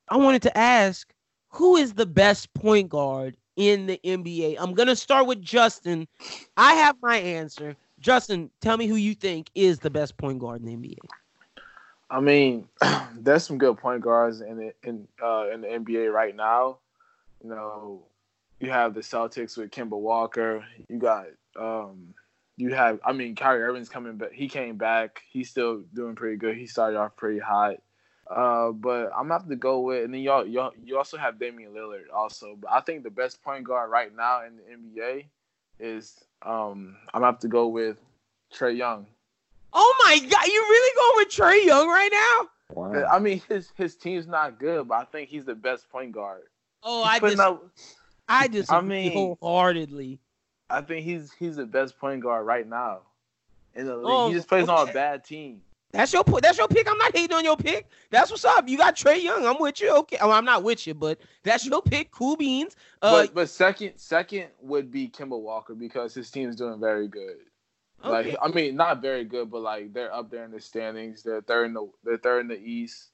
I 0.09 0.17
wanted 0.17 0.41
to 0.43 0.57
ask 0.57 1.13
who 1.49 1.77
is 1.77 1.93
the 1.93 2.05
best 2.05 2.53
point 2.53 2.89
guard 2.89 3.37
in 3.55 3.85
the 3.85 3.99
NBA? 4.03 4.57
I'm 4.59 4.73
gonna 4.73 4.95
start 4.95 5.27
with 5.27 5.41
Justin. 5.41 6.07
I 6.57 6.73
have 6.73 6.97
my 7.01 7.17
answer. 7.17 7.75
Justin, 8.05 8.51
tell 8.61 8.77
me 8.77 8.85
who 8.85 8.97
you 8.97 9.15
think 9.15 9.49
is 9.55 9.79
the 9.79 9.89
best 9.89 10.15
point 10.15 10.37
guard 10.37 10.61
in 10.61 10.67
the 10.67 10.75
NBA. 10.75 10.97
I 12.11 12.19
mean, 12.19 12.69
there's 13.17 13.43
some 13.43 13.57
good 13.57 13.79
point 13.79 14.01
guards 14.01 14.41
in 14.41 14.57
the, 14.57 14.73
in 14.83 15.07
uh, 15.23 15.49
in 15.51 15.61
the 15.61 15.67
NBA 15.69 16.13
right 16.13 16.35
now. 16.35 16.77
You 17.43 17.49
know, 17.49 18.03
you 18.59 18.69
have 18.69 18.93
the 18.93 18.99
Celtics 18.99 19.57
with 19.57 19.71
Kemba 19.71 19.99
Walker. 19.99 20.63
You 20.87 20.99
got 20.99 21.25
um, 21.59 22.13
you 22.57 22.75
have 22.75 22.99
I 23.03 23.11
mean 23.11 23.33
Kyrie 23.33 23.63
Irving's 23.63 23.89
coming 23.89 24.17
back. 24.17 24.33
He 24.33 24.49
came 24.49 24.77
back. 24.77 25.23
He's 25.27 25.49
still 25.49 25.81
doing 25.95 26.13
pretty 26.13 26.37
good. 26.37 26.57
He 26.57 26.67
started 26.67 26.99
off 26.99 27.15
pretty 27.15 27.39
hot. 27.39 27.77
Uh, 28.29 28.69
but 28.69 29.09
I'm 29.17 29.29
gonna 29.29 29.39
have 29.39 29.49
to 29.49 29.55
go 29.55 29.79
with, 29.79 30.03
and 30.03 30.13
then 30.13 30.21
y'all, 30.21 30.45
y'all, 30.45 30.73
you 30.83 30.99
also 30.99 31.17
have 31.17 31.39
Damian 31.39 31.71
Lillard 31.71 32.13
also. 32.13 32.55
But 32.55 32.71
I 32.71 32.81
think 32.81 33.01
the 33.01 33.09
best 33.09 33.43
point 33.43 33.63
guard 33.63 33.89
right 33.89 34.15
now 34.15 34.41
in 34.45 34.57
the 34.57 35.01
NBA 35.01 35.25
is 35.79 36.23
um, 36.41 36.97
I'm 37.13 37.21
gonna 37.21 37.25
have 37.25 37.39
to 37.39 37.47
go 37.47 37.67
with 37.67 37.97
Trae 38.53 38.77
Young. 38.77 39.05
Oh 39.73 39.95
my 40.05 40.19
god, 40.19 40.45
you 40.45 40.61
really 40.61 40.95
going 40.95 41.25
with 41.25 41.33
Trae 41.33 41.65
Young 41.65 41.87
right 41.87 42.11
now? 42.11 42.49
Wow. 42.73 43.05
I 43.11 43.19
mean, 43.19 43.41
his 43.47 43.71
his 43.75 43.95
team's 43.95 44.27
not 44.27 44.59
good, 44.59 44.87
but 44.87 44.95
I 44.95 45.05
think 45.05 45.29
he's 45.29 45.45
the 45.45 45.55
best 45.55 45.89
point 45.89 46.11
guard. 46.11 46.43
Oh, 46.83 47.03
he's 47.03 47.23
I 47.23 47.29
just, 47.29 47.39
up, 47.39 47.69
I 48.27 48.47
just, 48.47 48.71
I 48.71 48.81
mean, 48.81 49.11
wholeheartedly. 49.11 50.19
I 50.69 50.81
think 50.81 51.05
he's 51.05 51.31
he's 51.33 51.55
the 51.57 51.65
best 51.65 51.99
point 51.99 52.21
guard 52.21 52.45
right 52.45 52.67
now. 52.67 53.01
In 53.75 53.85
the 53.87 53.97
league. 53.97 54.05
Oh, 54.07 54.27
he 54.29 54.33
just 54.33 54.47
plays 54.47 54.69
okay. 54.69 54.71
on 54.71 54.89
a 54.89 54.93
bad 54.93 55.23
team. 55.23 55.61
That's 55.95 56.11
your. 56.11 56.23
That's 56.41 56.57
your 56.57 56.67
pick. 56.67 56.89
I'm 56.89 56.97
not 56.97 57.15
hating 57.15 57.35
on 57.35 57.45
your 57.45 57.55
pick. 57.55 57.87
That's 58.09 58.29
what's 58.29 58.43
up. 58.43 58.67
You 58.67 58.77
got 58.77 58.97
Trae 58.97 59.21
Young. 59.23 59.45
I'm 59.45 59.55
with 59.59 59.79
you. 59.79 59.95
Okay. 59.99 60.17
Oh, 60.19 60.29
I'm 60.29 60.43
not 60.43 60.61
with 60.61 60.85
you, 60.85 60.93
but 60.93 61.19
that's 61.43 61.65
your 61.65 61.81
pick. 61.81 62.11
Cool 62.11 62.35
beans. 62.35 62.75
Uh, 63.01 63.11
but 63.23 63.33
but 63.33 63.49
second 63.49 63.93
second 63.95 64.47
would 64.61 64.91
be 64.91 65.07
Kemba 65.07 65.39
Walker 65.39 65.73
because 65.73 66.13
his 66.13 66.29
team's 66.29 66.57
doing 66.57 66.81
very 66.81 67.07
good. 67.07 67.37
okay. 68.03 68.31
Like 68.31 68.37
I 68.41 68.49
mean, 68.49 68.75
not 68.75 69.01
very 69.01 69.23
good, 69.23 69.49
but 69.49 69.61
like 69.61 69.93
they're 69.93 70.13
up 70.13 70.29
there 70.29 70.43
in 70.43 70.51
the 70.51 70.59
standings. 70.59 71.23
They're 71.23 71.41
third 71.41 71.67
in 71.67 71.73
the 71.73 71.89
they're 72.03 72.17
third 72.17 72.41
in 72.41 72.47
the 72.49 72.59
East. 72.59 73.11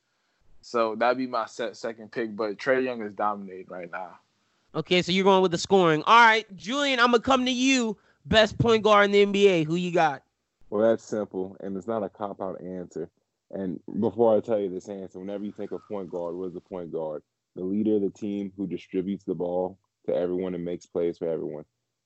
So 0.63 0.95
that'd 0.95 1.17
be 1.19 1.27
my 1.27 1.45
set 1.45 1.77
second 1.77 2.11
pick. 2.11 2.35
But 2.35 2.57
Trae 2.57 2.83
Young 2.83 3.03
is 3.03 3.13
dominating 3.13 3.67
right 3.69 3.91
now. 3.91 4.17
okay. 4.73 5.03
So 5.03 5.11
you're 5.11 5.23
going 5.23 5.43
with 5.43 5.51
the 5.51 5.57
scoring. 5.59 6.01
All 6.07 6.19
right, 6.19 6.45
Julian. 6.57 6.99
I'm 6.99 7.11
gonna 7.11 7.19
come 7.19 7.45
to 7.45 7.51
you. 7.51 7.95
Best 8.25 8.57
point 8.57 8.83
guard 8.83 9.05
in 9.05 9.11
the 9.11 9.25
NBA. 9.25 9.65
Who 9.65 9.75
you 9.75 9.91
got? 9.91 10.23
Well, 10.71 10.89
that's 10.89 11.03
simple, 11.03 11.57
and 11.59 11.75
it's 11.75 11.85
not 11.85 12.01
a 12.01 12.07
cop 12.09 12.41
out 12.41 12.61
answer. 12.63 13.09
And 13.51 13.81
before 13.99 14.37
I 14.37 14.39
tell 14.39 14.57
you 14.57 14.69
this 14.69 14.87
answer, 14.87 15.19
whenever 15.19 15.43
you 15.43 15.51
think 15.51 15.73
of 15.73 15.81
point 15.89 16.09
guard, 16.09 16.33
what 16.33 16.47
is 16.47 16.53
the 16.53 16.61
point 16.61 16.93
guard? 16.93 17.21
The 17.57 17.63
leader 17.63 17.95
of 17.95 18.01
the 18.03 18.09
team 18.09 18.53
who 18.55 18.65
distributes 18.67 19.25
the 19.25 19.35
ball 19.35 19.77
to 20.05 20.15
everyone 20.15 20.55
and 20.55 20.63
makes 20.63 20.85
plays 20.85 21.17
for 21.17 21.27
everyone. 21.27 21.65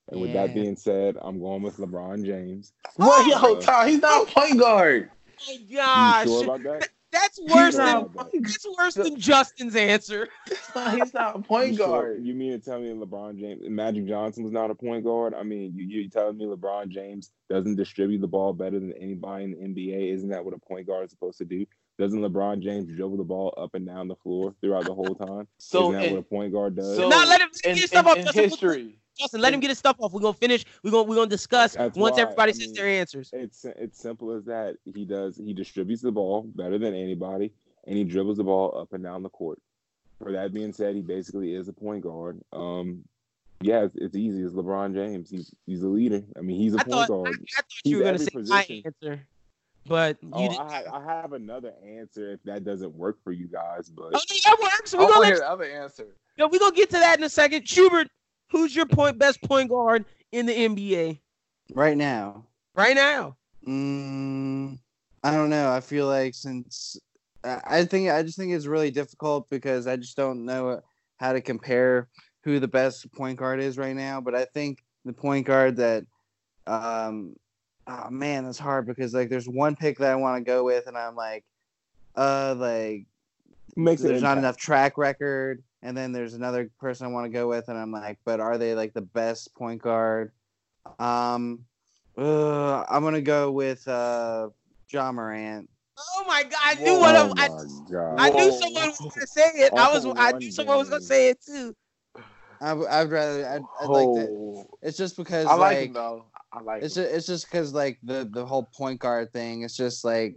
And 0.10 0.20
with 0.20 0.34
that 0.34 0.56
being 0.56 0.76
said, 0.76 1.16
I'm 1.22 1.40
going 1.40 1.62
with 1.62 1.78
LeBron 1.78 2.26
James. 2.26 2.74
What 2.96 3.28
yo, 3.28 3.54
Uh, 3.56 3.62
Tom? 3.62 3.88
He's 3.88 4.02
not 4.02 4.28
a 4.28 4.32
point 4.32 4.60
guard. 4.60 5.12
Oh 5.14 5.44
my 5.48 5.54
You 5.54 5.76
gosh. 5.76 6.24
sure 6.24 6.44
about 6.44 6.64
that? 6.64 6.90
That's 7.16 7.40
worse 7.40 7.76
than 7.78 7.98
about 7.98 8.30
that's 8.34 8.66
worse 8.78 8.94
than 8.96 9.18
Justin's 9.20 9.76
answer. 9.76 10.28
He's 10.48 10.76
not, 10.76 10.98
he's 10.98 11.14
not 11.14 11.36
a 11.38 11.40
point 11.42 11.72
You 11.72 11.78
sure- 11.78 11.88
guard. 11.88 12.26
You 12.26 12.34
mean 12.34 12.52
to 12.52 12.60
tell 12.60 12.80
me 12.82 12.90
LeBron 12.90 13.40
James, 13.40 13.62
Magic 13.70 14.06
Johnson 14.08 14.44
was 14.44 14.52
not 14.52 14.70
a 14.72 14.76
point 14.76 15.04
guard? 15.06 15.34
I 15.34 15.44
mean, 15.44 15.74
you 15.76 15.86
you 15.86 16.10
telling 16.10 16.38
me 16.38 16.46
LeBron 16.46 16.90
James 16.90 17.32
doesn't 17.50 17.76
distribute 17.76 18.20
the 18.20 18.28
ball 18.28 18.52
better 18.54 18.80
than 18.80 18.94
anybody 19.00 19.46
in 19.46 19.52
the 19.52 19.58
NBA? 19.58 20.14
Isn't 20.14 20.30
that 20.30 20.44
what 20.44 20.54
a 20.54 20.60
point 20.60 20.88
guard 20.88 21.06
is 21.06 21.12
supposed 21.12 21.38
to 21.38 21.46
do? 21.46 21.66
Doesn't 21.98 22.20
LeBron 22.20 22.60
James 22.62 22.94
dribble 22.94 23.16
the 23.18 23.24
ball 23.24 23.54
up 23.58 23.74
and 23.74 23.88
down 23.88 24.10
the 24.10 24.18
floor 24.18 24.54
throughout 24.62 24.84
the 24.84 24.94
whole 24.94 25.16
time? 25.16 25.48
So 25.60 25.84
Isn't 25.92 25.94
that 26.02 26.08
in, 26.08 26.14
what 26.16 26.20
a 26.20 26.24
point 26.24 26.52
guard 26.52 26.76
does? 26.76 26.98
so 26.98 27.08
Nah, 27.08 27.24
let 27.24 27.24
him- 27.24 27.28
let 27.30 27.42
him 27.42 27.50
in, 27.64 27.76
get 27.76 27.78
his 27.78 27.90
stuff 27.90 28.06
in- 28.18 28.28
off. 28.28 28.36
in 28.36 28.44
history. 28.44 29.00
Justin, 29.18 29.42
let 29.42 29.54
him 29.54 29.60
get 29.60 29.70
his 29.70 29.78
stuff 29.78 29.96
off. 30.00 30.12
We're 30.14 30.22
gonna 30.22 30.34
finish. 30.34 30.66
We're 30.84 30.92
gonna 30.92 31.04
we're 31.04 31.16
gonna 31.16 31.30
discuss 31.30 31.74
That's 31.76 31.98
once 31.98 32.16
why, 32.16 32.24
everybody 32.24 32.50
I 32.52 32.54
says 32.54 32.68
mean, 32.68 32.74
their 32.76 32.88
answers. 32.88 33.30
It's 33.34 33.66
it's 33.66 34.00
simple 34.00 34.32
as 34.32 34.46
that. 34.46 34.76
He 34.94 35.06
does 35.06 35.38
he 35.38 35.54
distributes 35.54 36.02
the 36.02 36.12
ball 36.12 36.44
better 36.44 36.78
than 36.78 36.94
anybody, 36.94 37.52
and 37.88 37.98
he 37.98 38.04
dribbles 38.04 38.38
the 38.38 38.44
ball 38.44 38.78
up 38.78 38.94
and 38.94 39.04
down 39.04 39.24
the 39.24 39.30
court. 39.30 39.60
For 40.22 40.32
that 40.32 40.54
being 40.54 40.72
said, 40.74 40.96
he 40.96 41.02
basically 41.02 41.54
is 41.56 41.68
a 41.68 41.74
point 41.74 42.04
guard. 42.04 42.40
Um, 42.54 43.04
yeah, 43.62 43.84
it's, 43.84 43.96
it's 43.96 44.16
easy. 44.16 44.44
It's 44.44 44.54
LeBron 44.54 44.94
James. 44.94 45.30
He's 45.30 45.54
he's 45.66 45.82
a 45.84 45.88
leader. 45.88 46.24
I 46.38 46.42
mean, 46.42 46.58
he's 46.60 46.74
a 46.74 46.80
I 46.80 46.84
point 46.84 47.08
thought, 47.08 47.08
guard. 47.08 47.28
I 47.28 47.32
thought 47.56 47.66
He's 47.84 47.92
you 47.92 47.98
were 47.98 48.04
gonna 48.04 48.20
say 48.20 48.28
every 48.34 48.44
my 48.50 48.82
answer, 48.86 49.22
but 49.88 50.18
you 50.22 50.30
Oh. 50.34 50.50
I, 50.60 50.84
ha- 50.84 50.98
I 51.00 51.04
have 51.22 51.34
another 51.34 51.74
answer 51.86 52.32
if 52.34 52.44
that 52.44 52.64
doesn't 52.64 52.94
work 52.96 53.18
for 53.24 53.32
you 53.32 53.48
guys, 53.48 53.90
but 53.90 54.06
Oh, 54.08 54.10
no, 54.12 54.20
that 54.20 54.58
works. 54.62 54.94
We're 54.94 55.00
want 55.02 55.14
gonna 55.16 55.22
to 55.22 55.28
hear 55.28 55.36
let 55.36 55.40
the 55.42 55.50
other 55.52 55.64
answer. 55.66 56.08
you, 56.38 56.48
we 56.48 56.60
gonna 56.60 56.76
get 56.76 56.90
to 56.92 56.98
that 56.98 57.18
in 57.18 57.24
a 57.24 57.30
second. 57.30 57.68
Schubert, 57.68 58.08
who's 58.50 58.76
your 58.76 58.86
point 58.86 59.18
best 59.18 59.42
point 59.42 59.70
guard 59.70 60.06
in 60.32 60.46
the 60.46 60.54
NBA 60.54 61.20
Right 61.74 61.98
now, 61.98 62.46
right 62.76 62.96
now? 62.96 63.38
Mm, 63.68 64.78
I 65.24 65.32
don't 65.32 65.50
know. 65.50 65.72
I 65.72 65.80
feel 65.80 66.06
like 66.06 66.36
since 66.36 66.98
I 67.44 67.86
think 67.86 68.10
I 68.10 68.22
just 68.22 68.38
think 68.38 68.54
it's 68.54 68.68
really 68.68 68.92
difficult 68.92 69.50
because 69.50 69.88
I 69.88 69.96
just 69.96 70.16
don't 70.16 70.46
know 70.46 70.82
how 71.18 71.34
to 71.34 71.42
compare 71.42 72.08
who 72.44 72.60
the 72.60 72.68
best 72.68 73.12
point 73.14 73.40
guard 73.40 73.60
is 73.60 73.78
right 73.78 73.96
now. 73.96 74.22
But 74.22 74.36
I 74.36 74.46
think 74.46 74.84
the 75.06 75.14
point 75.14 75.48
guard 75.48 75.78
that, 75.78 76.06
um, 76.68 77.36
oh 77.88 78.10
man, 78.10 78.46
that's 78.46 78.60
hard 78.60 78.86
because 78.86 79.14
like 79.14 79.30
there's 79.30 79.50
one 79.50 79.76
pick 79.76 79.98
that 80.00 80.12
I 80.12 80.16
want 80.16 80.44
to 80.44 80.50
go 80.50 80.64
with, 80.64 80.86
and 80.88 80.98
I'm 80.98 81.16
like, 81.16 81.44
uh, 82.16 82.56
like 82.58 83.08
makes 83.76 84.02
it 84.02 84.08
there's 84.08 84.22
not 84.22 84.38
enough 84.38 84.58
track 84.58 84.98
record, 84.98 85.64
and 85.82 85.96
then 85.96 86.12
there's 86.12 86.34
another 86.34 86.70
person 86.80 87.06
I 87.08 87.10
want 87.10 87.26
to 87.26 87.30
go 87.30 87.48
with, 87.48 87.70
and 87.70 87.78
I'm 87.78 87.92
like, 87.92 88.20
but 88.26 88.40
are 88.40 88.58
they 88.58 88.76
like 88.76 88.94
the 88.94 89.02
best 89.02 89.54
point 89.56 89.82
guard? 89.82 90.32
Um, 91.00 91.66
uh, 92.18 92.84
I'm 92.84 93.04
gonna 93.04 93.22
go 93.22 93.52
with 93.52 93.88
uh, 93.88 94.50
Ja 94.90 95.12
Morant. 95.12 95.70
Oh 95.98 96.24
my 96.28 96.44
God! 96.44 96.60
I 96.64 96.76
knew 96.76 96.94
Whoa. 96.94 97.00
what 97.00 97.16
Oh 97.16 97.34
I, 97.38 97.48
my 97.48 98.28
I! 98.28 98.28
I 98.28 98.30
knew 98.32 98.52
someone 98.52 98.88
was 98.88 99.00
gonna 99.00 99.28
say 99.28 99.52
it. 99.56 99.74
I 99.74 99.94
was. 99.94 100.06
I 100.18 100.32
knew 100.34 100.52
someone 100.52 100.78
was 100.78 100.90
gonna 100.90 101.02
say 101.02 101.30
it 101.30 101.42
too. 101.46 101.76
I, 102.62 102.74
would 102.74 103.12
rather. 103.12 103.48
I'd, 103.48 103.62
I'd 103.82 103.90
like 103.90 104.08
that. 104.16 104.30
Oh, 104.32 104.66
It's 104.82 104.98
just 104.98 105.18
because 105.18 105.46
I 105.46 105.54
like 105.54 105.78
like 105.78 105.88
him 105.88 105.94
though. 105.94 106.26
I 106.52 106.62
like 106.62 106.84
it's 106.84 106.96
him. 106.96 107.04
just, 107.04 107.16
it's 107.16 107.28
just 107.28 107.46
because 107.52 107.74
like 107.74 108.00
the 108.04 108.30
the 108.32 108.46
whole 108.46 108.64
point 108.76 109.00
guard 109.00 109.32
thing. 109.34 109.64
It's 109.64 109.76
just 109.76 110.06
like 110.06 110.36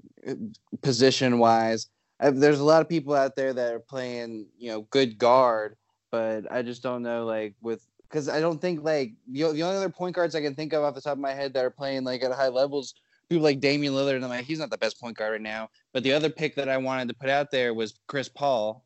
position 0.83 1.39
wise. 1.39 1.89
There's 2.21 2.61
a 2.61 2.65
lot 2.65 2.83
of 2.83 2.89
people 2.89 3.15
out 3.15 3.37
there 3.37 3.53
that 3.53 3.73
are 3.73 3.81
playing 3.81 4.47
you 4.59 4.71
know 4.71 4.83
good 4.91 5.19
guard, 5.19 5.77
but 6.11 6.51
I 6.51 6.63
just 6.63 6.83
don't 6.83 7.03
know 7.03 7.25
like 7.25 7.55
with 7.63 7.87
because 8.09 8.29
I 8.29 8.41
don't 8.41 8.61
think 8.61 8.83
like 8.83 9.13
the, 9.27 9.53
the 9.53 9.63
only 9.63 9.77
other 9.77 9.91
point 9.91 10.17
guards 10.17 10.35
I 10.35 10.41
can 10.41 10.55
think 10.55 10.73
of 10.73 10.83
off 10.83 10.95
the 10.95 11.01
top 11.01 11.13
of 11.13 11.19
my 11.19 11.33
head 11.33 11.53
that 11.55 11.65
are 11.65 11.71
playing 11.71 12.05
like 12.05 12.23
at 12.23 12.33
high 12.33 12.49
levels. 12.49 12.95
People 13.29 13.45
like 13.45 13.61
Damian 13.61 13.93
Lillard, 13.93 14.17
and 14.17 14.25
I'm 14.25 14.31
like, 14.31 14.47
he's 14.47 14.59
not 14.59 14.71
the 14.71 14.79
best 14.79 14.99
point 14.99 15.17
guard 15.17 15.33
right 15.33 15.41
now. 15.41 15.69
But 15.93 16.03
the 16.03 16.15
other 16.15 16.31
pick 16.31 16.55
that 16.55 16.71
I 16.71 16.79
wanted 16.79 17.09
to 17.09 17.15
put 17.15 17.29
out 17.29 17.51
there 17.51 17.75
was 17.75 17.99
Chris 18.07 18.29
Paul, 18.29 18.83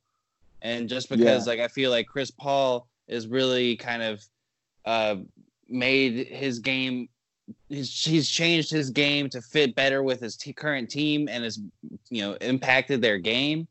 and 0.63 0.89
just 0.89 1.09
because 1.09 1.47
like 1.47 1.61
I 1.61 1.69
feel 1.69 1.91
like 1.91 2.09
Chris 2.09 2.31
Paul 2.31 2.89
is 3.07 3.29
really 3.29 3.77
kind 3.77 4.03
of 4.03 4.25
uh, 4.85 5.17
made 5.69 6.27
his 6.27 6.59
game. 6.59 7.09
He's, 7.69 8.05
he's 8.05 8.29
changed 8.29 8.71
his 8.71 8.91
game 8.91 9.29
to 9.31 9.41
fit 9.41 9.75
better 9.75 10.03
with 10.03 10.21
his 10.21 10.37
t- 10.37 10.53
current 10.53 10.91
team 10.91 11.29
and 11.29 11.45
has 11.45 11.61
you 12.11 12.23
know 12.23 12.35
impacted 12.41 13.01
their 13.01 13.19
game. 13.19 13.69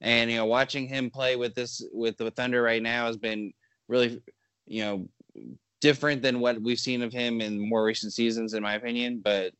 And 0.00 0.30
you 0.30 0.36
know, 0.36 0.46
watching 0.46 0.88
him 0.88 1.10
play 1.10 1.36
with 1.36 1.54
this 1.54 1.84
with 1.92 2.16
the 2.16 2.30
Thunder 2.30 2.62
right 2.62 2.82
now 2.82 3.06
has 3.06 3.16
been 3.16 3.52
really 3.88 4.20
you 4.66 4.82
know 4.82 5.08
different 5.80 6.22
than 6.22 6.40
what 6.40 6.60
we've 6.62 6.78
seen 6.78 7.02
of 7.02 7.12
him 7.12 7.40
in 7.40 7.68
more 7.68 7.84
recent 7.84 8.12
seasons, 8.12 8.54
in 8.54 8.62
my 8.62 8.74
opinion. 8.74 9.20
But 9.22 9.52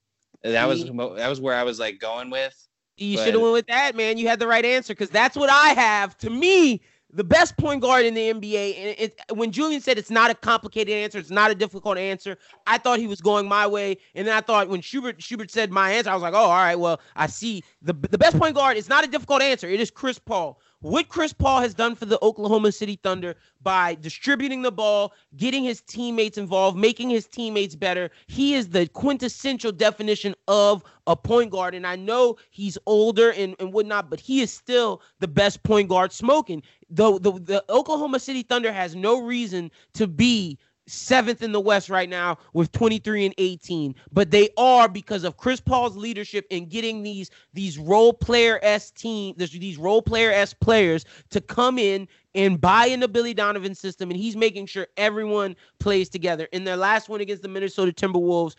that 0.43 0.67
was 0.67 0.85
mm-hmm. 0.85 1.17
that 1.17 1.29
was 1.29 1.41
where 1.41 1.55
I 1.55 1.63
was 1.63 1.79
like 1.79 1.99
going 1.99 2.31
with. 2.31 2.55
You 2.97 3.19
should 3.19 3.35
have 3.35 3.43
went 3.43 3.55
with 3.55 3.67
that, 3.67 3.97
man. 3.97 4.19
You 4.19 4.29
had 4.29 4.39
the 4.39 4.47
right 4.47 4.65
answer 4.65 4.95
because 4.95 5.11
that's 5.11 5.37
what 5.37 5.51
I 5.51 5.71
have. 5.71 6.17
To 6.19 6.31
me, 6.31 6.83
the 7.13 7.25
best 7.25 7.57
point 7.57 7.83
guard 7.83 8.05
in 8.05 8.15
the 8.15 8.33
NBA. 8.33 8.79
And 8.79 8.95
it, 8.99 9.21
when 9.35 9.51
Julian 9.51 9.81
said 9.81 9.99
it's 9.99 10.11
not 10.11 10.31
a 10.31 10.35
complicated 10.35 10.95
answer, 10.95 11.19
it's 11.19 11.31
not 11.31 11.51
a 11.51 11.55
difficult 11.55 11.99
answer. 11.99 12.39
I 12.67 12.79
thought 12.79 12.99
he 12.99 13.07
was 13.07 13.21
going 13.21 13.47
my 13.47 13.67
way, 13.67 13.99
and 14.15 14.27
then 14.27 14.35
I 14.35 14.41
thought 14.41 14.69
when 14.69 14.81
Schubert 14.81 15.23
Schubert 15.23 15.51
said 15.51 15.71
my 15.71 15.93
answer, 15.93 16.11
I 16.11 16.15
was 16.15 16.23
like, 16.23 16.35
oh, 16.35 16.39
all 16.39 16.51
right, 16.51 16.79
well, 16.79 17.01
I 17.17 17.27
see 17.27 17.63
the 17.83 17.93
the 17.93 18.19
best 18.19 18.39
point 18.39 18.55
guard. 18.55 18.77
It's 18.77 18.89
not 18.89 19.05
a 19.05 19.09
difficult 19.09 19.43
answer. 19.43 19.69
It 19.69 19.81
is 19.81 19.91
Chris 19.91 20.19
Paul. 20.19 20.61
What 20.83 21.09
Chris 21.09 21.33
Paul 21.33 21.61
has 21.61 21.75
done 21.75 21.95
for 21.95 22.07
the 22.07 22.19
Oklahoma 22.23 22.73
City 22.73 22.99
Thunder 23.01 23.37
by 23.63 23.95
distributing 23.95 24.63
the 24.63 24.73
ball, 24.73 25.13
getting 25.37 25.63
his 25.63 25.81
teammates 25.81 26.39
involved, 26.39 26.77
making 26.77 27.09
his 27.09 27.29
teammates 27.29 27.77
better. 27.77 28.11
He 28.27 28.55
is 28.55 28.69
the 28.69 28.89
quintessential 28.89 29.71
definition 29.71 30.35
of 30.49 30.83
a 31.07 31.15
point 31.15 31.53
guard. 31.53 31.77
And 31.77 31.87
I 31.87 31.95
know 31.95 32.37
he's 32.51 32.79
older 32.87 33.31
and, 33.31 33.55
and 33.61 33.73
whatnot, 33.73 34.11
but 34.11 34.19
he 34.19 34.41
is 34.41 34.53
still 34.53 35.03
the 35.21 35.29
best 35.29 35.63
point 35.63 35.89
guard 35.89 36.11
smoking. 36.11 36.65
The, 36.91 37.17
the, 37.21 37.31
the 37.31 37.65
Oklahoma 37.71 38.19
City 38.19 38.43
Thunder 38.43 38.73
has 38.73 38.97
no 38.97 39.23
reason 39.23 39.71
to 39.95 40.09
be 40.09 40.59
seventh 40.87 41.43
in 41.43 41.53
the 41.53 41.61
West 41.61 41.89
right 41.89 42.09
now 42.09 42.39
with 42.53 42.73
23 42.73 43.27
and 43.27 43.35
18, 43.39 43.95
but 44.13 44.31
they 44.31 44.49
are 44.57 44.89
because 44.89 45.25
of 45.25 45.37
Chris 45.37 45.61
Paul's 45.61 45.97
leadership 45.97 46.47
in 46.51 46.69
getting 46.69 47.03
these 47.03 47.31
these 47.53 47.79
role 47.79 48.13
player 48.13 48.59
s 48.63 48.91
team, 48.91 49.35
these 49.37 49.79
role 49.79 50.03
player 50.03 50.31
s 50.33 50.53
players 50.55 51.05
to 51.31 51.41
come 51.41 51.79
in 51.79 52.09
and 52.35 52.61
buy 52.61 52.87
in 52.87 53.01
the 53.01 53.09
Billy 53.09 53.35
Donovan 53.35 53.75
system, 53.75 54.11
and 54.11 54.19
he's 54.19 54.37
making 54.37 54.67
sure 54.67 54.87
everyone 54.97 55.55
plays 55.79 56.09
together. 56.09 56.45
In 56.53 56.65
their 56.65 56.77
last 56.77 57.09
one 57.09 57.21
against 57.21 57.43
the 57.43 57.49
Minnesota 57.49 57.93
Timberwolves, 57.93 58.55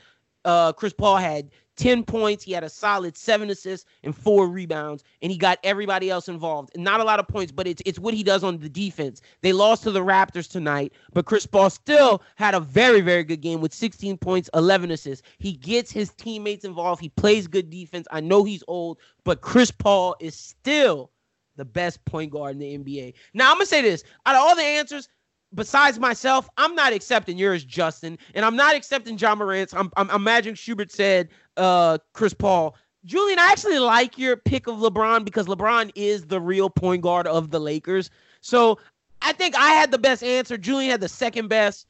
uh, 0.46 0.74
Chris 0.74 0.94
Paul 0.94 1.18
had 1.18 1.50
10 1.76 2.04
points. 2.04 2.44
He 2.44 2.52
had 2.52 2.64
a 2.64 2.70
solid 2.70 3.18
seven 3.18 3.50
assists 3.50 3.86
and 4.04 4.16
four 4.16 4.48
rebounds, 4.48 5.04
and 5.22 5.32
he 5.32 5.38
got 5.38 5.60
everybody 5.64 6.10
else 6.10 6.28
involved. 6.28 6.72
Not 6.76 7.00
a 7.00 7.04
lot 7.04 7.20
of 7.20 7.28
points, 7.28 7.52
but 7.52 7.68
it's 7.68 7.82
it's 7.86 8.00
what 8.00 8.14
he 8.14 8.24
does 8.24 8.44
on 8.44 8.60
the 8.60 8.70
defense. 8.70 9.22
They 9.42 9.54
lost 9.54 9.84
to 9.84 9.92
the 9.92 10.04
Raptors 10.04 10.50
tonight, 10.50 10.94
but 11.14 11.26
Chris 11.26 11.46
Paul 11.46 11.70
still 11.70 12.22
had 12.36 12.54
a 12.56 12.60
very, 12.60 13.02
very 13.02 13.24
good 13.24 13.42
game 13.42 13.62
with 13.62 13.74
16 13.74 14.18
points, 14.18 14.50
11 14.54 14.92
assists. 14.92 15.28
He 15.40 15.54
gets 15.54 15.92
his 15.92 16.12
teammates 16.12 16.66
involved. 16.66 17.02
He 17.02 17.10
plays 17.10 17.48
good 17.48 17.70
defense. 17.70 18.08
I 18.12 18.20
know 18.20 18.44
he's 18.44 18.64
old, 18.68 19.00
but 19.24 19.42
Chris 19.42 19.72
Paul 19.72 20.16
is 20.20 20.36
still 20.36 21.12
the 21.56 21.66
best 21.66 22.04
point 22.06 22.32
guard 22.32 22.60
in 22.60 22.60
the 22.60 22.78
NBA. 22.78 23.14
Now, 23.34 23.52
I'm 23.52 23.58
going 23.58 23.66
to 23.66 23.70
say 23.70 23.82
this 23.82 24.04
out 24.26 24.36
of 24.36 24.42
all 24.42 24.56
the 24.56 24.64
answers, 24.64 25.08
besides 25.54 26.00
myself, 26.00 26.50
I'm 26.58 26.76
not 26.76 26.94
accepting 26.94 27.38
yours, 27.38 27.64
Justin, 27.64 28.18
and 28.34 28.46
I'm 28.46 28.56
not 28.56 28.76
accepting 28.76 29.18
Ja 29.18 29.36
Morant's. 29.36 29.74
I'm, 29.74 29.92
I'm, 29.98 30.10
I'm 30.10 30.22
imagining 30.22 30.56
Schubert 30.56 30.92
said 30.92 31.30
uh, 31.58 31.98
Chris 32.14 32.34
Paul. 32.34 32.76
Julian, 33.06 33.38
I 33.40 33.50
actually 33.52 33.80
like 33.80 34.18
your 34.18 34.38
pick 34.38 34.68
of 34.68 34.78
LeBron 34.78 35.26
because 35.26 35.48
LeBron 35.48 35.92
is 35.96 36.26
the 36.28 36.40
real 36.40 36.70
point 36.70 37.02
guard 37.02 37.28
of 37.28 37.52
the 37.52 37.60
Lakers. 37.60 38.10
So 38.42 38.80
I 39.22 39.34
think 39.34 39.56
I 39.58 39.70
had 39.72 39.92
the 39.92 39.98
best 39.98 40.24
answer. 40.24 40.58
Julian 40.58 40.92
had 40.92 41.02
the 41.02 41.10
second 41.10 41.48
best. 41.50 41.86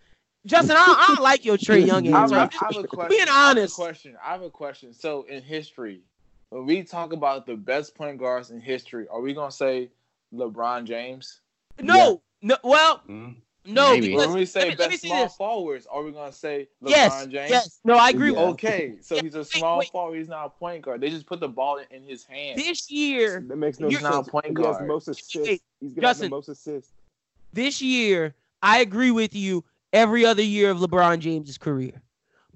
Justin, 0.46 0.76
I, 0.76 0.96
I 1.08 1.14
don't 1.14 1.24
like 1.24 1.46
your 1.46 1.58
Trae 1.58 1.86
Young 1.86 2.08
I 2.14 2.20
have, 2.20 2.34
answer. 2.34 2.36
a, 2.36 2.40
I'm 2.40 2.50
I 2.62 2.66
have 2.74 2.84
a 2.84 2.88
question. 2.88 3.10
being 3.10 3.30
I 3.30 3.32
have 3.32 3.58
a 3.58 3.60
honest. 3.62 3.76
question. 3.76 4.18
I 4.26 4.32
have 4.32 4.42
a 4.42 4.50
question. 4.50 4.94
So 4.94 5.24
in 5.24 5.42
history, 5.42 6.02
when 6.50 6.66
we 6.66 6.84
talk 6.84 7.14
about 7.14 7.46
the 7.46 7.56
best 7.56 7.96
point 7.96 8.18
guards 8.18 8.50
in 8.52 8.60
history, 8.60 9.08
are 9.08 9.22
we 9.22 9.34
gonna 9.34 9.52
say 9.52 9.90
LeBron 10.34 10.84
James? 10.86 11.42
No, 11.80 12.22
no. 12.42 12.58
Well, 12.64 13.02
Mm. 13.08 13.36
No. 13.66 13.92
Maybe. 13.92 14.08
Because, 14.10 14.28
When 14.28 14.36
we 14.36 14.46
say 14.46 14.60
let 14.62 14.70
me- 14.70 14.76
let 14.76 14.90
me 14.90 14.94
best 14.96 15.02
small 15.04 15.24
this. 15.24 15.36
forwards, 15.36 15.86
are 15.88 16.04
we 16.04 16.12
gonna 16.12 16.32
say 16.32 16.68
LeBron 16.84 16.90
yes, 16.90 17.26
James? 17.28 17.50
yes. 17.50 17.80
No, 17.84 17.96
I 17.96 18.10
agree. 18.10 18.34
Yeah. 18.34 18.40
Okay, 18.40 18.96
so 19.02 19.22
he's 19.22 19.36
a 19.36 19.44
small 19.46 19.80
wait. 19.80 19.90
forward. 19.90 20.18
He's 20.18 20.28
not 20.30 20.46
a 20.46 20.50
point 20.50 20.82
guard. 20.84 21.02
They 21.02 21.10
just 21.10 21.26
put 21.26 21.40
the 21.40 21.48
ball 21.50 21.80
in 21.92 22.04
his 22.04 22.24
hand. 22.26 22.58
This 22.60 22.90
year, 22.92 23.44
That 23.48 23.56
makes 23.58 23.80
no 23.80 23.88
sense. 23.90 24.00
He's 24.00 24.04
not 24.04 24.28
a 24.28 24.30
point 24.32 24.54
guard. 24.54 24.66
He 24.66 24.72
has 24.72 24.78
the 24.80 24.86
most 24.86 25.08
assists. 25.08 25.36
Wait, 25.36 25.62
He's 25.80 25.94
gonna 25.94 26.08
have 26.08 26.18
the 26.20 26.30
most 26.30 26.50
assists. 26.50 26.92
this 27.54 27.82
year, 27.82 28.36
I 28.62 28.80
agree 28.82 29.12
with 29.12 29.34
you. 29.36 29.64
Every 29.94 30.26
other 30.26 30.42
year 30.42 30.72
of 30.72 30.80
LeBron 30.80 31.20
James's 31.20 31.58
career, 31.60 32.02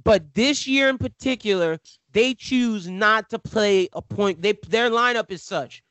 but 0.03 0.33
this 0.33 0.65
year 0.65 0.89
in 0.89 0.97
particular, 0.97 1.79
they 2.11 2.33
choose 2.33 2.87
not 2.87 3.29
to 3.29 3.37
play 3.37 3.89
a 3.93 4.01
point. 4.01 4.41
They 4.41 4.53
their 4.67 4.89
lineup 4.89 5.29
is 5.29 5.43
such: 5.43 5.83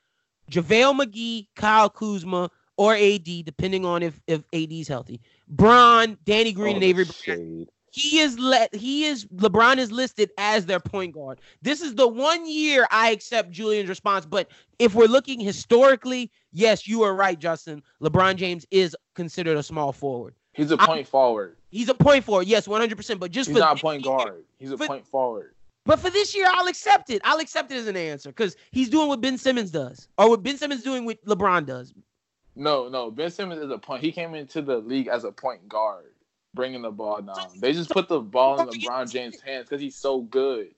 JaVale 0.51 1.01
McGee, 1.01 1.47
Kyle 1.55 1.89
Kuzma, 1.89 2.51
or 2.77 2.95
AD, 2.95 3.25
depending 3.45 3.85
on 3.85 4.03
if 4.03 4.21
if 4.27 4.43
AD's 4.53 4.89
healthy. 4.89 5.21
Braun, 5.49 6.19
Danny 6.25 6.53
Green, 6.53 6.77
All 6.77 6.83
and 6.83 6.85
oh, 6.85 6.87
Avery. 6.89 7.05
Shade. 7.07 7.69
He 7.93 8.19
is 8.19 8.39
let 8.39 8.75
he 8.75 9.05
is 9.07 9.25
LeBron 9.27 9.79
is 9.79 9.91
listed 9.91 10.31
as 10.37 10.67
their 10.67 10.81
point 10.81 11.15
guard. 11.15 11.41
This 11.63 11.81
is 11.81 11.95
the 11.95 12.07
one 12.07 12.47
year 12.47 12.87
I 12.91 13.11
accept 13.11 13.51
Julian's 13.51 13.89
response. 13.89 14.27
But 14.27 14.49
if 14.79 14.95
we're 14.95 15.07
looking 15.09 15.41
historically, 15.41 16.31
yes, 16.53 16.87
you 16.87 17.03
are 17.05 17.15
right, 17.15 17.39
Justin. 17.39 17.83
LeBron 18.03 18.37
James 18.37 18.67
is 18.71 18.95
considered 19.15 19.57
a 19.57 19.63
small 19.63 19.93
forward. 19.93 20.35
He's 20.53 20.71
a 20.73 20.77
point 20.77 21.07
forward. 21.07 21.57
He's 21.71 21.89
a 21.89 21.95
point 21.95 22.25
forward, 22.25 22.47
yes, 22.47 22.69
100. 22.69 22.97
percent 22.97 23.19
But 23.21 23.31
just 23.31 23.49
He's 23.49 23.57
for 23.57 23.61
not 23.61 23.79
a 23.79 23.81
point 23.81 24.05
year- 24.05 24.17
guard. 24.17 24.45
He's 24.59 24.73
a 24.73 24.77
But- 24.77 24.89
point 24.89 25.07
forward. 25.07 25.55
but 25.87 25.99
for 25.99 26.11
this 26.11 26.35
year, 26.37 26.49
I'll 26.51 26.67
accept 26.67 27.09
it. 27.11 27.23
I'll 27.25 27.39
accept 27.41 27.71
it 27.73 27.77
as 27.77 27.87
an 27.87 27.97
answer 27.97 28.29
because 28.31 28.57
he's 28.73 28.91
doing 28.91 29.09
what 29.09 29.21
Ben 29.23 29.39
Simmons 29.39 29.71
does, 29.71 30.09
or 30.19 30.29
what 30.29 30.43
Ben 30.43 30.59
Simmons 30.59 30.83
doing 30.83 31.05
what 31.07 31.23
LeBron 31.25 31.65
does. 31.65 31.95
No, 32.57 32.89
no. 32.89 33.11
Ben 33.11 33.31
Simmons 33.31 33.63
is 33.63 33.71
a 33.71 33.79
point. 33.79 34.03
He 34.03 34.11
came 34.11 34.35
into 34.35 34.63
the 34.63 34.79
league 34.79 35.09
as 35.09 35.25
a 35.25 35.31
point 35.31 35.69
guard, 35.69 36.13
bringing 36.55 36.83
the 36.83 36.91
ball 36.91 37.21
down. 37.21 37.51
They 37.61 37.73
just 37.75 37.91
put 37.91 38.09
the 38.09 38.21
ball 38.21 38.61
in 38.61 38.69
LeBron 38.69 39.13
James' 39.13 39.41
hands 39.43 39.69
because 39.69 39.81
he's 39.81 39.97
so 39.97 40.23
good. 40.23 40.69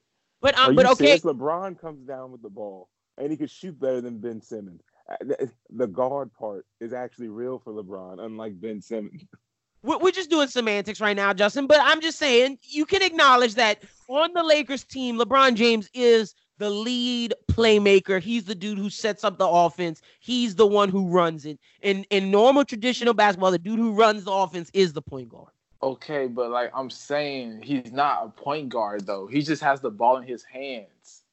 But 0.41 0.57
Are 0.57 0.65
um, 0.65 0.71
you 0.71 0.75
but 0.75 0.85
okay, 0.87 1.05
serious? 1.17 1.21
LeBron 1.21 1.79
comes 1.79 2.05
down 2.05 2.31
with 2.31 2.41
the 2.41 2.49
ball 2.49 2.89
and 3.17 3.31
he 3.31 3.37
can 3.37 3.47
shoot 3.47 3.79
better 3.79 4.01
than 4.01 4.19
Ben 4.19 4.41
Simmons. 4.41 4.81
Uh, 5.09 5.15
the- 5.21 5.51
The 5.69 5.87
guard 5.87 6.33
part 6.33 6.65
is 6.81 6.93
actually 6.93 7.29
real 7.29 7.59
for 7.59 7.73
LeBron, 7.73 8.23
unlike 8.23 8.59
Ben 8.59 8.81
Simmons. 8.81 9.23
we're, 9.83 9.97
we're 9.97 10.11
just 10.11 10.29
doing 10.29 10.47
semantics 10.47 10.99
right 10.99 11.15
now, 11.15 11.33
Justin. 11.33 11.65
But 11.65 11.79
I'm 11.81 12.01
just 12.01 12.19
saying 12.19 12.59
you 12.63 12.85
can 12.85 13.01
acknowledge 13.01 13.55
that 13.55 13.83
on 14.09 14.33
the 14.33 14.43
Lakers 14.43 14.83
team, 14.83 15.17
LeBron 15.17 15.55
James 15.55 15.89
is 15.93 16.35
the 16.59 16.69
lead 16.69 17.33
playmaker. 17.51 18.21
He's 18.21 18.45
the 18.45 18.55
dude 18.55 18.77
who 18.77 18.89
sets 18.89 19.23
up 19.23 19.37
the 19.39 19.47
offense. 19.47 20.01
He's 20.19 20.55
the 20.55 20.67
one 20.67 20.89
who 20.89 21.07
runs 21.07 21.45
it. 21.45 21.59
In 21.81 22.03
in 22.11 22.29
normal 22.29 22.63
traditional 22.65 23.13
basketball, 23.15 23.51
the 23.51 23.57
dude 23.57 23.79
who 23.79 23.93
runs 23.93 24.25
the 24.25 24.31
offense 24.31 24.69
is 24.73 24.93
the 24.93 25.01
point 25.01 25.29
guard. 25.29 25.49
Okay, 25.81 26.27
but 26.27 26.51
like 26.51 26.71
I'm 26.75 26.89
saying, 26.89 27.61
he's 27.63 27.91
not 27.91 28.25
a 28.25 28.29
point 28.29 28.69
guard 28.69 29.07
though. 29.07 29.25
He 29.27 29.41
just 29.41 29.63
has 29.63 29.81
the 29.81 29.89
ball 29.89 30.17
in 30.17 30.23
his 30.23 30.43
hands 30.43 31.23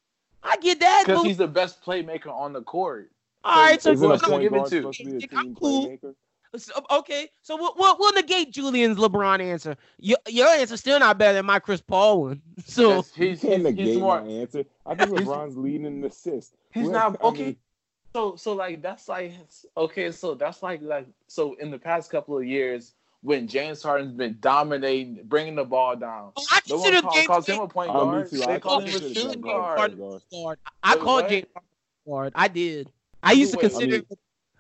I 0.47 0.57
get 0.59 0.81
that. 0.81 1.05
because 1.07 1.25
he's 1.25 1.37
the 1.37 1.49
best 1.49 1.83
playmaker 1.85 2.29
on 2.29 2.53
the 2.53 2.63
court. 2.63 3.11
all 3.45 3.63
right, 3.63 3.83
so, 3.83 3.91
a 3.91 3.97
who's 3.97 4.21
gonna 4.23 4.39
point 4.39 4.43
give 4.43 4.55
it 4.55 4.93
to? 4.95 5.19
to 5.19 5.37
I'm 5.37 5.55
cool. 5.55 5.87
playmaker? 5.87 6.15
So- 6.57 6.73
okay, 6.91 7.29
so 7.43 7.57
we'll, 7.57 7.75
we'll 7.77 7.97
we'll 7.99 8.13
negate 8.13 8.53
Julian's 8.53 8.99
LeBron 8.99 9.41
answer. 9.41 9.77
Your 9.99 10.19
your 10.29 10.49
answer's 10.49 10.81
still 10.81 10.99
not 10.99 11.19
better 11.19 11.35
than 11.35 11.47
my 11.47 11.59
Chris 11.59 11.81
Paul 11.81 12.23
one. 12.23 12.43
So 12.67 12.97
Yes, 12.97 13.13
he's, 13.15 13.41
can't 13.41 13.55
he's, 13.57 13.63
negate 13.65 13.87
he's 13.87 13.99
more. 13.99 14.21
my 14.23 14.27
answer. 14.29 14.65
I 14.85 14.95
think 14.95 15.11
LeBron's 15.19 15.57
leading 15.57 15.87
in 15.87 16.05
assists. 16.05 16.55
He's 16.73 16.85
Well, 16.85 16.93
not 16.93 17.19
I 17.23 17.29
okay. 17.29 17.45
mean, 17.45 17.57
So 18.15 18.37
so 18.37 18.55
like 18.55 18.83
that's 18.83 19.09
like 19.09 19.33
okay. 19.77 20.11
So 20.13 20.35
that's 20.35 20.63
like 20.63 20.81
like 20.83 21.07
so 21.27 21.55
in 21.61 21.71
the 21.71 21.79
past 21.79 22.11
couple 22.11 22.37
of 22.39 22.45
years 22.45 22.93
when 23.23 23.49
James 23.49 23.83
Harden's 23.83 24.13
been 24.13 24.37
dominating, 24.41 25.21
bringing 25.25 25.57
the 25.57 25.65
ball 25.65 25.97
down. 25.97 26.31
Oh, 26.37 26.45
I 26.51 26.61
No 26.69 26.77
consider 26.77 26.97
one 26.97 27.03
call, 27.03 27.13
James 27.15 27.27
calls 27.27 27.47
him 27.47 27.59
a 27.61 27.67
point 27.69 27.91
Oh, 27.93 28.05
guard. 28.05 28.31
too. 28.31 28.43
I 28.43 28.47
They 28.47 28.61
call 28.61 28.61
call 28.61 28.81
him 28.81 28.89
a 28.89 28.91
shooting 28.93 29.15
shooting 29.15 29.41
guard. 29.41 29.99
guard. 29.99 30.23
guard. 30.31 30.59
I 30.83 30.95
Wait, 30.95 31.03
called 31.03 31.23
what? 31.23 31.29
James 31.31 31.47
Harden 31.53 31.69
a 32.07 32.11
guard. 32.11 32.33
I 32.37 32.49
did. 32.49 32.89
I 33.23 33.33
used 33.33 33.53
to 33.53 33.59
Wait, 33.59 33.65
I 33.65 33.69
consider 33.69 33.93
mean- 33.97 34.07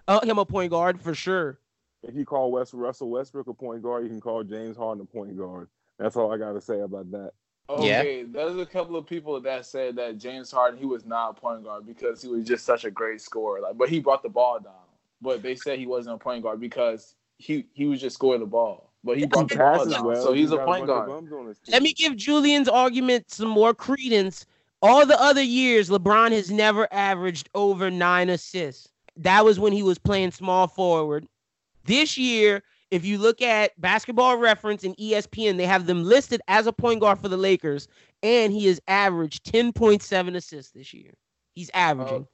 uh, 0.08 0.20
him 0.24 0.38
a 0.38 0.44
point 0.44 0.70
guard 0.70 1.00
for 1.00 1.14
sure. 1.14 1.58
If 2.06 2.14
you 2.14 2.24
call 2.24 2.52
West 2.52 2.72
Russell 2.72 3.10
Westbrook 3.10 3.48
a 3.48 3.54
point 3.54 3.82
guard, 3.82 4.04
you 4.04 4.08
can 4.08 4.20
call 4.20 4.44
James 4.44 4.76
Harden 4.76 5.02
a 5.02 5.04
point 5.04 5.36
guard. 5.36 5.68
That's 5.98 6.16
all 6.16 6.32
I 6.32 6.36
got 6.36 6.52
to 6.52 6.60
say 6.60 6.80
about 6.80 7.10
that. 7.10 7.32
Yeah. 7.80 8.00
Okay, 8.00 8.22
there's 8.22 8.58
a 8.58 8.66
couple 8.66 8.96
of 8.96 9.06
people 9.06 9.40
that 9.40 9.66
said 9.66 9.96
that 9.96 10.18
James 10.18 10.52
Harden 10.52 10.78
he 10.78 10.86
was 10.86 11.04
not 11.04 11.30
a 11.30 11.40
point 11.40 11.64
guard 11.64 11.84
because 11.84 12.22
he 12.22 12.28
was 12.28 12.46
just 12.46 12.64
such 12.64 12.84
a 12.84 12.90
great 12.90 13.20
scorer. 13.20 13.60
Like, 13.60 13.76
but 13.76 13.88
he 13.88 13.98
brought 13.98 14.22
the 14.22 14.28
ball 14.28 14.60
down. 14.60 14.72
But 15.20 15.42
they 15.42 15.56
said 15.56 15.78
he 15.78 15.86
wasn't 15.86 16.14
a 16.14 16.18
point 16.18 16.44
guard 16.44 16.60
because 16.60 17.16
he 17.38 17.66
he 17.72 17.86
was 17.86 18.00
just 18.00 18.14
scoring 18.14 18.40
the 18.40 18.46
ball. 18.46 18.92
But 19.02 19.18
he 19.18 19.26
brought 19.26 19.50
He 19.50 19.56
the 19.56 19.62
ball 19.64 19.84
down, 19.84 20.04
well. 20.04 20.22
so 20.22 20.32
he's 20.32 20.52
a 20.52 20.58
point 20.58 20.86
bunch 20.86 20.86
guard. 20.86 21.08
bums 21.08 21.32
on 21.32 21.46
his 21.46 21.58
Let 21.68 21.82
me 21.82 21.92
give 21.92 22.16
Julian's 22.16 22.68
argument 22.68 23.30
some 23.30 23.48
more 23.48 23.74
credence. 23.74 24.46
All 24.82 25.04
the 25.06 25.20
other 25.20 25.42
years, 25.42 25.88
LeBron 25.88 26.32
has 26.32 26.50
never 26.50 26.86
averaged 26.92 27.48
over 27.54 27.90
nine 27.90 28.28
assists. 28.28 28.88
That 29.16 29.44
was 29.44 29.58
when 29.58 29.72
he 29.72 29.82
was 29.82 29.98
playing 29.98 30.30
small 30.30 30.68
forward. 30.68 31.26
This 31.86 32.18
year, 32.18 32.62
if 32.90 33.04
you 33.04 33.18
look 33.18 33.40
at 33.42 33.80
basketball 33.80 34.36
reference 34.36 34.84
and 34.84 34.96
ESPN, 34.96 35.56
they 35.56 35.66
have 35.66 35.86
them 35.86 36.02
listed 36.04 36.40
as 36.48 36.66
a 36.66 36.72
point 36.72 37.00
guard 37.00 37.18
for 37.18 37.28
the 37.28 37.36
Lakers, 37.36 37.88
and 38.22 38.52
he 38.52 38.66
has 38.66 38.80
averaged 38.88 39.44
10.7 39.44 40.36
assists 40.36 40.72
this 40.72 40.92
year. 40.92 41.12
He's 41.54 41.70
averaging. 41.74 42.26
Oh, 42.26 42.28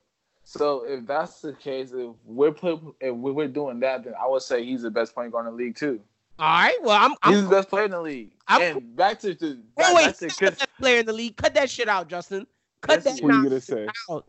So 0.44 0.84
if 0.86 1.06
that's 1.06 1.40
the 1.40 1.52
case, 1.52 1.92
if 1.92 2.10
we're 2.24 2.52
put, 2.52 2.80
if 3.00 3.14
we 3.14 3.30
we're 3.32 3.48
doing 3.48 3.80
that, 3.80 4.04
then 4.04 4.14
I 4.20 4.26
would 4.26 4.42
say 4.42 4.64
he's 4.64 4.82
the 4.82 4.90
best 4.90 5.14
point 5.14 5.32
guard 5.32 5.46
in 5.46 5.52
the 5.52 5.56
league 5.64 5.76
too. 5.76 6.00
All 6.38 6.48
right. 6.48 6.76
Well, 6.82 6.98
I'm. 6.98 7.14
I'm 7.22 7.34
he's 7.34 7.44
the 7.44 7.50
best 7.50 7.68
player 7.68 7.84
in 7.84 7.90
the 7.92 8.00
league. 8.00 8.32
I'm- 8.48 8.62
and 8.62 8.96
back 8.96 9.20
to 9.20 9.34
the 9.34 9.60
oh, 9.78 9.82
back, 9.82 9.94
wait, 9.94 10.06
back 10.06 10.16
to 10.18 10.24
he's 10.24 10.32
not 10.32 10.38
Chris. 10.38 10.50
the 10.50 10.56
best 10.66 10.76
player 10.78 10.98
in 11.00 11.06
the 11.06 11.12
league. 11.12 11.36
Cut 11.36 11.54
that 11.54 11.70
shit 11.70 11.88
out, 11.88 12.08
Justin. 12.08 12.46
Cut 12.80 13.04
that 13.04 13.14
he 13.14 13.22
What 13.22 13.34
are 13.34 13.42
you 13.42 13.48
gonna 13.48 13.60
say? 13.60 13.86
out. 14.10 14.26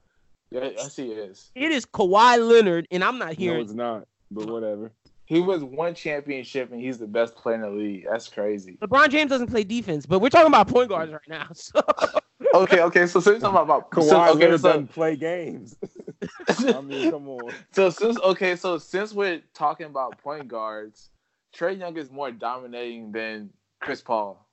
Yeah, 0.52 0.70
yes, 0.76 0.96
he 0.96 1.06
is. 1.12 1.50
It 1.56 1.72
is 1.72 1.86
Kawhi 1.88 2.48
Leonard, 2.48 2.88
and 2.92 3.04
I'm 3.04 3.18
not 3.18 3.30
No, 3.30 3.34
hearing. 3.34 3.62
it's 3.62 3.74
not. 3.74 4.08
But 4.30 4.48
whatever. 4.48 4.92
He 5.34 5.40
was 5.40 5.64
one 5.64 5.96
championship 5.96 6.72
and 6.72 6.80
he's 6.80 7.00
the 7.00 7.08
best 7.08 7.36
player 7.36 7.56
in 7.56 7.62
the 7.62 7.70
league. 7.70 8.06
That's 8.08 8.28
crazy. 8.28 8.78
LeBron 8.84 9.10
James 9.10 9.30
doesn't 9.30 9.48
play 9.48 9.64
defense, 9.64 10.06
but 10.06 10.20
we're 10.20 10.30
talking 10.30 10.48
about 10.48 10.68
point 10.68 10.90
guards 10.90 11.12
right 11.12 11.22
now. 11.28 11.48
So 11.56 11.82
okay, 12.62 12.82
okay. 12.82 13.08
So 13.08 13.20
since 13.20 13.42
talking 13.42 13.62
about 13.62 13.90
Kawhi 13.90 14.10
so, 14.10 14.22
okay, 14.22 14.40
Leonard 14.40 14.62
so, 14.62 14.68
doesn't 14.68 14.88
play 14.94 15.16
games. 15.16 15.76
I 16.48 16.82
mean, 16.82 17.10
come 17.10 17.28
on. 17.28 17.52
so 17.72 17.90
since 17.90 18.20
okay, 18.20 18.56
so 18.56 18.78
since 18.78 19.14
we're 19.14 19.42
talking 19.56 19.88
about 19.88 20.20
point 20.20 20.48
guards, 20.48 21.10
Trae 21.56 21.80
Young 21.80 21.98
is 21.98 22.12
more 22.12 22.32
dominating 22.32 23.12
than 23.12 23.50
Chris 23.82 24.02
Paul. 24.02 24.48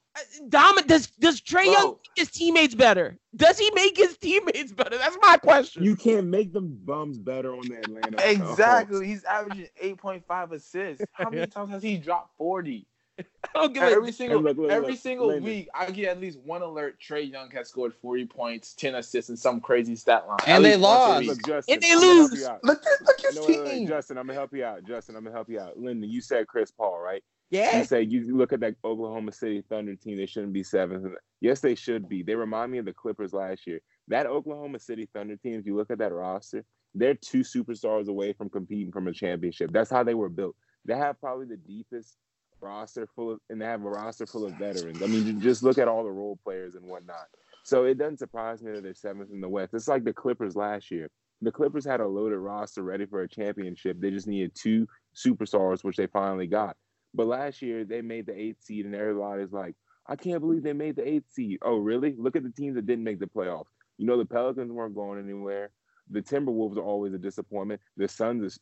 Dom, 0.49 0.77
does 0.87 1.09
does 1.19 1.41
Trae 1.41 1.67
Young 1.67 1.91
make 1.93 2.11
his 2.17 2.31
teammates 2.31 2.75
better? 2.75 3.17
Does 3.37 3.59
he 3.59 3.71
make 3.75 3.97
his 3.97 4.17
teammates 4.19 4.73
better? 4.73 4.99
That's 4.99 5.17
my 5.23 5.37
question. 5.37 5.85
You 5.85 5.97
can't 5.97 6.27
make 6.27 6.53
them 6.53 6.79
bums 6.85 7.19
better 7.19 7.55
on 7.55 7.69
the 7.69 7.79
Atlanta. 7.79 8.21
Hawks. 8.21 8.51
Exactly. 8.53 9.07
He's 9.07 9.25
averaging 9.25 9.69
eight 9.81 9.99
point 9.99 10.25
five 10.27 10.53
assists. 10.53 11.05
How 11.13 11.31
many 11.31 11.47
times 11.51 11.71
has 11.71 11.83
he 11.83 11.97
dropped 11.97 12.37
forty? 12.37 12.87
I 13.19 13.25
don't 13.55 13.75
give 13.75 13.83
a- 13.83 13.87
Every 13.87 14.13
single 14.13 14.41
look, 14.41 14.57
look, 14.57 14.71
every 14.71 14.91
look, 14.93 14.99
single 14.99 15.39
week, 15.41 15.69
I 15.75 15.91
get 15.91 16.09
at 16.09 16.21
least 16.21 16.39
one 16.39 16.63
alert. 16.63 16.99
Trae 17.01 17.31
Young 17.31 17.51
has 17.51 17.69
scored 17.69 17.93
forty 17.95 18.25
points, 18.25 18.73
ten 18.75 18.95
assists, 18.95 19.29
and 19.29 19.39
some 19.39 19.61
crazy 19.61 19.95
stat 19.97 20.27
line. 20.27 20.39
And 20.47 20.65
they 20.65 20.77
least 20.77 20.81
once 20.81 21.05
a 21.05 21.09
lost. 21.09 21.27
Look, 21.27 21.47
Justin, 21.47 21.75
And 21.75 21.83
they 21.83 21.93
I'm 21.93 22.01
lose. 22.01 22.33
Look 22.63 22.85
at 22.87 23.05
look 23.05 23.25
at 23.25 23.35
No, 23.35 23.41
his 23.47 23.57
wait, 23.57 23.65
wait, 23.65 23.71
team. 23.79 23.89
Justin, 23.89 24.17
I'm 24.19 24.27
gonna 24.27 24.39
help 24.39 24.55
you 24.55 24.65
out. 24.65 24.85
Justin, 24.85 25.17
I'm 25.17 25.25
gonna 25.25 25.35
help 25.37 25.49
you 25.51 25.61
out. 25.61 25.79
Lyndon, 25.79 26.09
you 26.11 26.21
said 26.21 26.47
Chris 26.47 26.71
Paul, 26.71 26.99
right? 26.99 27.23
Yeah. 27.51 27.79
You 27.79 27.85
say 27.85 28.03
you 28.03 28.37
look 28.37 28.53
at 28.53 28.61
that 28.61 28.77
Oklahoma 28.85 29.33
City 29.33 29.63
Thunder 29.69 29.97
team. 29.97 30.17
They 30.17 30.27
shouldn't 30.27 30.53
be 30.53 30.63
seventh. 30.63 31.15
Yes, 31.41 31.61
they 31.61 31.75
should 31.75 32.09
be. 32.09 32.23
They 32.23 32.35
remind 32.35 32.73
me 32.73 32.79
of 32.79 32.85
the 32.85 32.93
Clippers 32.93 33.33
last 33.33 33.67
year. 33.67 33.81
That 34.09 34.27
Oklahoma 34.27 34.79
City 34.79 35.09
Thunder 35.13 35.37
team. 35.37 35.59
If 35.59 35.67
you 35.67 35.77
look 35.77 35.91
at 35.91 35.99
that 35.99 36.13
roster, 36.13 36.65
they're 36.95 37.15
two 37.15 37.41
superstars 37.41 38.09
away 38.09 38.33
from 38.33 38.51
competing 38.51 38.93
from 38.93 39.09
a 39.09 39.13
championship. 39.13 39.73
That's 39.73 39.91
how 39.91 40.03
they 40.03 40.15
were 40.15 40.29
built. 40.29 40.57
They 40.85 40.97
have 40.97 41.21
probably 41.21 41.47
the 41.47 41.57
deepest 41.57 42.17
roster 42.61 43.09
full 43.15 43.33
of, 43.33 43.41
and 43.49 43.61
they 43.61 43.67
have 43.67 43.85
a 43.85 43.91
roster 43.91 44.27
full 44.27 44.47
of 44.47 44.55
veterans. 44.55 45.03
I 45.03 45.07
mean, 45.07 45.41
just 45.41 45.63
look 45.63 45.79
at 45.79 45.89
all 45.89 46.05
the 46.05 46.11
role 46.11 46.39
players 46.45 46.75
and 46.75 46.87
whatnot. 46.87 47.27
So 47.65 47.85
it 47.85 47.99
doesn't 47.99 48.19
surprise 48.19 48.63
me 48.63 48.73
that 48.73 48.83
they're 48.83 48.95
seventh 48.95 49.31
in 49.33 49.41
the 49.41 49.49
West. 49.49 49.75
It's 49.75 49.89
like 49.89 50.05
the 50.05 50.13
Clippers 50.13 50.57
last 50.57 50.91
year. 50.91 51.11
The 51.43 51.53
Clippers 51.53 51.85
had 51.85 52.01
a 52.01 52.07
loaded 52.07 52.39
roster 52.39 52.83
ready 52.83 53.07
for 53.07 53.23
a 53.23 53.29
championship. 53.29 53.99
They 54.01 54.11
just 54.11 54.27
needed 54.27 54.53
two 54.55 54.87
superstars, 55.15 55.83
which 55.83 55.97
they 55.97 56.07
finally 56.07 56.47
got. 56.47 56.77
But 57.15 57.27
last 57.27 57.63
year 57.63 57.85
they 57.85 58.03
made 58.03 58.27
the 58.27 58.39
eighth 58.39 58.63
seed, 58.63 58.87
and 58.87 58.95
everybody's 58.95 59.53
like, 59.53 59.75
I 60.07 60.17
can't 60.17 60.41
believe 60.41 60.63
they 60.63 60.73
made 60.73 60.97
the 60.97 61.07
eighth 61.09 61.33
seed. 61.33 61.59
Oh, 61.63 61.77
really? 61.77 62.15
Look 62.19 62.37
at 62.37 62.43
the 62.43 62.51
teams 62.51 62.75
that 62.77 62.87
didn't 62.87 63.05
make 63.05 63.21
the 63.21 63.27
playoffs. 63.27 63.67
You 63.99 64.07
know, 64.07 64.17
the 64.17 64.25
Pelicans 64.25 64.73
weren't 64.73 64.95
going 64.95 65.23
anywhere. 65.23 65.71
The 66.11 66.23
Timberwolves 66.23 66.77
are 66.77 66.83
always 66.83 67.15
a 67.15 67.19
disappointment. 67.19 67.81
The 67.97 68.09
Suns 68.09 68.43
is, 68.43 68.61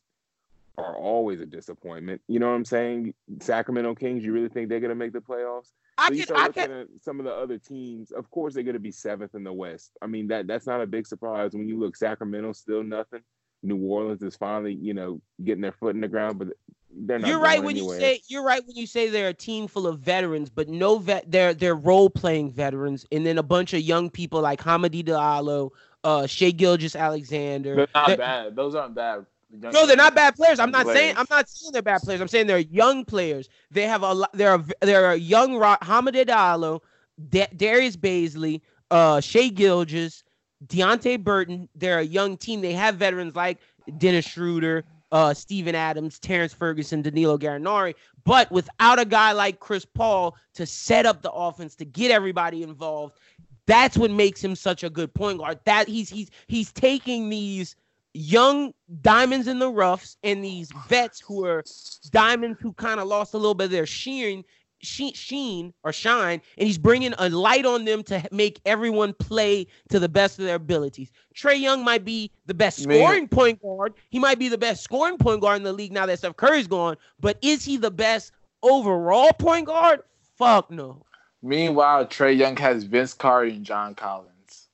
are 0.77 0.95
always 0.95 1.41
a 1.41 1.45
disappointment. 1.45 2.21
You 2.27 2.39
know 2.39 2.47
what 2.47 2.55
I'm 2.55 2.65
saying? 2.65 3.13
Sacramento 3.39 3.95
Kings, 3.95 4.23
you 4.23 4.31
really 4.31 4.49
think 4.49 4.69
they're 4.69 4.79
gonna 4.79 4.95
make 4.95 5.13
the 5.13 5.19
playoffs? 5.19 5.71
I 5.97 6.07
so 6.07 6.13
you 6.13 6.23
start 6.23 6.39
I 6.39 6.47
looking 6.47 6.63
can, 6.63 6.71
at 6.71 6.87
some 7.01 7.19
of 7.19 7.25
the 7.25 7.33
other 7.33 7.57
teams. 7.57 8.11
Of 8.11 8.29
course, 8.29 8.53
they're 8.53 8.63
going 8.63 8.73
to 8.73 8.79
be 8.79 8.91
seventh 8.91 9.35
in 9.35 9.43
the 9.43 9.51
West. 9.51 9.91
I 10.01 10.07
mean 10.07 10.27
that 10.27 10.47
that's 10.47 10.67
not 10.67 10.81
a 10.81 10.87
big 10.87 11.05
surprise 11.05 11.53
when 11.53 11.67
you 11.67 11.79
look. 11.79 11.97
Sacramento 11.97 12.53
still 12.53 12.83
nothing. 12.83 13.21
New 13.63 13.77
Orleans 13.77 14.21
is 14.21 14.35
finally 14.37 14.73
you 14.73 14.93
know 14.93 15.19
getting 15.43 15.61
their 15.61 15.73
foot 15.73 15.95
in 15.95 16.01
the 16.01 16.07
ground, 16.07 16.39
but. 16.39 16.49
You're 16.91 17.39
right 17.39 17.61
when 17.63 17.75
anywhere. 17.77 17.95
you 17.95 18.01
say 18.01 18.21
you're 18.27 18.43
right 18.43 18.65
when 18.65 18.75
you 18.75 18.87
say 18.87 19.09
they're 19.09 19.29
a 19.29 19.33
team 19.33 19.67
full 19.67 19.85
of 19.87 19.99
veterans, 19.99 20.49
but 20.49 20.67
no 20.69 20.97
vet. 20.97 21.29
They're 21.29 21.53
they're 21.53 21.75
role 21.75 22.09
playing 22.09 22.51
veterans, 22.51 23.05
and 23.11 23.25
then 23.25 23.37
a 23.37 23.43
bunch 23.43 23.73
of 23.73 23.81
young 23.81 24.09
people 24.09 24.41
like 24.41 24.59
Hamidou 24.61 25.03
Diallo, 25.03 25.69
uh, 26.03 26.25
Shai 26.25 26.51
Gilgeous-Alexander. 26.51 27.75
They're 27.75 27.87
not 27.93 28.07
They're- 28.07 28.17
bad. 28.17 28.55
Those 28.55 28.75
aren't 28.75 28.95
bad. 28.95 29.25
young 29.51 29.71
No, 29.71 29.85
they're 29.85 29.95
not 29.95 30.15
bad 30.15 30.35
players. 30.35 30.59
I'm 30.59 30.71
not 30.71 30.83
Players. 30.83 30.99
saying 30.99 31.15
I'm 31.17 31.25
not 31.29 31.47
saying 31.49 31.71
they're 31.73 31.81
bad 31.81 32.01
players. 32.01 32.21
I'm 32.21 32.27
saying 32.27 32.47
they're 32.47 32.57
young 32.59 33.05
players. 33.05 33.49
They 33.71 33.83
have 33.83 34.01
a 34.03 34.13
lot. 34.13 34.31
They're 34.33 34.55
a, 34.55 34.65
they're 34.81 35.11
a 35.11 35.15
young 35.15 35.57
Ro- 35.57 35.77
Hamid 35.81 36.15
Diallo, 36.15 36.81
Da- 37.29 37.47
Darius 37.55 37.97
Bazley, 37.97 38.61
uh, 38.91 39.19
Shea 39.21 39.49
Gilgis, 39.51 40.23
Deonte 40.65 41.23
Burton. 41.23 41.69
They're 41.75 41.99
a 41.99 42.03
young 42.03 42.35
team. 42.37 42.61
They 42.61 42.73
have 42.73 42.95
veterans 42.95 43.35
like 43.35 43.59
Dennis 43.97 44.25
Schroeder, 44.25 44.83
uh, 45.11 45.33
Steven 45.33 45.75
Adams, 45.75 46.19
Terrance 46.19 46.53
Ferguson, 46.53 47.01
Danilo 47.01 47.37
Gallinari. 47.37 47.95
But 48.25 48.51
without 48.51 48.99
a 48.99 49.05
guy 49.05 49.31
like 49.31 49.59
Chris 49.59 49.85
Paul 49.85 50.35
to 50.53 50.65
set 50.65 51.05
up 51.05 51.21
the 51.21 51.31
offense 51.31 51.75
to 51.75 51.85
get 51.85 52.11
everybody 52.11 52.63
involved, 52.63 53.19
that's 53.65 53.97
what 53.97 54.11
makes 54.11 54.43
him 54.43 54.55
such 54.55 54.83
a 54.83 54.89
good 54.89 55.13
point 55.13 55.39
guard. 55.39 55.59
That 55.65 55.87
he's 55.87 56.09
he's 56.09 56.29
he's 56.47 56.71
taking 56.71 57.29
these 57.29 57.75
young 58.13 58.73
diamonds 59.01 59.47
in 59.47 59.59
the 59.59 59.69
roughs 59.69 60.17
and 60.23 60.43
these 60.43 60.71
vets 60.87 61.19
who 61.19 61.45
are 61.45 61.63
diamonds 62.11 62.59
who 62.59 62.73
kind 62.73 62.99
of 62.99 63.07
lost 63.07 63.35
a 63.35 63.37
little 63.37 63.53
bit 63.53 63.65
of 63.65 63.71
their 63.71 63.85
sheen, 63.85 64.43
sheen, 64.81 65.13
sheen 65.13 65.73
or 65.83 65.91
shine, 65.93 66.41
and 66.57 66.67
he's 66.67 66.77
bringing 66.77 67.13
a 67.17 67.29
light 67.29 67.65
on 67.65 67.85
them 67.85 68.03
to 68.03 68.23
make 68.31 68.59
everyone 68.65 69.13
play 69.13 69.67
to 69.89 69.99
the 69.99 70.09
best 70.09 70.39
of 70.39 70.45
their 70.45 70.55
abilities. 70.55 71.11
Trae 71.35 71.59
Young 71.59 71.83
might 71.83 72.03
be 72.05 72.31
the 72.45 72.53
best 72.53 72.85
Man. 72.87 72.97
scoring 72.97 73.27
point 73.27 73.61
guard. 73.61 73.93
He 74.09 74.19
might 74.19 74.39
be 74.39 74.49
the 74.49 74.57
best 74.57 74.83
scoring 74.83 75.17
point 75.17 75.41
guard 75.41 75.57
in 75.57 75.63
the 75.63 75.73
league 75.73 75.91
now 75.91 76.05
that 76.05 76.17
Steph 76.19 76.35
Curry's 76.37 76.67
gone. 76.67 76.97
But 77.19 77.37
is 77.41 77.63
he 77.63 77.77
the 77.77 77.91
best 77.91 78.31
overall 78.63 79.31
point 79.33 79.65
guard? 79.67 80.01
Fuck 80.37 80.71
no. 80.71 81.05
Meanwhile, 81.41 82.07
Trae 82.07 82.37
Young 82.37 82.57
has 82.57 82.83
Vince 82.83 83.13
Carter 83.13 83.49
and 83.49 83.65
John 83.65 83.95
Collins. 83.95 84.67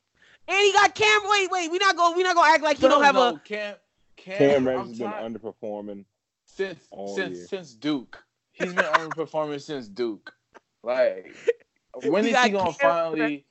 And 0.47 0.57
he 0.57 0.71
got 0.73 0.93
Cam. 0.95 1.21
Wait, 1.25 1.49
wait. 1.51 1.71
We 1.71 1.77
not 1.77 1.95
going. 1.95 2.15
We 2.15 2.23
not 2.23 2.35
gonna 2.35 2.51
act 2.53 2.63
like 2.63 2.77
he 2.77 2.87
don't 2.87 3.03
have 3.03 3.15
a. 3.15 3.41
Cam. 3.43 3.75
Cam, 4.17 4.37
Cam 4.37 4.67
I'm 4.67 4.87
has 4.89 4.97
been 4.97 5.11
tired- 5.11 5.33
underperforming. 5.33 6.05
since 6.45 6.79
since 7.15 7.37
year. 7.37 7.47
since 7.47 7.73
Duke. 7.73 8.23
He's 8.55 8.73
been 8.73 8.85
underperforming 8.85 9.61
since 9.61 9.87
Duke. 9.87 10.33
Like, 10.83 11.35
when 12.03 12.25
is 12.25 12.41
he 12.41 12.49
gonna 12.49 12.73
Cam 12.73 12.73
finally? 12.73 13.45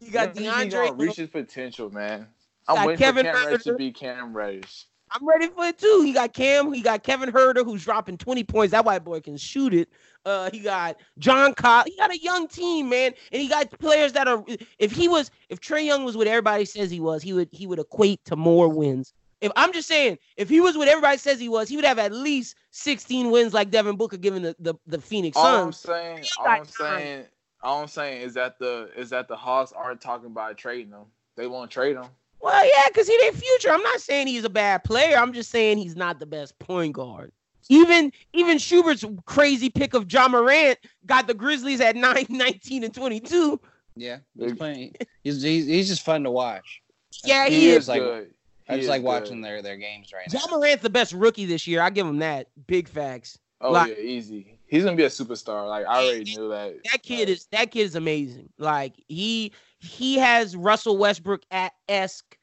You 0.00 0.10
got 0.10 0.34
when 0.34 0.44
is 0.44 0.52
he 0.52 0.70
DeAndre. 0.70 0.98
reach 0.98 1.16
his 1.16 1.28
potential, 1.28 1.90
man. 1.90 2.26
I'm 2.66 2.86
waiting 2.86 2.98
Kevin 2.98 3.26
for 3.26 3.32
Cam 3.32 3.46
Reddish 3.46 3.64
to 3.64 3.74
be 3.74 3.92
Cam 3.92 4.34
Reddish. 4.34 4.86
I'm 5.10 5.26
ready 5.26 5.48
for 5.48 5.64
it 5.64 5.78
too. 5.78 6.02
He 6.04 6.12
got 6.12 6.32
Cam. 6.32 6.72
He 6.72 6.82
got 6.82 7.02
Kevin 7.02 7.30
Huerter, 7.30 7.64
who's 7.64 7.84
dropping 7.84 8.18
20 8.18 8.44
points. 8.44 8.72
That 8.72 8.84
white 8.84 9.04
boy 9.04 9.20
can 9.20 9.36
shoot 9.36 9.72
it. 9.72 9.88
Uh, 10.24 10.50
he 10.50 10.60
got 10.60 10.96
John 11.18 11.54
Coll. 11.54 11.84
He 11.86 11.96
got 11.96 12.10
a 12.10 12.18
young 12.18 12.48
team, 12.48 12.90
man, 12.90 13.12
and 13.32 13.40
he 13.42 13.48
got 13.48 13.70
players 13.78 14.12
that 14.12 14.28
are. 14.28 14.44
If 14.78 14.92
he 14.92 15.08
was, 15.08 15.30
if 15.48 15.60
Trae 15.60 15.86
Young 15.86 16.04
was 16.04 16.16
what 16.16 16.26
everybody 16.26 16.64
says 16.64 16.90
he 16.90 17.00
was, 17.00 17.22
he 17.22 17.32
would 17.32 17.48
he 17.52 17.66
would 17.66 17.78
equate 17.78 18.24
to 18.26 18.36
more 18.36 18.68
wins. 18.68 19.14
If 19.40 19.52
I'm 19.56 19.72
just 19.72 19.86
saying, 19.88 20.18
if 20.36 20.48
he 20.48 20.60
was 20.60 20.76
what 20.76 20.88
everybody 20.88 21.16
says 21.18 21.38
he 21.38 21.48
was, 21.48 21.68
he 21.68 21.76
would 21.76 21.84
have 21.84 21.98
at 21.98 22.12
least 22.12 22.56
16 22.72 23.30
wins 23.30 23.54
like 23.54 23.70
Devin 23.70 23.96
Booker, 23.96 24.16
given 24.16 24.42
the 24.42 24.56
the, 24.58 24.74
the 24.86 25.00
Phoenix 25.00 25.36
All 25.36 25.46
I'm 25.46 25.72
Suns. 25.72 25.78
saying, 25.80 26.24
all 26.38 26.46
I'm 26.48 26.64
saying, 26.66 27.24
all 27.62 27.82
I'm 27.82 27.88
saying 27.88 28.22
is 28.22 28.34
that 28.34 28.58
the 28.58 28.90
is 28.96 29.10
that 29.10 29.28
the 29.28 29.36
Hawks 29.36 29.72
aren't 29.72 30.00
talking 30.00 30.26
about 30.26 30.56
trading 30.58 30.90
him. 30.92 31.04
They 31.36 31.46
won't 31.46 31.70
trade 31.70 31.96
him. 31.96 32.06
Well, 32.40 32.64
yeah, 32.64 32.88
because 32.88 33.06
he 33.08 33.16
their 33.20 33.32
future. 33.32 33.70
I'm 33.70 33.82
not 33.82 34.00
saying 34.00 34.26
he's 34.28 34.44
a 34.44 34.50
bad 34.50 34.84
player. 34.84 35.16
I'm 35.16 35.32
just 35.32 35.50
saying 35.50 35.78
he's 35.78 35.96
not 35.96 36.18
the 36.20 36.26
best 36.26 36.58
point 36.58 36.94
guard. 36.94 37.32
Even 37.68 38.12
even 38.32 38.58
Schubert's 38.58 39.04
crazy 39.26 39.70
pick 39.70 39.94
of 39.94 40.10
Ja 40.12 40.26
Morant 40.28 40.78
got 41.06 41.26
the 41.26 41.34
Grizzlies 41.34 41.80
at 41.80 41.96
9, 41.96 42.26
19, 42.30 42.84
and 42.84 42.94
22. 42.94 43.60
Yeah, 43.96 44.18
he's 44.38 44.54
playing. 44.54 44.94
He's, 45.22 45.42
he's 45.42 45.66
he's 45.66 45.88
just 45.88 46.02
fun 46.02 46.22
to 46.24 46.30
watch. 46.30 46.80
Yeah, 47.24 47.48
He 47.48 47.54
he, 47.56 47.60
He 47.60 47.70
is. 47.70 47.84
is 47.84 47.88
like- 47.88 48.00
good. 48.00 48.34
I 48.68 48.74
He 48.74 48.80
just 48.80 48.88
like 48.90 49.00
good. 49.02 49.06
watching 49.06 49.40
their 49.40 49.62
their 49.62 49.76
games 49.76 50.10
right 50.12 50.26
now. 50.32 50.40
Ja 50.40 50.56
Morant's 50.56 50.82
the 50.82 50.90
best 50.90 51.12
rookie 51.12 51.46
this 51.46 51.66
year. 51.66 51.80
I 51.80 51.90
give 51.90 52.06
him 52.06 52.18
that. 52.18 52.48
Big 52.66 52.88
facts. 52.88 53.38
Oh 53.60 53.72
like- 53.72 53.96
yeah, 53.96 54.02
easy. 54.02 54.54
He's 54.66 54.84
gonna 54.84 54.96
be 54.96 55.04
a 55.04 55.08
superstar. 55.08 55.66
Like 55.66 55.86
I 55.86 56.04
already 56.04 56.24
knew 56.36 56.50
that. 56.50 56.74
That 56.92 57.02
kid 57.02 57.20
Like, 57.20 57.28
is 57.28 57.46
that 57.52 57.70
kid 57.70 57.82
is 57.82 57.94
amazing. 57.94 58.50
Like 58.58 58.94
he 59.08 59.52
he 59.78 60.18
has 60.18 60.54
Russell 60.54 60.98
Westbrook 60.98 61.42
at 61.50 61.72
esque 61.88 62.36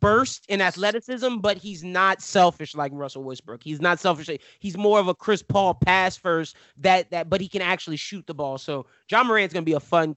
burst 0.00 0.44
in 0.48 0.60
athleticism, 0.60 1.38
but 1.38 1.56
he's 1.56 1.82
not 1.82 2.22
selfish 2.22 2.76
like 2.76 2.92
Russell 2.94 3.24
Westbrook. 3.24 3.64
He's 3.64 3.80
not 3.80 3.98
selfish. 3.98 4.30
He's 4.60 4.76
more 4.78 5.00
of 5.00 5.08
a 5.08 5.14
Chris 5.14 5.42
Paul 5.42 5.74
pass 5.74 6.16
first 6.16 6.54
that 6.78 7.10
that, 7.10 7.28
but 7.28 7.40
he 7.40 7.48
can 7.48 7.62
actually 7.62 7.96
shoot 7.96 8.24
the 8.28 8.34
ball. 8.34 8.58
So 8.58 8.86
Ja 9.10 9.24
Morant's 9.24 9.52
gonna 9.52 9.64
be 9.64 9.72
a 9.72 9.80
fun 9.80 10.16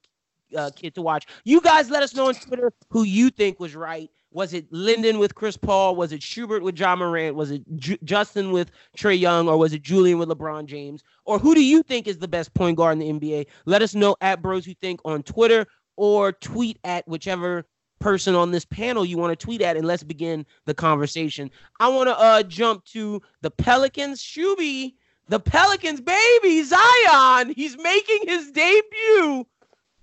uh, 0.56 0.70
kid 0.76 0.94
to 0.94 1.02
watch. 1.02 1.26
You 1.44 1.60
guys 1.60 1.90
let 1.90 2.04
us 2.04 2.14
know 2.14 2.28
on 2.28 2.34
Twitter 2.34 2.72
who 2.90 3.02
you 3.02 3.30
think 3.30 3.58
was 3.58 3.74
right. 3.74 4.08
Was 4.36 4.52
it 4.52 4.70
Linden 4.70 5.18
with 5.18 5.34
Chris 5.34 5.56
Paul? 5.56 5.96
Was 5.96 6.12
it 6.12 6.22
Schubert 6.22 6.62
with 6.62 6.78
Ja 6.78 6.94
Morant? 6.94 7.36
Was 7.36 7.50
it 7.50 7.62
Ju- 7.76 7.96
Justin 8.04 8.52
with 8.52 8.70
Trae 8.94 9.18
Young? 9.18 9.48
Or 9.48 9.56
was 9.56 9.72
it 9.72 9.80
Julian 9.80 10.18
with 10.18 10.28
LeBron 10.28 10.66
James? 10.66 11.02
Or 11.24 11.38
who 11.38 11.54
do 11.54 11.64
you 11.64 11.82
think 11.82 12.06
is 12.06 12.18
the 12.18 12.28
best 12.28 12.52
point 12.52 12.76
guard 12.76 13.00
in 13.00 13.18
the 13.18 13.28
NBA? 13.30 13.46
Let 13.64 13.80
us 13.80 13.94
know 13.94 14.14
at 14.20 14.42
Bros 14.42 14.66
Who 14.66 14.74
Think 14.74 15.00
on 15.06 15.22
Twitter 15.22 15.64
or 15.96 16.32
tweet 16.32 16.78
at 16.84 17.08
whichever 17.08 17.64
person 17.98 18.34
on 18.34 18.50
this 18.50 18.66
panel 18.66 19.06
you 19.06 19.16
want 19.16 19.30
to 19.30 19.42
tweet 19.42 19.62
at, 19.62 19.74
and 19.74 19.86
let's 19.86 20.02
begin 20.02 20.44
the 20.66 20.74
conversation. 20.74 21.50
I 21.80 21.88
want 21.88 22.10
to 22.10 22.18
uh 22.18 22.42
jump 22.42 22.84
to 22.92 23.22
the 23.40 23.50
Pelicans. 23.50 24.22
Shuby, 24.22 24.92
the 25.28 25.40
Pelicans, 25.40 26.02
baby, 26.02 26.62
Zion. 26.62 27.54
He's 27.56 27.78
making 27.78 28.18
his 28.26 28.50
debut 28.50 29.46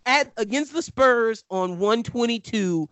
at 0.07 0.33
against 0.37 0.73
the 0.73 0.81
Spurs 0.81 1.43
on 1.51 1.77
122. 1.77 2.89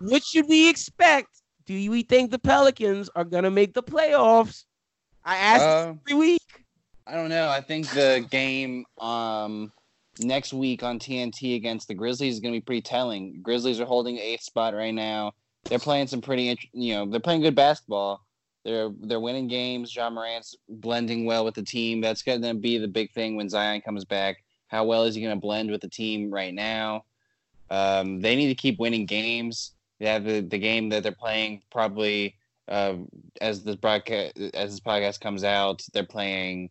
What 0.00 0.22
should 0.24 0.48
we 0.48 0.68
expect? 0.68 1.28
Do 1.66 1.74
we 1.90 2.02
think 2.02 2.30
the 2.30 2.38
Pelicans 2.38 3.10
are 3.14 3.24
gonna 3.24 3.50
make 3.50 3.74
the 3.74 3.82
playoffs? 3.82 4.64
I 5.24 5.36
ask 5.36 5.62
Uh, 5.62 5.94
every 6.06 6.18
week. 6.18 6.64
I 7.06 7.14
don't 7.14 7.28
know. 7.28 7.48
I 7.48 7.60
think 7.60 7.88
the 7.90 8.26
game 8.30 8.84
um 8.98 9.72
next 10.20 10.52
week 10.52 10.82
on 10.82 10.98
TNT 10.98 11.56
against 11.56 11.88
the 11.88 11.94
Grizzlies 11.94 12.34
is 12.34 12.40
going 12.40 12.52
to 12.52 12.60
be 12.60 12.64
pretty 12.64 12.82
telling. 12.82 13.40
Grizzlies 13.40 13.78
are 13.80 13.84
holding 13.84 14.18
eighth 14.18 14.42
spot 14.42 14.74
right 14.74 14.92
now. 14.94 15.32
They're 15.64 15.78
playing 15.78 16.08
some 16.08 16.20
pretty, 16.20 16.48
int- 16.48 16.66
you 16.72 16.94
know, 16.94 17.06
they're 17.06 17.20
playing 17.20 17.42
good 17.42 17.54
basketball. 17.54 18.24
They're 18.64 18.90
they're 19.00 19.20
winning 19.20 19.48
games. 19.48 19.94
Ja 19.94 20.10
Morant's 20.10 20.56
blending 20.68 21.24
well 21.24 21.44
with 21.44 21.54
the 21.54 21.62
team. 21.62 22.00
That's 22.00 22.22
going 22.22 22.42
to 22.42 22.54
be 22.54 22.78
the 22.78 22.88
big 22.88 23.12
thing 23.12 23.36
when 23.36 23.48
Zion 23.48 23.80
comes 23.80 24.04
back. 24.04 24.42
How 24.66 24.84
well 24.84 25.04
is 25.04 25.14
he 25.14 25.22
going 25.22 25.34
to 25.36 25.40
blend 25.40 25.70
with 25.70 25.80
the 25.80 25.88
team 25.88 26.30
right 26.30 26.52
now? 26.52 27.04
Um, 27.70 28.20
they 28.20 28.34
need 28.36 28.48
to 28.48 28.54
keep 28.54 28.78
winning 28.78 29.06
games. 29.06 29.72
They 29.98 30.06
have 30.06 30.24
the, 30.24 30.40
the 30.40 30.58
game 30.58 30.88
that 30.90 31.02
they're 31.02 31.12
playing 31.12 31.62
probably 31.70 32.36
uh, 32.68 32.94
as 33.40 33.62
this 33.64 33.76
broadcast 33.76 34.38
as 34.54 34.70
this 34.70 34.80
podcast 34.80 35.20
comes 35.20 35.44
out. 35.44 35.82
They're 35.92 36.04
playing 36.04 36.70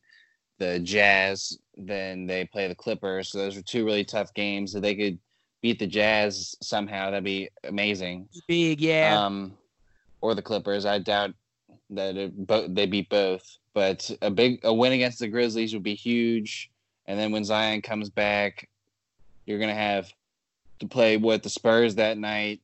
the 0.59 0.79
Jazz, 0.79 1.57
then 1.75 2.25
they 2.25 2.45
play 2.45 2.67
the 2.67 2.75
Clippers. 2.75 3.29
So 3.29 3.37
those 3.39 3.57
are 3.57 3.61
two 3.61 3.85
really 3.85 4.03
tough 4.03 4.33
games. 4.33 4.75
If 4.75 4.81
they 4.81 4.95
could 4.95 5.19
beat 5.61 5.79
the 5.79 5.87
Jazz 5.87 6.55
somehow, 6.61 7.05
that'd 7.11 7.23
be 7.23 7.49
amazing. 7.63 8.27
Big, 8.47 8.81
yeah. 8.81 9.23
Um, 9.23 9.53
or 10.21 10.33
the 10.33 10.41
Clippers. 10.41 10.85
I 10.85 10.99
doubt 10.99 11.33
that 11.91 12.17
it, 12.17 12.47
bo- 12.47 12.67
they 12.67 12.85
beat 12.85 13.09
both. 13.09 13.57
But 13.73 14.09
a 14.21 14.31
big 14.31 14.59
a 14.63 14.73
win 14.73 14.93
against 14.93 15.19
the 15.19 15.27
Grizzlies 15.27 15.73
would 15.73 15.83
be 15.83 15.95
huge. 15.95 16.71
And 17.05 17.19
then 17.19 17.31
when 17.31 17.45
Zion 17.45 17.81
comes 17.81 18.09
back, 18.09 18.67
you're 19.45 19.59
gonna 19.59 19.75
have 19.75 20.11
to 20.79 20.87
play 20.87 21.17
with 21.17 21.43
the 21.43 21.49
Spurs 21.49 21.95
that 21.95 22.17
night, 22.17 22.61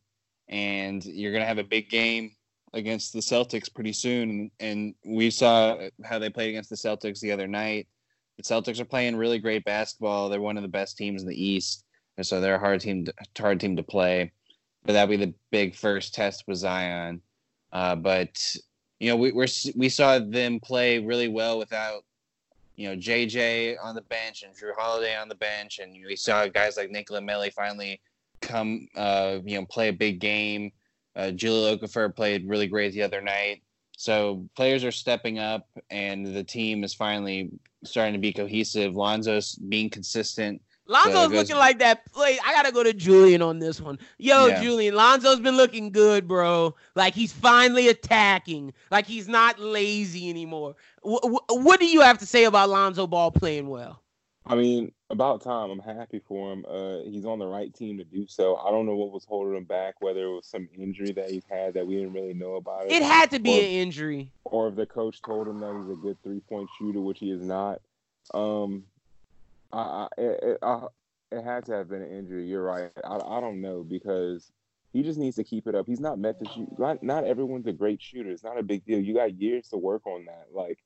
and 0.49 1.03
you're 1.05 1.33
gonna 1.33 1.45
have 1.45 1.57
a 1.57 1.63
big 1.63 1.89
game 1.89 2.31
against 2.73 3.13
the 3.13 3.19
Celtics 3.19 3.73
pretty 3.73 3.93
soon. 3.93 4.51
And 4.59 4.95
we 5.05 5.29
saw 5.29 5.77
how 6.03 6.19
they 6.19 6.29
played 6.29 6.49
against 6.49 6.69
the 6.69 6.75
Celtics 6.75 7.19
the 7.19 7.31
other 7.31 7.47
night. 7.47 7.87
The 8.37 8.43
Celtics 8.43 8.79
are 8.79 8.85
playing 8.85 9.15
really 9.15 9.39
great 9.39 9.63
basketball. 9.63 10.29
They're 10.29 10.41
one 10.41 10.57
of 10.57 10.63
the 10.63 10.69
best 10.69 10.97
teams 10.97 11.21
in 11.21 11.27
the 11.27 11.43
East, 11.43 11.85
and 12.17 12.25
so 12.25 12.41
they're 12.41 12.55
a 12.55 12.59
hard 12.59 12.81
team, 12.81 13.05
to, 13.05 13.13
hard 13.37 13.59
team 13.59 13.75
to 13.75 13.83
play. 13.83 14.31
But 14.83 14.93
that'll 14.93 15.15
be 15.15 15.23
the 15.23 15.33
big 15.51 15.75
first 15.75 16.15
test 16.15 16.43
with 16.47 16.57
Zion. 16.57 17.21
Uh, 17.71 17.95
but 17.95 18.39
you 18.99 19.09
know, 19.09 19.15
we 19.15 19.31
we're, 19.31 19.47
we 19.75 19.89
saw 19.89 20.17
them 20.19 20.59
play 20.59 20.99
really 20.99 21.27
well 21.27 21.59
without 21.59 22.03
you 22.75 22.89
know 22.89 22.95
JJ 22.95 23.75
on 23.83 23.93
the 23.93 24.01
bench 24.01 24.43
and 24.43 24.55
Jrue 24.55 24.75
Holiday 24.75 25.15
on 25.15 25.29
the 25.29 25.35
bench, 25.35 25.79
and 25.79 25.93
we 26.05 26.15
saw 26.15 26.47
guys 26.47 26.75
like 26.75 26.89
Nicola 26.89 27.21
Melli 27.21 27.53
finally 27.53 28.01
come, 28.43 28.87
uh, 28.95 29.39
you 29.43 29.59
know, 29.59 29.65
play 29.65 29.87
a 29.89 29.93
big 29.93 30.19
game. 30.19 30.71
Uh, 31.15 31.31
Jahlil 31.33 31.77
Okafor 31.79 32.15
played 32.15 32.47
really 32.47 32.67
great 32.67 32.93
the 32.93 33.03
other 33.03 33.21
night. 33.21 33.61
So 33.97 34.47
players 34.55 34.83
are 34.83 34.91
stepping 34.91 35.39
up, 35.39 35.67
and 35.89 36.25
the 36.25 36.43
team 36.43 36.83
is 36.83 36.93
finally 36.93 37.51
starting 37.83 38.13
to 38.13 38.19
be 38.19 38.33
cohesive. 38.33 38.95
Lonzo's 38.95 39.55
being 39.55 39.89
consistent. 39.89 40.61
Lonzo's 40.87 41.13
So 41.13 41.29
goes- 41.29 41.37
looking 41.37 41.55
like 41.57 41.79
that. 41.79 42.05
Play. 42.11 42.37
I 42.45 42.53
gotta 42.53 42.71
go 42.71 42.83
to 42.83 42.91
Julian 42.93 43.41
on 43.41 43.59
this 43.59 43.79
one. 43.79 43.97
Yo, 44.17 44.47
Yeah. 44.47 44.61
Julian, 44.61 44.95
Lonzo's 44.95 45.39
been 45.39 45.55
looking 45.55 45.91
good, 45.91 46.27
bro. 46.27 46.75
Like 46.95 47.13
he's 47.13 47.31
finally 47.31 47.87
attacking. 47.87 48.73
Like 48.91 49.05
he's 49.05 49.27
not 49.29 49.59
lazy 49.59 50.29
anymore. 50.29 50.75
Wh- 51.05 51.23
wh- 51.25 51.51
what 51.63 51.79
do 51.79 51.85
you 51.85 52.01
have 52.01 52.17
to 52.17 52.25
say 52.25 52.43
about 52.45 52.69
Lonzo 52.69 53.07
Ball 53.07 53.31
playing 53.31 53.69
well? 53.69 54.01
I 54.45 54.55
mean, 54.55 54.91
about 55.13 55.41
time. 55.41 55.69
I'm 55.71 55.79
happy 55.79 56.19
for 56.27 56.51
him. 56.51 56.65
Uh, 56.67 56.97
he's 57.05 57.25
on 57.25 57.39
the 57.39 57.47
right 57.47 57.73
team 57.73 57.97
to 57.97 58.03
do 58.03 58.27
so. 58.27 58.57
I 58.57 58.69
don't 58.71 58.85
know 58.85 58.95
what 58.95 59.11
was 59.11 59.23
holding 59.25 59.55
him 59.55 59.63
back, 59.63 59.95
whether 60.01 60.25
it 60.25 60.29
was 60.29 60.45
some 60.45 60.67
injury 60.77 61.13
that 61.13 61.31
he's 61.31 61.45
had 61.49 61.73
that 61.75 61.87
we 61.87 61.95
didn't 61.95 62.13
really 62.13 62.33
know 62.33 62.55
about 62.55 62.91
It 62.91 63.01
had 63.01 63.31
to 63.31 63.39
be 63.39 63.51
Well- 63.51 63.59
an 63.59 63.65
injury. 63.65 64.29
or 64.43 64.67
if 64.67 64.75
the 64.75 64.85
coach 64.85 65.21
told 65.21 65.47
him 65.47 65.59
that 65.61 65.73
he's 65.77 65.89
a 65.97 66.01
good 66.01 66.17
three 66.23 66.41
point 66.41 66.69
shooter, 66.77 66.99
which 66.99 67.19
he 67.19 67.31
is 67.31 67.41
not. 67.41 67.81
Um, 68.33 68.83
I, 69.71 69.79
I, 69.79 70.07
it, 70.17 70.39
it, 70.43 70.57
I, 70.61 70.85
it 71.31 71.43
had 71.43 71.65
to 71.65 71.71
have 71.73 71.89
been 71.89 72.01
an 72.01 72.11
injury. 72.11 72.45
You're 72.45 72.63
right. 72.63 72.91
I, 73.03 73.15
I 73.15 73.39
don't 73.39 73.61
know 73.61 73.83
because 73.83 74.51
he 74.91 75.01
just 75.01 75.17
needs 75.19 75.35
to 75.37 75.43
keep 75.43 75.65
it 75.67 75.73
up. 75.75 75.87
He's 75.87 75.99
not 75.99 76.19
meant 76.19 76.37
to 76.39 76.45
shoot. 76.53 76.77
Not, 76.77 77.01
not 77.01 77.23
everyone's 77.25 77.65
a 77.67 77.71
great 77.73 78.01
shooter. 78.01 78.29
It's 78.29 78.43
not 78.43 78.59
a 78.59 78.63
big 78.63 78.85
deal. 78.85 78.99
You 78.99 79.15
got 79.15 79.33
years 79.39 79.67
to 79.69 79.77
work 79.77 80.05
on 80.05 80.25
that. 80.25 80.47
Like, 80.53 80.77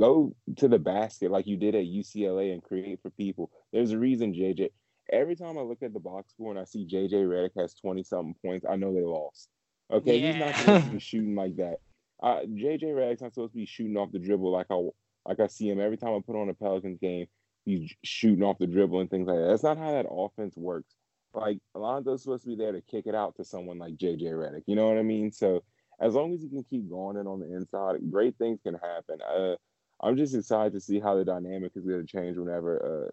go 0.00 0.34
to 0.56 0.66
the 0.66 0.78
basket 0.78 1.30
like 1.30 1.46
you 1.46 1.56
did 1.56 1.74
at 1.74 1.84
UCLA 1.84 2.52
and 2.52 2.62
create 2.62 3.00
for 3.02 3.10
people. 3.10 3.50
There's 3.72 3.92
a 3.92 3.98
reason, 3.98 4.32
JJ. 4.32 4.70
Every 5.12 5.36
time 5.36 5.58
I 5.58 5.62
look 5.62 5.82
at 5.82 5.92
the 5.92 6.00
box 6.00 6.32
score 6.32 6.50
and 6.50 6.58
I 6.58 6.64
see 6.64 6.86
JJ 6.86 7.12
Redick 7.12 7.50
has 7.58 7.74
20 7.74 8.02
something 8.04 8.34
points, 8.44 8.64
I 8.68 8.76
know 8.76 8.94
they 8.94 9.02
lost. 9.02 9.48
Okay, 9.92 10.20
he's 10.20 10.36
not 10.36 10.54
supposed 10.54 10.86
to 10.86 10.92
be 10.92 11.00
shooting 11.00 11.34
like 11.34 11.56
that. 11.56 11.76
Uh, 12.22 12.40
JJ 12.46 12.84
Redick's 12.84 13.20
not 13.20 13.34
supposed 13.34 13.52
to 13.52 13.58
be 13.58 13.66
shooting 13.66 13.96
off 13.96 14.12
the 14.12 14.18
dribble 14.18 14.52
like 14.52 14.66
I 14.70 14.88
like 15.26 15.40
I 15.40 15.48
see 15.48 15.68
him 15.68 15.80
every 15.80 15.96
time 15.96 16.14
I 16.14 16.20
put 16.24 16.40
on 16.40 16.48
a 16.48 16.54
Pelicans 16.54 16.98
game. 16.98 17.26
He's 17.64 17.92
shooting 18.02 18.42
off 18.42 18.58
the 18.58 18.66
dribble 18.66 19.00
and 19.00 19.10
things 19.10 19.28
like 19.28 19.36
that. 19.36 19.48
That's 19.48 19.62
not 19.62 19.78
how 19.78 19.92
that 19.92 20.06
offense 20.10 20.56
works. 20.56 20.94
Like 21.34 21.58
Alonzo's 21.76 22.22
supposed 22.22 22.44
to 22.44 22.48
be 22.48 22.56
there 22.56 22.72
to 22.72 22.80
kick 22.80 23.06
it 23.06 23.14
out 23.14 23.36
to 23.36 23.44
someone 23.44 23.78
like 23.78 23.96
JJ 23.96 24.22
Redick. 24.22 24.62
You 24.66 24.76
know 24.76 24.88
what 24.88 24.98
I 24.98 25.02
mean? 25.02 25.30
So 25.30 25.62
as 26.00 26.14
long 26.14 26.32
as 26.32 26.42
he 26.42 26.48
can 26.48 26.64
keep 26.64 26.88
going 26.88 27.16
in 27.16 27.26
on 27.26 27.40
the 27.40 27.54
inside, 27.54 27.98
great 28.10 28.36
things 28.38 28.60
can 28.62 28.74
happen. 28.74 29.18
Uh, 29.22 29.56
I'm 30.02 30.16
just 30.16 30.34
excited 30.34 30.72
to 30.72 30.80
see 30.80 31.00
how 31.00 31.14
the 31.16 31.24
dynamic 31.24 31.72
is 31.74 31.84
going 31.84 32.00
to 32.00 32.06
change 32.06 32.36
whenever 32.36 33.10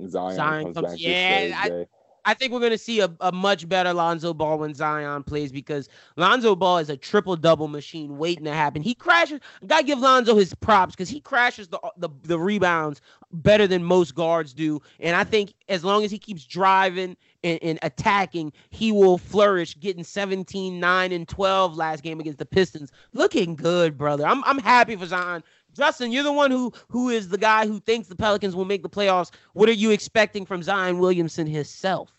uh, 0.00 0.06
Zion, 0.08 0.36
Zion 0.36 0.64
comes, 0.64 0.74
comes- 0.76 0.90
back 0.92 1.00
yeah, 1.00 1.60
I- 1.62 1.68
I 2.24 2.34
think 2.34 2.52
we're 2.52 2.60
gonna 2.60 2.76
see 2.76 3.00
a, 3.00 3.10
a 3.20 3.32
much 3.32 3.66
better 3.70 3.94
Lonzo 3.94 4.34
Ball 4.34 4.58
when 4.58 4.74
Zion 4.74 5.22
plays 5.22 5.50
because 5.50 5.88
Lonzo 6.18 6.54
Ball 6.54 6.76
is 6.78 6.90
a 6.90 6.96
triple 6.96 7.36
double 7.36 7.68
machine 7.68 8.18
waiting 8.18 8.44
to 8.44 8.52
happen. 8.52 8.82
He 8.82 8.94
crashes. 8.94 9.40
Gotta 9.66 9.84
give 9.84 9.98
Lonzo 9.98 10.36
his 10.36 10.52
props 10.54 10.94
because 10.94 11.08
he 11.08 11.20
crashes 11.20 11.68
the, 11.68 11.78
the 11.96 12.10
the 12.24 12.38
rebounds 12.38 13.00
better 13.32 13.66
than 13.66 13.82
most 13.82 14.14
guards 14.14 14.52
do. 14.52 14.80
And 15.00 15.16
I 15.16 15.24
think 15.24 15.54
as 15.70 15.84
long 15.84 16.04
as 16.04 16.10
he 16.10 16.18
keeps 16.18 16.44
driving 16.44 17.16
and, 17.44 17.58
and 17.62 17.78
attacking, 17.82 18.52
he 18.70 18.92
will 18.92 19.16
flourish. 19.16 19.78
Getting 19.80 20.04
17, 20.04 20.78
9, 20.78 21.12
and 21.12 21.26
12 21.28 21.76
last 21.76 22.02
game 22.02 22.20
against 22.20 22.38
the 22.38 22.46
Pistons, 22.46 22.90
looking 23.14 23.54
good, 23.56 23.96
brother. 23.96 24.26
I'm 24.26 24.44
I'm 24.44 24.58
happy 24.58 24.96
for 24.96 25.06
Zion. 25.06 25.42
Justin, 25.74 26.12
you're 26.12 26.22
the 26.24 26.32
one 26.32 26.50
who 26.50 26.72
who 26.88 27.08
is 27.08 27.28
the 27.28 27.38
guy 27.38 27.66
who 27.66 27.80
thinks 27.80 28.08
the 28.08 28.16
Pelicans 28.16 28.56
will 28.56 28.64
make 28.64 28.82
the 28.82 28.88
playoffs. 28.88 29.30
What 29.52 29.68
are 29.68 29.72
you 29.72 29.90
expecting 29.90 30.44
from 30.46 30.62
Zion 30.62 30.98
Williamson 30.98 31.46
himself? 31.46 32.12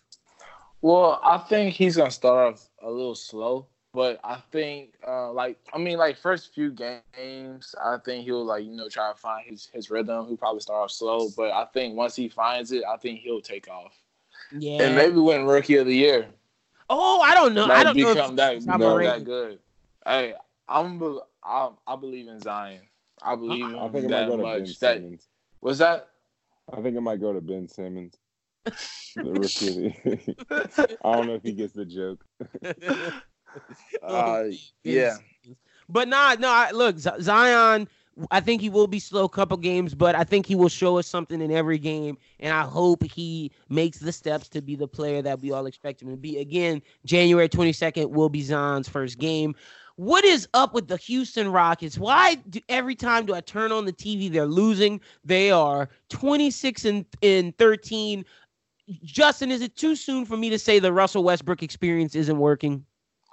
Well, 0.82 1.20
I 1.22 1.38
think 1.38 1.74
he's 1.74 1.96
gonna 1.96 2.10
start 2.10 2.54
off 2.54 2.68
a 2.82 2.90
little 2.90 3.14
slow, 3.14 3.66
but 3.92 4.18
I 4.24 4.36
think, 4.50 4.94
uh, 5.06 5.32
like, 5.32 5.58
I 5.72 5.78
mean, 5.78 5.98
like 5.98 6.16
first 6.16 6.54
few 6.54 6.70
games, 6.72 7.74
I 7.82 7.98
think 7.98 8.24
he'll 8.24 8.44
like 8.44 8.64
you 8.64 8.74
know 8.74 8.88
try 8.88 9.12
to 9.12 9.18
find 9.18 9.46
his 9.46 9.66
his 9.72 9.90
rhythm. 9.90 10.26
He'll 10.28 10.36
probably 10.38 10.60
start 10.60 10.84
off 10.84 10.90
slow, 10.90 11.28
but 11.36 11.50
I 11.50 11.66
think 11.66 11.96
once 11.96 12.16
he 12.16 12.28
finds 12.28 12.72
it, 12.72 12.84
I 12.88 12.96
think 12.96 13.20
he'll 13.20 13.42
take 13.42 13.68
off 13.68 13.94
Yeah. 14.50 14.82
and 14.84 14.94
maybe 14.96 15.16
win 15.18 15.44
Rookie 15.44 15.76
of 15.76 15.86
the 15.86 15.94
Year. 15.96 16.28
oh, 16.88 17.20
I 17.20 17.34
don't 17.34 17.54
know. 17.54 17.66
I 17.66 17.82
Like, 17.82 17.84
don't 17.84 17.98
know. 18.00 18.12
become 18.12 18.30
If 18.32 18.36
that, 18.36 18.64
become 18.64 18.82
overrated. 18.82 19.04
that 19.04 19.24
good. 19.24 19.58
Hey, 20.06 20.34
I'm 20.68 21.02
I, 21.42 21.70
I 21.86 21.96
believe 21.96 22.28
in 22.28 22.40
Zion. 22.40 22.80
I 23.22 23.36
believe 23.36 23.66
in 23.66 23.74
I 23.76 23.88
think 23.88 24.04
it 24.04 24.10
might 24.10 24.20
that 24.20 24.28
go 24.28 24.36
to 24.36 24.42
Ben 24.42 24.60
much. 24.60 24.78
That 24.80 24.96
Simmons. 24.96 25.28
was 25.60 25.78
that. 25.78 26.08
I 26.72 26.80
think 26.80 26.96
it 26.96 27.00
might 27.00 27.20
go 27.20 27.32
to 27.32 27.40
Ben 27.40 27.68
Simmons. 27.68 28.14
the 28.64 29.32
rookie. 29.32 29.86
of 29.86 30.74
the- 30.76 30.98
I 31.04 31.12
don't 31.16 31.26
know 31.26 31.34
if 31.34 31.42
he 31.42 31.52
gets 31.52 31.72
the 31.72 31.84
joke. 31.84 32.24
Uh, 34.02 34.44
yeah. 34.84 35.16
But 35.88 36.06
nah, 36.06 36.36
no. 36.38 36.48
I, 36.48 36.70
look, 36.70 36.98
Zion. 36.98 37.88
I 38.30 38.40
think 38.40 38.60
he 38.60 38.68
will 38.68 38.86
be 38.86 38.98
slow 38.98 39.24
a 39.24 39.28
couple 39.28 39.56
games, 39.56 39.94
but 39.94 40.14
I 40.14 40.24
think 40.24 40.44
he 40.44 40.54
will 40.54 40.68
show 40.68 40.98
us 40.98 41.06
something 41.06 41.40
in 41.40 41.50
every 41.50 41.78
game, 41.78 42.18
and 42.40 42.52
I 42.52 42.62
hope 42.62 43.02
he 43.02 43.50
makes 43.68 43.98
the 43.98 44.12
steps 44.12 44.48
to 44.50 44.60
be 44.60 44.76
the 44.76 44.88
player 44.88 45.22
that 45.22 45.40
we 45.40 45.52
all 45.52 45.66
expect 45.66 46.02
him 46.02 46.10
to 46.10 46.16
be. 46.16 46.38
Again, 46.38 46.82
January 47.06 47.48
twenty 47.48 47.72
second 47.72 48.10
will 48.10 48.28
be 48.28 48.42
Zion's 48.42 48.88
first 48.88 49.18
game. 49.18 49.54
What 50.00 50.24
is 50.24 50.48
up 50.54 50.72
with 50.72 50.88
the 50.88 50.96
Houston 50.96 51.52
Rockets? 51.52 51.98
Why 51.98 52.36
do 52.36 52.58
every 52.70 52.94
time 52.94 53.26
do 53.26 53.34
I 53.34 53.42
turn 53.42 53.70
on 53.70 53.84
the 53.84 53.92
TV 53.92 54.32
they're 54.32 54.46
losing? 54.46 54.98
They 55.26 55.50
are 55.50 55.90
twenty 56.08 56.50
six 56.50 56.86
and 56.86 57.04
and 57.22 57.54
thirteen. 57.58 58.24
Justin, 59.04 59.50
is 59.50 59.60
it 59.60 59.76
too 59.76 59.94
soon 59.94 60.24
for 60.24 60.38
me 60.38 60.48
to 60.48 60.58
say 60.58 60.78
the 60.78 60.90
Russell 60.90 61.22
Westbrook 61.22 61.62
experience 61.62 62.14
isn't 62.14 62.38
working? 62.38 62.82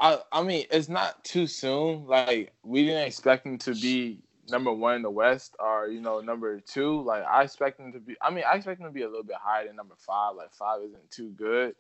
I 0.02 0.20
I 0.34 0.44
mean, 0.44 0.66
it's 0.70 0.90
not 0.90 1.24
too 1.24 1.48
soon. 1.48 2.06
Like 2.06 2.52
we 2.64 2.84
didn't 2.84 3.08
expect 3.08 3.46
him 3.46 3.58
to 3.60 3.74
be 3.74 4.20
number 4.50 4.74
one 4.74 4.96
in 4.96 5.04
the 5.04 5.10
West 5.10 5.56
or 5.60 5.88
you 5.88 6.02
know 6.02 6.20
number 6.20 6.60
two. 6.60 7.00
Like 7.00 7.24
I 7.24 7.44
expect 7.44 7.80
him 7.80 7.94
to 7.94 8.00
be. 8.02 8.18
I 8.22 8.30
mean, 8.30 8.44
I 8.46 8.58
expect 8.58 8.82
him 8.82 8.88
to 8.88 8.92
be 8.92 9.04
a 9.04 9.08
little 9.08 9.24
bit 9.24 9.38
higher 9.42 9.66
than 9.68 9.78
number 9.78 9.96
five. 9.98 10.36
Like 10.36 10.52
five 10.52 10.82
isn't 10.84 11.12
too 11.12 11.30
good, 11.30 11.76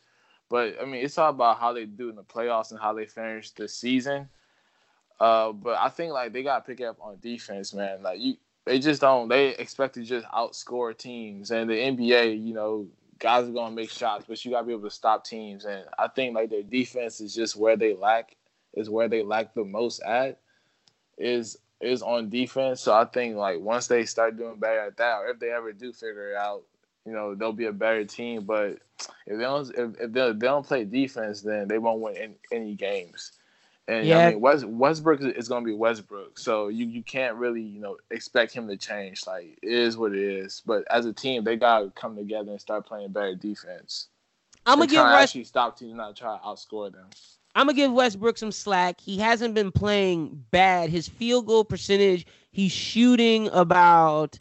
but 0.49 0.77
I 0.81 0.85
mean, 0.85 1.03
it's 1.03 1.17
all 1.17 1.31
about 1.31 1.59
how 1.59 1.73
they 1.73 1.83
do 1.83 2.09
in 2.09 2.15
the 2.15 2.23
playoffs 2.23 2.71
and 2.71 2.79
how 2.79 2.93
they 2.93 3.05
finish 3.05 3.51
the 3.51 3.67
season. 3.67 4.29
Uh, 5.19 5.51
but 5.51 5.77
I 5.79 5.89
think 5.89 6.13
like 6.13 6.33
they 6.33 6.43
got 6.43 6.65
to 6.65 6.69
pick 6.69 6.81
up 6.85 6.97
on 7.01 7.17
defense, 7.21 7.73
man. 7.73 8.03
Like 8.03 8.19
you, 8.19 8.35
they 8.65 8.79
just 8.79 9.01
don't. 9.01 9.29
They 9.29 9.49
expect 9.55 9.95
to 9.95 10.03
just 10.03 10.27
outscore 10.27 10.95
teams, 10.95 11.51
and 11.51 11.69
the 11.69 11.73
NBA, 11.73 12.45
you 12.45 12.53
know, 12.53 12.87
guys 13.19 13.47
are 13.47 13.51
gonna 13.51 13.75
make 13.75 13.89
shots, 13.89 14.25
but 14.27 14.43
you 14.43 14.51
gotta 14.51 14.65
be 14.65 14.73
able 14.73 14.83
to 14.83 14.91
stop 14.91 15.23
teams. 15.25 15.65
And 15.65 15.85
I 15.97 16.07
think 16.07 16.35
like 16.35 16.49
their 16.49 16.63
defense 16.63 17.19
is 17.21 17.33
just 17.33 17.55
where 17.55 17.75
they 17.75 17.95
lack 17.95 18.35
is 18.73 18.89
where 18.89 19.07
they 19.07 19.23
lack 19.23 19.53
the 19.53 19.63
most 19.63 20.01
at 20.03 20.39
is 21.17 21.57
is 21.81 22.01
on 22.01 22.29
defense. 22.29 22.81
So 22.81 22.93
I 22.93 23.05
think 23.05 23.35
like 23.35 23.59
once 23.59 23.87
they 23.87 24.05
start 24.05 24.37
doing 24.37 24.59
better 24.59 24.81
at 24.81 24.97
that, 24.97 25.17
or 25.19 25.27
if 25.29 25.39
they 25.39 25.51
ever 25.51 25.71
do 25.73 25.93
figure 25.93 26.31
it 26.31 26.37
out, 26.37 26.63
you 27.05 27.11
know, 27.11 27.35
they'll 27.35 27.53
be 27.53 27.65
a 27.65 27.73
better 27.73 28.05
team. 28.05 28.43
But 28.43 28.79
if 29.25 29.37
they 29.37 29.43
don't 29.43 29.69
if, 29.69 29.99
if 29.99 30.11
they, 30.11 30.31
they 30.33 30.47
don't 30.47 30.65
play 30.65 30.85
defense, 30.85 31.41
then 31.41 31.67
they 31.67 31.77
won't 31.77 32.01
win 32.01 32.17
any, 32.17 32.37
any 32.51 32.75
games. 32.75 33.33
And 33.87 34.05
Yeah. 34.05 34.17
I 34.19 34.29
mean 34.31 34.41
West, 34.41 34.65
Westbrook 34.65 35.21
is- 35.21 35.47
going 35.47 35.63
to 35.63 35.67
be 35.67 35.73
Westbrook, 35.75 36.37
so 36.37 36.67
you, 36.67 36.85
you 36.85 37.03
can't 37.03 37.35
really 37.35 37.61
you 37.61 37.79
know 37.79 37.97
expect 38.11 38.53
him 38.53 38.67
to 38.67 38.77
change. 38.77 39.25
Like 39.25 39.57
it 39.61 39.71
is 39.71 39.97
what 39.97 40.13
it 40.13 40.19
is. 40.21 40.61
But 40.65 40.83
as 40.91 41.05
a 41.05 41.13
team, 41.13 41.43
they 41.43 41.55
got 41.55 41.79
to 41.79 41.89
come 41.91 42.15
together 42.15 42.51
and 42.51 42.61
start 42.61 42.85
playing 42.85 43.11
better 43.11 43.35
defense. 43.35 44.07
I'm 44.65 44.79
gonna 44.79 44.87
give 44.87 45.03
West. 45.03 45.23
actually 45.23 45.45
stop 45.45 45.77
teams, 45.79 45.93
not 45.95 46.15
try 46.15 46.37
to 46.37 46.43
outscore 46.43 46.91
them. 46.91 47.07
I'm 47.55 47.67
gonna 47.67 47.75
give 47.75 47.91
Westbrook 47.91 48.37
some 48.37 48.51
slack. 48.51 48.99
He 48.99 49.17
hasn't 49.17 49.53
been 49.55 49.71
playing 49.71 50.43
bad. 50.51 50.89
His 50.89 51.07
field 51.07 51.47
goal 51.47 51.63
percentage, 51.63 52.27
he's 52.51 52.71
shooting 52.73 53.47
about 53.53 54.37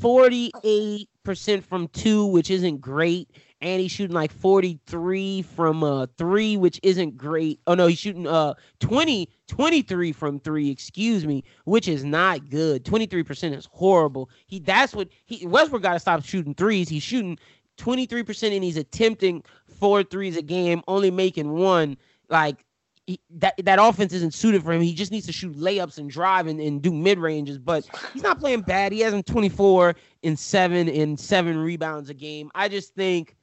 48% 0.00 1.64
from 1.64 1.88
two, 1.88 2.26
which 2.26 2.50
isn't 2.50 2.80
great. 2.80 3.28
And 3.62 3.80
he's 3.80 3.90
shooting 3.90 4.14
like 4.14 4.32
43 4.32 5.42
from 5.42 5.82
uh 5.82 6.06
three, 6.18 6.56
which 6.56 6.78
isn't 6.82 7.16
great. 7.16 7.60
Oh 7.66 7.74
no, 7.74 7.86
he's 7.86 7.98
shooting 7.98 8.26
uh 8.26 8.54
20, 8.80 9.28
23 9.48 10.12
from 10.12 10.40
three, 10.40 10.70
excuse 10.70 11.24
me, 11.26 11.42
which 11.64 11.88
is 11.88 12.04
not 12.04 12.50
good. 12.50 12.84
23% 12.84 13.56
is 13.56 13.68
horrible. 13.72 14.28
He 14.46 14.58
that's 14.60 14.94
what 14.94 15.08
he 15.24 15.46
Westbrook 15.46 15.82
gotta 15.82 16.00
stop 16.00 16.24
shooting 16.24 16.54
threes. 16.54 16.88
He's 16.88 17.02
shooting 17.02 17.38
23% 17.78 18.54
and 18.54 18.64
he's 18.64 18.76
attempting 18.76 19.42
four 19.66 20.02
threes 20.02 20.36
a 20.36 20.42
game, 20.42 20.82
only 20.86 21.10
making 21.10 21.52
one 21.52 21.96
like 22.28 22.64
he, 23.06 23.20
that 23.30 23.54
that 23.64 23.78
offense 23.80 24.12
isn't 24.12 24.34
suited 24.34 24.62
for 24.64 24.72
him. 24.72 24.82
He 24.82 24.92
just 24.92 25.12
needs 25.12 25.26
to 25.26 25.32
shoot 25.32 25.56
layups 25.56 25.98
and 25.98 26.10
drive 26.10 26.48
and, 26.48 26.60
and 26.60 26.82
do 26.82 26.92
mid 26.92 27.18
ranges. 27.18 27.58
But 27.58 27.88
he's 28.12 28.22
not 28.22 28.40
playing 28.40 28.62
bad. 28.62 28.92
He 28.92 29.00
has 29.00 29.14
him 29.14 29.22
24 29.22 29.94
and 30.24 30.38
seven 30.38 30.88
and 30.88 31.18
seven 31.18 31.56
rebounds 31.56 32.10
a 32.10 32.14
game. 32.14 32.50
I 32.54 32.68
just 32.68 32.94
think, 32.94 33.36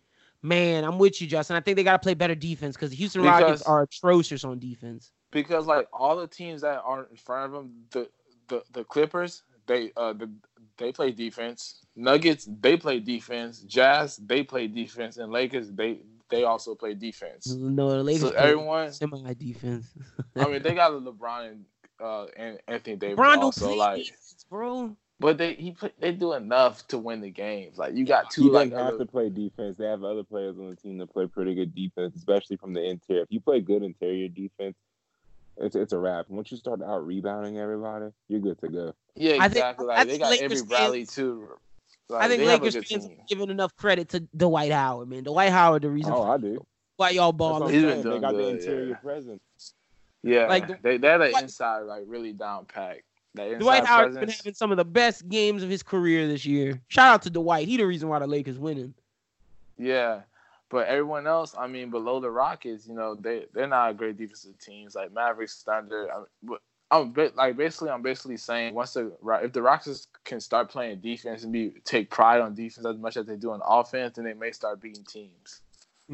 man, 0.44 0.84
I'm 0.84 0.99
with 0.99 1.20
you, 1.22 1.28
Justin. 1.28 1.56
I 1.56 1.61
think 1.61 1.78
they 1.78 1.84
got 1.84 1.94
to 1.94 1.99
play 2.06 2.14
better 2.14 2.36
defense 2.36 2.76
because 2.76 2.91
the 2.91 2.98
Houston 2.98 3.24
Rockets 3.24 3.64
are 3.64 3.84
atrocious 3.84 4.44
on 4.44 4.60
defense. 4.60 5.11
because 5.32 5.65
like 5.65 5.88
all 5.91 6.15
the 6.18 6.28
teams 6.28 6.61
that 6.61 6.82
are 6.86 7.07
in 7.10 7.18
front 7.18 7.45
of 7.48 7.52
them, 7.53 7.72
the 7.91 8.10
the, 8.49 8.61
the 8.74 8.84
Clippers, 8.84 9.44
they 9.65 9.91
uh 9.98 10.14
the, 10.14 10.30
they 10.78 10.91
play 10.91 11.11
defense. 11.11 11.80
Nuggets, 11.95 12.48
they 12.60 12.76
play 12.78 12.99
defense. 12.99 13.60
Jazz, 13.61 14.18
they 14.18 14.44
play 14.44 14.68
defense, 14.68 15.18
and 15.18 15.32
Lakers, 15.32 15.72
they 15.72 15.99
they 16.30 16.44
also 16.44 16.76
play 16.76 16.94
defense. 16.94 17.56
No, 17.56 17.91
the 17.91 18.03
Lakers 18.03 18.22
So 18.22 18.30
everyone, 18.32 18.91
semi 18.91 19.34
defense. 19.34 19.88
I 20.36 20.48
mean, 20.48 20.61
they 20.64 20.74
got 20.74 20.91
a 20.91 20.95
LeBron 20.99 21.52
and, 21.52 21.65
uh 22.02 22.26
An- 22.36 22.57
Anthony 22.68 22.95
Davis 22.98 23.20
LeBron 23.20 23.38
also 23.38 23.76
like, 23.76 24.03
defense, 24.03 24.45
bro. 24.49 24.95
But 25.19 25.38
they 25.38 25.53
he 25.53 25.72
play, 25.72 25.91
they 25.99 26.11
do 26.11 26.34
enough 26.34 26.88
to 26.88 26.98
win 26.98 27.22
the 27.22 27.30
games. 27.30 27.77
Like 27.77 27.95
you 27.95 28.06
got 28.06 28.34
He 28.34 28.41
two 28.44 28.52
like 28.52 28.69
doesn't 28.72 28.85
have 28.85 28.94
other- 28.95 29.06
to 29.06 29.11
play 29.11 29.30
defense. 29.30 29.77
They 29.77 29.85
have 29.85 30.03
other 30.03 30.23
players 30.23 30.57
on 30.57 30.69
the 30.69 30.76
team 30.76 30.98
that 30.99 31.11
play 31.14 31.27
pretty 31.27 31.56
good 31.56 31.73
defense, 31.76 32.15
especially 32.15 32.57
from 32.57 32.73
the 32.73 32.84
interior. 32.84 33.23
If 33.23 33.31
you 33.31 33.40
play 33.40 33.61
good 33.61 33.84
interior 33.84 34.27
defense, 34.27 34.76
it's 35.57 35.76
it's 35.76 35.94
a 35.94 35.98
wrap. 35.99 36.26
Once 36.30 36.52
you 36.52 36.57
start 36.57 36.81
out 36.81 37.06
rebounding 37.06 37.57
everybody, 37.60 38.07
you're 38.27 38.40
good 38.40 38.60
to 38.61 38.68
go. 38.69 38.94
yeah 39.15 39.34
I 39.35 39.48
think- 39.48 39.52
exactly. 39.57 39.85
I 39.90 39.98
like 39.99 40.07
they 40.07 40.18
got 40.18 40.31
Lakers 40.31 40.41
Avery 40.44 40.57
fans- 40.57 40.69
Bradley 40.69 41.06
too. 41.06 41.48
Like, 42.10 42.23
I 42.23 42.27
think 42.27 42.40
they 42.41 42.48
have 42.48 42.61
a 42.61 42.65
Lakers 42.65 42.90
fans 42.90 43.07
team. 43.07 43.19
are 43.19 43.23
giving 43.30 43.49
enough 43.49 43.76
credit 43.77 44.10
to 44.10 44.19
Dwight 44.35 44.72
Howard, 44.72 45.07
man. 45.10 45.23
Dwight 45.23 45.52
Howard, 45.52 45.84
the 45.84 45.90
reason 45.90 46.11
Oh, 46.14 46.23
I 46.23 46.38
do. 46.38 46.65
why 46.98 47.11
y'all 47.11 47.31
That's 47.31 47.38
balling. 47.38 47.73
He's 47.73 47.81
been. 47.84 47.98
They 47.98 48.03
doing 48.03 48.22
got 48.22 48.31
the 48.34 48.38
good, 48.40 48.56
interior 48.56 48.90
yeah. 48.90 48.95
presence. 48.95 49.73
Yeah, 50.22 50.48
Like, 50.48 50.68
the- 50.68 50.80
they 50.81 50.98
they 50.98 51.07
had 51.07 51.22
an 51.22 51.34
inside 51.40 51.81
like 51.81 52.03
really 52.07 52.34
down 52.34 52.65
packed. 52.65 53.03
Dwight 53.36 53.86
Howard's 53.86 54.18
been 54.18 54.30
having 54.30 54.54
some 54.54 54.72
of 54.72 54.78
the 54.78 54.86
best 54.86 55.28
games 55.28 55.64
of 55.64 55.70
his 55.70 55.82
career 55.82 56.28
this 56.28 56.46
year. 56.46 56.80
Shout 56.88 57.14
out 57.14 57.22
to 57.24 57.30
Dwight. 57.30 57.68
He 57.68 57.78
the 57.78 57.88
reason 57.88 58.10
why 58.10 58.20
the 58.20 58.28
Lakers 58.28 58.60
winning. 58.60 58.94
Yeah, 59.78 60.22
but 60.70 60.88
everyone 60.88 61.26
else, 61.26 61.56
I 61.58 61.68
mean, 61.68 61.90
below 61.90 62.20
the 62.20 62.30
Rockets, 62.30 62.88
you 62.88 62.94
know, 62.94 63.16
they 63.16 63.46
they're 63.54 63.68
not 63.68 63.92
a 63.92 63.94
great 63.94 64.18
defensive 64.18 64.58
teams 64.60 64.96
like 64.96 65.12
Mavericks, 65.12 65.64
Thunder. 65.64 66.10
I 66.12 66.24
but 66.44 66.62
I'm 66.92 67.12
like 67.36 67.58
basically, 67.58 67.90
I'm 67.90 68.04
basically 68.04 68.38
saying 68.38 68.76
once 68.76 68.94
the 68.94 69.12
if 69.42 69.52
the 69.52 69.64
Rockets 69.64 70.08
can 70.26 70.40
start 70.40 70.70
playing 70.70 71.00
defense 71.00 71.44
and 71.44 71.52
be 71.52 71.72
take 71.86 72.12
pride 72.12 72.40
on 72.40 72.54
defense 72.54 72.86
as 72.86 72.98
much 72.98 73.18
as 73.18 73.26
they 73.26 73.36
do 73.36 73.52
on 73.52 73.62
offense, 73.66 74.16
then 74.16 74.26
they 74.26 74.34
may 74.34 74.52
start 74.52 74.80
beating 74.80 75.04
teams. 75.06 75.62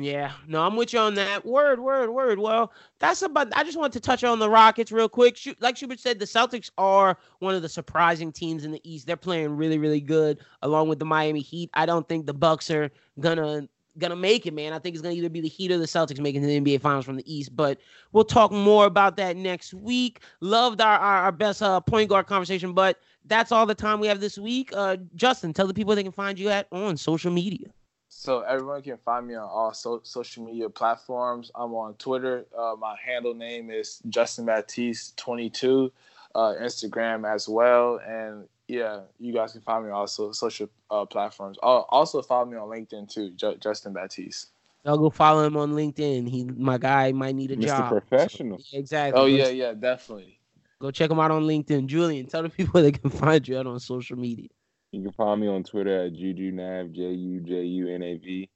Yeah, 0.02 0.32
no, 0.48 0.62
I'm 0.62 0.78
with 0.78 0.94
you 0.94 1.00
on 1.00 1.16
that. 1.16 1.46
Word, 1.46 1.82
word, 1.82 2.10
word. 2.12 2.40
Well, 2.40 2.72
that's 3.00 3.22
about. 3.22 3.50
I 3.54 3.66
just 3.66 3.78
wanted 3.78 3.92
to 3.94 4.00
touch 4.00 4.24
on 4.24 4.40
the 4.40 4.50
Rockets 4.50 4.94
real 4.94 5.10
quick. 5.10 5.38
Like 5.60 5.76
Schubert 5.76 6.00
said, 6.00 6.20
the 6.20 6.26
Celtics 6.26 6.70
are 6.78 7.18
one 7.40 7.54
of 7.54 7.62
the 7.64 7.68
surprising 7.68 8.32
teams 8.32 8.64
in 8.64 8.72
the 8.72 8.80
East. 8.90 9.08
They're 9.08 9.18
playing 9.18 9.58
really, 9.58 9.78
really 9.78 10.00
good, 10.00 10.40
along 10.62 10.88
with 10.88 11.00
the 11.00 11.06
Miami 11.06 11.42
Heat. 11.42 11.70
I 11.74 11.86
don't 11.86 12.08
think 12.08 12.26
the 12.26 12.34
Bucks 12.34 12.72
are 12.72 12.90
gonna 13.20 13.68
gonna 13.98 14.16
make 14.16 14.46
it, 14.46 14.54
man. 14.54 14.72
I 14.72 14.80
think 14.80 14.96
it's 14.96 15.02
gonna 15.02 15.16
either 15.16 15.28
be 15.28 15.42
the 15.42 15.50
Heat 15.50 15.70
or 15.70 15.78
the 15.78 15.86
Celtics 15.86 16.22
making 16.22 16.44
the 16.44 16.62
NBA 16.62 16.80
Finals 16.80 17.04
from 17.04 17.18
the 17.18 17.34
East. 17.34 17.54
But 17.54 17.80
we'll 18.14 18.24
talk 18.24 18.54
more 18.54 18.86
about 18.86 19.18
that 19.18 19.36
next 19.36 19.74
week. 19.74 20.22
Loved 20.40 20.80
our 20.80 20.98
our, 20.98 21.24
our 21.24 21.32
best 21.34 21.62
uh, 21.62 21.82
point 21.82 22.08
guard 22.08 22.26
conversation, 22.26 22.72
but 22.72 23.02
that's 23.26 23.52
all 23.52 23.66
the 23.66 23.76
time 23.76 24.00
we 24.00 24.08
have 24.08 24.22
this 24.22 24.38
week. 24.38 24.72
Uh, 24.74 24.96
Justin, 25.16 25.52
tell 25.52 25.68
the 25.68 25.74
people 25.74 25.94
they 25.94 26.04
can 26.04 26.14
find 26.14 26.40
you 26.40 26.48
at 26.48 26.68
on 26.72 26.96
social 26.96 27.32
media. 27.32 27.68
So 28.10 28.42
everyone 28.42 28.82
can 28.82 28.98
find 28.98 29.28
me 29.28 29.36
on 29.36 29.48
all 29.48 29.72
so- 29.74 30.02
social 30.04 30.44
media 30.44 30.68
platforms. 30.70 31.52
I'm 31.54 31.74
on 31.74 31.94
Twitter. 31.94 32.46
Uh, 32.58 32.76
my 32.78 32.96
handle 33.04 33.36
name 33.36 33.70
is 33.70 34.02
Justin 34.10 34.46
Baptiste 34.46 35.16
22. 35.18 35.92
Uh, 36.36 36.54
Instagram 36.62 37.28
as 37.28 37.50
well, 37.50 38.00
and 38.08 38.48
yeah, 38.68 39.00
you 39.20 39.34
guys 39.34 39.52
can 39.52 39.62
find 39.62 39.84
me 39.84 39.90
on 39.90 39.98
also 39.98 40.32
social 40.32 40.70
uh, 40.92 41.04
platforms. 41.04 41.58
Uh, 41.64 41.80
also 41.90 42.22
follow 42.22 42.46
me 42.46 42.56
on 42.56 42.70
LinkedIn 42.70 43.10
too, 43.12 43.32
Ju- 43.32 43.56
Justin 43.60 43.94
Baptiste. 43.94 44.50
I'll 44.86 45.00
go 45.00 45.10
follow 45.10 45.44
him 45.44 45.58
on 45.58 45.74
LinkedIn. 45.74 46.30
He, 46.30 46.44
my 46.44 46.78
guy, 46.78 47.12
might 47.14 47.34
need 47.34 47.50
a 47.52 47.58
Mr. 47.58 47.66
job. 47.66 47.90
Professional. 47.90 48.60
Yeah, 48.72 48.80
exactly. 48.80 49.20
Oh 49.20 49.26
yeah, 49.26 49.48
yeah, 49.48 49.74
definitely. 49.74 50.40
Go 50.80 50.92
check 50.92 51.10
him 51.10 51.20
out 51.20 51.32
on 51.32 51.44
LinkedIn. 51.46 51.88
Julian, 51.88 52.28
tell 52.28 52.44
the 52.44 52.50
people 52.50 52.80
they 52.80 52.92
can 52.92 53.10
find 53.10 53.48
you 53.48 53.58
out 53.58 53.66
on 53.66 53.80
social 53.80 54.18
media. 54.18 54.50
You 54.92 55.04
can 55.04 55.12
find 55.12 55.40
me 55.42 55.48
on 55.48 55.64
Twitter 55.64 56.06
at 56.06 56.14
JujuNav, 56.14 56.92
J 56.94 57.02
U 57.12 57.40
J 57.42 57.64
U 57.64 57.90
N 57.94 58.02
A 58.04 58.18
V. 58.18 58.50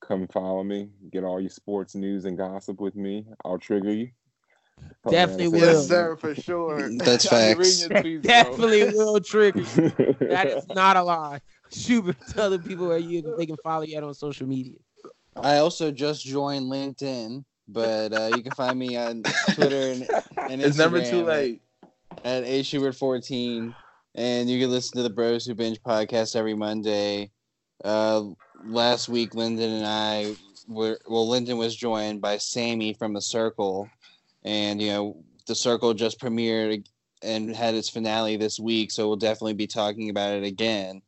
Come 0.00 0.26
follow 0.28 0.62
me. 0.62 0.88
Get 1.12 1.24
all 1.24 1.40
your 1.40 1.50
sports 1.50 1.94
news 1.94 2.24
and 2.24 2.36
gossip 2.38 2.80
with 2.80 2.94
me. 2.96 3.26
I'll 3.44 3.58
trigger 3.58 3.92
you. 3.92 4.10
Fuck, 5.02 5.12
Definitely 5.12 5.48
man, 5.60 5.68
I 5.68 5.72
will. 5.72 5.82
said 5.82 6.18
for 6.20 6.34
sure. 6.34 6.88
That's 6.98 7.30
I'll 7.30 7.38
facts. 7.54 7.86
tweets. 7.88 8.22
Definitely 8.22 8.84
will 8.94 9.20
trigger. 9.20 9.58
you. 9.60 9.64
that. 9.90 10.16
That 10.20 10.46
is 10.46 10.66
not 10.74 10.96
a 10.96 11.02
lie. 11.02 11.40
Schubert, 11.70 12.16
tell 12.30 12.50
the 12.50 12.58
people 12.58 12.88
where 12.88 12.98
you 12.98 13.34
they 13.36 13.46
can 13.46 13.56
follow 13.62 13.82
you 13.84 13.96
at 13.96 14.02
on 14.04 14.14
social 14.14 14.46
media. 14.46 14.74
I 15.36 15.58
also 15.58 15.90
just 15.90 16.24
joined 16.24 16.70
LinkedIn, 16.72 17.44
but 17.68 18.12
uh, 18.12 18.30
you 18.34 18.42
can 18.42 18.52
find 18.52 18.78
me 18.78 18.96
on 18.96 19.22
Twitter 19.54 19.92
and, 19.92 20.08
and 20.50 20.62
It's 20.62 20.76
never 20.78 21.04
too 21.04 21.24
late. 21.24 21.60
at 22.24 22.42
a 22.44 22.62
Schubert 22.62 22.96
14 22.96 23.74
and 24.14 24.48
you 24.50 24.60
can 24.60 24.70
listen 24.70 24.96
to 24.96 25.02
the 25.02 25.10
Bros 25.10 25.44
Who 25.46 25.54
Binge 25.54 25.80
podcast 25.82 26.36
every 26.36 26.54
Monday. 26.54 27.30
Uh, 27.84 28.24
last 28.64 29.08
week, 29.08 29.34
Lyndon 29.34 29.70
and 29.70 29.86
I 29.86 30.34
were 30.68 30.98
well. 31.08 31.28
Lyndon 31.28 31.56
was 31.58 31.74
joined 31.74 32.20
by 32.20 32.36
Sammy 32.38 32.92
from 32.94 33.12
the 33.14 33.22
Circle, 33.22 33.88
and 34.44 34.80
you 34.80 34.88
know 34.88 35.24
the 35.46 35.54
Circle 35.54 35.94
just 35.94 36.20
premiered 36.20 36.84
and 37.22 37.54
had 37.54 37.74
its 37.74 37.88
finale 37.88 38.36
this 38.36 38.58
week, 38.58 38.90
so 38.90 39.06
we'll 39.06 39.16
definitely 39.16 39.54
be 39.54 39.66
talking 39.66 40.10
about 40.10 40.32
it 40.34 40.44
again. 40.44 41.02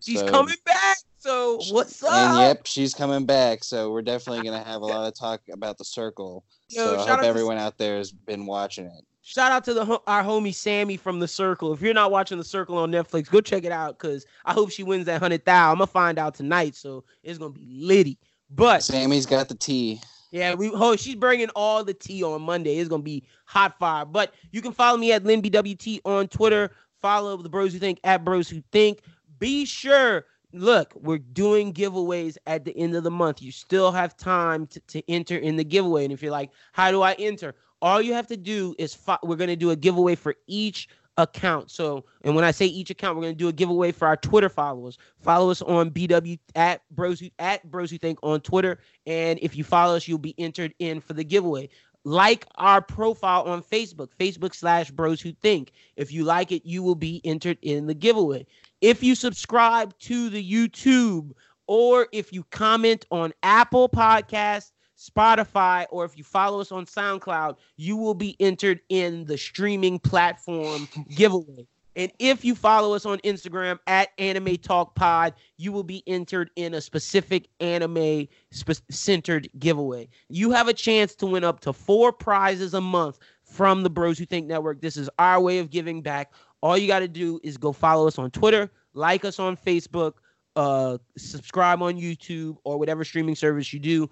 She's 0.00 0.20
So- 0.20 0.28
coming 0.28 0.56
back. 0.64 0.98
So 1.18 1.58
what's 1.70 2.04
up? 2.04 2.12
And 2.12 2.38
yep, 2.38 2.66
she's 2.66 2.94
coming 2.94 3.26
back, 3.26 3.64
so 3.64 3.90
we're 3.90 4.02
definitely 4.02 4.44
gonna 4.48 4.62
have 4.62 4.82
a 4.82 4.86
lot 4.86 5.08
of 5.08 5.18
talk 5.18 5.40
about 5.52 5.76
the 5.76 5.84
Circle. 5.84 6.44
Yo, 6.68 6.84
so 6.86 6.94
I 6.94 6.98
hope 7.00 7.08
out 7.08 7.20
to- 7.22 7.26
everyone 7.26 7.58
out 7.58 7.78
there 7.78 7.96
has 7.96 8.12
been 8.12 8.46
watching 8.46 8.86
it. 8.86 9.04
Shout 9.28 9.50
out 9.50 9.64
to 9.64 9.74
the 9.74 10.00
our 10.06 10.22
homie 10.22 10.54
Sammy 10.54 10.96
from 10.96 11.18
the 11.18 11.26
Circle. 11.26 11.72
If 11.72 11.82
you're 11.82 11.92
not 11.92 12.12
watching 12.12 12.38
the 12.38 12.44
Circle 12.44 12.78
on 12.78 12.92
Netflix, 12.92 13.28
go 13.28 13.40
check 13.40 13.64
it 13.64 13.72
out 13.72 13.98
because 13.98 14.24
I 14.44 14.52
hope 14.52 14.70
she 14.70 14.84
wins 14.84 15.06
that 15.06 15.20
hundred 15.20 15.44
thousand. 15.44 15.72
I'm 15.72 15.78
gonna 15.78 15.88
find 15.88 16.16
out 16.16 16.36
tonight, 16.36 16.76
so 16.76 17.02
it's 17.24 17.36
gonna 17.36 17.50
be 17.50 17.66
litty. 17.68 18.20
But 18.50 18.84
Sammy's 18.84 19.26
got 19.26 19.48
the 19.48 19.56
tea. 19.56 20.00
Yeah, 20.30 20.54
we 20.54 20.70
oh 20.70 20.94
she's 20.94 21.16
bringing 21.16 21.48
all 21.56 21.82
the 21.82 21.92
tea 21.92 22.22
on 22.22 22.40
Monday. 22.42 22.78
It's 22.78 22.88
gonna 22.88 23.02
be 23.02 23.24
hot 23.46 23.76
fire. 23.80 24.04
But 24.04 24.32
you 24.52 24.62
can 24.62 24.70
follow 24.70 24.96
me 24.96 25.10
at 25.10 25.24
LinBWT 25.24 26.02
on 26.04 26.28
Twitter. 26.28 26.70
Follow 27.02 27.36
the 27.36 27.48
Bros 27.48 27.72
Who 27.72 27.80
Think 27.80 27.98
at 28.04 28.24
Bros 28.24 28.48
Who 28.48 28.62
Think. 28.70 29.00
Be 29.40 29.64
sure. 29.64 30.26
Look, 30.52 30.94
we're 30.94 31.18
doing 31.18 31.74
giveaways 31.74 32.38
at 32.46 32.64
the 32.64 32.74
end 32.78 32.94
of 32.94 33.02
the 33.02 33.10
month. 33.10 33.42
You 33.42 33.50
still 33.50 33.90
have 33.90 34.16
time 34.16 34.68
to, 34.68 34.80
to 34.80 35.10
enter 35.10 35.36
in 35.36 35.56
the 35.56 35.64
giveaway. 35.64 36.04
And 36.04 36.12
if 36.12 36.22
you're 36.22 36.30
like, 36.30 36.52
how 36.72 36.92
do 36.92 37.02
I 37.02 37.14
enter? 37.14 37.56
All 37.82 38.00
you 38.00 38.14
have 38.14 38.26
to 38.28 38.36
do 38.36 38.74
is 38.78 38.94
fo- 38.94 39.18
we're 39.22 39.36
gonna 39.36 39.56
do 39.56 39.70
a 39.70 39.76
giveaway 39.76 40.14
for 40.14 40.34
each 40.46 40.88
account. 41.18 41.70
So, 41.70 42.04
and 42.24 42.34
when 42.34 42.44
I 42.44 42.50
say 42.50 42.66
each 42.66 42.90
account, 42.90 43.16
we're 43.16 43.22
gonna 43.22 43.34
do 43.34 43.48
a 43.48 43.52
giveaway 43.52 43.92
for 43.92 44.06
our 44.06 44.16
Twitter 44.16 44.48
followers. 44.48 44.98
Follow 45.20 45.50
us 45.50 45.62
on 45.62 45.90
BW 45.90 46.38
at 46.54 46.82
Bros 46.90 47.20
Who- 47.20 47.30
at 47.38 47.68
Bros 47.70 47.90
Who 47.90 47.98
Think 47.98 48.18
on 48.22 48.40
Twitter. 48.40 48.78
And 49.06 49.38
if 49.40 49.56
you 49.56 49.64
follow 49.64 49.96
us, 49.96 50.06
you'll 50.08 50.18
be 50.18 50.34
entered 50.38 50.74
in 50.78 51.00
for 51.00 51.12
the 51.14 51.24
giveaway. 51.24 51.68
Like 52.04 52.46
our 52.56 52.80
profile 52.80 53.42
on 53.44 53.62
Facebook, 53.62 54.10
Facebook 54.18 54.54
slash 54.54 54.90
Bros 54.90 55.20
Who 55.20 55.32
Think. 55.32 55.72
If 55.96 56.12
you 56.12 56.24
like 56.24 56.52
it, 56.52 56.64
you 56.64 56.82
will 56.82 56.94
be 56.94 57.20
entered 57.24 57.58
in 57.62 57.86
the 57.86 57.94
giveaway. 57.94 58.46
If 58.80 59.02
you 59.02 59.14
subscribe 59.14 59.98
to 60.00 60.28
the 60.30 60.52
YouTube, 60.52 61.32
or 61.66 62.06
if 62.12 62.32
you 62.32 62.44
comment 62.50 63.06
on 63.10 63.32
Apple 63.42 63.88
Podcasts, 63.88 64.70
Spotify, 64.96 65.86
or 65.90 66.04
if 66.04 66.16
you 66.16 66.24
follow 66.24 66.60
us 66.60 66.72
on 66.72 66.86
SoundCloud, 66.86 67.56
you 67.76 67.96
will 67.96 68.14
be 68.14 68.36
entered 68.40 68.80
in 68.88 69.24
the 69.26 69.36
streaming 69.36 69.98
platform 69.98 70.88
giveaway. 71.14 71.66
And 71.96 72.12
if 72.18 72.44
you 72.44 72.54
follow 72.54 72.94
us 72.94 73.06
on 73.06 73.18
Instagram 73.20 73.78
at 73.86 74.10
Anime 74.18 74.56
Talk 74.56 74.94
Pod, 74.94 75.32
you 75.56 75.72
will 75.72 75.82
be 75.82 76.02
entered 76.06 76.50
in 76.56 76.74
a 76.74 76.80
specific 76.80 77.48
anime 77.60 78.28
spe- 78.50 78.82
centered 78.90 79.48
giveaway. 79.58 80.08
You 80.28 80.50
have 80.50 80.68
a 80.68 80.74
chance 80.74 81.14
to 81.16 81.26
win 81.26 81.42
up 81.42 81.60
to 81.60 81.72
four 81.72 82.12
prizes 82.12 82.74
a 82.74 82.82
month 82.82 83.18
from 83.44 83.82
the 83.82 83.88
Bros 83.88 84.18
Who 84.18 84.26
Think 84.26 84.46
Network. 84.46 84.82
This 84.82 84.98
is 84.98 85.08
our 85.18 85.40
way 85.40 85.58
of 85.58 85.70
giving 85.70 86.02
back. 86.02 86.32
All 86.60 86.76
you 86.76 86.86
got 86.86 86.98
to 86.98 87.08
do 87.08 87.40
is 87.42 87.56
go 87.56 87.72
follow 87.72 88.06
us 88.06 88.18
on 88.18 88.30
Twitter, 88.30 88.70
like 88.92 89.24
us 89.24 89.38
on 89.38 89.56
Facebook, 89.56 90.14
uh, 90.56 90.98
subscribe 91.16 91.82
on 91.82 91.96
YouTube 91.96 92.56
or 92.64 92.78
whatever 92.78 93.04
streaming 93.04 93.34
service 93.34 93.72
you 93.72 93.78
do, 93.78 94.10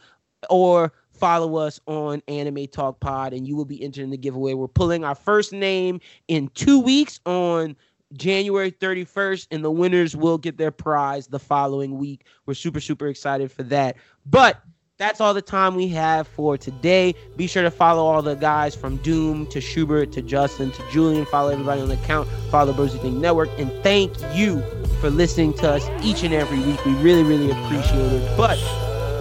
or 0.50 0.92
follow 1.12 1.56
us 1.56 1.80
on 1.86 2.22
Anime 2.28 2.66
Talk 2.66 3.00
Pod, 3.00 3.32
and 3.32 3.46
you 3.46 3.56
will 3.56 3.64
be 3.64 3.82
entering 3.82 4.10
the 4.10 4.16
giveaway. 4.16 4.54
We're 4.54 4.68
pulling 4.68 5.04
our 5.04 5.14
first 5.14 5.52
name 5.52 6.00
in 6.28 6.48
two 6.54 6.80
weeks 6.80 7.20
on 7.24 7.76
January 8.12 8.70
31st, 8.70 9.48
and 9.50 9.64
the 9.64 9.70
winners 9.70 10.16
will 10.16 10.38
get 10.38 10.56
their 10.56 10.70
prize 10.70 11.26
the 11.26 11.38
following 11.38 11.98
week. 11.98 12.26
We're 12.46 12.54
super, 12.54 12.80
super 12.80 13.08
excited 13.08 13.50
for 13.50 13.62
that. 13.64 13.96
But 14.26 14.60
that's 14.96 15.20
all 15.20 15.34
the 15.34 15.42
time 15.42 15.74
we 15.74 15.88
have 15.88 16.28
for 16.28 16.56
today. 16.56 17.14
Be 17.36 17.48
sure 17.48 17.64
to 17.64 17.70
follow 17.70 18.04
all 18.04 18.22
the 18.22 18.36
guys 18.36 18.76
from 18.76 18.98
Doom 18.98 19.46
to 19.48 19.60
Schubert 19.60 20.12
to 20.12 20.22
Justin 20.22 20.70
to 20.70 20.90
Julian. 20.90 21.26
Follow 21.26 21.50
everybody 21.50 21.80
on 21.80 21.88
the 21.88 21.94
account. 21.94 22.28
Follow 22.50 22.72
the 22.72 22.88
Think 22.98 23.16
Network. 23.16 23.48
And 23.58 23.72
thank 23.82 24.12
you 24.34 24.62
for 25.00 25.10
listening 25.10 25.52
to 25.54 25.70
us 25.72 25.88
each 26.02 26.22
and 26.22 26.32
every 26.32 26.60
week. 26.60 26.84
We 26.84 26.92
really, 26.94 27.24
really 27.24 27.50
appreciate 27.50 28.12
it. 28.12 28.36
But 28.36 28.56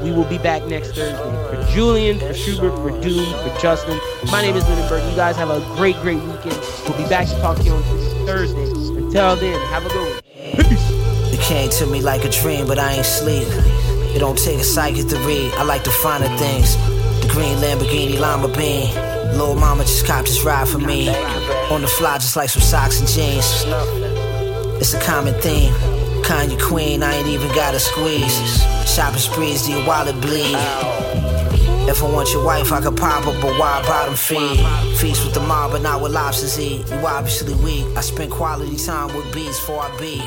we 0.03 0.11
will 0.11 0.25
be 0.25 0.37
back 0.37 0.63
next 0.65 0.89
Thursday. 0.89 1.15
For 1.49 1.71
Julian, 1.71 2.19
for 2.19 2.33
Schubert, 2.33 2.75
for 2.75 2.91
Doom, 3.01 3.25
for 3.25 3.59
Justin. 3.59 3.99
My 4.29 4.41
name 4.41 4.55
is 4.55 4.63
Lindenberg. 4.65 5.09
You 5.09 5.15
guys 5.15 5.37
have 5.37 5.49
a 5.49 5.61
great, 5.75 5.95
great 6.01 6.17
weekend. 6.17 6.59
We'll 6.83 6.97
be 6.97 7.07
back 7.07 7.27
to 7.27 7.35
talk 7.39 7.57
to 7.57 7.63
you 7.63 7.71
on 7.71 7.83
Thursday. 8.25 8.63
Until 8.63 9.35
then, 9.37 9.59
have 9.67 9.85
a 9.85 9.89
good 9.89 10.13
one. 10.13 10.21
Peace. 10.65 11.33
It 11.33 11.39
came 11.39 11.69
to 11.69 11.85
me 11.85 12.01
like 12.01 12.25
a 12.25 12.29
dream, 12.29 12.67
but 12.67 12.77
I 12.77 12.93
ain't 12.93 13.05
sleep. 13.05 13.47
It 13.47 14.19
don't 14.19 14.37
take 14.37 14.59
a 14.59 14.63
psychic 14.63 15.07
to 15.07 15.17
read. 15.19 15.51
I 15.53 15.63
like 15.63 15.83
the 15.83 15.91
finer 15.91 16.27
things. 16.37 16.75
The 17.21 17.29
green 17.31 17.57
Lamborghini 17.57 18.19
Lima 18.19 18.49
Bean. 18.49 18.93
Little 19.31 19.55
mama 19.55 19.83
just 19.83 20.05
copped 20.05 20.27
this 20.27 20.43
ride 20.43 20.67
for 20.67 20.79
me. 20.79 21.09
On 21.71 21.81
the 21.81 21.87
fly, 21.87 22.17
just 22.17 22.35
like 22.35 22.49
some 22.49 22.61
socks 22.61 22.99
and 22.99 23.07
jeans. 23.07 23.63
It's 24.79 24.93
a 24.93 25.01
common 25.01 25.33
theme. 25.41 25.73
Kanye 26.23 26.61
Queen, 26.61 27.03
I 27.03 27.13
ain't 27.15 27.27
even 27.27 27.53
got 27.53 27.71
to 27.71 27.79
squeeze. 27.79 28.63
Shopping 28.87 29.19
sprees, 29.19 29.65
do 29.65 29.73
your 29.73 29.85
wallet 29.85 30.19
bleed? 30.21 30.55
If 31.85 32.01
I 32.01 32.09
want 32.09 32.31
your 32.31 32.45
wife, 32.45 32.71
I 32.71 32.79
could 32.81 32.95
pop 32.95 33.27
up 33.27 33.43
a 33.43 33.59
wide 33.59 33.85
bottom 33.85 34.15
feed. 34.15 34.65
Feast 34.97 35.25
with 35.25 35.33
the 35.33 35.41
mob, 35.41 35.71
but 35.71 35.81
not 35.81 36.01
with 36.01 36.13
lobsters 36.13 36.57
eat. 36.59 36.89
You 36.89 37.05
obviously 37.05 37.53
weak. 37.55 37.85
I 37.97 38.01
spend 38.01 38.31
quality 38.31 38.77
time 38.77 39.13
with 39.13 39.33
beats 39.33 39.59
before 39.59 39.81
I 39.81 39.97
beat. 39.99 40.23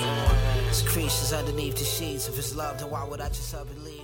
Secretions 0.75 1.33
underneath 1.33 1.77
the 1.77 1.85
sheets. 1.85 2.29
If 2.29 2.39
it's 2.39 2.55
love, 2.55 2.79
then 2.79 2.91
why 2.91 3.05
would 3.05 3.23
I 3.23 3.29
just 3.29 3.55
up 3.55 3.71
and 3.71 3.83
leave? 3.85 3.96